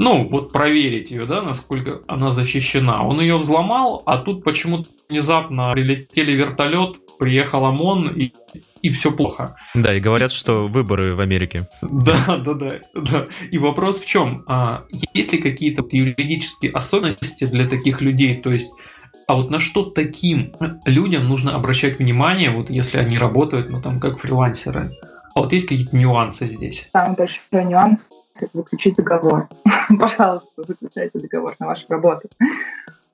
ну, 0.00 0.26
вот 0.26 0.50
проверить 0.50 1.10
ее, 1.10 1.26
да, 1.26 1.42
насколько 1.42 2.00
она 2.08 2.30
защищена. 2.30 3.06
Он 3.06 3.20
ее 3.20 3.36
взломал, 3.36 4.02
а 4.06 4.16
тут 4.16 4.42
почему-то 4.42 4.88
внезапно 5.10 5.72
прилетели 5.72 6.32
вертолет, 6.32 6.96
приехал 7.18 7.66
ОМОН 7.66 8.08
и, 8.16 8.32
и 8.80 8.90
все 8.92 9.12
плохо. 9.12 9.56
Да, 9.74 9.94
и 9.94 10.00
говорят, 10.00 10.32
что 10.32 10.68
выборы 10.68 11.14
в 11.14 11.20
Америке. 11.20 11.68
Да, 11.82 12.16
да, 12.38 12.54
да, 12.54 12.72
да. 12.94 13.26
И 13.50 13.58
вопрос 13.58 14.00
в 14.00 14.06
чем? 14.06 14.42
А, 14.46 14.84
есть 15.12 15.34
ли 15.34 15.38
какие-то 15.38 15.84
юридические 15.90 16.72
особенности 16.72 17.44
для 17.44 17.68
таких 17.68 18.00
людей? 18.00 18.36
То 18.36 18.52
есть 18.52 18.72
а 19.26 19.34
вот 19.34 19.50
на 19.50 19.60
что 19.60 19.84
таким 19.84 20.54
людям 20.86 21.28
нужно 21.28 21.54
обращать 21.54 21.98
внимание, 21.98 22.48
вот 22.48 22.70
если 22.70 22.96
они 22.96 23.18
работают, 23.18 23.68
ну 23.68 23.82
там 23.82 24.00
как 24.00 24.18
фрилансеры? 24.18 24.92
А 25.34 25.40
вот 25.40 25.52
есть 25.52 25.66
какие-то 25.66 25.94
нюансы 25.94 26.46
здесь? 26.46 26.88
Самый 26.90 27.16
большой 27.16 27.64
нюанс 27.66 28.08
заключить 28.52 28.96
договор. 28.96 29.48
Пожалуйста, 29.98 30.62
заключайте 30.66 31.18
договор 31.18 31.54
на 31.58 31.66
вашу 31.66 31.84
работу. 31.88 32.28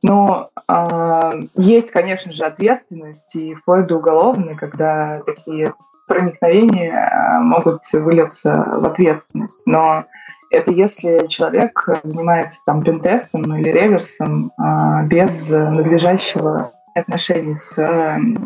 Но 0.03 0.51
э, 0.69 1.33
есть, 1.57 1.91
конечно 1.91 2.33
же, 2.33 2.45
ответственность 2.45 3.35
и 3.35 3.55
вплоть 3.55 3.87
до 3.87 3.97
уголовной, 3.97 4.55
когда 4.55 5.21
такие 5.25 5.75
проникновения 6.07 7.41
могут 7.41 7.83
вылиться 7.93 8.65
в 8.79 8.85
ответственность. 8.85 9.67
Но 9.67 10.05
Это 10.51 10.71
если 10.71 11.27
человек 11.27 11.89
занимается 12.05 12.61
там 12.65 12.83
пентестом 12.83 13.57
или 13.57 13.71
реверсом 13.71 14.53
а, 14.57 15.03
без 15.03 15.51
надлежащего 15.51 16.71
отношения 16.95 17.57
с 17.57 17.77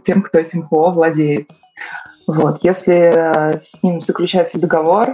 тем, 0.03 0.23
кто 0.23 0.39
этим 0.39 0.67
ПО 0.69 0.91
владеет. 0.91 1.51
Вот. 2.27 2.61
Если 2.63 3.61
с 3.63 3.83
ним 3.83 4.01
заключается 4.01 4.61
договор, 4.61 5.13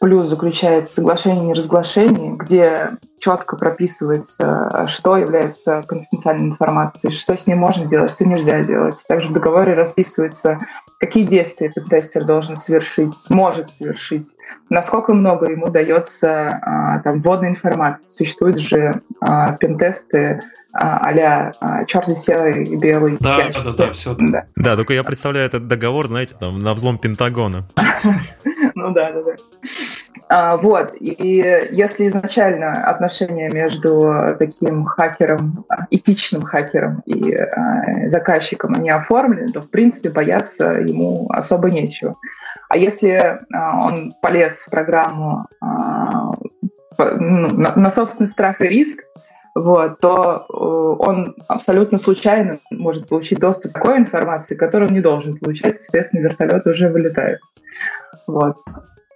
плюс 0.00 0.28
заключается 0.28 0.94
соглашение 0.94 1.42
о 1.42 1.46
неразглашении, 1.46 2.32
где 2.32 2.90
четко 3.18 3.56
прописывается, 3.56 4.86
что 4.88 5.16
является 5.16 5.82
конфиденциальной 5.86 6.46
информацией, 6.46 7.12
что 7.12 7.36
с 7.36 7.46
ней 7.46 7.54
можно 7.54 7.86
делать, 7.86 8.12
что 8.12 8.26
нельзя 8.26 8.62
делать. 8.62 9.02
Также 9.08 9.28
в 9.28 9.32
договоре 9.32 9.74
расписывается, 9.74 10.60
какие 11.00 11.24
действия 11.24 11.70
пентестер 11.70 12.24
должен 12.24 12.56
совершить, 12.56 13.28
может 13.30 13.70
совершить, 13.70 14.36
насколько 14.68 15.14
много 15.14 15.50
ему 15.50 15.68
дается 15.68 16.60
а, 16.62 16.98
там, 17.00 17.22
вводной 17.22 17.50
информации. 17.50 18.08
Существуют 18.10 18.58
же 18.58 19.00
а, 19.20 19.56
пентесты 19.56 20.42
а-ля 20.74 21.52
а, 21.60 21.84
черный, 21.84 22.16
серый 22.16 22.64
и 22.64 22.76
белый. 22.76 23.16
Да, 23.20 23.48
да, 23.52 23.62
да, 23.62 23.72
да, 23.72 23.92
все. 23.92 24.16
Да. 24.18 24.46
да, 24.56 24.76
только 24.76 24.92
я 24.92 25.04
представляю 25.04 25.46
этот 25.46 25.68
договор, 25.68 26.08
знаете, 26.08 26.34
там, 26.38 26.58
на 26.58 26.74
взлом 26.74 26.98
Пентагона. 26.98 27.66
Ну 28.76 28.92
да, 28.92 29.12
да, 29.12 29.22
да. 29.22 29.32
А, 30.28 30.56
вот, 30.56 30.94
и 30.98 31.68
если 31.70 32.08
изначально 32.08 32.72
отношения 32.72 33.50
между 33.50 34.34
таким 34.38 34.84
хакером, 34.84 35.64
этичным 35.90 36.42
хакером 36.42 37.02
и 37.04 37.34
а, 37.34 38.08
заказчиком 38.08 38.74
они 38.74 38.90
оформлены, 38.90 39.48
то, 39.48 39.60
в 39.60 39.70
принципе, 39.70 40.10
бояться 40.10 40.72
ему 40.80 41.28
особо 41.30 41.70
нечего. 41.70 42.16
А 42.68 42.76
если 42.76 43.40
а, 43.52 43.86
он 43.86 44.12
полез 44.22 44.60
в 44.60 44.70
программу 44.70 45.46
а, 45.60 46.32
ну, 46.98 47.50
на, 47.50 47.74
на 47.76 47.90
собственный 47.90 48.28
страх 48.28 48.60
и 48.60 48.68
риск, 48.68 49.04
вот, 49.54 50.00
то 50.00 50.46
э, 50.48 50.54
он 50.54 51.36
абсолютно 51.48 51.98
случайно 51.98 52.58
может 52.70 53.08
получить 53.08 53.38
доступ 53.38 53.72
к 53.72 53.74
такой 53.74 53.98
информации, 53.98 54.56
которую 54.56 54.88
он 54.88 54.94
не 54.94 55.00
должен 55.00 55.38
получать, 55.38 55.76
соответственно, 55.76 56.22
вертолет 56.22 56.66
уже 56.66 56.88
вылетает. 56.88 57.40
Вот. 58.26 58.56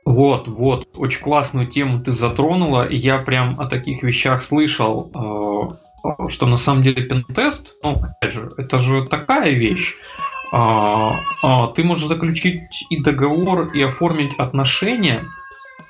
Вот, 0.05 0.49
вот, 0.49 0.89
очень 0.95 1.23
классную 1.23 1.67
тему 1.67 2.03
ты 2.03 2.13
затронула, 2.13 2.89
я 2.89 3.19
прям 3.19 3.61
о 3.61 3.67
таких 3.67 4.03
вещах 4.03 4.41
слышал, 4.41 5.11
э, 5.15 6.29
что 6.29 6.47
на 6.47 6.57
самом 6.57 6.83
деле 6.83 7.03
пентест, 7.03 7.75
ну, 7.83 7.97
опять 7.97 8.33
же, 8.33 8.51
это 8.57 8.79
же 8.79 9.07
такая 9.07 9.51
вещь, 9.51 9.95
а, 10.51 11.17
а, 11.43 11.67
ты 11.69 11.85
можешь 11.85 12.09
заключить 12.09 12.87
и 12.89 13.03
договор, 13.03 13.71
и 13.75 13.83
оформить 13.83 14.35
отношения, 14.39 15.23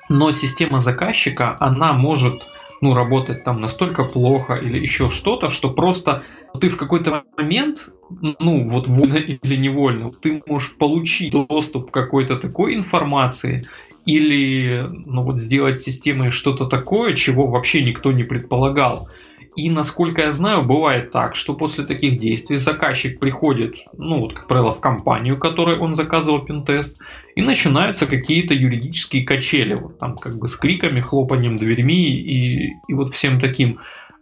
но 0.09 0.33
система 0.33 0.79
заказчика, 0.79 1.57
она 1.61 1.93
может 1.93 2.43
ну, 2.81 2.95
работать 2.95 3.45
там 3.45 3.61
настолько 3.61 4.05
плохо 4.05 4.55
или 4.55 4.79
еще 4.79 5.09
что-то, 5.09 5.49
что 5.49 5.71
просто 5.71 6.23
ты 6.61 6.69
в 6.69 6.77
какой-то 6.77 7.25
момент, 7.37 7.91
ну, 8.39 8.69
вот 8.69 8.87
вольно 8.87 9.17
или 9.17 9.57
невольно, 9.57 10.11
ты 10.11 10.43
можешь 10.47 10.75
получить 10.75 11.33
доступ 11.33 11.91
к 11.91 11.95
какой-то 11.95 12.39
такой 12.39 12.75
информации 12.75 13.65
или, 14.07 14.87
ну, 14.89 15.23
вот 15.23 15.39
сделать 15.39 15.81
системой 15.81 16.31
что-то 16.31 16.67
такое, 16.67 17.15
чего 17.15 17.47
вообще 17.47 17.83
никто 17.83 18.13
не 18.13 18.25
предполагал. 18.25 19.09
И, 19.59 19.71
насколько 19.71 20.21
я 20.21 20.31
знаю, 20.31 20.63
бывает 20.63 21.11
так, 21.11 21.35
что 21.35 21.53
после 21.53 21.85
таких 21.85 22.17
действий 22.17 22.59
заказчик 22.59 23.19
приходит, 23.19 23.75
ну, 23.97 24.21
вот, 24.21 24.33
как 24.33 24.47
правило, 24.47 24.73
в 24.73 24.79
компанию, 24.79 25.37
которой 25.37 25.77
он 25.77 25.97
заказывал 25.97 26.45
пентест, 26.45 26.97
и 27.35 27.43
начинаются 27.43 28.07
какие-то 28.07 28.55
юридические 28.55 29.25
качели, 29.25 29.75
вот 29.75 29.99
там 29.99 30.17
как 30.17 30.39
бы 30.39 30.47
с 30.47 30.55
криками, 30.55 31.01
хлопанием 31.01 31.57
дверьми 31.57 32.09
и, 32.09 32.69
и 32.87 32.95
вот 32.95 33.15
всем 33.15 33.41
таким. 33.41 33.81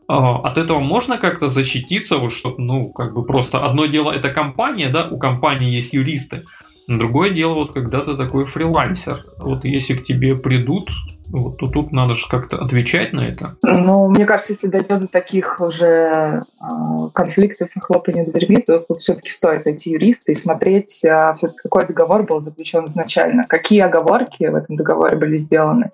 А, 0.09 0.39
от 0.39 0.57
этого 0.57 0.81
можно 0.81 1.19
как-то 1.19 1.49
защититься, 1.49 2.17
вот 2.17 2.33
что, 2.33 2.55
ну, 2.57 2.89
как 2.89 3.13
бы 3.13 3.23
просто 3.23 3.63
одно 3.63 3.85
дело 3.85 4.13
это 4.13 4.31
компания, 4.31 4.89
да, 4.89 5.05
у 5.05 5.19
компании 5.19 5.77
есть 5.77 5.93
юристы, 5.93 6.45
другое 6.89 7.29
дело 7.29 7.53
вот 7.53 7.75
когда 7.75 8.01
ты 8.01 8.17
такой 8.17 8.47
фрилансер, 8.47 9.19
вот 9.39 9.67
если 9.67 9.97
к 9.97 10.03
тебе 10.03 10.35
придут 10.35 10.89
вот 11.29 11.59
то 11.59 11.67
тут 11.67 11.93
надо 11.93 12.15
же 12.15 12.27
как-то 12.29 12.59
отвечать 12.59 13.13
на 13.13 13.21
это. 13.21 13.57
Ну, 13.63 14.09
мне 14.09 14.25
кажется, 14.25 14.53
если 14.53 14.69
дойдет 14.69 15.01
до 15.01 15.09
таких 15.09 15.61
уже 15.61 16.43
э, 16.61 16.65
конфликтов 17.13 17.69
и 17.75 17.81
хлопания 17.81 18.25
дверьми, 18.25 18.59
то 18.59 18.79
тут 18.79 19.01
все-таки 19.01 19.31
стоит 19.31 19.65
найти 19.65 19.91
юриста 19.91 20.33
и 20.33 20.35
смотреть, 20.35 21.05
э, 21.05 21.35
все-таки 21.37 21.61
какой 21.63 21.87
договор 21.87 22.23
был 22.25 22.41
заключен 22.41 22.85
изначально, 22.87 23.47
какие 23.49 23.81
оговорки 23.81 24.45
в 24.45 24.55
этом 24.55 24.77
договоре 24.77 25.17
были 25.17 25.37
сделаны. 25.37 25.91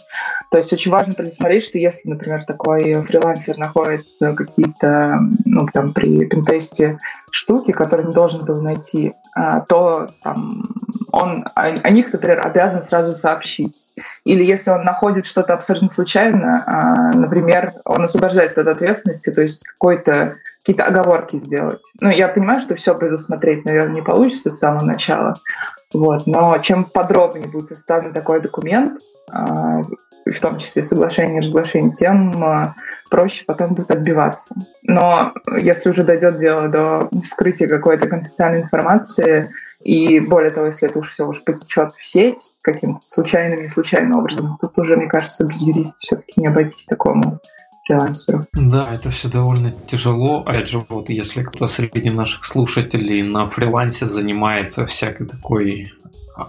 То 0.50 0.58
есть 0.58 0.72
очень 0.72 0.90
важно 0.90 1.14
предусмотреть, 1.14 1.64
что 1.64 1.78
если, 1.78 2.10
например, 2.10 2.44
такой 2.44 2.94
фрилансер 3.04 3.56
находит 3.58 4.04
какие-то, 4.18 5.18
ну, 5.44 5.66
там, 5.72 5.92
при 5.92 6.26
пентесте 6.26 6.98
штуки, 7.32 7.72
которые 7.72 8.06
не 8.06 8.12
должен 8.12 8.44
был 8.44 8.60
найти, 8.60 9.14
э, 9.36 9.60
то 9.66 10.10
там, 10.22 10.64
он 11.12 11.44
о, 11.54 11.62
о 11.62 11.90
них, 11.90 12.12
например, 12.12 12.46
обязан 12.46 12.80
сразу 12.80 13.12
сообщить. 13.12 13.92
Или 14.24 14.44
если 14.44 14.70
он 14.70 14.84
находит 14.84 15.26
что-то 15.26 15.54
абсолютно 15.54 15.88
случайно, 15.88 16.62
а, 16.66 17.14
например, 17.14 17.72
он 17.84 18.04
освобождается 18.04 18.60
от 18.60 18.68
ответственности, 18.68 19.30
то 19.30 19.42
есть 19.42 19.66
какой-то 19.66 20.36
какие-то 20.62 20.84
оговорки 20.84 21.36
сделать. 21.36 21.82
Ну, 22.00 22.08
я 22.10 22.28
понимаю, 22.28 22.60
что 22.60 22.76
все 22.76 22.94
предусмотреть, 22.96 23.64
наверное, 23.64 23.96
не 23.96 24.02
получится 24.02 24.50
с 24.50 24.58
самого 24.58 24.84
начала. 24.84 25.34
Вот. 25.92 26.26
Но 26.26 26.56
чем 26.58 26.84
подробнее 26.84 27.48
будет 27.48 27.66
составлен 27.66 28.12
такой 28.12 28.40
документ, 28.40 29.00
а, 29.30 29.82
в 30.24 30.40
том 30.40 30.58
числе 30.58 30.82
соглашение 30.82 31.40
и 31.40 31.44
разглашение, 31.44 31.92
тем 31.92 32.42
а, 32.44 32.74
проще 33.10 33.44
потом 33.46 33.74
будет 33.74 33.90
отбиваться. 33.90 34.54
Но 34.82 35.32
если 35.58 35.90
уже 35.90 36.04
дойдет 36.04 36.38
дело 36.38 36.68
до 36.68 37.08
вскрытия 37.22 37.68
какой-то 37.68 38.08
конфиденциальной 38.08 38.62
информации, 38.62 39.50
и 39.82 40.20
более 40.20 40.50
того, 40.50 40.66
если 40.66 40.88
это 40.88 41.00
уж 41.00 41.12
все 41.12 41.26
уж 41.26 41.42
потечет 41.42 41.92
в 41.94 42.04
сеть 42.04 42.56
каким-то 42.62 43.00
случайным 43.04 43.60
и 43.60 43.68
случайным 43.68 44.16
образом, 44.16 44.56
тут 44.60 44.78
уже, 44.78 44.96
мне 44.96 45.06
кажется, 45.06 45.44
без 45.44 45.60
юриста 45.60 45.96
все-таки 45.98 46.40
не 46.40 46.46
обойтись 46.46 46.86
такому 46.86 47.40
фрилансеру. 47.84 48.46
Да, 48.52 48.94
это 48.94 49.10
все 49.10 49.28
довольно 49.28 49.72
тяжело. 49.90 50.40
Опять 50.40 50.68
же, 50.68 50.84
вот 50.88 51.08
если 51.08 51.42
кто 51.42 51.68
среди 51.68 52.10
наших 52.10 52.44
слушателей 52.44 53.22
на 53.22 53.48
фрилансе 53.48 54.06
занимается 54.06 54.86
всякой 54.86 55.26
такой 55.26 55.92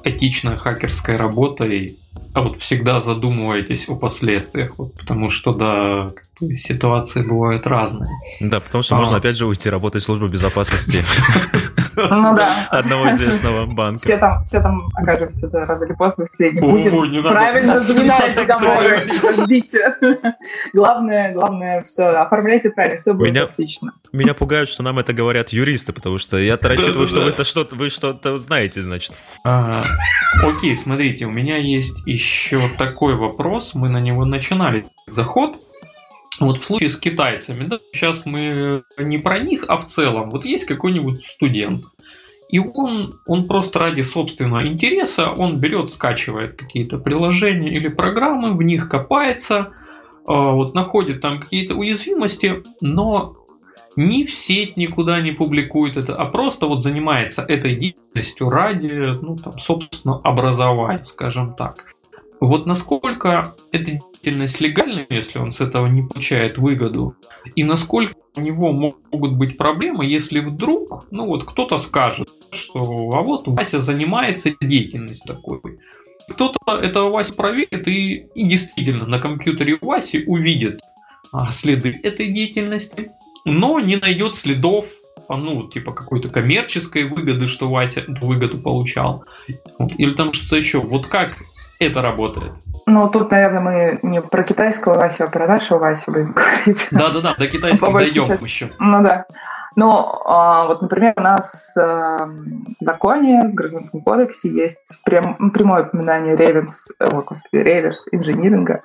этичной 0.04 0.58
хакерской 0.58 1.18
работой, 1.18 1.98
а 2.34 2.42
вот 2.42 2.60
всегда 2.62 3.00
задумывайтесь 3.00 3.88
о 3.90 3.96
последствиях, 3.96 4.78
вот, 4.78 4.94
потому 4.96 5.30
что, 5.30 5.54
да, 5.54 6.10
ситуации 6.56 7.22
бывают 7.22 7.68
разные. 7.68 8.10
Да, 8.40 8.60
потому 8.60 8.82
что 8.82 8.96
а. 8.96 9.00
можно 9.00 9.18
опять 9.18 9.38
же 9.38 9.46
уйти 9.46 9.70
работать 9.70 10.04
в 10.04 10.06
службу 10.06 10.28
безопасности 10.28 11.04
ну 11.96 12.36
да. 12.36 12.68
одного 12.70 13.10
известного 13.10 13.66
банка. 13.66 14.04
Все 14.04 14.18
там, 14.18 14.44
все 14.46 14.62
там 14.62 14.90
окажемся 14.96 15.50
да, 15.50 15.66
рано 15.66 15.84
или 15.86 15.94
поздно, 15.94 16.26
если 16.32 16.56
не 16.56 16.62
будем 16.62 17.24
правильно 17.24 17.80
заменять 17.82 18.36
договоры. 18.36 19.08
Подождите. 19.22 19.96
Главное, 20.74 21.34
главное, 21.34 21.82
все, 21.84 22.04
оформляйте 22.04 22.70
правильно, 22.72 22.98
все 22.98 23.14
будет 23.14 23.38
отлично. 23.38 23.94
Меня 24.12 24.34
пугают, 24.34 24.70
что 24.70 24.84
нам 24.84 25.00
это 25.00 25.14
говорят 25.14 25.50
юристы, 25.50 25.94
потому 25.94 26.18
что 26.18 26.38
я-то 26.38 26.70
рассчитываю, 26.70 27.08
что 27.08 27.22
вы 27.22 27.30
это 27.30 27.44
что-то, 27.44 27.76
вы 27.76 27.90
что-то 27.90 28.38
знаете, 28.38 28.82
значит. 28.82 29.14
Окей, 29.44 30.76
смотрите, 30.76 31.26
у 31.26 31.32
меня 31.32 31.58
есть 31.58 32.04
еще 32.06 32.70
такой 32.78 33.16
вопрос, 33.16 33.74
мы 33.74 33.90
на 33.90 34.00
него 34.00 34.26
начинали 34.26 34.86
заход. 35.08 35.58
Вот 36.40 36.60
в 36.60 36.66
случае 36.66 36.90
с 36.90 36.98
китайцами, 36.98 37.66
да, 37.66 37.78
сейчас 37.92 38.26
мы 38.26 38.84
не 38.98 39.20
про 39.20 39.40
них, 39.40 39.66
а 39.68 39.78
в 39.78 39.86
целом. 39.86 40.32
Вот 40.32 40.46
есть 40.46 40.66
какой-нибудь 40.66 41.24
студент, 41.24 41.86
и 42.50 42.60
он, 42.60 43.14
он 43.26 43.48
просто 43.48 43.80
ради 43.80 44.02
собственного 44.02 44.68
интереса, 44.68 45.32
он 45.32 45.60
берет, 45.60 45.92
скачивает 45.92 46.56
какие-то 46.56 46.98
приложения 46.98 47.70
или 47.74 47.88
программы, 47.88 48.56
в 48.56 48.62
них 48.62 48.90
копается, 48.90 49.74
а, 50.26 50.52
вот 50.52 50.76
находит 50.76 51.22
там 51.22 51.40
какие-то 51.40 51.76
уязвимости, 51.76 52.64
но 52.80 53.38
ни 53.96 54.24
в 54.24 54.32
сеть 54.32 54.78
никуда 54.78 55.20
не 55.20 55.32
публикует 55.32 55.98
это, 55.98 56.16
а 56.16 56.26
просто 56.30 56.68
вот 56.68 56.84
занимается 56.84 57.42
этой 57.42 57.76
деятельностью 57.76 58.50
ради, 58.50 59.20
ну, 59.22 59.36
там, 59.36 59.58
собственно, 59.60 60.20
образования, 60.24 61.04
скажем 61.04 61.56
так. 61.56 61.94
Вот 62.40 62.66
насколько 62.66 63.56
эта 63.72 63.92
деятельность 63.92 64.60
легальна, 64.60 65.02
если 65.10 65.40
он 65.40 65.52
с 65.52 65.62
этого 65.62 65.88
не 65.88 66.04
получает 66.04 66.58
выгоду, 66.58 67.16
и 67.56 67.64
насколько 67.64 68.16
у 68.36 68.42
него 68.42 68.72
могут 68.72 69.34
быть 69.34 69.58
проблемы, 69.58 70.06
если 70.06 70.40
вдруг, 70.40 71.06
ну 71.12 71.26
вот 71.28 71.46
кто-то 71.46 71.78
скажет, 71.78 72.30
что 72.52 73.12
а 73.14 73.22
вот 73.22 73.48
Вася 73.48 73.80
занимается 73.80 74.52
деятельностью 74.60 75.26
такой. 75.26 75.60
Кто-то 76.30 76.80
этого 76.80 77.10
Васю 77.10 77.34
проверит 77.34 77.88
и, 77.88 78.26
и 78.34 78.46
действительно 78.46 79.06
на 79.06 79.20
компьютере 79.20 79.78
Васи 79.82 80.24
увидит 80.26 80.80
а, 81.32 81.52
следы 81.52 82.00
этой 82.02 82.28
деятельности, 82.28 83.12
но 83.46 83.80
не 83.80 83.98
найдет 83.98 84.34
следов 84.34 84.88
а, 85.28 85.36
ну, 85.36 85.68
типа 85.68 85.92
какой-то 85.92 86.30
коммерческой 86.30 87.04
выгоды, 87.04 87.48
что 87.48 87.68
Вася 87.68 88.02
эту 88.02 88.26
выгоду 88.26 88.58
получал. 88.58 89.26
Или 89.98 90.12
там 90.12 90.34
что-то 90.34 90.56
еще. 90.56 90.80
Вот 90.80 91.08
как 91.08 91.38
это 91.88 92.02
работает. 92.02 92.52
Ну, 92.86 93.08
тут, 93.10 93.32
наверное, 93.32 93.62
мы 93.62 94.00
не 94.04 94.22
про 94.22 94.44
китайского 94.44 94.96
Васю, 94.96 95.26
а 95.26 95.28
про 95.28 95.48
нашего 95.48 95.80
Васю 95.80 96.12
будем 96.12 96.32
говорить. 96.34 96.88
Да-да-да, 96.92 97.36
до 97.38 97.48
китайских 97.48 97.92
дойдем 97.92 98.28
части. 98.28 98.44
еще. 98.44 98.70
Ну 98.80 99.02
да. 99.02 99.26
Ну, 99.76 99.88
вот, 99.88 100.82
например, 100.82 101.14
у 101.18 101.22
нас 101.22 101.76
а, 101.78 102.26
в 102.28 102.84
законе, 102.84 103.48
в 103.48 103.54
Гражданском 103.56 104.02
кодексе 104.02 104.50
есть 104.50 105.02
прям, 105.04 105.50
прямое 105.52 105.84
упоминание 105.84 106.36
реверс, 106.36 106.92
о, 107.00 107.22
господи, 107.22 107.64
реверс 107.64 108.06
инжиниринга, 108.12 108.82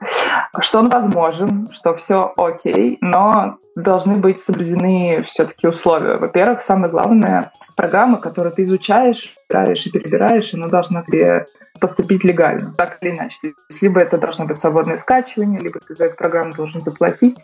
что 0.61 0.79
он 0.79 0.89
возможен, 0.89 1.69
что 1.73 1.95
все 1.95 2.33
окей, 2.37 2.97
но 3.03 3.59
должны 3.77 4.17
быть 4.17 4.43
соблюдены 4.43 5.23
все-таки 5.27 5.69
условия. 5.69 6.17
Во-первых, 6.17 6.63
самое 6.63 6.91
главное, 6.91 7.53
программа, 7.79 8.19
которую 8.19 8.53
ты 8.53 8.63
изучаешь, 8.63 9.37
играешь 9.49 9.87
и 9.87 9.91
перебираешь, 9.93 10.53
она 10.53 10.67
должна 10.67 11.05
тебе 11.05 11.47
поступить 11.79 12.25
легально, 12.25 12.75
так 12.77 12.99
или 13.01 13.13
иначе. 13.13 13.37
То 13.41 13.55
есть, 13.71 13.83
либо 13.83 14.01
это 14.01 14.19
должно 14.19 14.47
быть 14.47 14.57
свободное 14.57 14.97
скачивание, 14.97 15.61
либо 15.61 15.79
ты 15.79 15.95
за 15.95 16.07
эту 16.07 16.17
программу 16.17 16.53
должен 16.55 16.83
заплатить. 16.83 17.39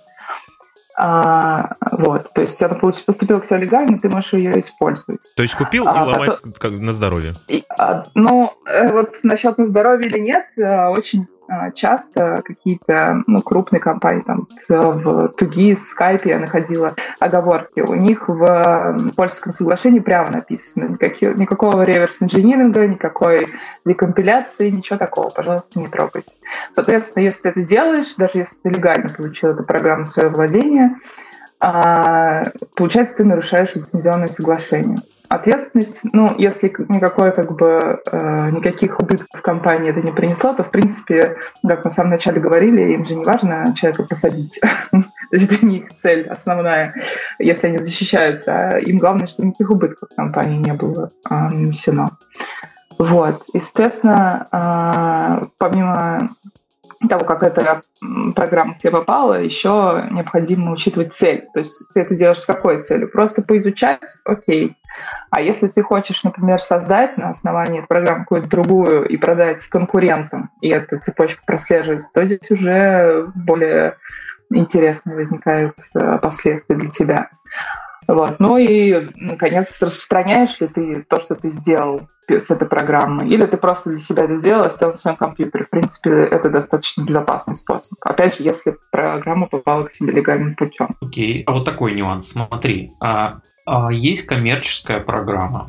А, 0.97 1.75
вот, 1.93 2.33
то 2.33 2.41
есть 2.41 2.61
она 2.63 2.75
поступила 2.75 3.39
к 3.39 3.47
тебе 3.47 3.61
легально, 3.61 4.01
ты 4.01 4.09
можешь 4.09 4.33
ее 4.33 4.59
использовать. 4.59 5.21
То 5.37 5.45
есть 5.45 5.55
купил 5.55 5.87
а, 5.87 5.97
и 5.97 6.01
ломать 6.01 6.41
потом... 6.43 6.85
на 6.85 6.93
здоровье? 6.93 7.35
И, 7.47 7.63
а, 7.69 8.05
ну, 8.15 8.53
э, 8.67 8.91
вот 8.91 9.19
насчет 9.23 9.57
на 9.57 9.67
здоровье 9.67 10.09
или 10.09 10.19
нет, 10.19 10.47
э, 10.57 10.89
очень 10.89 11.23
а, 11.23 11.34
часто 11.75 12.43
какие-то 12.45 13.23
ну, 13.27 13.41
крупные 13.41 13.81
компании, 13.81 14.23
там 14.23 14.49
в 14.69 15.29
Туги, 15.37 15.73
Skype 15.73 16.23
я 16.25 16.39
находила 16.39 16.95
оговорки. 17.19 17.81
У 17.81 17.95
них 17.95 18.29
в 18.29 19.13
польском 19.17 19.53
соглашении 19.53 20.01
прямо 20.01 20.31
написано 20.31 20.91
никаких, 20.91 21.37
никакого 21.37 21.83
реверс-инжиниринга, 21.83 22.87
никакой 22.87 23.49
декомпиляции, 23.85 24.71
ничего 24.71 24.99
такого, 24.99 25.31
пожалуйста, 25.31 25.79
не 25.79 25.89
трогайте. 25.89 26.33
Соответственно, 26.73 27.25
если 27.25 27.51
ты 27.51 27.63
делаешь, 27.65 28.15
даже 28.17 28.39
если 28.39 28.57
ты 28.63 28.71
легально 28.71 29.09
получил 29.09 29.51
эту 29.51 29.65
программу 29.65 30.05
в 30.05 30.09
свое 30.09 30.29
владение, 30.29 30.97
а, 31.61 32.45
получается, 32.75 33.19
ты 33.19 33.25
нарушаешь 33.25 33.75
лицензионное 33.75 34.29
соглашение. 34.29 34.99
Ответственность, 35.29 36.05
ну, 36.13 36.35
если 36.37 36.69
никакой, 36.89 37.33
как 37.33 37.57
бы, 37.57 38.01
э, 38.11 38.51
никаких 38.51 39.01
убытков 39.01 39.41
компании 39.41 39.91
это 39.91 40.03
не 40.03 40.13
принесло, 40.13 40.53
то, 40.53 40.63
в 40.63 40.71
принципе, 40.71 41.37
как 41.67 41.85
мы 41.85 41.91
в 41.91 41.95
самом 41.95 42.11
начале 42.11 42.41
говорили, 42.41 42.93
им 42.93 43.05
же 43.05 43.15
не 43.15 43.25
важно 43.25 43.75
человека 43.75 44.03
посадить. 44.03 44.61
Это 45.31 45.67
не 45.67 45.79
их 45.79 45.97
цель 45.97 46.27
основная, 46.29 46.95
если 47.39 47.69
они 47.69 47.79
защищаются. 47.79 48.53
А 48.55 48.79
им 48.79 48.99
главное, 48.99 49.27
чтобы 49.27 49.49
никаких 49.49 49.71
убытков 49.71 50.11
компании 50.15 50.59
не 50.59 50.75
было 50.75 51.11
э, 51.29 51.35
нанесено. 51.35 52.11
Вот. 52.99 53.43
И, 53.55 53.61
соответственно, 53.61 54.47
э, 54.53 55.47
помимо 55.59 56.29
того, 57.09 57.25
как 57.25 57.43
эта 57.43 57.83
программа 58.35 58.75
к 58.75 58.79
тебе 58.79 58.93
попала, 58.93 59.41
еще 59.41 60.07
необходимо 60.11 60.73
учитывать 60.73 61.13
цель. 61.13 61.49
То 61.53 61.61
есть 61.61 61.89
ты 61.93 62.01
это 62.01 62.15
делаешь 62.15 62.41
с 62.41 62.47
какой 62.47 62.83
целью? 62.83 63.11
Просто 63.11 63.43
поизучать? 63.43 64.05
Окей. 64.25 64.77
А 65.31 65.41
если 65.41 65.69
ты 65.69 65.83
хочешь, 65.83 66.23
например, 66.23 66.61
создать 66.61 67.17
на 67.19 67.31
основании 67.31 67.81
этой 67.81 67.89
программы 67.89 68.21
какую-то 68.21 68.49
другую 68.49 69.09
и 69.09 69.17
продать 69.17 69.67
конкурентам, 69.67 70.51
и 70.61 70.69
эта 70.69 70.99
цепочка 70.99 71.43
прослеживается, 71.45 72.11
то 72.15 72.25
здесь 72.25 72.51
уже 72.51 73.31
более 73.35 73.97
интересные 74.51 75.17
возникают 75.17 75.77
э, 75.95 76.19
последствия 76.19 76.77
для 76.77 76.89
тебя. 76.89 77.31
Вот. 78.09 78.41
Ну 78.41 78.59
и, 78.59 79.09
наконец, 79.17 79.81
распространяешь 79.83 80.61
ли 80.61 80.69
ты 80.69 81.03
то, 81.03 81.21
что 81.21 81.35
ты 81.35 81.51
сделал 81.51 82.09
с 82.29 82.51
этой 82.51 82.69
программой, 82.69 83.29
или 83.29 83.45
ты 83.45 83.57
просто 83.57 83.91
для 83.91 83.99
себя 83.99 84.25
это 84.25 84.37
сделал, 84.37 84.71
сделал 84.71 84.93
на 84.93 84.99
своем 84.99 85.17
компьютере. 85.17 85.65
В 85.65 85.71
принципе, 85.71 86.11
это 86.11 86.49
достаточно 86.49 87.05
безопасный 87.05 87.55
способ. 87.55 87.99
Опять 88.01 88.39
же, 88.39 88.45
если 88.45 88.77
программа 88.91 89.47
попала 89.47 89.85
к 89.85 89.93
себе 89.93 90.13
легальным 90.13 90.55
путем. 90.55 90.97
Окей, 91.01 91.41
okay. 91.41 91.45
а 91.47 91.53
вот 91.53 91.65
такой 91.65 91.95
нюанс. 91.95 92.29
Смотри, 92.29 92.93
а, 93.01 93.41
а, 93.67 93.93
есть 93.93 94.27
коммерческая 94.27 95.01
программа. 95.01 95.69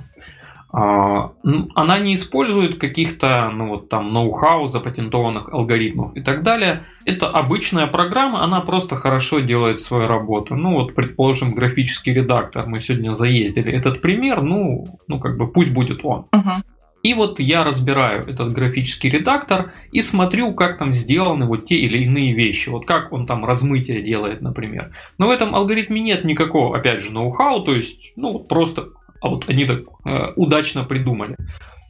А, 0.77 1.31
она 1.73 1.99
не 1.99 2.15
использует 2.15 2.80
каких-то 2.80 3.49
ну, 3.53 3.69
вот, 3.69 3.88
там 3.88 4.11
ноу-хау, 4.11 4.68
запатентованных 4.68 5.53
алгоритмов 5.53 6.18
и 6.18 6.22
так 6.22 6.43
далее. 6.43 6.84
Это 7.06 7.30
обычная 7.30 7.88
программа, 7.88 8.43
она 8.43 8.60
просто 8.60 8.97
хорошо 8.97 9.39
делает 9.39 9.80
свою 9.80 10.07
работу. 10.07 10.56
Ну 10.56 10.73
вот, 10.73 10.93
предположим, 10.93 11.56
графический 11.56 12.14
редактор. 12.14 12.68
Мы 12.68 12.81
сегодня 12.81 13.11
заездили 13.11 13.72
этот 13.72 14.02
пример, 14.02 14.41
ну, 14.41 14.85
ну 15.07 15.22
как 15.22 15.38
бы 15.38 15.47
пусть 15.47 15.72
будет 15.72 16.03
он. 16.03 16.26
Uh-huh. 16.35 16.61
И 17.03 17.14
вот 17.14 17.39
я 17.39 17.64
разбираю 17.64 18.27
этот 18.27 18.52
графический 18.52 19.10
редактор 19.10 19.72
и 19.93 20.02
смотрю, 20.02 20.53
как 20.53 20.77
там 20.77 20.91
сделаны 20.91 21.45
вот 21.45 21.64
те 21.64 21.76
или 21.76 21.99
иные 21.99 22.34
вещи. 22.34 22.68
Вот 22.68 22.85
как 22.85 23.14
он 23.14 23.27
там 23.27 23.45
размытие 23.45 24.02
делает, 24.02 24.41
например. 24.41 24.91
Но 25.18 25.27
в 25.27 25.30
этом 25.30 25.56
алгоритме 25.56 26.02
нет 26.02 26.26
никакого, 26.26 26.76
опять 26.76 27.02
же, 27.02 27.14
ноу-хау, 27.14 27.64
то 27.64 27.73
есть, 27.73 28.11
ну, 28.15 28.39
просто 28.39 28.89
а 29.22 29.30
вот 29.30 29.50
они 29.50 29.66
так 29.66 29.82
э, 30.06 30.34
удачно 30.36 30.84
придумали. 30.84 31.36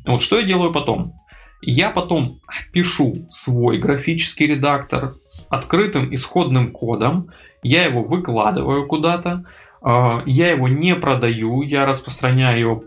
Вот 0.05 0.21
что 0.21 0.39
я 0.39 0.45
делаю 0.45 0.71
потом? 0.71 1.13
Я 1.61 1.89
потом 1.89 2.41
пишу 2.71 3.27
свой 3.29 3.79
графический 3.79 4.47
редактор 4.47 5.15
с 5.27 5.47
открытым 5.49 6.13
исходным 6.13 6.71
кодом, 6.71 7.29
я 7.63 7.83
его 7.83 8.03
выкладываю 8.03 8.85
куда-то, 8.87 9.45
э, 9.83 10.21
я 10.25 10.51
его 10.51 10.67
не 10.67 10.95
продаю, 10.95 11.61
я 11.63 11.85
распространяю 11.85 12.59
его, 12.59 12.83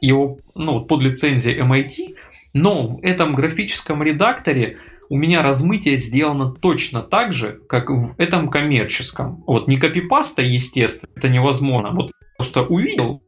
его 0.00 0.38
ну, 0.54 0.84
под 0.84 1.02
лицензией 1.02 1.60
MIT, 1.60 2.16
но 2.54 2.88
в 2.88 3.02
этом 3.02 3.34
графическом 3.34 4.02
редакторе 4.02 4.78
у 5.10 5.16
меня 5.16 5.42
размытие 5.42 5.96
сделано 5.98 6.52
точно 6.52 7.02
так 7.02 7.32
же, 7.32 7.60
как 7.68 7.90
в 7.90 8.14
этом 8.16 8.48
коммерческом. 8.48 9.44
Вот 9.46 9.68
не 9.68 9.76
копипаста, 9.76 10.42
естественно, 10.42 11.10
это 11.14 11.28
невозможно. 11.28 11.90
Вот 11.90 12.12
просто 12.36 12.62
увидел, 12.62 13.22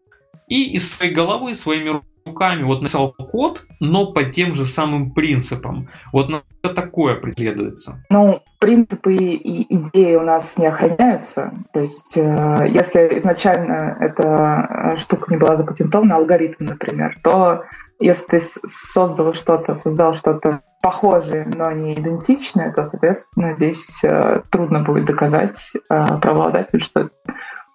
и 0.46 0.72
из 0.72 0.90
своей 0.90 1.12
головы 1.12 1.54
своими 1.54 2.00
руками 2.26 2.64
вот 2.64 2.80
написал 2.80 3.12
код, 3.12 3.64
но 3.80 4.12
по 4.12 4.24
тем 4.24 4.52
же 4.52 4.66
самым 4.66 5.12
принципам. 5.12 5.88
Вот 6.12 6.28
на 6.28 6.42
такое 6.74 7.14
преследуется. 7.14 8.02
Ну, 8.10 8.42
принципы 8.58 9.14
и 9.14 9.74
идеи 9.74 10.16
у 10.16 10.22
нас 10.22 10.58
не 10.58 10.66
охраняются. 10.66 11.52
То 11.72 11.80
есть, 11.80 12.16
э, 12.16 12.66
если 12.68 13.18
изначально 13.18 13.96
эта 14.00 14.94
э, 14.94 14.96
штука 14.96 15.30
не 15.30 15.38
была 15.38 15.56
запатентована, 15.56 16.16
алгоритм, 16.16 16.64
например, 16.64 17.18
то 17.22 17.62
если 18.00 18.38
ты 18.38 18.40
создал 18.40 19.34
что-то, 19.34 19.74
создал 19.74 20.14
что-то 20.14 20.62
похожее, 20.82 21.46
но 21.46 21.70
не 21.72 21.94
идентичное, 21.94 22.72
то, 22.72 22.84
соответственно, 22.84 23.56
здесь 23.56 24.04
э, 24.04 24.42
трудно 24.50 24.80
будет 24.80 25.06
доказать 25.06 25.72
э, 25.76 26.06
правообладателю, 26.20 26.80
что 26.80 27.10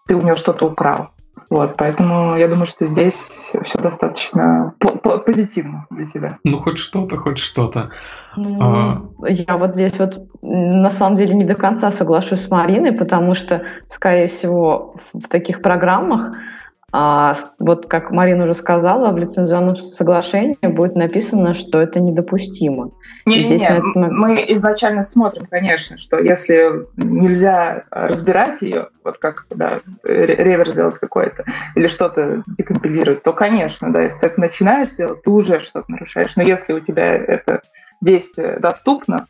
ты 0.07 0.15
у 0.15 0.21
него 0.21 0.35
что-то 0.35 0.67
украл. 0.67 1.09
Вот, 1.51 1.75
поэтому 1.75 2.37
я 2.37 2.47
думаю, 2.47 2.65
что 2.65 2.85
здесь 2.85 3.53
все 3.65 3.77
достаточно 3.77 4.73
позитивно 5.25 5.85
для 5.89 6.05
тебя. 6.05 6.37
Ну, 6.45 6.59
хоть 6.61 6.77
что-то, 6.77 7.17
хоть 7.17 7.39
что-то. 7.39 7.89
Ну, 8.37 8.57
а... 8.61 9.01
Я 9.27 9.57
вот 9.57 9.75
здесь 9.75 9.99
вот 9.99 10.29
на 10.41 10.89
самом 10.89 11.17
деле 11.17 11.35
не 11.35 11.43
до 11.43 11.55
конца 11.55 11.91
соглашусь 11.91 12.45
с 12.45 12.49
Мариной, 12.49 12.93
потому 12.93 13.33
что, 13.33 13.63
скорее 13.89 14.27
всего, 14.27 14.95
в 15.11 15.27
таких 15.27 15.61
программах 15.61 16.37
а, 16.93 17.35
вот 17.59 17.85
как 17.87 18.11
Марина 18.11 18.43
уже 18.43 18.53
сказала, 18.53 19.11
в 19.11 19.17
лицензионном 19.17 19.77
соглашении 19.77 20.57
будет 20.61 20.95
написано, 20.95 21.53
что 21.53 21.79
это 21.79 22.01
недопустимо. 22.01 22.91
Не, 23.25 23.45
не, 23.45 23.57
не. 23.57 23.65
Это... 23.65 23.81
Мы 23.95 24.43
изначально 24.49 25.03
смотрим, 25.03 25.47
конечно, 25.49 25.97
что 25.97 26.19
если 26.19 26.85
нельзя 26.97 27.85
разбирать 27.91 28.61
ее, 28.61 28.89
вот 29.05 29.19
как 29.19 29.45
да, 29.49 29.79
ревер 30.03 30.69
сделать 30.69 30.97
какой-то, 30.97 31.45
или 31.75 31.87
что-то 31.87 32.43
декомпилировать, 32.57 33.23
то, 33.23 33.31
конечно, 33.31 33.91
да, 33.93 34.01
если 34.01 34.19
ты 34.19 34.25
это 34.27 34.39
начинаешь 34.41 34.89
делать, 34.89 35.21
ты 35.23 35.29
уже 35.29 35.59
что-то 35.61 35.89
нарушаешь. 35.89 36.35
Но 36.35 36.43
если 36.43 36.73
у 36.73 36.81
тебя 36.81 37.15
это 37.15 37.61
действие 38.01 38.57
доступно, 38.59 39.27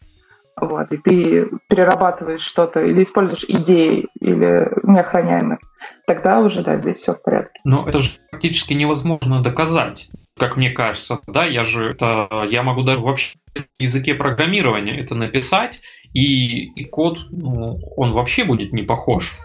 вот, 0.60 0.92
и 0.92 0.98
ты 0.98 1.50
перерабатываешь 1.68 2.42
что-то 2.42 2.84
или 2.84 3.04
используешь 3.04 3.46
идеи 3.48 4.08
или 4.20 4.70
неохраняемые, 4.84 5.60
тогда 6.06 6.40
уже, 6.40 6.64
да, 6.64 6.78
здесь 6.78 6.98
все 6.98 7.14
в 7.14 7.22
порядке. 7.22 7.60
Но 7.64 7.88
это 7.88 8.00
же 8.00 8.12
практически 8.30 8.74
невозможно 8.74 9.42
доказать, 9.42 10.10
как 10.38 10.58
мне 10.58 10.72
кажется, 10.72 11.20
да, 11.28 11.46
я 11.46 11.64
же 11.64 11.92
это, 11.92 12.28
я 12.50 12.64
могу 12.64 12.84
даже 12.84 13.00
вообще 13.00 13.38
на 13.56 13.64
языке 13.80 14.16
программирования 14.16 15.00
это 15.00 15.16
написать, 15.16 15.82
и, 16.14 16.66
и 16.66 16.86
код, 16.86 17.20
ну, 17.32 17.80
он 17.96 18.14
вообще 18.14 18.44
будет 18.44 18.74
не 18.74 18.84
похож. 18.84 19.38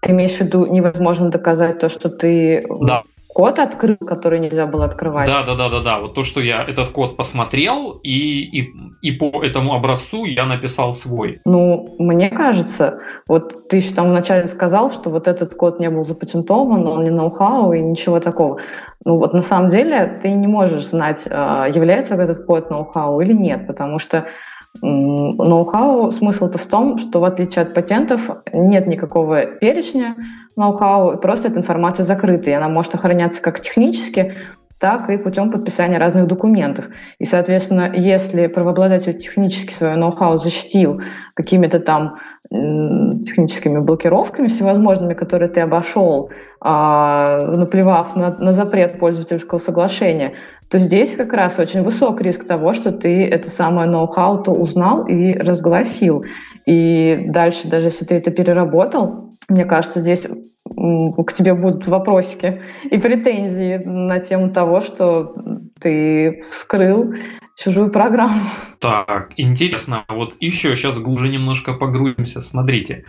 Ты 0.00 0.10
имеешь 0.10 0.32
в 0.32 0.40
виду, 0.40 0.66
невозможно 0.66 1.30
доказать 1.30 1.78
то, 1.78 1.88
что 1.88 2.08
ты 2.08 2.66
да. 2.80 3.04
Код 3.34 3.58
открыл, 3.58 3.96
который 3.96 4.38
нельзя 4.40 4.66
было 4.66 4.84
открывать. 4.84 5.28
Да, 5.28 5.42
да, 5.42 5.54
да, 5.54 5.68
да, 5.68 5.80
да. 5.80 5.98
Вот 6.00 6.14
то, 6.14 6.22
что 6.22 6.40
я 6.40 6.62
этот 6.62 6.90
код 6.90 7.16
посмотрел, 7.16 7.92
и, 8.02 8.60
и, 8.60 8.72
и 9.00 9.12
по 9.12 9.42
этому 9.42 9.74
образцу 9.74 10.24
я 10.24 10.46
написал 10.46 10.92
свой. 10.92 11.40
Ну, 11.44 11.96
мне 11.98 12.30
кажется, 12.30 13.00
вот 13.26 13.68
ты 13.68 13.78
еще 13.78 13.94
там 13.94 14.10
вначале 14.10 14.46
сказал, 14.46 14.90
что 14.90 15.10
вот 15.10 15.28
этот 15.28 15.54
код 15.54 15.80
не 15.80 15.90
был 15.90 16.04
запатентован, 16.04 16.86
он 16.86 17.04
не 17.04 17.10
ноу-хау 17.10 17.72
и 17.72 17.80
ничего 17.80 18.20
такого. 18.20 18.60
Ну 19.04 19.16
вот 19.16 19.32
на 19.32 19.42
самом 19.42 19.68
деле 19.68 20.20
ты 20.22 20.32
не 20.32 20.46
можешь 20.46 20.86
знать, 20.86 21.24
а, 21.28 21.66
является 21.66 22.14
этот 22.14 22.44
код 22.44 22.70
ноу-хау 22.70 23.20
или 23.20 23.32
нет, 23.32 23.66
потому 23.66 23.98
что 23.98 24.26
ноу-хау 24.80 26.10
смысл-то 26.10 26.58
в 26.58 26.66
том, 26.66 26.98
что 26.98 27.20
в 27.20 27.24
отличие 27.24 27.62
от 27.62 27.74
патентов 27.74 28.30
нет 28.52 28.86
никакого 28.86 29.44
перечня 29.44 30.16
ноу-хау, 30.56 31.18
просто 31.18 31.48
эта 31.48 31.60
информация 31.60 32.04
закрыта, 32.04 32.50
и 32.50 32.54
она 32.54 32.68
может 32.68 32.94
охраняться 32.94 33.42
как 33.42 33.60
технически, 33.60 34.34
так 34.78 35.08
и 35.10 35.16
путем 35.16 35.52
подписания 35.52 35.96
разных 35.98 36.26
документов. 36.26 36.88
И, 37.20 37.24
соответственно, 37.24 37.92
если 37.94 38.48
правообладатель 38.48 39.16
технически 39.16 39.72
свое 39.72 39.94
ноу-хау 39.94 40.38
защитил 40.38 41.00
какими-то 41.34 41.78
там 41.78 42.18
техническими 42.50 43.78
блокировками 43.78 44.48
всевозможными, 44.48 45.14
которые 45.14 45.48
ты 45.48 45.60
обошел, 45.60 46.30
а, 46.60 47.46
наплевав 47.46 48.16
на, 48.16 48.36
на 48.36 48.52
запрет 48.52 48.98
пользовательского 48.98 49.58
соглашения, 49.58 50.34
то 50.72 50.78
здесь 50.78 51.16
как 51.16 51.34
раз 51.34 51.58
очень 51.58 51.82
высок 51.82 52.22
риск 52.22 52.46
того, 52.46 52.72
что 52.72 52.92
ты 52.92 53.26
это 53.26 53.50
самое 53.50 53.86
ноу-хау 53.90 54.42
то 54.42 54.52
узнал 54.52 55.06
и 55.06 55.34
разгласил. 55.34 56.24
И 56.64 57.26
дальше, 57.28 57.68
даже 57.68 57.88
если 57.88 58.06
ты 58.06 58.14
это 58.14 58.30
переработал, 58.30 59.36
мне 59.50 59.66
кажется, 59.66 60.00
здесь 60.00 60.26
к 60.64 61.32
тебе 61.34 61.52
будут 61.52 61.86
вопросики 61.86 62.62
и 62.84 62.96
претензии 62.96 63.82
на 63.84 64.18
тему 64.20 64.50
того, 64.50 64.80
что 64.80 65.34
ты 65.78 66.40
вскрыл 66.50 67.16
чужую 67.54 67.90
программу. 67.90 68.40
Так, 68.78 69.32
интересно. 69.36 70.04
Вот 70.08 70.36
еще 70.40 70.74
сейчас 70.74 70.98
глубже 70.98 71.28
немножко 71.28 71.74
погрузимся. 71.74 72.40
Смотрите. 72.40 73.04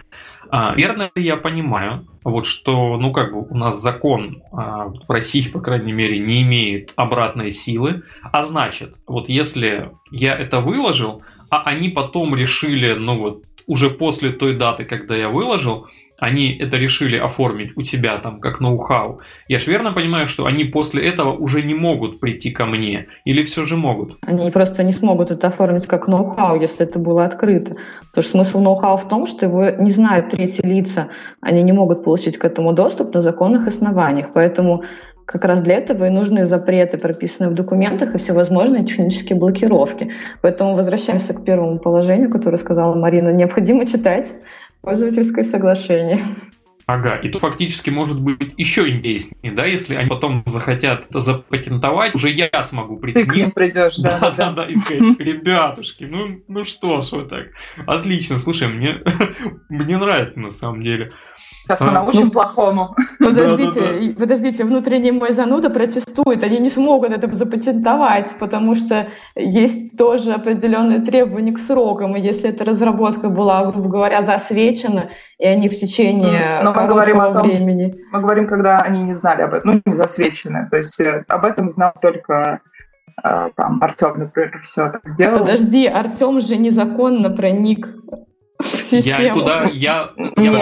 А, 0.55 0.75
верно 0.75 1.09
ли 1.15 1.23
я 1.23 1.35
понимаю, 1.35 2.05
вот 2.23 2.45
что, 2.45 2.97
ну 2.97 3.11
как 3.11 3.33
бы 3.33 3.41
у 3.41 3.57
нас 3.57 3.81
закон 3.81 4.43
а, 4.51 4.89
в 4.89 5.09
России, 5.09 5.49
по 5.49 5.59
крайней 5.59 5.93
мере, 5.93 6.19
не 6.19 6.43
имеет 6.43 6.93
обратной 6.95 7.49
силы, 7.49 8.03
а 8.21 8.43
значит, 8.43 8.93
вот 9.07 9.29
если 9.29 9.89
я 10.11 10.35
это 10.35 10.61
выложил, 10.61 11.23
а 11.49 11.63
они 11.63 11.89
потом 11.89 12.35
решили, 12.35 12.93
ну 12.93 13.17
вот 13.17 13.45
уже 13.65 13.89
после 13.89 14.29
той 14.29 14.53
даты, 14.55 14.85
когда 14.85 15.15
я 15.15 15.27
выложил, 15.27 15.87
они 16.19 16.55
это 16.57 16.77
решили 16.77 17.17
оформить 17.17 17.75
у 17.75 17.81
тебя 17.81 18.17
там 18.17 18.39
как 18.39 18.59
ноу-хау, 18.59 19.21
я 19.47 19.57
же 19.57 19.69
верно 19.71 19.91
понимаю, 19.91 20.27
что 20.27 20.45
они 20.45 20.63
после 20.65 21.05
этого 21.05 21.33
уже 21.33 21.61
не 21.61 21.73
могут 21.73 22.19
прийти 22.19 22.51
ко 22.51 22.65
мне? 22.65 23.07
Или 23.25 23.43
все 23.43 23.63
же 23.63 23.75
могут? 23.75 24.17
Они 24.21 24.49
просто 24.51 24.83
не 24.83 24.93
смогут 24.93 25.31
это 25.31 25.47
оформить 25.47 25.87
как 25.87 26.07
ноу-хау, 26.07 26.59
если 26.59 26.85
это 26.85 26.99
было 26.99 27.25
открыто. 27.25 27.75
Потому 28.09 28.23
что 28.23 28.31
смысл 28.31 28.61
ноу-хау 28.61 28.97
в 28.97 29.07
том, 29.07 29.25
что 29.25 29.45
его 29.45 29.69
не 29.69 29.91
знают 29.91 30.29
третьи 30.29 30.65
лица, 30.65 31.09
они 31.41 31.63
не 31.63 31.73
могут 31.73 32.03
получить 32.03 32.37
к 32.37 32.45
этому 32.45 32.73
доступ 32.73 33.13
на 33.13 33.21
законных 33.21 33.67
основаниях. 33.67 34.29
Поэтому 34.33 34.83
как 35.25 35.45
раз 35.45 35.61
для 35.61 35.75
этого 35.75 36.05
и 36.05 36.09
нужны 36.09 36.43
запреты, 36.43 36.97
прописанные 36.97 37.51
в 37.51 37.55
документах, 37.55 38.13
и 38.13 38.17
всевозможные 38.17 38.83
технические 38.83 39.39
блокировки. 39.39 40.11
Поэтому 40.41 40.75
возвращаемся 40.75 41.33
к 41.33 41.45
первому 41.45 41.79
положению, 41.79 42.29
которое 42.29 42.57
сказала 42.57 42.93
Марина. 42.95 43.29
Необходимо 43.29 43.85
читать 43.85 44.33
Пользовательское 44.83 45.45
соглашение. 45.45 46.19
Ага, 46.85 47.15
и 47.15 47.29
тут 47.29 47.41
фактически 47.41 47.89
может 47.89 48.19
быть 48.19 48.53
еще 48.57 48.89
интереснее, 48.89 49.53
да, 49.53 49.65
если 49.65 49.95
они 49.95 50.09
потом 50.09 50.43
захотят 50.45 51.07
это 51.09 51.19
запатентовать, 51.19 52.13
уже 52.13 52.29
я 52.29 52.49
смогу 52.61 52.97
прийти. 52.97 53.23
Ты 53.23 53.29
к 53.29 53.35
ним 53.35 53.51
придешь, 53.51 53.97
да. 53.97 54.19
Да, 54.19 54.31
да, 54.31 54.51
да, 54.51 54.65
и 54.65 54.75
сказать, 54.75 55.01
ребятушки, 55.19 56.03
ну, 56.03 56.41
ну 56.47 56.65
что 56.65 57.01
ж 57.01 57.11
вот 57.13 57.29
так. 57.29 57.47
Отлично, 57.85 58.37
слушай, 58.37 58.67
мне, 58.67 59.01
мне 59.69 59.97
нравится 59.97 60.39
на 60.39 60.49
самом 60.49 60.81
деле. 60.81 61.11
Сейчас 61.63 61.79
мы 61.79 61.87
а, 61.87 61.91
научим 61.91 62.25
ну, 62.25 62.31
плохому. 62.31 62.95
Подождите, 63.19 63.79
да, 63.79 63.93
да, 63.93 63.99
да. 63.99 64.13
подождите, 64.19 64.63
внутренний 64.65 65.11
мой 65.11 65.31
зануда 65.31 65.69
протестует, 65.69 66.43
они 66.43 66.59
не 66.59 66.69
смогут 66.69 67.11
это 67.11 67.33
запатентовать, 67.33 68.31
потому 68.37 68.75
что 68.75 69.07
есть 69.35 69.97
тоже 69.97 70.33
определенные 70.33 70.99
требования 70.99 71.53
к 71.53 71.59
срокам, 71.59 72.17
и 72.17 72.21
если 72.21 72.49
эта 72.49 72.65
разработка 72.65 73.29
была, 73.29 73.71
грубо 73.71 73.87
говоря, 73.87 74.21
засвечена, 74.23 75.11
и 75.39 75.45
они 75.45 75.69
в 75.69 75.73
течение 75.73 76.61
Но 76.63 76.72
мы 76.73 76.87
говорим 76.87 77.21
о 77.21 77.33
том, 77.33 77.47
времени... 77.47 77.95
Мы 78.11 78.21
говорим, 78.21 78.47
когда 78.47 78.79
они 78.79 79.03
не 79.03 79.13
знали 79.13 79.41
об 79.41 79.53
этом, 79.53 79.73
ну, 79.75 79.81
не 79.85 79.93
засвечены, 79.93 80.67
то 80.69 80.77
есть 80.77 80.99
э, 80.99 81.23
об 81.27 81.45
этом 81.45 81.69
знал 81.69 81.93
только 82.01 82.61
э, 83.23 83.49
там 83.55 83.81
Артем, 83.81 84.19
например, 84.19 84.59
все 84.63 84.89
так 84.89 85.01
сделал. 85.05 85.39
Подожди, 85.39 85.87
Артем 85.87 86.39
же 86.39 86.57
незаконно 86.57 87.29
проник 87.29 87.87
я 88.91 89.33
куда... 89.33 89.63
Я, 89.73 90.11
я, 90.17 90.33
Нет, 90.35 90.59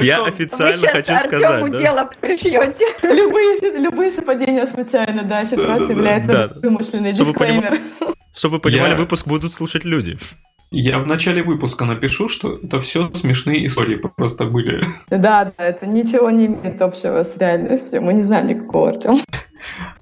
я 0.00 0.24
официально 0.24 0.88
хочу 0.88 1.18
сказать. 1.18 1.70
дело 1.72 2.10
Любые, 3.02 3.78
любые 3.78 4.10
совпадения 4.10 4.66
случайно, 4.66 5.22
да, 5.22 5.44
ситуация 5.44 5.96
является 5.96 6.52
вымышленной. 6.62 7.12
Дисклеймер. 7.12 7.78
Чтобы 8.34 8.56
вы 8.56 8.60
понимали, 8.60 8.94
выпуск 8.94 9.26
будут 9.26 9.52
слушать 9.54 9.84
люди. 9.84 10.18
Я 10.70 10.98
в 10.98 11.06
начале 11.06 11.42
выпуска 11.42 11.86
напишу, 11.86 12.28
что 12.28 12.56
это 12.62 12.80
все 12.80 13.10
смешные 13.14 13.66
истории 13.66 13.96
просто 13.96 14.44
были. 14.44 14.82
Да, 15.08 15.52
да, 15.56 15.64
это 15.64 15.86
ничего 15.86 16.30
не 16.30 16.46
имеет 16.46 16.82
общего 16.82 17.22
с 17.22 17.36
реальностью. 17.38 18.02
Мы 18.02 18.12
не 18.12 18.20
знаем 18.20 18.48
никакого 18.48 18.90
Артема. 18.90 19.18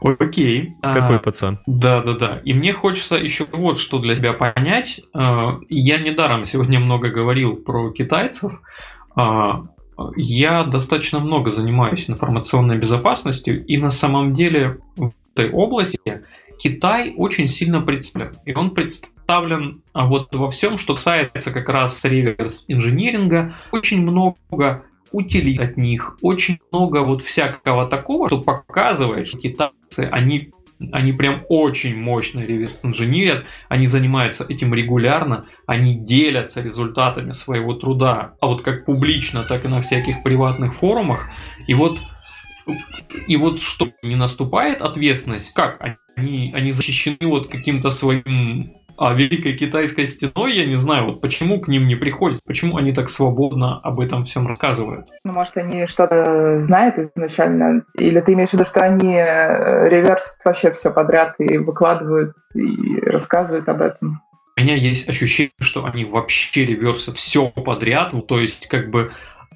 Окей. 0.00 0.74
Какой 0.82 1.16
а, 1.16 1.20
пацан. 1.20 1.60
Да, 1.66 2.02
да, 2.02 2.14
да. 2.14 2.40
И 2.44 2.52
мне 2.52 2.72
хочется 2.72 3.16
еще 3.16 3.46
вот 3.52 3.78
что 3.78 3.98
для 3.98 4.16
себя 4.16 4.32
понять. 4.32 5.00
А, 5.14 5.58
я 5.68 5.98
недаром 5.98 6.44
сегодня 6.44 6.80
много 6.80 7.10
говорил 7.10 7.56
про 7.56 7.92
китайцев. 7.92 8.60
А, 9.14 9.62
я 10.16 10.64
достаточно 10.64 11.20
много 11.20 11.50
занимаюсь 11.50 12.10
информационной 12.10 12.76
безопасностью, 12.76 13.64
и 13.64 13.78
на 13.78 13.90
самом 13.90 14.34
деле 14.34 14.78
в 14.96 15.12
этой 15.34 15.50
области 15.50 16.22
Китай 16.58 17.14
очень 17.16 17.48
сильно 17.48 17.80
представлен. 17.80 18.34
И 18.44 18.54
он 18.54 18.70
представлен 18.70 19.82
а, 19.92 20.06
вот 20.06 20.34
во 20.34 20.50
всем, 20.50 20.76
что 20.76 20.94
касается 20.94 21.50
как 21.50 21.68
раз 21.68 22.04
реверс 22.04 22.64
инжиниринга. 22.68 23.54
Очень 23.72 24.02
много 24.02 24.84
утилит 25.12 25.60
от 25.60 25.76
них, 25.76 26.18
очень 26.20 26.58
много 26.72 26.98
вот 27.02 27.22
всякого 27.22 27.86
такого, 27.86 28.28
что 28.28 28.40
показывает, 28.40 29.26
что 29.26 29.38
китайцы, 29.38 30.08
они 30.10 30.50
они 30.92 31.12
прям 31.12 31.44
очень 31.48 31.96
мощно 31.96 32.40
реверс 32.40 32.84
инженерят, 32.84 33.46
они 33.70 33.86
занимаются 33.86 34.44
этим 34.46 34.74
регулярно, 34.74 35.46
они 35.66 35.94
делятся 35.94 36.60
результатами 36.60 37.32
своего 37.32 37.72
труда, 37.72 38.34
а 38.42 38.46
вот 38.46 38.60
как 38.60 38.84
публично, 38.84 39.44
так 39.44 39.64
и 39.64 39.68
на 39.68 39.80
всяких 39.80 40.22
приватных 40.22 40.74
форумах. 40.74 41.30
И 41.66 41.72
вот 41.72 41.98
и 43.26 43.36
вот 43.36 43.60
что 43.60 43.88
не 44.02 44.16
наступает 44.16 44.82
ответственность, 44.82 45.52
как 45.54 45.80
они, 46.16 46.52
они 46.54 46.72
защищены 46.72 47.26
вот 47.26 47.48
каким-то 47.48 47.90
своим 47.90 48.76
а 48.98 49.12
Великой 49.12 49.54
Китайской 49.54 50.06
стеной, 50.06 50.54
я 50.54 50.64
не 50.64 50.76
знаю, 50.76 51.06
вот 51.06 51.20
почему 51.20 51.60
к 51.60 51.68
ним 51.68 51.86
не 51.86 51.96
приходят, 51.96 52.40
почему 52.46 52.76
они 52.78 52.92
так 52.92 53.08
свободно 53.10 53.78
об 53.80 54.00
этом 54.00 54.24
всем 54.24 54.46
рассказывают. 54.46 55.06
Ну, 55.24 55.32
может, 55.32 55.56
они 55.58 55.86
что-то 55.86 56.60
знают 56.60 56.96
изначально, 56.96 57.84
или 57.98 58.20
ты 58.20 58.32
имеешь 58.32 58.50
в 58.50 58.52
виду, 58.54 58.64
что 58.64 58.80
они 58.80 59.14
э, 59.14 59.88
реверсят 59.88 60.42
вообще 60.44 60.70
все 60.70 60.92
подряд 60.92 61.34
и 61.38 61.58
выкладывают, 61.58 62.34
и 62.54 62.98
рассказывают 63.00 63.68
об 63.68 63.82
этом? 63.82 64.22
У 64.56 64.62
меня 64.62 64.74
есть 64.74 65.06
ощущение, 65.06 65.52
что 65.60 65.84
они 65.84 66.06
вообще 66.06 66.64
реверсят 66.64 67.18
все 67.18 67.50
подряд, 67.50 68.14
ну, 68.14 68.22
то 68.22 68.40
есть 68.40 68.66
как 68.68 68.90
бы 68.90 69.10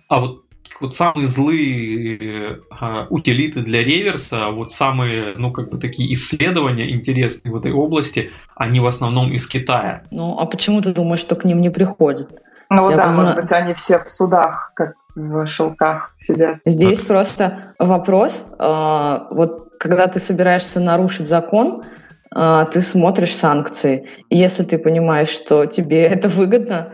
а 0.09 0.21
вот 0.21 0.45
вот 0.81 0.95
самые 0.95 1.29
злые 1.29 2.61
э, 2.81 3.07
утилиты 3.11 3.61
для 3.61 3.85
реверса, 3.85 4.49
вот 4.51 4.73
самые, 4.73 5.35
ну, 5.37 5.53
как 5.53 5.71
бы 5.71 5.79
такие 5.79 6.13
исследования 6.13 6.91
интересные 6.91 7.53
в 7.53 7.57
этой 7.57 7.73
области, 7.73 8.31
они 8.57 8.81
в 8.81 8.87
основном 8.87 9.33
из 9.33 9.47
Китая. 9.47 10.05
Ну, 10.11 10.39
а 10.39 10.47
почему 10.47 10.81
ты 10.81 10.93
думаешь, 10.93 11.21
что 11.21 11.37
к 11.37 11.45
ним 11.45 11.61
не 11.61 11.71
приходят? 11.71 12.31
Ну 12.71 12.91
Я 12.91 12.97
да, 12.97 13.13
может 13.13 13.35
быть, 13.35 13.53
они 13.53 13.75
все 13.75 13.99
в 13.99 14.07
судах, 14.09 14.73
как 14.75 14.95
в 15.15 15.47
шелках 15.47 16.15
сидят. 16.19 16.59
Здесь 16.65 17.01
просто 17.01 17.75
вопрос, 17.79 18.47
э, 18.59 19.19
вот 19.31 19.71
когда 19.79 20.07
ты 20.07 20.19
собираешься 20.19 20.81
нарушить 20.81 21.27
закон, 21.27 21.83
э, 22.35 22.67
ты 22.71 22.81
смотришь 22.81 23.35
санкции. 23.35 24.09
Если 24.31 24.63
ты 24.63 24.79
понимаешь, 24.79 25.29
что 25.29 25.67
тебе 25.67 26.05
это 26.07 26.29
выгодно, 26.29 26.93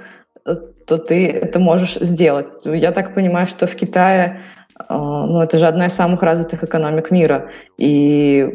то 0.87 0.99
ты 0.99 1.29
это 1.29 1.59
можешь 1.59 1.95
сделать. 1.95 2.47
Я 2.65 2.93
так 2.93 3.15
понимаю, 3.15 3.47
что 3.47 3.67
в 3.67 3.75
Китае 3.75 4.41
а, 4.89 5.27
ну, 5.27 5.41
это 5.41 5.59
же 5.59 5.67
одна 5.67 5.87
из 5.87 5.95
самых 5.95 6.23
развитых 6.23 6.63
экономик 6.63 7.11
мира. 7.11 7.51
И, 7.79 8.47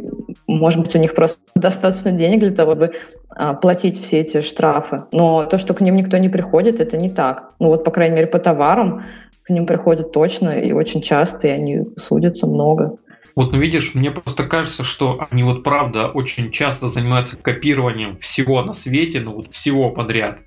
может 0.47 0.81
быть, 0.81 0.95
у 0.95 0.99
них 0.99 1.15
просто 1.15 1.41
достаточно 1.55 2.11
денег 2.11 2.39
для 2.39 2.51
того, 2.51 2.71
чтобы 2.71 2.93
а, 3.29 3.53
платить 3.53 3.99
все 3.99 4.19
эти 4.19 4.41
штрафы. 4.41 5.03
Но 5.11 5.45
то, 5.45 5.57
что 5.57 5.73
к 5.73 5.81
ним 5.81 5.95
никто 5.95 6.17
не 6.17 6.29
приходит, 6.29 6.79
это 6.79 6.97
не 6.97 7.09
так. 7.09 7.53
Ну, 7.59 7.67
вот, 7.67 7.83
по 7.83 7.91
крайней 7.91 8.15
мере, 8.15 8.27
по 8.27 8.39
товарам, 8.39 9.03
к 9.43 9.49
ним 9.49 9.65
приходят 9.65 10.11
точно 10.11 10.59
и 10.59 10.71
очень 10.71 11.01
часто, 11.01 11.47
и 11.47 11.51
они 11.51 11.81
судятся 11.97 12.47
много. 12.47 12.97
Вот, 13.35 13.53
ну 13.53 13.59
видишь, 13.59 13.95
мне 13.95 14.11
просто 14.11 14.45
кажется, 14.45 14.83
что 14.83 15.25
они 15.29 15.43
вот 15.43 15.63
правда 15.63 16.07
очень 16.07 16.51
часто 16.51 16.87
занимаются 16.87 17.37
копированием 17.37 18.17
всего 18.17 18.61
на 18.61 18.73
свете, 18.73 19.21
ну 19.21 19.33
вот 19.33 19.53
всего 19.53 19.89
подряд. 19.89 20.41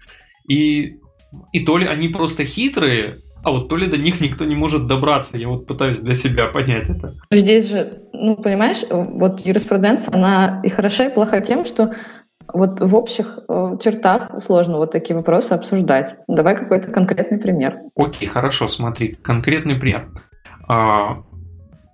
И, 0.48 0.98
и 1.52 1.60
то 1.60 1.78
ли 1.78 1.86
они 1.86 2.08
просто 2.08 2.44
хитрые, 2.44 3.18
а 3.42 3.50
вот 3.50 3.68
то 3.68 3.76
ли 3.76 3.86
до 3.86 3.98
них 3.98 4.20
никто 4.20 4.44
не 4.44 4.56
может 4.56 4.86
добраться. 4.86 5.36
Я 5.36 5.48
вот 5.48 5.66
пытаюсь 5.66 6.00
для 6.00 6.14
себя 6.14 6.46
понять 6.46 6.88
это. 6.88 7.14
Здесь 7.30 7.70
же, 7.70 8.02
ну, 8.12 8.36
понимаешь, 8.36 8.82
вот 8.90 9.40
юриспруденция, 9.40 10.14
она 10.14 10.60
и 10.64 10.68
хороша, 10.68 11.06
и 11.06 11.14
плоха 11.14 11.40
тем, 11.40 11.64
что 11.64 11.92
вот 12.52 12.80
в 12.80 12.94
общих 12.94 13.38
э, 13.48 13.76
чертах 13.82 14.30
сложно 14.42 14.78
вот 14.78 14.92
такие 14.92 15.16
вопросы 15.16 15.52
обсуждать. 15.52 16.16
Давай 16.28 16.56
какой-то 16.56 16.90
конкретный 16.90 17.38
пример. 17.38 17.76
Окей, 17.96 18.28
хорошо, 18.28 18.68
смотри, 18.68 19.14
конкретный 19.22 19.76
пример. 19.76 20.08
А, 20.68 21.22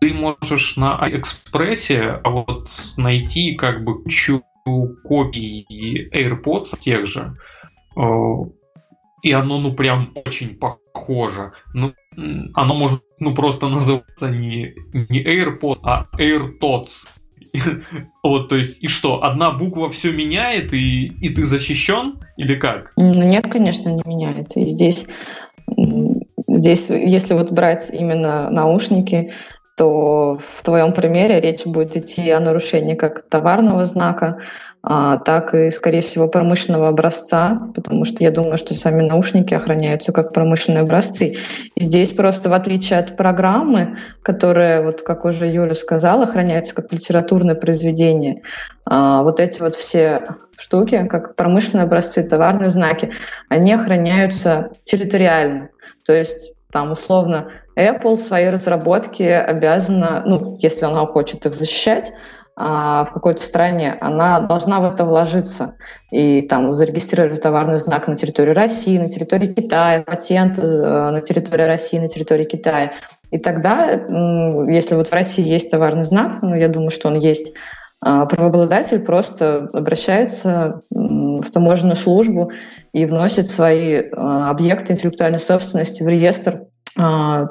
ты 0.01 0.12
можешь 0.12 0.77
на 0.77 1.01
Экспрессе 1.05 2.21
а 2.23 2.31
вот 2.31 2.69
найти 2.97 3.55
как 3.55 3.85
бы 3.85 4.03
кучу 4.03 4.43
копий 5.05 6.11
AirPods 6.12 6.79
тех 6.79 7.07
же, 7.07 7.37
э, 7.97 8.01
и 9.22 9.32
оно, 9.32 9.59
ну, 9.59 9.72
прям 9.72 10.12
очень 10.24 10.56
похоже. 10.56 11.52
Ну, 11.74 11.92
оно 12.55 12.74
может, 12.74 13.02
ну, 13.18 13.34
просто 13.34 13.68
называться 13.68 14.28
не, 14.28 14.74
не 14.92 15.22
AirPods, 15.22 15.80
а 15.82 16.06
AirTots. 16.18 17.06
Вот, 18.22 18.48
то 18.48 18.56
есть, 18.56 18.82
и 18.82 18.86
что, 18.86 19.24
одна 19.24 19.51
буква 19.51 19.90
все 19.90 20.12
меняет, 20.12 20.72
и, 20.72 21.06
и 21.06 21.30
ты 21.30 21.44
защищен, 21.44 22.20
или 22.36 22.55
как? 22.55 22.92
Нет, 22.97 23.51
конечно, 23.51 23.88
не 23.88 24.02
меняет. 24.05 24.56
И 24.56 24.66
здесь, 24.66 25.06
здесь, 26.47 26.90
если 26.90 27.34
вот 27.34 27.51
брать 27.51 27.90
именно 27.92 28.51
наушники, 28.51 29.32
то 29.76 30.38
в 30.56 30.62
твоем 30.62 30.92
примере 30.92 31.40
речь 31.40 31.64
будет 31.64 31.97
идти 31.97 32.30
о 32.30 32.38
нарушении 32.38 32.94
как 32.94 33.22
товарного 33.28 33.84
знака, 33.84 34.38
так 34.82 35.55
и, 35.55 35.70
скорее 35.70 36.01
всего, 36.01 36.27
промышленного 36.27 36.89
образца, 36.89 37.70
потому 37.74 38.07
что 38.07 38.24
я 38.24 38.31
думаю, 38.31 38.57
что 38.57 38.73
сами 38.74 39.02
наушники 39.02 39.52
охраняются 39.52 40.11
как 40.12 40.32
промышленные 40.32 40.82
образцы. 40.82 41.36
И 41.74 41.82
здесь 41.82 42.12
просто, 42.12 42.48
в 42.48 42.55
отличие 42.55 42.98
от 42.98 43.16
программы, 43.16 43.98
которые, 44.23 44.82
вот 44.82 45.02
как 45.02 45.27
уже 45.27 45.47
Юля 45.47 45.74
сказала, 45.74 46.24
охраняются 46.24 46.74
как 46.74 46.93
литературное 46.93 47.55
произведение, 47.55 48.40
а, 48.86 49.23
вот 49.23 49.39
эти 49.39 49.61
вот 49.61 49.77
все 49.77 50.23
штуки, 50.57 51.07
как 51.11 51.36
промышленные 51.36 51.85
образцы, 51.85 52.23
товарные 52.23 52.70
знаки, 52.70 53.12
они 53.48 53.74
охраняются 53.74 54.70
территориально. 54.85 55.69
То 56.07 56.15
есть 56.15 56.55
там 56.73 56.93
условно 56.93 57.51
Apple 57.77 58.16
свои 58.16 58.48
разработки 58.48 59.23
обязана, 59.23 60.23
ну, 60.27 60.57
если 60.61 60.85
она 60.85 61.07
хочет 61.07 61.47
их 61.47 61.55
защищать, 61.55 62.12
а, 62.62 63.07
в 63.07 63.15
какой-то 63.15 63.43
стране, 63.43 63.97
она 64.03 64.41
должна 64.41 64.81
в 64.81 64.93
это 64.93 65.07
вложиться. 65.07 65.77
И 66.11 66.43
там 66.43 66.74
зарегистрировать 66.74 67.41
товарный 67.41 67.78
знак 67.78 68.07
на 68.07 68.16
территории 68.16 68.51
России, 68.51 68.99
на 68.99 69.09
территории 69.09 69.55
Китая, 69.55 70.03
патент 70.03 70.59
э, 70.59 70.62
на 71.11 71.23
территории 71.23 71.62
России, 71.62 71.99
на 71.99 72.09
территории 72.09 72.45
Китая. 72.45 72.93
И 73.31 73.39
тогда, 73.39 73.93
если 74.69 74.95
вот 74.95 75.09
в 75.09 75.12
России 75.12 75.43
есть 75.43 75.70
товарный 75.70 76.03
знак, 76.03 76.43
ну, 76.43 76.55
я 76.55 76.69
думаю, 76.69 76.91
что 76.91 77.09
он 77.09 77.19
есть, 77.19 77.55
а, 78.03 78.27
правообладатель 78.27 79.01
просто 79.01 79.70
обращается 79.73 80.82
в 80.91 81.51
таможенную 81.51 81.97
службу 81.97 82.53
и 82.93 83.07
вносит 83.07 83.51
свои 83.51 84.03
а, 84.12 84.51
объекты 84.51 84.93
интеллектуальной 84.93 85.41
собственности 85.41 86.03
в 86.03 86.09
реестр. 86.09 86.65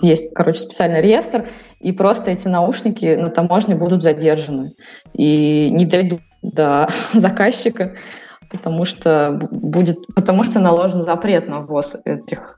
Есть, 0.02 0.34
короче, 0.36 0.60
специальный 0.60 1.02
реестр, 1.02 1.45
и 1.80 1.91
просто 1.91 2.31
эти 2.31 2.47
наушники 2.47 3.15
на 3.15 3.30
таможне 3.30 3.76
будут 3.76 4.03
задержаны 4.03 4.73
и 5.14 5.69
не 5.72 5.85
дойдут 5.85 6.22
до 6.41 6.88
заказчика, 7.14 7.95
потому 8.51 8.85
что 8.85 9.39
будет, 9.51 9.99
потому 10.15 10.43
что 10.43 10.60
наложен 10.60 11.03
запрет 11.03 11.47
на 11.47 11.61
ввоз 11.61 11.95
этих 12.06 12.57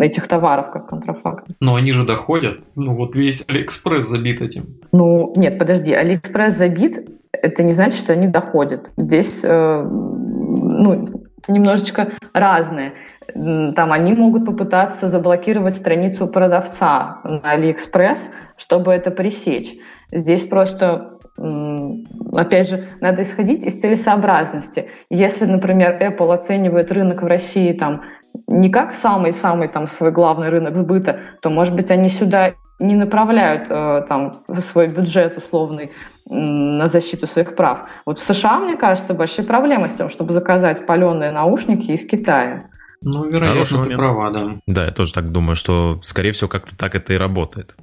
этих 0.00 0.28
товаров 0.28 0.70
как 0.70 0.88
контрафакт. 0.88 1.46
Но 1.60 1.74
они 1.74 1.92
же 1.92 2.06
доходят. 2.06 2.60
Ну 2.74 2.94
вот 2.94 3.14
весь 3.14 3.44
Алиэкспресс 3.46 4.08
забит 4.08 4.40
этим. 4.40 4.78
Ну 4.92 5.32
нет, 5.36 5.58
подожди, 5.58 5.92
Алиэкспресс 5.92 6.56
забит, 6.56 6.98
это 7.32 7.62
не 7.62 7.72
значит, 7.72 7.98
что 7.98 8.12
они 8.12 8.26
доходят. 8.26 8.90
Здесь 8.96 9.44
э, 9.44 9.82
ну, 9.82 11.19
немножечко 11.50 12.12
разные 12.32 12.92
там 13.34 13.92
они 13.92 14.14
могут 14.14 14.46
попытаться 14.46 15.08
заблокировать 15.08 15.74
страницу 15.74 16.26
продавца 16.26 17.20
на 17.24 17.52
Алиэкспресс, 17.52 18.30
чтобы 18.56 18.92
это 18.92 19.10
пресечь. 19.10 19.76
Здесь 20.12 20.44
просто, 20.46 21.18
опять 21.36 22.68
же, 22.68 22.84
надо 23.00 23.22
исходить 23.22 23.64
из 23.64 23.80
целесообразности. 23.80 24.88
Если, 25.10 25.44
например, 25.46 25.98
Apple 26.00 26.32
оценивает 26.32 26.92
рынок 26.92 27.22
в 27.22 27.26
России 27.26 27.72
там 27.72 28.02
не 28.46 28.70
как 28.70 28.92
самый-самый 28.92 29.68
там 29.68 29.86
свой 29.86 30.12
главный 30.12 30.48
рынок 30.48 30.76
сбыта, 30.76 31.18
то, 31.42 31.50
может 31.50 31.74
быть, 31.74 31.90
они 31.90 32.08
сюда 32.08 32.54
не 32.80 32.96
направляют 32.96 33.66
э, 33.70 34.04
там 34.08 34.42
свой 34.58 34.88
бюджет 34.88 35.36
условный 35.36 35.90
на 36.26 36.88
защиту 36.88 37.26
своих 37.26 37.54
прав. 37.56 37.88
Вот 38.06 38.18
в 38.18 38.22
США, 38.22 38.58
мне 38.58 38.76
кажется, 38.76 39.14
большие 39.14 39.44
проблемы 39.44 39.88
с 39.88 39.94
тем, 39.94 40.08
чтобы 40.08 40.32
заказать 40.32 40.86
паленые 40.86 41.32
наушники 41.32 41.90
из 41.90 42.06
Китая. 42.06 42.64
Ну, 43.02 43.24
вероятно, 43.24 43.84
ты 43.84 43.96
права, 43.96 44.30
да. 44.30 44.56
Да, 44.66 44.84
я 44.84 44.90
тоже 44.92 45.12
так 45.12 45.30
думаю, 45.30 45.56
что, 45.56 45.98
скорее 46.02 46.32
всего, 46.32 46.48
как-то 46.48 46.76
так 46.76 46.94
это 46.94 47.14
и 47.14 47.16
работает. 47.16 47.74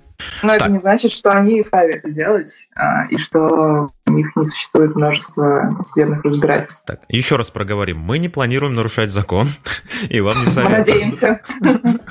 Но 0.41 0.49
так. 0.53 0.61
это 0.61 0.71
не 0.71 0.79
значит, 0.79 1.11
что 1.11 1.31
они 1.31 1.61
вправе 1.61 1.95
это 1.95 2.09
делать, 2.09 2.69
а, 2.75 3.05
и 3.07 3.17
что 3.17 3.89
у 4.07 4.11
них 4.11 4.35
не 4.35 4.45
существует 4.45 4.95
множество 4.95 5.77
судебных 5.85 6.23
разбирательств. 6.23 6.83
Так, 6.85 7.01
еще 7.09 7.35
раз 7.35 7.51
проговорим. 7.51 7.99
Мы 7.99 8.19
не 8.19 8.29
планируем 8.29 8.73
нарушать 8.73 9.11
закон, 9.11 9.49
и 10.09 10.19
вам 10.21 10.39
не 10.41 10.47
советуем. 10.47 10.79
надеемся. 10.79 11.41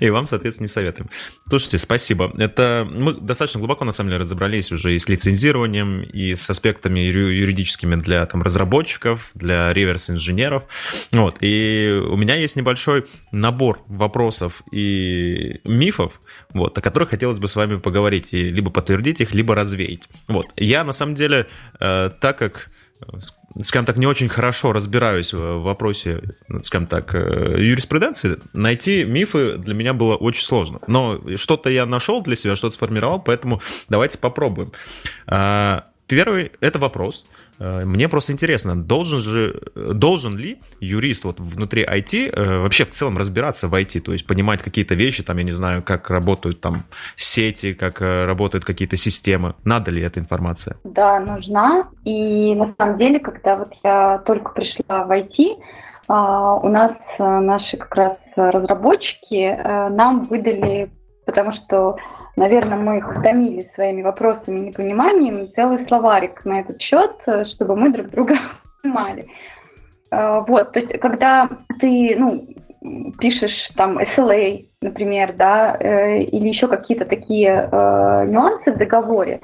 И 0.00 0.08
вам, 0.10 0.24
соответственно, 0.24 0.66
не 0.66 0.68
советуем. 0.68 1.10
Слушайте, 1.48 1.78
спасибо. 1.78 2.32
Это 2.38 2.86
мы 2.88 3.14
достаточно 3.14 3.58
глубоко, 3.58 3.84
на 3.84 3.92
самом 3.92 4.10
деле, 4.10 4.20
разобрались 4.20 4.72
уже 4.72 4.94
и 4.94 4.98
с 4.98 5.08
лицензированием, 5.08 6.02
и 6.02 6.34
с 6.34 6.48
аспектами 6.48 7.00
юридическими 7.00 7.96
для 7.96 8.24
там, 8.26 8.42
разработчиков, 8.42 9.30
для 9.34 9.72
реверс-инженеров. 9.72 10.64
Вот. 11.12 11.38
И 11.40 12.00
у 12.08 12.16
меня 12.16 12.36
есть 12.36 12.56
небольшой 12.56 13.06
набор 13.32 13.80
вопросов 13.88 14.62
и 14.70 15.60
мифов, 15.64 16.20
вот, 16.52 16.76
о 16.78 16.80
которых 16.80 17.10
хотелось 17.10 17.38
бы 17.38 17.43
с 17.48 17.56
вами 17.56 17.76
поговорить, 17.76 18.32
и 18.32 18.50
либо 18.50 18.70
подтвердить 18.70 19.20
их, 19.20 19.34
либо 19.34 19.54
развеять. 19.54 20.08
Вот. 20.28 20.46
Я, 20.56 20.84
на 20.84 20.92
самом 20.92 21.14
деле, 21.14 21.46
э, 21.80 22.10
так 22.20 22.38
как 22.38 22.70
скажем 23.62 23.86
так, 23.86 23.96
не 23.96 24.06
очень 24.06 24.28
хорошо 24.28 24.72
разбираюсь 24.72 25.32
в 25.32 25.58
вопросе, 25.62 26.22
скажем 26.62 26.86
так, 26.86 27.14
э, 27.14 27.56
юриспруденции, 27.58 28.38
найти 28.52 29.04
мифы 29.04 29.58
для 29.58 29.74
меня 29.74 29.92
было 29.92 30.16
очень 30.16 30.44
сложно. 30.44 30.80
Но 30.86 31.20
что-то 31.36 31.70
я 31.70 31.86
нашел 31.86 32.22
для 32.22 32.36
себя, 32.36 32.56
что-то 32.56 32.74
сформировал, 32.74 33.20
поэтому 33.20 33.60
давайте 33.88 34.18
попробуем. 34.18 34.72
Первый— 36.06 36.52
это 36.60 36.78
вопрос— 36.78 37.26
Э, 37.58 37.84
мне 37.84 38.08
просто 38.08 38.32
интересно, 38.32 38.76
должен 38.76 39.20
же, 39.20 39.60
должен 39.74 40.36
ли 40.36 40.60
юрист 40.80 41.24
вот 41.24 41.40
внутри 41.40 41.84
IT 41.84 42.30
э, 42.32 42.58
вообще 42.58 42.84
в 42.84 42.90
целом 42.90 43.18
разбираться 43.18 43.68
в 43.68 43.74
IT, 43.74 44.00
то 44.00 44.12
есть 44.12 44.26
понимать 44.26 44.62
какие-то 44.62 44.94
вещи, 44.94 45.22
там, 45.22 45.38
я 45.38 45.44
не 45.44 45.52
знаю, 45.52 45.82
как 45.82 46.10
работают 46.10 46.60
там 46.60 46.78
сети, 47.16 47.74
как 47.74 48.02
э, 48.02 48.24
работают 48.24 48.64
какие-то 48.64 48.96
системы. 48.96 49.54
Надо 49.64 49.90
ли 49.90 50.02
эта 50.02 50.20
информация? 50.20 50.76
Да, 50.84 51.20
нужна. 51.20 51.88
И 52.04 52.54
на 52.54 52.74
самом 52.78 52.98
деле, 52.98 53.20
когда 53.20 53.56
вот 53.56 53.72
я 53.82 54.18
только 54.26 54.52
пришла 54.52 55.04
в 55.04 55.10
IT, 55.10 55.56
а, 56.06 56.56
у 56.56 56.68
нас 56.68 56.92
наши 57.18 57.76
как 57.78 57.94
раз 57.94 58.16
разработчики 58.36 59.56
нам 59.90 60.24
выдали, 60.24 60.90
потому 61.24 61.52
что 61.54 61.96
Наверное, 62.36 62.78
мы 62.78 62.98
их 62.98 63.16
утомили 63.16 63.70
своими 63.74 64.02
вопросами 64.02 64.58
и 64.58 64.68
непониманием. 64.68 65.48
Целый 65.54 65.86
словарик 65.86 66.44
на 66.44 66.60
этот 66.60 66.80
счет, 66.80 67.12
чтобы 67.54 67.76
мы 67.76 67.92
друг 67.92 68.08
друга 68.08 68.34
понимали. 68.82 69.28
А, 70.10 70.40
вот, 70.40 70.72
то 70.72 70.80
есть, 70.80 70.98
когда 71.00 71.48
ты, 71.80 72.16
ну, 72.18 72.46
пишешь 73.18 73.70
там 73.76 73.98
SLA, 73.98 74.66
например, 74.80 75.34
да, 75.36 75.76
э, 75.78 76.22
или 76.22 76.48
еще 76.48 76.68
какие-то 76.68 77.04
такие 77.06 77.68
э, 77.70 78.26
нюансы 78.26 78.72
в 78.72 78.76
договоре, 78.76 79.40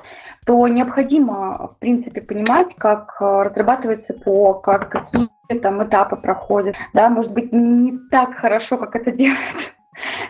то 0.46 0.66
необходимо, 0.68 1.72
в 1.74 1.78
принципе, 1.78 2.20
понимать, 2.20 2.68
как 2.76 3.16
э, 3.20 3.42
разрабатывается 3.42 4.14
ПО, 4.14 4.54
как 4.54 4.90
какие 4.90 5.28
там 5.62 5.82
этапы 5.82 6.16
проходят, 6.16 6.76
да, 6.92 7.08
может 7.08 7.32
быть, 7.32 7.52
не 7.52 7.98
так 8.10 8.34
хорошо, 8.34 8.76
как 8.76 8.94
это 8.96 9.10
делают 9.16 9.72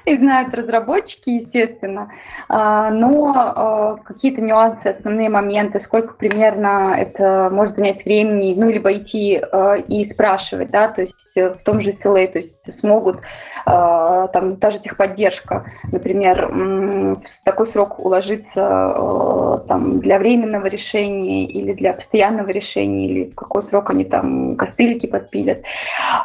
и 0.05 0.17
знают 0.17 0.55
разработчики, 0.55 1.31
естественно, 1.31 2.11
а, 2.49 2.91
но 2.91 3.33
а, 3.35 3.97
какие-то 4.05 4.41
нюансы, 4.41 4.87
основные 4.87 5.29
моменты, 5.29 5.81
сколько 5.85 6.15
примерно 6.15 6.97
это 6.99 7.49
может 7.53 7.77
занять 7.77 8.05
времени, 8.05 8.55
ну, 8.57 8.71
либо 8.71 8.93
идти 8.93 9.37
а, 9.37 9.77
и 9.77 10.11
спрашивать, 10.13 10.71
да, 10.71 10.89
то 10.89 11.03
есть 11.03 11.15
в 11.37 11.59
том 11.65 11.81
же 11.81 11.93
SLA, 11.93 12.27
то 12.27 12.39
есть 12.41 12.81
смогут 12.81 13.21
там 13.65 14.57
та 14.57 14.73
же 14.73 14.81
техподдержка, 14.81 15.65
например, 15.93 16.49
в 16.49 17.45
такой 17.45 17.71
срок 17.71 18.05
уложиться 18.05 19.63
там 19.69 20.01
для 20.01 20.19
временного 20.19 20.67
решения 20.67 21.47
или 21.47 21.73
для 21.75 21.93
постоянного 21.93 22.49
решения, 22.49 23.07
или 23.07 23.31
в 23.31 23.37
какой 23.37 23.63
срок 23.65 23.91
они 23.91 24.05
там 24.05 24.57
костылики 24.57 25.07
подпилят. 25.07 25.61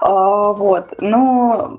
Вот. 0.01 0.87
Но 1.01 1.77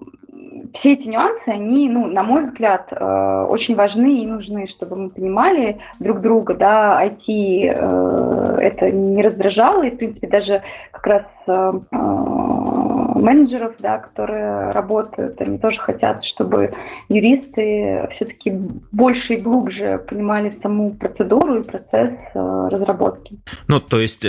все 0.74 0.94
эти 0.94 1.06
нюансы, 1.06 1.48
они, 1.48 1.88
ну, 1.88 2.06
на 2.06 2.22
мой 2.22 2.46
взгляд, 2.46 2.88
э, 2.90 3.46
очень 3.48 3.74
важны 3.74 4.22
и 4.22 4.26
нужны, 4.26 4.68
чтобы 4.68 4.96
мы 4.96 5.08
понимали 5.10 5.78
друг 6.00 6.20
друга, 6.20 6.54
да, 6.54 7.02
IT 7.04 7.24
э, 7.28 8.58
это 8.60 8.90
не 8.90 9.22
раздражало, 9.22 9.82
и, 9.84 9.90
в 9.90 9.96
принципе, 9.96 10.26
даже 10.26 10.62
как 10.92 11.06
раз 11.06 11.24
э, 11.46 11.72
менеджеров, 11.92 13.74
да, 13.78 13.98
которые 13.98 14.70
работают, 14.72 15.40
они 15.40 15.58
тоже 15.58 15.78
хотят, 15.78 16.24
чтобы 16.24 16.72
юристы 17.08 18.08
все-таки 18.16 18.52
больше 18.92 19.34
и 19.34 19.40
глубже 19.40 20.04
понимали 20.08 20.50
саму 20.62 20.94
процедуру 20.94 21.60
и 21.60 21.64
процесс 21.64 22.12
разработки. 22.34 23.38
Ну, 23.68 23.80
то 23.80 23.98
есть 23.98 24.26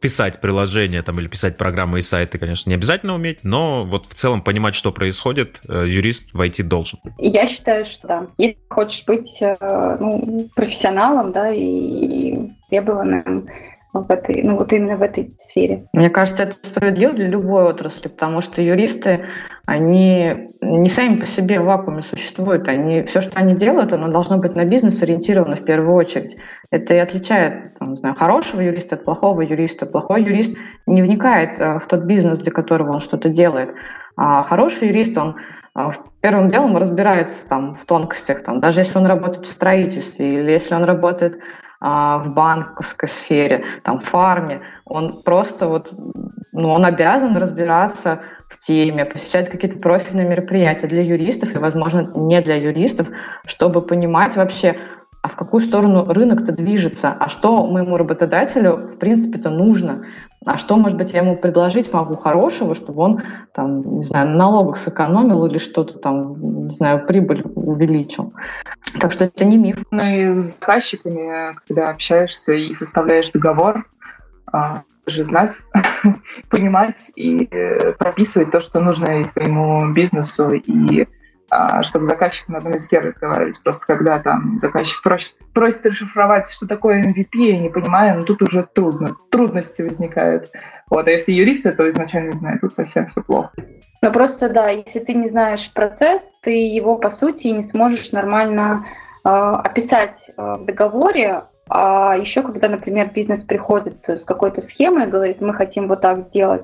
писать 0.00 0.40
приложение 0.40 1.02
там, 1.02 1.18
или 1.18 1.26
писать 1.26 1.56
программы 1.56 1.98
и 1.98 2.02
сайты, 2.02 2.38
конечно, 2.38 2.70
не 2.70 2.76
обязательно 2.76 3.14
уметь, 3.14 3.40
но 3.42 3.84
вот 3.84 4.06
в 4.06 4.14
целом 4.14 4.42
понимать, 4.42 4.74
что 4.74 4.92
происходит, 4.92 5.60
э, 5.68 5.84
юрист 5.86 6.32
войти 6.34 6.62
должен. 6.62 6.98
Я 7.18 7.48
считаю, 7.48 7.86
что 7.86 8.08
да. 8.08 8.26
Если 8.38 8.58
хочешь 8.68 9.04
быть 9.06 9.28
э, 9.40 9.54
ну, 10.00 10.48
профессионалом, 10.54 11.32
да, 11.32 11.50
и 11.52 12.36
требованным 12.70 13.48
в 13.92 14.10
этой, 14.10 14.42
ну 14.42 14.56
вот 14.56 14.72
именно 14.72 14.96
в 14.96 15.02
этой 15.02 15.34
сфере. 15.50 15.86
Мне 15.92 16.10
кажется, 16.10 16.44
это 16.44 16.54
справедливо 16.62 17.12
для 17.12 17.28
любой 17.28 17.64
отрасли, 17.64 18.08
потому 18.08 18.40
что 18.40 18.62
юристы, 18.62 19.26
они 19.68 20.54
не 20.62 20.88
сами 20.88 21.20
по 21.20 21.26
себе 21.26 21.60
в 21.60 21.66
вакууме 21.66 22.00
существуют. 22.00 22.70
Они, 22.70 23.02
все, 23.02 23.20
что 23.20 23.38
они 23.38 23.54
делают, 23.54 23.92
оно 23.92 24.08
должно 24.08 24.38
быть 24.38 24.56
на 24.56 24.64
бизнес 24.64 25.02
ориентировано 25.02 25.56
в 25.56 25.64
первую 25.66 25.94
очередь. 25.94 26.38
Это 26.70 26.94
и 26.94 26.96
отличает, 26.96 27.78
там, 27.78 27.90
не 27.90 27.96
знаю, 27.96 28.14
хорошего 28.14 28.62
юриста 28.62 28.94
от 28.94 29.04
плохого 29.04 29.42
юриста. 29.42 29.84
Плохой 29.84 30.22
юрист 30.22 30.56
не 30.86 31.02
вникает 31.02 31.60
э, 31.60 31.80
в 31.80 31.86
тот 31.86 32.04
бизнес, 32.04 32.38
для 32.38 32.50
которого 32.50 32.92
он 32.92 33.00
что-то 33.00 33.28
делает. 33.28 33.74
А 34.16 34.42
хороший 34.42 34.88
юрист, 34.88 35.18
он 35.18 35.36
э, 35.76 35.90
первым 36.22 36.48
делом 36.48 36.78
разбирается 36.78 37.46
там, 37.46 37.74
в 37.74 37.84
тонкостях, 37.84 38.42
там, 38.44 38.60
даже 38.60 38.80
если 38.80 38.96
он 38.96 39.04
работает 39.04 39.46
в 39.46 39.50
строительстве 39.50 40.30
или 40.30 40.50
если 40.50 40.76
он 40.76 40.84
работает 40.84 41.38
а, 41.80 42.18
в 42.18 42.32
банковской 42.32 43.08
сфере, 43.08 43.64
там, 43.84 44.00
в 44.00 44.04
фарме, 44.04 44.62
он 44.86 45.22
просто 45.22 45.68
вот, 45.68 45.92
ну, 46.52 46.70
он 46.70 46.86
обязан 46.86 47.36
разбираться 47.36 48.20
в 48.48 48.58
теме, 48.58 49.04
посещать 49.04 49.48
какие-то 49.48 49.78
профильные 49.78 50.26
мероприятия 50.26 50.86
для 50.86 51.02
юристов 51.02 51.54
и, 51.54 51.58
возможно, 51.58 52.10
не 52.14 52.40
для 52.40 52.56
юристов, 52.56 53.08
чтобы 53.44 53.82
понимать 53.82 54.36
вообще, 54.36 54.76
а 55.22 55.28
в 55.28 55.36
какую 55.36 55.60
сторону 55.60 56.06
рынок-то 56.10 56.52
движется, 56.52 57.14
а 57.18 57.28
что 57.28 57.66
моему 57.66 57.96
работодателю, 57.96 58.88
в 58.88 58.98
принципе-то, 58.98 59.50
нужно, 59.50 60.04
а 60.46 60.56
что, 60.56 60.76
может 60.76 60.96
быть, 60.96 61.12
я 61.12 61.20
ему 61.20 61.36
предложить 61.36 61.92
могу 61.92 62.16
хорошего, 62.16 62.74
чтобы 62.74 63.02
он, 63.02 63.22
там, 63.52 63.96
не 63.96 64.02
знаю, 64.02 64.30
налогах 64.30 64.76
сэкономил 64.76 65.44
или 65.46 65.58
что-то 65.58 65.98
там, 65.98 66.66
не 66.66 66.70
знаю, 66.70 67.06
прибыль 67.06 67.42
увеличил. 67.54 68.32
Так 69.00 69.12
что 69.12 69.24
это 69.24 69.44
не 69.44 69.58
миф. 69.58 69.84
Ну 69.90 70.06
и 70.06 70.32
с 70.32 70.58
заказчиками, 70.58 71.54
когда 71.66 71.90
общаешься 71.90 72.52
и 72.52 72.72
составляешь 72.72 73.30
договор, 73.32 73.86
а, 74.50 74.84
же 75.08 75.24
знать, 75.24 75.58
понимать 76.50 77.10
и 77.16 77.48
э, 77.50 77.92
прописывать 77.92 78.50
то, 78.50 78.60
что 78.60 78.80
нужно 78.80 79.24
твоему 79.34 79.92
бизнесу 79.92 80.52
и 80.52 81.06
а, 81.50 81.82
чтобы 81.82 82.04
заказчик 82.04 82.48
на 82.48 82.58
одном 82.58 82.74
языке 82.74 82.98
разговаривать. 82.98 83.62
Просто 83.62 83.86
когда 83.86 84.18
там 84.18 84.58
заказчик 84.58 85.02
просит, 85.02 85.34
просит 85.54 85.86
расшифровать, 85.86 86.50
что 86.50 86.68
такое 86.68 87.02
MVP, 87.02 87.36
я 87.36 87.58
не 87.58 87.70
понимаю, 87.70 88.18
но 88.18 88.22
тут 88.22 88.42
уже 88.42 88.64
трудно, 88.64 89.16
трудности 89.30 89.80
возникают. 89.80 90.50
Вот, 90.90 91.08
а 91.08 91.10
если 91.10 91.32
юрист 91.32 91.64
этого 91.64 91.88
изначально 91.88 92.32
не 92.32 92.38
знает, 92.38 92.60
тут 92.60 92.74
совсем 92.74 93.06
все 93.06 93.22
плохо. 93.22 93.50
Ну 94.02 94.12
просто 94.12 94.50
да, 94.50 94.68
если 94.68 95.00
ты 95.00 95.14
не 95.14 95.30
знаешь 95.30 95.72
процесс, 95.72 96.20
ты 96.42 96.50
его 96.50 96.96
по 96.96 97.16
сути 97.16 97.46
не 97.46 97.70
сможешь 97.70 98.12
нормально 98.12 98.84
э, 99.24 99.28
описать 99.28 100.18
э, 100.28 100.32
в 100.36 100.66
договоре, 100.66 101.44
а 101.70 102.16
еще 102.16 102.42
когда, 102.42 102.68
например, 102.68 103.10
бизнес 103.12 103.42
приходит 103.44 103.96
с 104.06 104.24
какой-то 104.24 104.62
схемой 104.62 105.06
и 105.06 105.10
говорит, 105.10 105.40
мы 105.40 105.54
хотим 105.54 105.88
вот 105.88 106.00
так 106.00 106.28
сделать, 106.28 106.62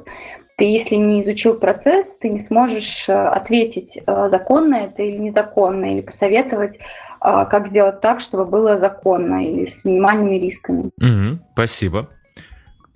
ты, 0.57 0.65
если 0.65 0.95
не 0.95 1.25
изучил 1.25 1.55
процесс, 1.55 2.07
ты 2.21 2.29
не 2.29 2.47
сможешь 2.47 3.09
э, 3.09 3.13
ответить, 3.13 3.91
э, 3.97 4.29
законно 4.31 4.77
это 4.77 5.03
или 5.03 5.17
незаконно, 5.17 5.93
или 5.93 6.03
посоветовать, 6.03 6.77
э, 6.77 7.47
как 7.51 7.69
сделать 7.69 8.01
так, 8.01 8.21
чтобы 8.21 8.45
было 8.45 8.79
законно 8.79 9.45
или 9.45 9.75
с 9.81 9.85
минимальными 9.85 10.37
рисками. 10.37 10.91
Угу, 10.99 11.41
спасибо. 11.53 12.09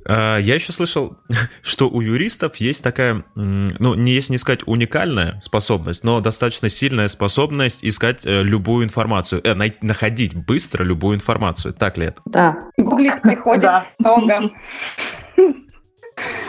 А, 0.08 0.38
я 0.38 0.54
еще 0.54 0.72
слышал, 0.72 1.18
что 1.62 1.88
у 1.88 2.00
юристов 2.00 2.56
есть 2.56 2.82
такая, 2.82 3.24
ну, 3.34 3.94
не 3.94 4.12
если 4.12 4.32
не 4.32 4.38
сказать 4.38 4.60
уникальная 4.66 5.38
способность, 5.40 6.02
но 6.02 6.20
достаточно 6.20 6.68
сильная 6.68 7.08
способность 7.08 7.84
искать 7.84 8.22
любую 8.24 8.84
информацию, 8.84 9.40
э, 9.44 9.54
находить 9.82 10.34
быстро 10.34 10.82
любую 10.82 11.16
информацию. 11.16 11.74
Так 11.74 11.98
ли 11.98 12.06
это? 12.06 12.22
Да. 12.24 12.56
Гуглить 12.76 13.20
приходит 13.22 13.70
много. 13.98 14.50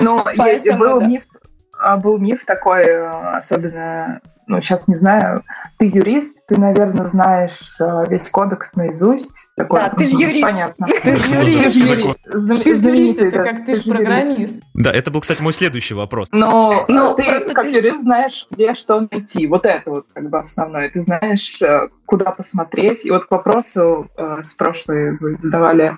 Ну, 0.01 0.23
был 0.77 1.01
миф, 1.01 1.23
а, 1.79 1.97
был 1.97 2.17
миф 2.17 2.45
такой, 2.45 2.83
э, 2.83 3.35
особенно, 3.35 4.21
ну, 4.49 4.59
сейчас 4.61 4.87
не 4.87 4.95
знаю, 4.95 5.43
ты 5.77 5.85
юрист, 5.85 6.43
ты, 6.47 6.59
наверное, 6.59 7.05
знаешь 7.05 7.79
э, 7.79 8.05
весь 8.09 8.27
кодекс 8.29 8.73
наизусть. 8.73 9.47
Такой, 9.55 9.79
да, 9.79 9.89
ты 9.89 10.05
же 10.05 10.11
юрист. 10.11 10.41
Понятно. 10.41 10.87
Ты 11.03 11.11
юрист. 11.11 12.19
Знаменитый, 12.25 13.29
ты 13.29 13.43
как 13.43 13.63
ты 13.63 13.75
же 13.75 13.83
программист. 13.83 14.55
Да, 14.73 14.91
это 14.91 15.11
был, 15.11 15.21
кстати, 15.21 15.43
мой 15.43 15.53
следующий 15.53 15.93
вопрос. 15.93 16.29
Но 16.31 16.83
ну, 16.87 17.13
ты 17.13 17.53
как 17.53 17.69
юрист 17.69 18.01
знаешь, 18.01 18.47
где 18.49 18.73
что 18.73 19.07
найти. 19.11 19.45
Вот 19.45 19.67
это 19.67 19.91
вот 19.91 20.05
как 20.11 20.27
бы 20.31 20.39
основное. 20.39 20.89
Ты 20.89 20.99
знаешь, 20.99 21.61
э, 21.61 21.87
куда 22.07 22.31
посмотреть. 22.31 23.05
И 23.05 23.11
вот 23.11 23.25
к 23.25 23.31
вопросу 23.31 24.09
с 24.17 24.53
прошлой 24.53 25.15
вы 25.19 25.37
задавали 25.37 25.95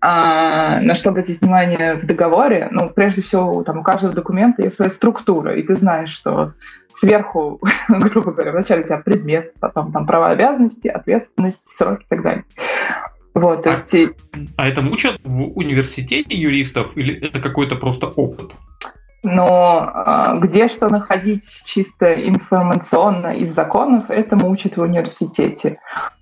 а, 0.00 0.80
на 0.80 0.94
что 0.94 1.10
обратить 1.10 1.40
внимание 1.40 1.94
в 1.94 2.06
договоре, 2.06 2.68
ну, 2.70 2.88
прежде 2.88 3.22
всего, 3.22 3.64
там 3.64 3.78
у 3.78 3.82
каждого 3.82 4.14
документа 4.14 4.62
есть 4.62 4.76
своя 4.76 4.90
структура, 4.90 5.54
и 5.54 5.62
ты 5.62 5.74
знаешь, 5.74 6.10
что 6.10 6.52
сверху, 6.92 7.60
грубо 7.88 8.32
говоря, 8.32 8.52
вначале 8.52 8.82
у 8.82 8.84
тебя 8.84 8.98
предмет, 8.98 9.54
потом 9.58 9.90
там 9.92 10.06
права 10.06 10.28
обязанности, 10.28 10.88
ответственность, 10.88 11.64
сроки 11.76 12.02
и 12.02 12.06
так 12.08 12.22
далее. 12.22 12.44
Вот, 13.34 13.62
то 13.62 13.70
а, 13.70 13.72
есть... 13.72 13.96
А 14.56 14.68
это 14.68 14.82
учат 14.82 15.20
в 15.24 15.58
университете 15.58 16.36
юристов 16.36 16.96
или 16.96 17.14
это 17.26 17.40
какой-то 17.40 17.76
просто 17.76 18.06
опыт? 18.06 18.52
Но 19.24 19.90
а, 19.92 20.36
где 20.36 20.68
что 20.68 20.88
находить 20.88 21.44
чисто 21.66 22.14
информационно 22.14 23.36
из 23.36 23.52
законов, 23.52 24.10
это 24.10 24.36
учат 24.36 24.76
в 24.76 24.82
университете. 24.82 25.80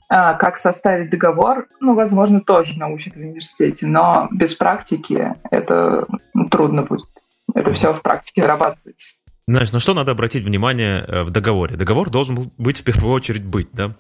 А, 0.09 0.35
как 0.35 0.57
составить 0.57 1.11
договор, 1.11 1.67
ну, 1.81 1.95
возможно, 1.95 2.41
тоже 2.41 2.79
научат 2.79 3.15
в 3.15 3.21
университете, 3.21 3.87
но 3.87 4.29
без 4.31 4.55
практики 4.55 5.35
это 5.51 6.07
ну, 6.33 6.49
трудно 6.49 6.83
будет. 6.83 7.09
Это 7.55 7.73
все 7.73 7.93
в 7.93 8.03
практике 8.03 8.43
зарабатывается. 8.43 9.17
Знаешь, 9.49 9.73
на 9.73 9.81
что 9.81 9.95
надо 9.95 10.13
обратить 10.13 10.45
внимание 10.45 11.05
э, 11.07 11.23
в 11.23 11.31
договоре? 11.31 11.77
Договор 11.77 12.11
должен 12.11 12.53
быть 12.57 12.81
в 12.81 12.85
первую 12.85 13.15
очередь 13.15 13.45
быть, 13.45 13.69
да? 13.73 13.95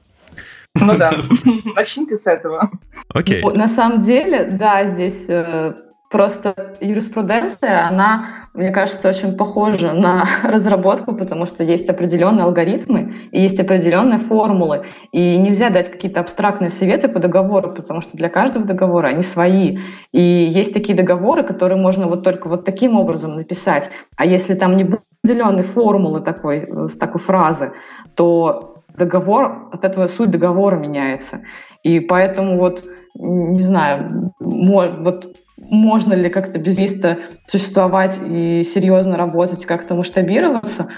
Ну 0.81 0.97
да, 0.97 1.13
начните 1.75 2.17
с 2.17 2.27
этого. 2.27 2.71
Окей. 3.09 3.43
На 3.43 3.69
самом 3.69 4.01
деле, 4.01 4.45
да, 4.45 4.85
здесь 4.87 5.25
э, 5.29 5.75
Просто 6.09 6.77
юриспруденция, 6.81 7.89
она, 7.89 8.49
мне 8.55 8.71
кажется, 8.71 9.09
очень 9.09 9.37
похожа 9.37 9.93
на 9.93 10.25
разработку, 10.45 11.15
потому 11.15 11.47
что 11.47 11.65
есть 11.65 11.91
определенные 11.91 12.45
алгоритмы 12.45 13.15
и 13.33 13.43
есть 13.43 13.59
определенные 13.59 14.19
формулы. 14.19 14.85
И 15.11 15.37
нельзя 15.37 15.69
дать 15.69 15.91
какие-то 15.91 16.21
абстрактные 16.21 16.71
советы 16.71 17.09
по 17.09 17.19
договору, 17.19 17.73
потому 17.73 18.01
что 18.01 18.17
для 18.17 18.29
каждого 18.29 18.65
договора 18.65 19.09
они 19.09 19.23
свои. 19.23 19.79
И 20.13 20.21
есть 20.21 20.73
такие 20.73 20.97
договоры, 20.97 21.43
которые 21.43 21.81
можно 21.81 22.07
вот 22.07 22.23
только 22.23 22.49
вот 22.49 22.65
таким 22.65 22.97
образом 22.97 23.35
написать. 23.35 23.91
А 24.17 24.25
если 24.25 24.55
там 24.55 24.77
не 24.77 24.85
будет 24.85 25.03
определенной 25.25 25.65
формулы 25.65 26.21
такой, 26.21 26.89
с 26.89 26.97
такой 26.97 27.21
фразы, 27.21 27.73
то 28.15 28.85
договор, 28.97 29.71
от 29.73 29.85
этого 29.85 30.07
суть 30.07 30.31
договора 30.31 30.77
меняется. 30.77 31.43
И 31.83 31.99
поэтому 31.99 32.59
вот, 32.59 32.85
не 33.15 33.63
знаю, 33.63 34.33
вот 34.39 35.37
можно 35.57 36.15
ли 36.15 36.29
как-то 36.29 36.59
без 36.59 36.79
места 36.79 37.19
существовать 37.47 38.19
и 38.25 38.63
серьезно 38.63 39.17
работать, 39.17 39.65
как-то 39.65 39.95
масштабироваться? 39.95 40.91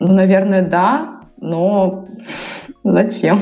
Ну, 0.00 0.12
наверное, 0.12 0.62
да, 0.62 1.20
но 1.38 2.06
зачем? 2.84 3.40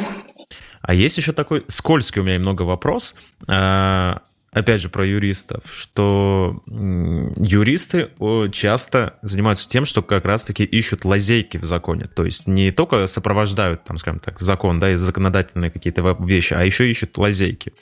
А 0.83 0.93
есть 0.93 1.17
еще 1.17 1.33
такой 1.33 1.65
скользкий 1.69 2.21
у 2.21 2.25
меня 2.25 2.37
немного 2.37 2.63
вопрос. 2.63 3.15
А, 3.49 4.21
опять 4.53 4.83
же, 4.83 4.91
про 4.91 5.07
юристов, 5.07 5.63
что 5.73 6.63
юристы 6.67 8.11
часто 8.53 9.15
занимаются 9.23 9.69
тем, 9.69 9.87
что 9.87 10.03
как 10.03 10.27
раз-таки 10.27 10.63
ищут 10.63 11.07
лазейки 11.07 11.57
в 11.57 11.65
законе. 11.65 12.07
То 12.07 12.27
есть 12.27 12.47
не 12.47 12.71
только 12.71 13.07
сопровождают, 13.07 13.85
там, 13.85 13.97
скажем 13.97 14.21
так, 14.21 14.41
закон, 14.41 14.79
да, 14.79 14.91
и 14.91 14.97
законодательные 14.97 15.71
какие-то 15.71 16.17
вещи, 16.21 16.53
а 16.53 16.63
еще 16.63 16.91
ищут 16.91 17.17
лазейки. 17.17 17.73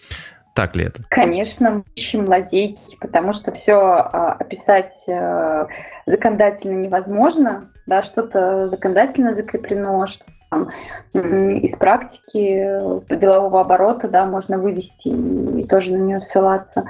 Так 0.54 0.76
ли 0.76 0.84
это? 0.84 1.02
Конечно, 1.08 1.70
мы 1.70 1.84
ищем 1.94 2.28
лазейки, 2.28 2.96
потому 3.00 3.32
что 3.34 3.52
все 3.52 3.72
а, 3.72 4.36
описать 4.38 4.92
э, 5.06 5.66
законодательно 6.06 6.82
невозможно, 6.82 7.68
да, 7.86 8.02
что-то 8.02 8.68
законодательно 8.68 9.34
закреплено, 9.34 10.06
что 10.08 10.24
там, 10.52 10.68
из 11.14 11.76
практики 11.78 13.16
делового 13.16 13.62
оборота, 13.62 14.08
да, 14.08 14.26
можно 14.26 14.58
вывести 14.58 15.08
и 15.08 15.66
тоже 15.66 15.90
на 15.90 15.96
нее 15.96 16.20
ссылаться. 16.30 16.84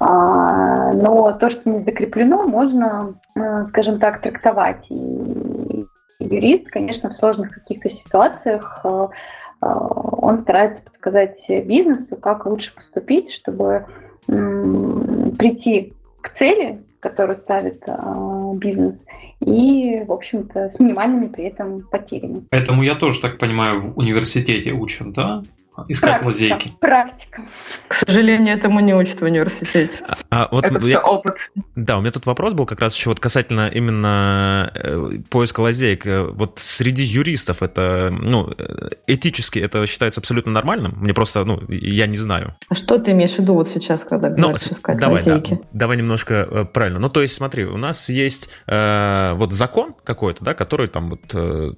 А, 0.00 0.92
но 0.92 1.32
то, 1.32 1.50
что 1.50 1.70
не 1.70 1.82
закреплено, 1.84 2.42
можно, 2.46 3.14
э, 3.34 3.66
скажем 3.70 3.98
так, 3.98 4.20
трактовать. 4.20 4.84
И 4.90 5.86
юрист, 6.18 6.68
конечно, 6.70 7.10
в 7.10 7.14
сложных 7.14 7.52
каких-то 7.52 7.88
ситуациях 7.90 8.80
э, 8.84 8.88
э, 8.88 9.08
он 9.60 10.42
старается 10.42 10.82
подсказать 10.82 11.38
бизнесу, 11.48 12.16
как 12.16 12.46
лучше 12.46 12.74
поступить, 12.74 13.30
чтобы 13.40 13.86
прийти 14.26 15.92
к 16.20 16.36
цели, 16.38 16.78
которую 17.00 17.38
ставит 17.38 17.84
бизнес, 18.58 18.96
и, 19.40 20.02
в 20.06 20.12
общем-то, 20.12 20.72
с 20.74 20.80
минимальными 20.80 21.28
при 21.28 21.44
этом 21.44 21.80
потерями. 21.80 22.42
Поэтому 22.50 22.82
я 22.82 22.94
тоже 22.94 23.20
так 23.20 23.38
понимаю, 23.38 23.80
в 23.80 23.98
университете 23.98 24.72
учат, 24.72 25.12
да? 25.12 25.42
Искать 25.88 26.10
практика, 26.20 26.26
лазейки. 26.26 26.72
Практика. 26.80 27.42
К 27.88 27.94
сожалению, 27.94 28.56
этому 28.56 28.80
не 28.80 28.94
учат 28.94 29.20
в 29.20 29.24
университете. 29.24 30.04
А, 30.30 30.48
вот 30.50 30.64
Это 30.64 30.74
я, 30.74 30.80
все 30.80 30.98
опыт. 31.00 31.50
Да, 31.74 31.98
у 31.98 32.00
меня 32.00 32.10
тут 32.10 32.26
вопрос 32.26 32.54
был 32.54 32.66
как 32.66 32.80
раз 32.80 32.96
еще 32.96 33.10
вот 33.10 33.20
касательно 33.20 33.68
именно 33.68 34.70
э, 34.74 35.10
поиска 35.30 35.60
лазеек. 35.60 36.06
Э, 36.06 36.22
вот 36.24 36.58
среди 36.62 37.02
юристов 37.04 37.62
это, 37.62 38.10
ну, 38.10 38.52
э, 38.56 38.88
этически 39.06 39.58
это 39.58 39.86
считается 39.86 40.20
абсолютно 40.20 40.52
нормальным? 40.52 40.94
Мне 40.96 41.14
просто, 41.14 41.44
ну, 41.44 41.60
я 41.68 42.06
не 42.06 42.16
знаю. 42.16 42.56
А 42.68 42.74
что 42.74 42.98
ты 42.98 43.12
имеешь 43.12 43.34
в 43.34 43.38
виду 43.38 43.54
вот 43.54 43.68
сейчас, 43.68 44.04
когда 44.04 44.30
Ну, 44.30 44.48
говоришь 44.48 44.62
искать 44.62 44.98
давай, 44.98 45.22
да, 45.24 45.32
лазейки? 45.32 45.60
давай 45.72 45.96
немножко 45.96 46.68
правильно. 46.72 46.98
Ну, 46.98 47.08
то 47.08 47.22
есть, 47.22 47.34
смотри, 47.34 47.64
у 47.64 47.76
нас 47.76 48.08
есть 48.08 48.48
э, 48.66 49.32
вот 49.34 49.52
закон 49.52 49.94
какой-то, 50.04 50.44
да, 50.44 50.54
который 50.54 50.88
там 50.88 51.10
вот 51.10 51.34
э, 51.34 51.72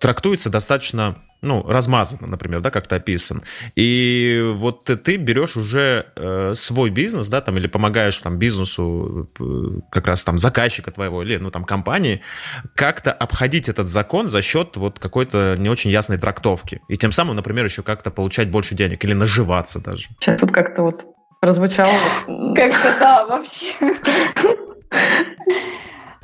трактуется 0.00 0.50
достаточно, 0.50 1.16
ну, 1.44 1.62
размазанно, 1.66 2.26
например, 2.26 2.60
да, 2.60 2.70
как-то 2.70 2.96
описан. 2.96 3.42
И 3.76 4.42
вот 4.54 4.84
ты, 4.84 5.16
берешь 5.16 5.56
уже 5.56 6.06
э, 6.16 6.52
свой 6.54 6.90
бизнес, 6.90 7.28
да, 7.28 7.40
там, 7.40 7.56
или 7.58 7.66
помогаешь 7.66 8.16
там 8.18 8.38
бизнесу, 8.38 9.28
э, 9.38 9.80
как 9.90 10.06
раз 10.06 10.24
там 10.24 10.38
заказчика 10.38 10.90
твоего, 10.90 11.22
или, 11.22 11.36
ну, 11.36 11.50
там, 11.50 11.64
компании, 11.64 12.22
как-то 12.74 13.12
обходить 13.12 13.68
этот 13.68 13.88
закон 13.88 14.26
за 14.26 14.42
счет 14.42 14.76
вот 14.76 14.98
какой-то 14.98 15.56
не 15.58 15.68
очень 15.68 15.90
ясной 15.90 16.18
трактовки. 16.18 16.80
И 16.88 16.96
тем 16.96 17.12
самым, 17.12 17.36
например, 17.36 17.64
еще 17.64 17.82
как-то 17.82 18.10
получать 18.10 18.50
больше 18.50 18.74
денег 18.74 19.04
или 19.04 19.12
наживаться 19.12 19.82
даже. 19.82 20.08
Сейчас 20.20 20.40
тут 20.40 20.50
как-то 20.50 20.82
вот 20.82 21.06
прозвучало. 21.40 22.24
Как-то 22.54 22.96
да, 22.98 23.26
вообще. 23.26 23.74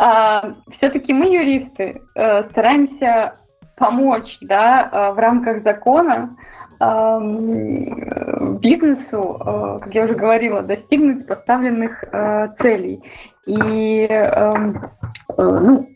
Все-таки 0.78 1.12
мы, 1.12 1.26
юристы, 1.26 2.00
э, 2.14 2.48
стараемся 2.50 3.34
помочь 3.80 4.38
да, 4.42 4.88
э, 4.92 5.12
в 5.14 5.18
рамках 5.18 5.62
закона 5.62 6.36
эм, 6.78 8.58
бизнесу, 8.58 9.40
э, 9.40 9.78
как 9.82 9.94
я 9.94 10.04
уже 10.04 10.14
говорила, 10.14 10.62
достигнуть 10.62 11.26
поставленных 11.26 12.04
э, 12.04 12.48
целей. 12.60 13.02
И 13.46 14.06
эм, 14.06 14.90
ну, 15.36 15.88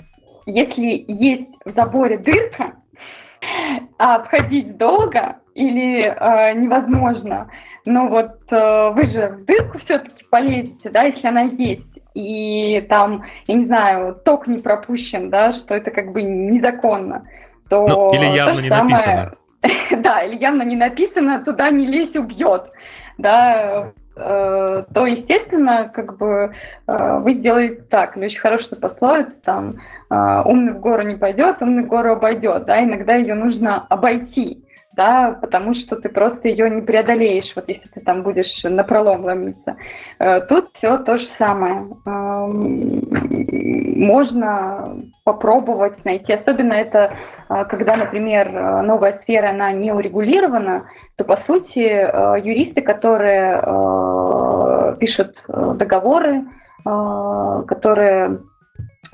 если 0.46 1.04
есть 1.06 1.50
в 1.64 1.70
заборе 1.70 2.18
дырка, 2.18 2.72
а 3.98 4.16
обходить 4.16 4.76
долго 4.78 5.36
или 5.54 6.04
э, 6.04 6.54
невозможно, 6.54 7.48
но 7.84 8.08
вот 8.08 8.50
э, 8.50 8.90
вы 8.94 9.06
же 9.10 9.28
в 9.28 9.44
дырку 9.44 9.78
все-таки 9.78 10.24
полезете, 10.30 10.90
да, 10.90 11.02
если 11.02 11.28
она 11.28 11.42
есть, 11.42 12.00
и 12.14 12.80
там, 12.88 13.24
я 13.46 13.54
не 13.54 13.66
знаю, 13.66 14.14
ток 14.24 14.46
не 14.46 14.58
пропущен, 14.58 15.30
да, 15.30 15.52
что 15.52 15.74
это 15.74 15.90
как 15.90 16.12
бы 16.12 16.22
незаконно, 16.22 17.26
то 17.68 17.86
Ну, 17.86 18.12
или 18.14 18.24
явно 18.36 18.60
не 18.60 18.68
самое- 18.68 18.82
написано. 18.84 19.32
Да, 20.02 20.20
или 20.20 20.36
явно 20.36 20.62
не 20.62 20.76
написано, 20.76 21.42
туда 21.44 21.70
не 21.70 21.86
лезь, 21.86 22.14
убьет, 22.14 22.64
да, 23.18 23.92
э, 24.16 24.84
то, 24.94 25.06
естественно, 25.06 25.90
как 25.92 26.18
бы 26.18 26.52
э, 26.86 27.18
вы 27.20 27.34
сделаете 27.34 27.82
так, 27.90 28.16
или 28.16 28.26
очень 28.26 28.40
хорошая 28.40 28.78
пословица, 28.78 29.32
там, 29.44 29.76
э, 30.10 30.42
умный 30.44 30.72
в 30.74 30.80
гору 30.80 31.02
не 31.02 31.14
пойдет, 31.16 31.62
умный 31.62 31.84
в 31.84 31.86
гору 31.86 32.12
обойдет, 32.12 32.64
да, 32.66 32.82
иногда 32.84 33.14
ее 33.14 33.34
нужно 33.34 33.86
обойти, 33.88 34.63
да, 34.96 35.36
потому 35.40 35.74
что 35.74 35.96
ты 35.96 36.08
просто 36.08 36.48
ее 36.48 36.70
не 36.70 36.82
преодолеешь, 36.82 37.52
вот 37.56 37.64
если 37.68 37.88
ты 37.88 38.00
там 38.00 38.22
будешь 38.22 38.62
на 38.62 38.84
пролом 38.84 39.24
ломиться. 39.24 39.76
Э, 40.18 40.40
Тут 40.42 40.70
все 40.74 40.98
то 40.98 41.18
же 41.18 41.26
самое. 41.38 41.86
Эм, 42.06 43.02
Можно 43.96 44.96
попробовать 45.24 46.04
найти, 46.04 46.32
особенно 46.32 46.74
это, 46.74 47.12
э, 47.48 47.64
когда, 47.64 47.96
например, 47.96 48.48
э, 48.48 48.82
новая 48.82 49.20
сфера, 49.22 49.50
она 49.50 49.72
не 49.72 49.92
урегулирована, 49.92 50.84
то, 51.16 51.24
по 51.24 51.36
сути, 51.46 51.78
юристы, 51.78 52.82
которые 52.82 53.62
пишут 54.98 55.36
договоры, 55.46 56.44
которые 56.82 58.40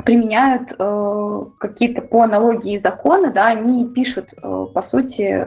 применяют 0.04 0.72
э, 0.78 1.40
какие-то 1.58 2.02
по 2.02 2.22
аналогии 2.22 2.80
законы, 2.82 3.32
да, 3.32 3.48
они 3.48 3.88
пишут, 3.88 4.28
э, 4.32 4.66
по 4.74 4.82
сути, 4.90 5.22
э, 5.22 5.46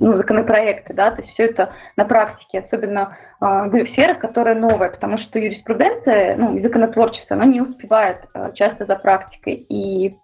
ну, 0.00 0.16
законопроекты, 0.16 0.94
да, 0.94 1.10
то 1.10 1.22
есть 1.22 1.32
все 1.34 1.44
это 1.44 1.72
на 1.96 2.04
практике, 2.04 2.60
особенно 2.60 3.16
э, 3.40 3.44
в 3.44 3.88
сферах, 3.92 4.18
которые 4.18 4.56
новые, 4.56 4.90
потому 4.90 5.18
что 5.18 5.38
юриспруденция, 5.38 6.36
ну, 6.36 6.60
законотворчество, 6.60 7.36
оно 7.36 7.44
не 7.44 7.60
успевает 7.60 8.18
э, 8.34 8.52
часто 8.54 8.86
за 8.86 8.96
практикой, 8.96 9.54
и 9.68 10.14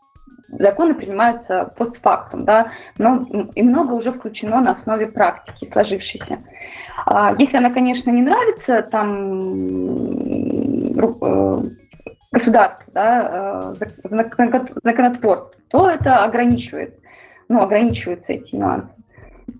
законы 0.48 0.94
принимаются 0.94 1.72
постфактум, 1.76 2.44
да, 2.44 2.68
но 2.96 3.22
и 3.54 3.62
много 3.62 3.92
уже 3.92 4.12
включено 4.12 4.60
на 4.60 4.72
основе 4.72 5.08
практики 5.08 5.68
сложившейся. 5.70 6.38
А 7.06 7.34
Если 7.38 7.56
она, 7.56 7.70
конечно, 7.70 8.10
не 8.10 8.22
нравится, 8.22 8.82
там 8.90 10.94
государству, 12.38 12.92
да, 12.94 13.74
э, 13.80 13.84
зак- 14.10 14.80
законотворцу, 14.82 15.50
то 15.68 15.90
это 15.90 16.24
ограничивает, 16.24 16.98
ну, 17.48 17.62
ограничиваются 17.62 18.32
эти 18.32 18.54
нюансы. 18.54 18.88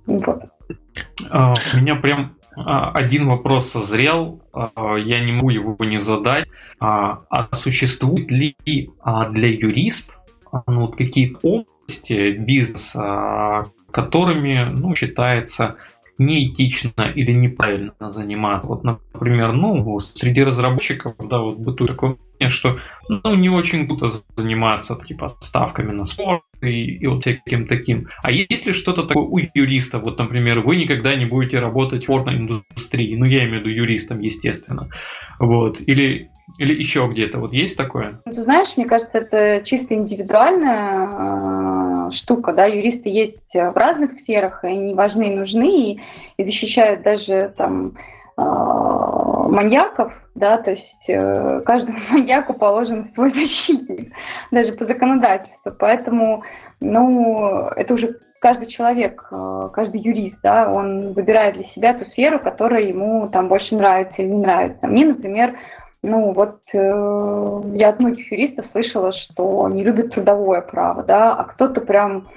Вот. 0.06 0.42
А, 1.30 1.52
У 1.74 1.76
меня 1.78 1.96
прям 1.96 2.36
а, 2.56 2.90
один 2.92 3.28
вопрос 3.28 3.70
созрел, 3.70 4.40
а, 4.52 4.96
я 4.96 5.20
не 5.20 5.32
могу 5.32 5.50
его 5.50 5.76
не 5.84 5.98
задать. 5.98 6.46
А 6.80 7.18
существует 7.52 8.30
ли 8.30 8.56
для 8.64 9.48
юристов 9.48 10.18
ну, 10.66 10.86
вот 10.86 10.96
какие-то 10.96 11.38
области 11.42 12.30
бизнеса, 12.32 13.64
которыми 13.90 14.74
ну, 14.76 14.94
считается 14.94 15.76
неэтично 16.18 17.12
или 17.14 17.32
неправильно 17.32 17.94
заниматься. 18.00 18.68
Вот, 18.68 18.84
например, 18.84 19.52
ну, 19.52 19.98
среди 20.00 20.42
разработчиков, 20.42 21.14
да, 21.18 21.38
вот 21.38 21.58
бытует 21.58 21.90
такое 21.90 22.10
мнение, 22.10 22.48
что 22.48 22.78
ну, 23.08 23.34
не 23.34 23.48
очень 23.48 23.86
круто 23.86 24.08
заниматься 24.36 24.98
типа 25.06 25.28
ставками 25.28 25.92
на 25.92 26.04
спорт 26.04 26.42
и, 26.60 26.96
и 26.96 27.06
вот 27.06 27.22
всяким 27.22 27.66
таким. 27.66 28.08
А 28.22 28.30
есть 28.30 28.66
ли 28.66 28.72
что-то 28.72 29.04
такое 29.04 29.24
у 29.24 29.38
юриста? 29.54 29.98
Вот, 29.98 30.18
например, 30.18 30.60
вы 30.60 30.76
никогда 30.76 31.14
не 31.14 31.26
будете 31.26 31.60
работать 31.60 32.04
в 32.04 32.06
порноиндустрии. 32.06 33.16
Ну, 33.16 33.24
я 33.24 33.44
имею 33.44 33.58
в 33.58 33.60
виду 33.60 33.70
юристом, 33.70 34.20
естественно. 34.20 34.88
Вот. 35.38 35.80
Или, 35.80 36.30
или 36.58 36.74
еще 36.74 37.06
где-то. 37.06 37.38
Вот 37.38 37.52
есть 37.52 37.76
такое? 37.76 38.20
Ты 38.24 38.42
знаешь, 38.42 38.68
мне 38.76 38.86
кажется, 38.86 39.18
это 39.18 39.64
чисто 39.64 39.94
индивидуальная 39.94 42.08
э, 42.08 42.10
штука, 42.16 42.52
да, 42.52 42.66
юристы 42.66 43.08
есть 43.08 43.54
в 43.54 43.76
разных 43.76 44.20
сферах, 44.20 44.64
и 44.64 44.68
они 44.68 44.94
важны 44.94 45.32
и 45.32 45.36
нужны, 45.36 45.92
и, 45.92 46.00
и 46.36 46.44
защищают 46.44 47.02
даже 47.02 47.54
там 47.56 47.92
э, 48.36 48.42
маньяков, 48.42 50.12
да, 50.34 50.58
то 50.58 50.72
есть 50.72 51.08
э, 51.08 51.60
каждому 51.60 51.98
маньяку 52.10 52.54
положен 52.54 53.10
свой 53.14 53.32
защитник, 53.32 54.12
даже 54.50 54.72
по 54.72 54.84
законодательству, 54.84 55.72
поэтому, 55.78 56.42
ну, 56.80 57.68
это 57.76 57.94
уже 57.94 58.16
каждый 58.40 58.68
человек, 58.68 59.26
э, 59.30 59.68
каждый 59.72 60.00
юрист, 60.00 60.38
да, 60.42 60.70
он 60.70 61.12
выбирает 61.12 61.56
для 61.56 61.68
себя 61.68 61.94
ту 61.94 62.04
сферу, 62.06 62.38
которая 62.38 62.82
ему 62.82 63.28
там 63.28 63.48
больше 63.48 63.74
нравится 63.74 64.14
или 64.18 64.28
не 64.28 64.42
нравится. 64.42 64.86
Мне, 64.86 65.06
например, 65.06 65.54
ну 66.02 66.32
вот 66.32 66.60
э, 66.72 67.62
я 67.74 67.88
от 67.90 68.00
многих 68.00 68.30
юристов 68.30 68.66
слышала, 68.72 69.12
что 69.12 69.68
не 69.68 69.82
любят 69.82 70.14
трудовое 70.14 70.60
право, 70.60 71.02
да, 71.02 71.34
а 71.34 71.44
кто-то 71.44 71.80
прям 71.80 72.28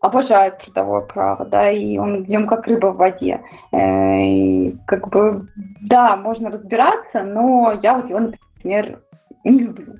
обожает 0.00 0.58
трудовое 0.58 1.02
право, 1.02 1.44
да, 1.44 1.70
и 1.70 1.98
он 1.98 2.24
в 2.24 2.28
нем 2.28 2.46
как 2.46 2.66
рыба 2.66 2.88
в 2.88 2.96
воде. 2.96 3.40
Э, 3.72 4.20
и 4.22 4.76
как 4.86 5.08
бы, 5.08 5.48
да, 5.82 6.16
можно 6.16 6.50
разбираться, 6.50 7.22
но 7.22 7.78
я 7.82 7.94
вот 7.94 8.08
его, 8.08 8.20
например, 8.20 9.00
не 9.44 9.60
люблю. 9.60 9.94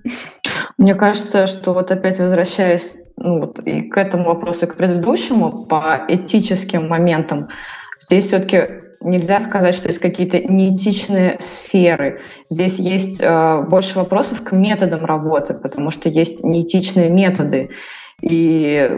Мне 0.79 0.95
кажется, 0.95 1.47
что 1.47 1.73
вот 1.73 1.91
опять 1.91 2.19
возвращаясь 2.19 2.97
ну, 3.17 3.41
вот, 3.41 3.61
и 3.61 3.83
к 3.83 3.97
этому 3.97 4.25
вопросу, 4.25 4.67
и 4.67 4.69
к 4.69 4.77
предыдущему, 4.77 5.65
по 5.67 6.05
этическим 6.09 6.89
моментам, 6.89 7.49
здесь 7.99 8.27
все-таки 8.27 8.84
нельзя 9.05 9.41
сказать, 9.41 9.75
что 9.75 9.89
есть 9.89 10.01
какие-то 10.01 10.41
неэтичные 10.41 11.37
сферы. 11.41 12.21
Здесь 12.49 12.79
есть 12.79 13.21
э, 13.21 13.63
больше 13.63 13.99
вопросов 13.99 14.43
к 14.43 14.53
методам 14.53 15.05
работы, 15.05 15.55
потому 15.55 15.91
что 15.91 16.09
есть 16.09 16.43
неэтичные 16.43 17.11
методы. 17.11 17.71
И 18.21 18.89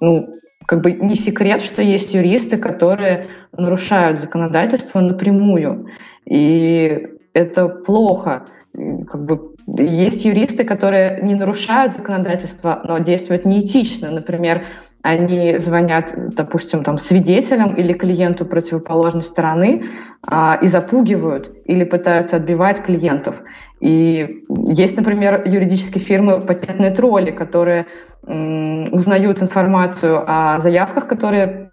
ну, 0.00 0.28
как 0.66 0.82
бы 0.82 0.92
не 0.92 1.14
секрет, 1.14 1.62
что 1.62 1.82
есть 1.82 2.14
юристы, 2.14 2.56
которые 2.56 3.28
нарушают 3.56 4.18
законодательство 4.18 5.00
напрямую. 5.00 5.86
И 6.24 7.08
это 7.32 7.68
плохо. 7.68 8.46
Как 8.72 9.24
бы 9.24 9.52
есть 9.78 10.24
юристы, 10.24 10.64
которые 10.64 11.22
не 11.22 11.34
нарушают 11.34 11.94
законодательство, 11.94 12.80
но 12.84 12.98
действуют 12.98 13.44
неэтично. 13.44 14.10
Например, 14.10 14.62
они 15.02 15.58
звонят, 15.58 16.14
допустим, 16.16 16.84
там, 16.84 16.98
свидетелям 16.98 17.74
или 17.74 17.92
клиенту 17.92 18.46
противоположной 18.46 19.22
стороны 19.22 19.84
а, 20.26 20.58
и 20.62 20.66
запугивают 20.68 21.50
или 21.64 21.84
пытаются 21.84 22.36
отбивать 22.36 22.82
клиентов. 22.82 23.36
И 23.80 24.44
есть, 24.48 24.96
например, 24.96 25.42
юридические 25.44 26.02
фирмы 26.02 26.40
патентные 26.40 26.92
тролли, 26.92 27.32
которые 27.32 27.86
узнают 28.24 29.42
информацию 29.42 30.22
о 30.24 30.60
заявках, 30.60 31.08
которые 31.08 31.72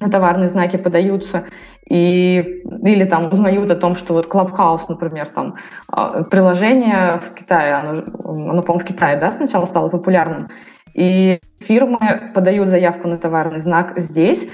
на 0.00 0.10
товарные 0.10 0.48
знаки 0.48 0.76
подаются, 0.76 1.44
и, 1.88 2.62
или 2.82 3.04
там 3.04 3.32
узнают 3.32 3.70
о 3.70 3.76
том, 3.76 3.94
что 3.94 4.12
вот 4.12 4.26
Clubhouse, 4.26 4.82
например, 4.88 5.28
там 5.28 5.54
а, 5.88 6.24
приложение 6.24 7.20
в 7.20 7.34
Китае, 7.34 7.74
оно, 7.74 8.02
оно 8.24 8.62
по-моему, 8.62 8.80
в 8.80 8.84
Китае, 8.84 9.18
да, 9.18 9.30
сначала 9.32 9.64
стало 9.64 9.88
популярным, 9.88 10.48
и 10.96 11.40
фирмы 11.60 12.30
подают 12.34 12.70
заявку 12.70 13.06
на 13.06 13.18
товарный 13.18 13.58
знак 13.58 13.92
здесь, 13.96 14.48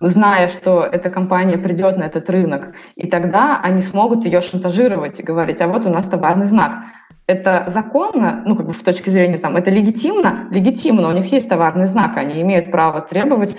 зная, 0.00 0.46
что 0.46 0.84
эта 0.84 1.10
компания 1.10 1.58
придет 1.58 1.98
на 1.98 2.04
этот 2.04 2.30
рынок, 2.30 2.72
и 2.94 3.08
тогда 3.08 3.60
они 3.60 3.82
смогут 3.82 4.24
ее 4.24 4.40
шантажировать 4.40 5.18
и 5.18 5.24
говорить, 5.24 5.60
а 5.60 5.66
вот 5.66 5.86
у 5.86 5.90
нас 5.90 6.06
товарный 6.06 6.46
знак. 6.46 6.84
Это 7.26 7.64
законно, 7.66 8.42
ну, 8.46 8.54
как 8.54 8.66
бы 8.66 8.72
в 8.72 8.82
точке 8.84 9.10
зрения 9.10 9.38
там, 9.38 9.56
это 9.56 9.70
легитимно? 9.70 10.46
Легитимно, 10.52 11.08
у 11.08 11.12
них 11.12 11.30
есть 11.32 11.48
товарный 11.48 11.86
знак, 11.86 12.16
они 12.16 12.40
имеют 12.42 12.70
право 12.70 13.00
требовать 13.00 13.56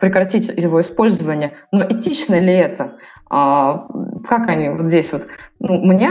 прекратить 0.00 0.48
его 0.56 0.80
использование. 0.80 1.52
Но 1.70 1.84
этично 1.86 2.40
ли 2.40 2.54
это? 2.54 2.94
А, 3.28 3.86
как 4.26 4.48
они 4.48 4.70
вот 4.70 4.88
здесь 4.88 5.12
вот? 5.12 5.26
Ну, 5.60 5.84
мне 5.84 6.10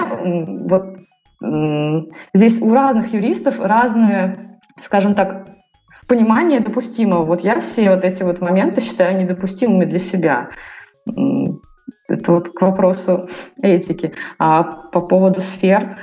вот 0.67 0.97
здесь 2.33 2.61
у 2.61 2.73
разных 2.73 3.11
юристов 3.11 3.59
разные, 3.59 4.59
скажем 4.79 5.15
так, 5.15 5.47
понимание 6.07 6.59
допустимого. 6.59 7.23
Вот 7.23 7.41
я 7.41 7.59
все 7.59 7.89
вот 7.89 8.03
эти 8.03 8.23
вот 8.23 8.41
моменты 8.41 8.81
считаю 8.81 9.21
недопустимыми 9.21 9.85
для 9.85 9.99
себя. 9.99 10.49
Это 11.05 12.31
вот 12.31 12.49
к 12.49 12.61
вопросу 12.61 13.27
этики. 13.61 14.13
А 14.39 14.63
по 14.63 15.01
поводу 15.01 15.41
сфер, 15.41 15.97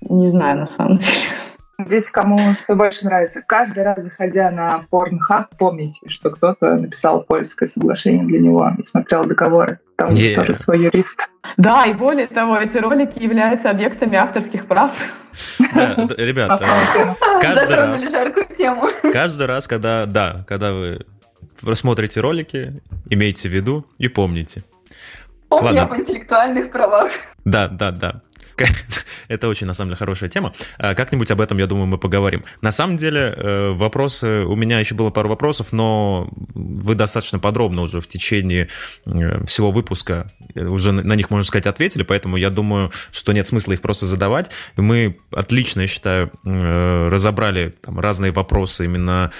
не 0.00 0.28
знаю 0.28 0.58
на 0.58 0.66
самом 0.66 0.94
деле. 0.98 1.45
Здесь 1.78 2.10
кому 2.10 2.38
что 2.54 2.74
больше 2.74 3.04
нравится. 3.04 3.42
Каждый 3.46 3.82
раз, 3.82 4.02
заходя 4.02 4.50
на 4.50 4.84
Pornhub, 4.90 5.46
помните, 5.58 6.08
что 6.08 6.30
кто-то 6.30 6.76
написал 6.76 7.22
польское 7.22 7.68
соглашение 7.68 8.24
для 8.24 8.38
него 8.38 8.70
и 8.78 8.82
смотрел 8.82 9.24
договоры. 9.24 9.78
Там 9.96 10.10
yeah. 10.10 10.16
есть 10.16 10.34
тоже 10.36 10.54
свой 10.54 10.84
юрист. 10.84 11.30
Да, 11.56 11.84
и 11.84 11.92
более 11.92 12.26
того, 12.26 12.56
эти 12.56 12.78
ролики 12.78 13.22
являются 13.22 13.70
объектами 13.70 14.16
авторских 14.16 14.66
прав. 14.66 14.92
Да, 15.74 15.96
ребят, 16.16 16.60
каждый 17.40 17.76
раз, 17.76 18.04
каждый 19.12 19.46
раз, 19.46 19.68
когда, 19.68 20.06
да, 20.06 20.44
когда 20.48 20.72
вы 20.72 21.04
просмотрите 21.60 22.20
ролики, 22.20 22.82
имейте 23.10 23.48
в 23.48 23.52
виду 23.52 23.86
и 23.98 24.08
помните. 24.08 24.62
Помни 25.48 25.78
об 25.78 25.94
интеллектуальных 25.94 26.72
правах. 26.72 27.10
Да, 27.44 27.68
да, 27.68 27.90
да. 27.90 28.22
Это 29.28 29.48
очень, 29.48 29.66
на 29.66 29.74
самом 29.74 29.90
деле, 29.90 29.98
хорошая 29.98 30.30
тема. 30.30 30.52
А, 30.78 30.94
как-нибудь 30.94 31.30
об 31.30 31.40
этом, 31.40 31.58
я 31.58 31.66
думаю, 31.66 31.86
мы 31.86 31.98
поговорим. 31.98 32.44
На 32.60 32.70
самом 32.70 32.96
деле, 32.96 33.34
э, 33.36 33.70
вопросы... 33.72 34.44
У 34.44 34.56
меня 34.56 34.80
еще 34.80 34.94
было 34.94 35.10
пару 35.10 35.28
вопросов, 35.28 35.72
но 35.72 36.28
вы 36.54 36.94
достаточно 36.94 37.38
подробно 37.38 37.82
уже 37.82 38.00
в 38.00 38.08
течение 38.08 38.68
э, 39.04 39.44
всего 39.44 39.70
выпуска 39.70 40.30
э, 40.54 40.64
уже 40.64 40.92
на 40.92 41.14
них, 41.14 41.30
можно 41.30 41.44
сказать, 41.44 41.66
ответили, 41.66 42.02
поэтому 42.02 42.36
я 42.36 42.50
думаю, 42.50 42.92
что 43.12 43.32
нет 43.32 43.46
смысла 43.46 43.72
их 43.72 43.80
просто 43.80 44.06
задавать. 44.06 44.50
Мы 44.76 45.18
отлично, 45.30 45.82
я 45.82 45.86
считаю, 45.86 46.30
разобрали 46.44 47.74
там 47.80 48.00
разные 48.00 48.32
вопросы 48.32 48.84
именно 48.84 49.32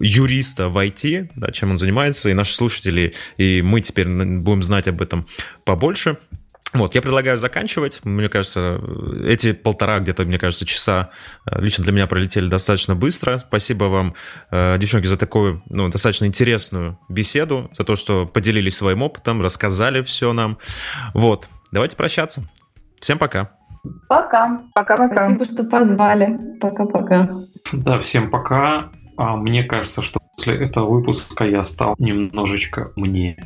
юриста 0.00 0.68
в 0.68 0.78
IT, 0.78 1.30
да, 1.36 1.50
чем 1.50 1.70
он 1.70 1.78
занимается, 1.78 2.30
и 2.30 2.34
наши 2.34 2.54
слушатели, 2.54 3.14
и 3.36 3.62
мы 3.62 3.80
теперь 3.80 4.08
будем 4.08 4.62
знать 4.62 4.88
об 4.88 5.00
этом 5.00 5.26
побольше. 5.64 6.18
Вот, 6.72 6.94
я 6.94 7.02
предлагаю 7.02 7.38
заканчивать. 7.38 8.00
Мне 8.04 8.28
кажется, 8.28 8.80
эти 9.24 9.52
полтора 9.52 10.00
где-то, 10.00 10.24
мне 10.24 10.38
кажется, 10.38 10.66
часа 10.66 11.10
э, 11.50 11.60
лично 11.60 11.84
для 11.84 11.92
меня 11.92 12.06
пролетели 12.06 12.48
достаточно 12.48 12.94
быстро. 12.94 13.38
Спасибо 13.38 13.84
вам, 13.84 14.14
э, 14.50 14.76
девчонки, 14.78 15.06
за 15.06 15.16
такую, 15.16 15.62
ну, 15.70 15.88
достаточно 15.88 16.26
интересную 16.26 16.98
беседу, 17.08 17.70
за 17.72 17.84
то, 17.84 17.96
что 17.96 18.26
поделились 18.26 18.76
своим 18.76 19.02
опытом, 19.02 19.40
рассказали 19.40 20.02
все 20.02 20.32
нам. 20.32 20.58
Вот, 21.14 21.48
давайте 21.70 21.96
прощаться. 21.96 22.42
Всем 23.00 23.18
пока. 23.18 23.52
Пока. 24.08 24.62
Пока-пока. 24.74 25.26
Спасибо, 25.26 25.44
что 25.44 25.64
позвали. 25.64 26.58
Пока-пока. 26.60 27.30
Да, 27.72 28.00
всем 28.00 28.30
пока. 28.30 28.90
А 29.16 29.36
мне 29.36 29.64
кажется, 29.64 30.02
что 30.02 30.20
после 30.36 30.56
этого 30.56 30.90
выпуска 30.90 31.46
я 31.46 31.62
стал 31.62 31.94
немножечко 31.98 32.92
мне. 32.96 33.38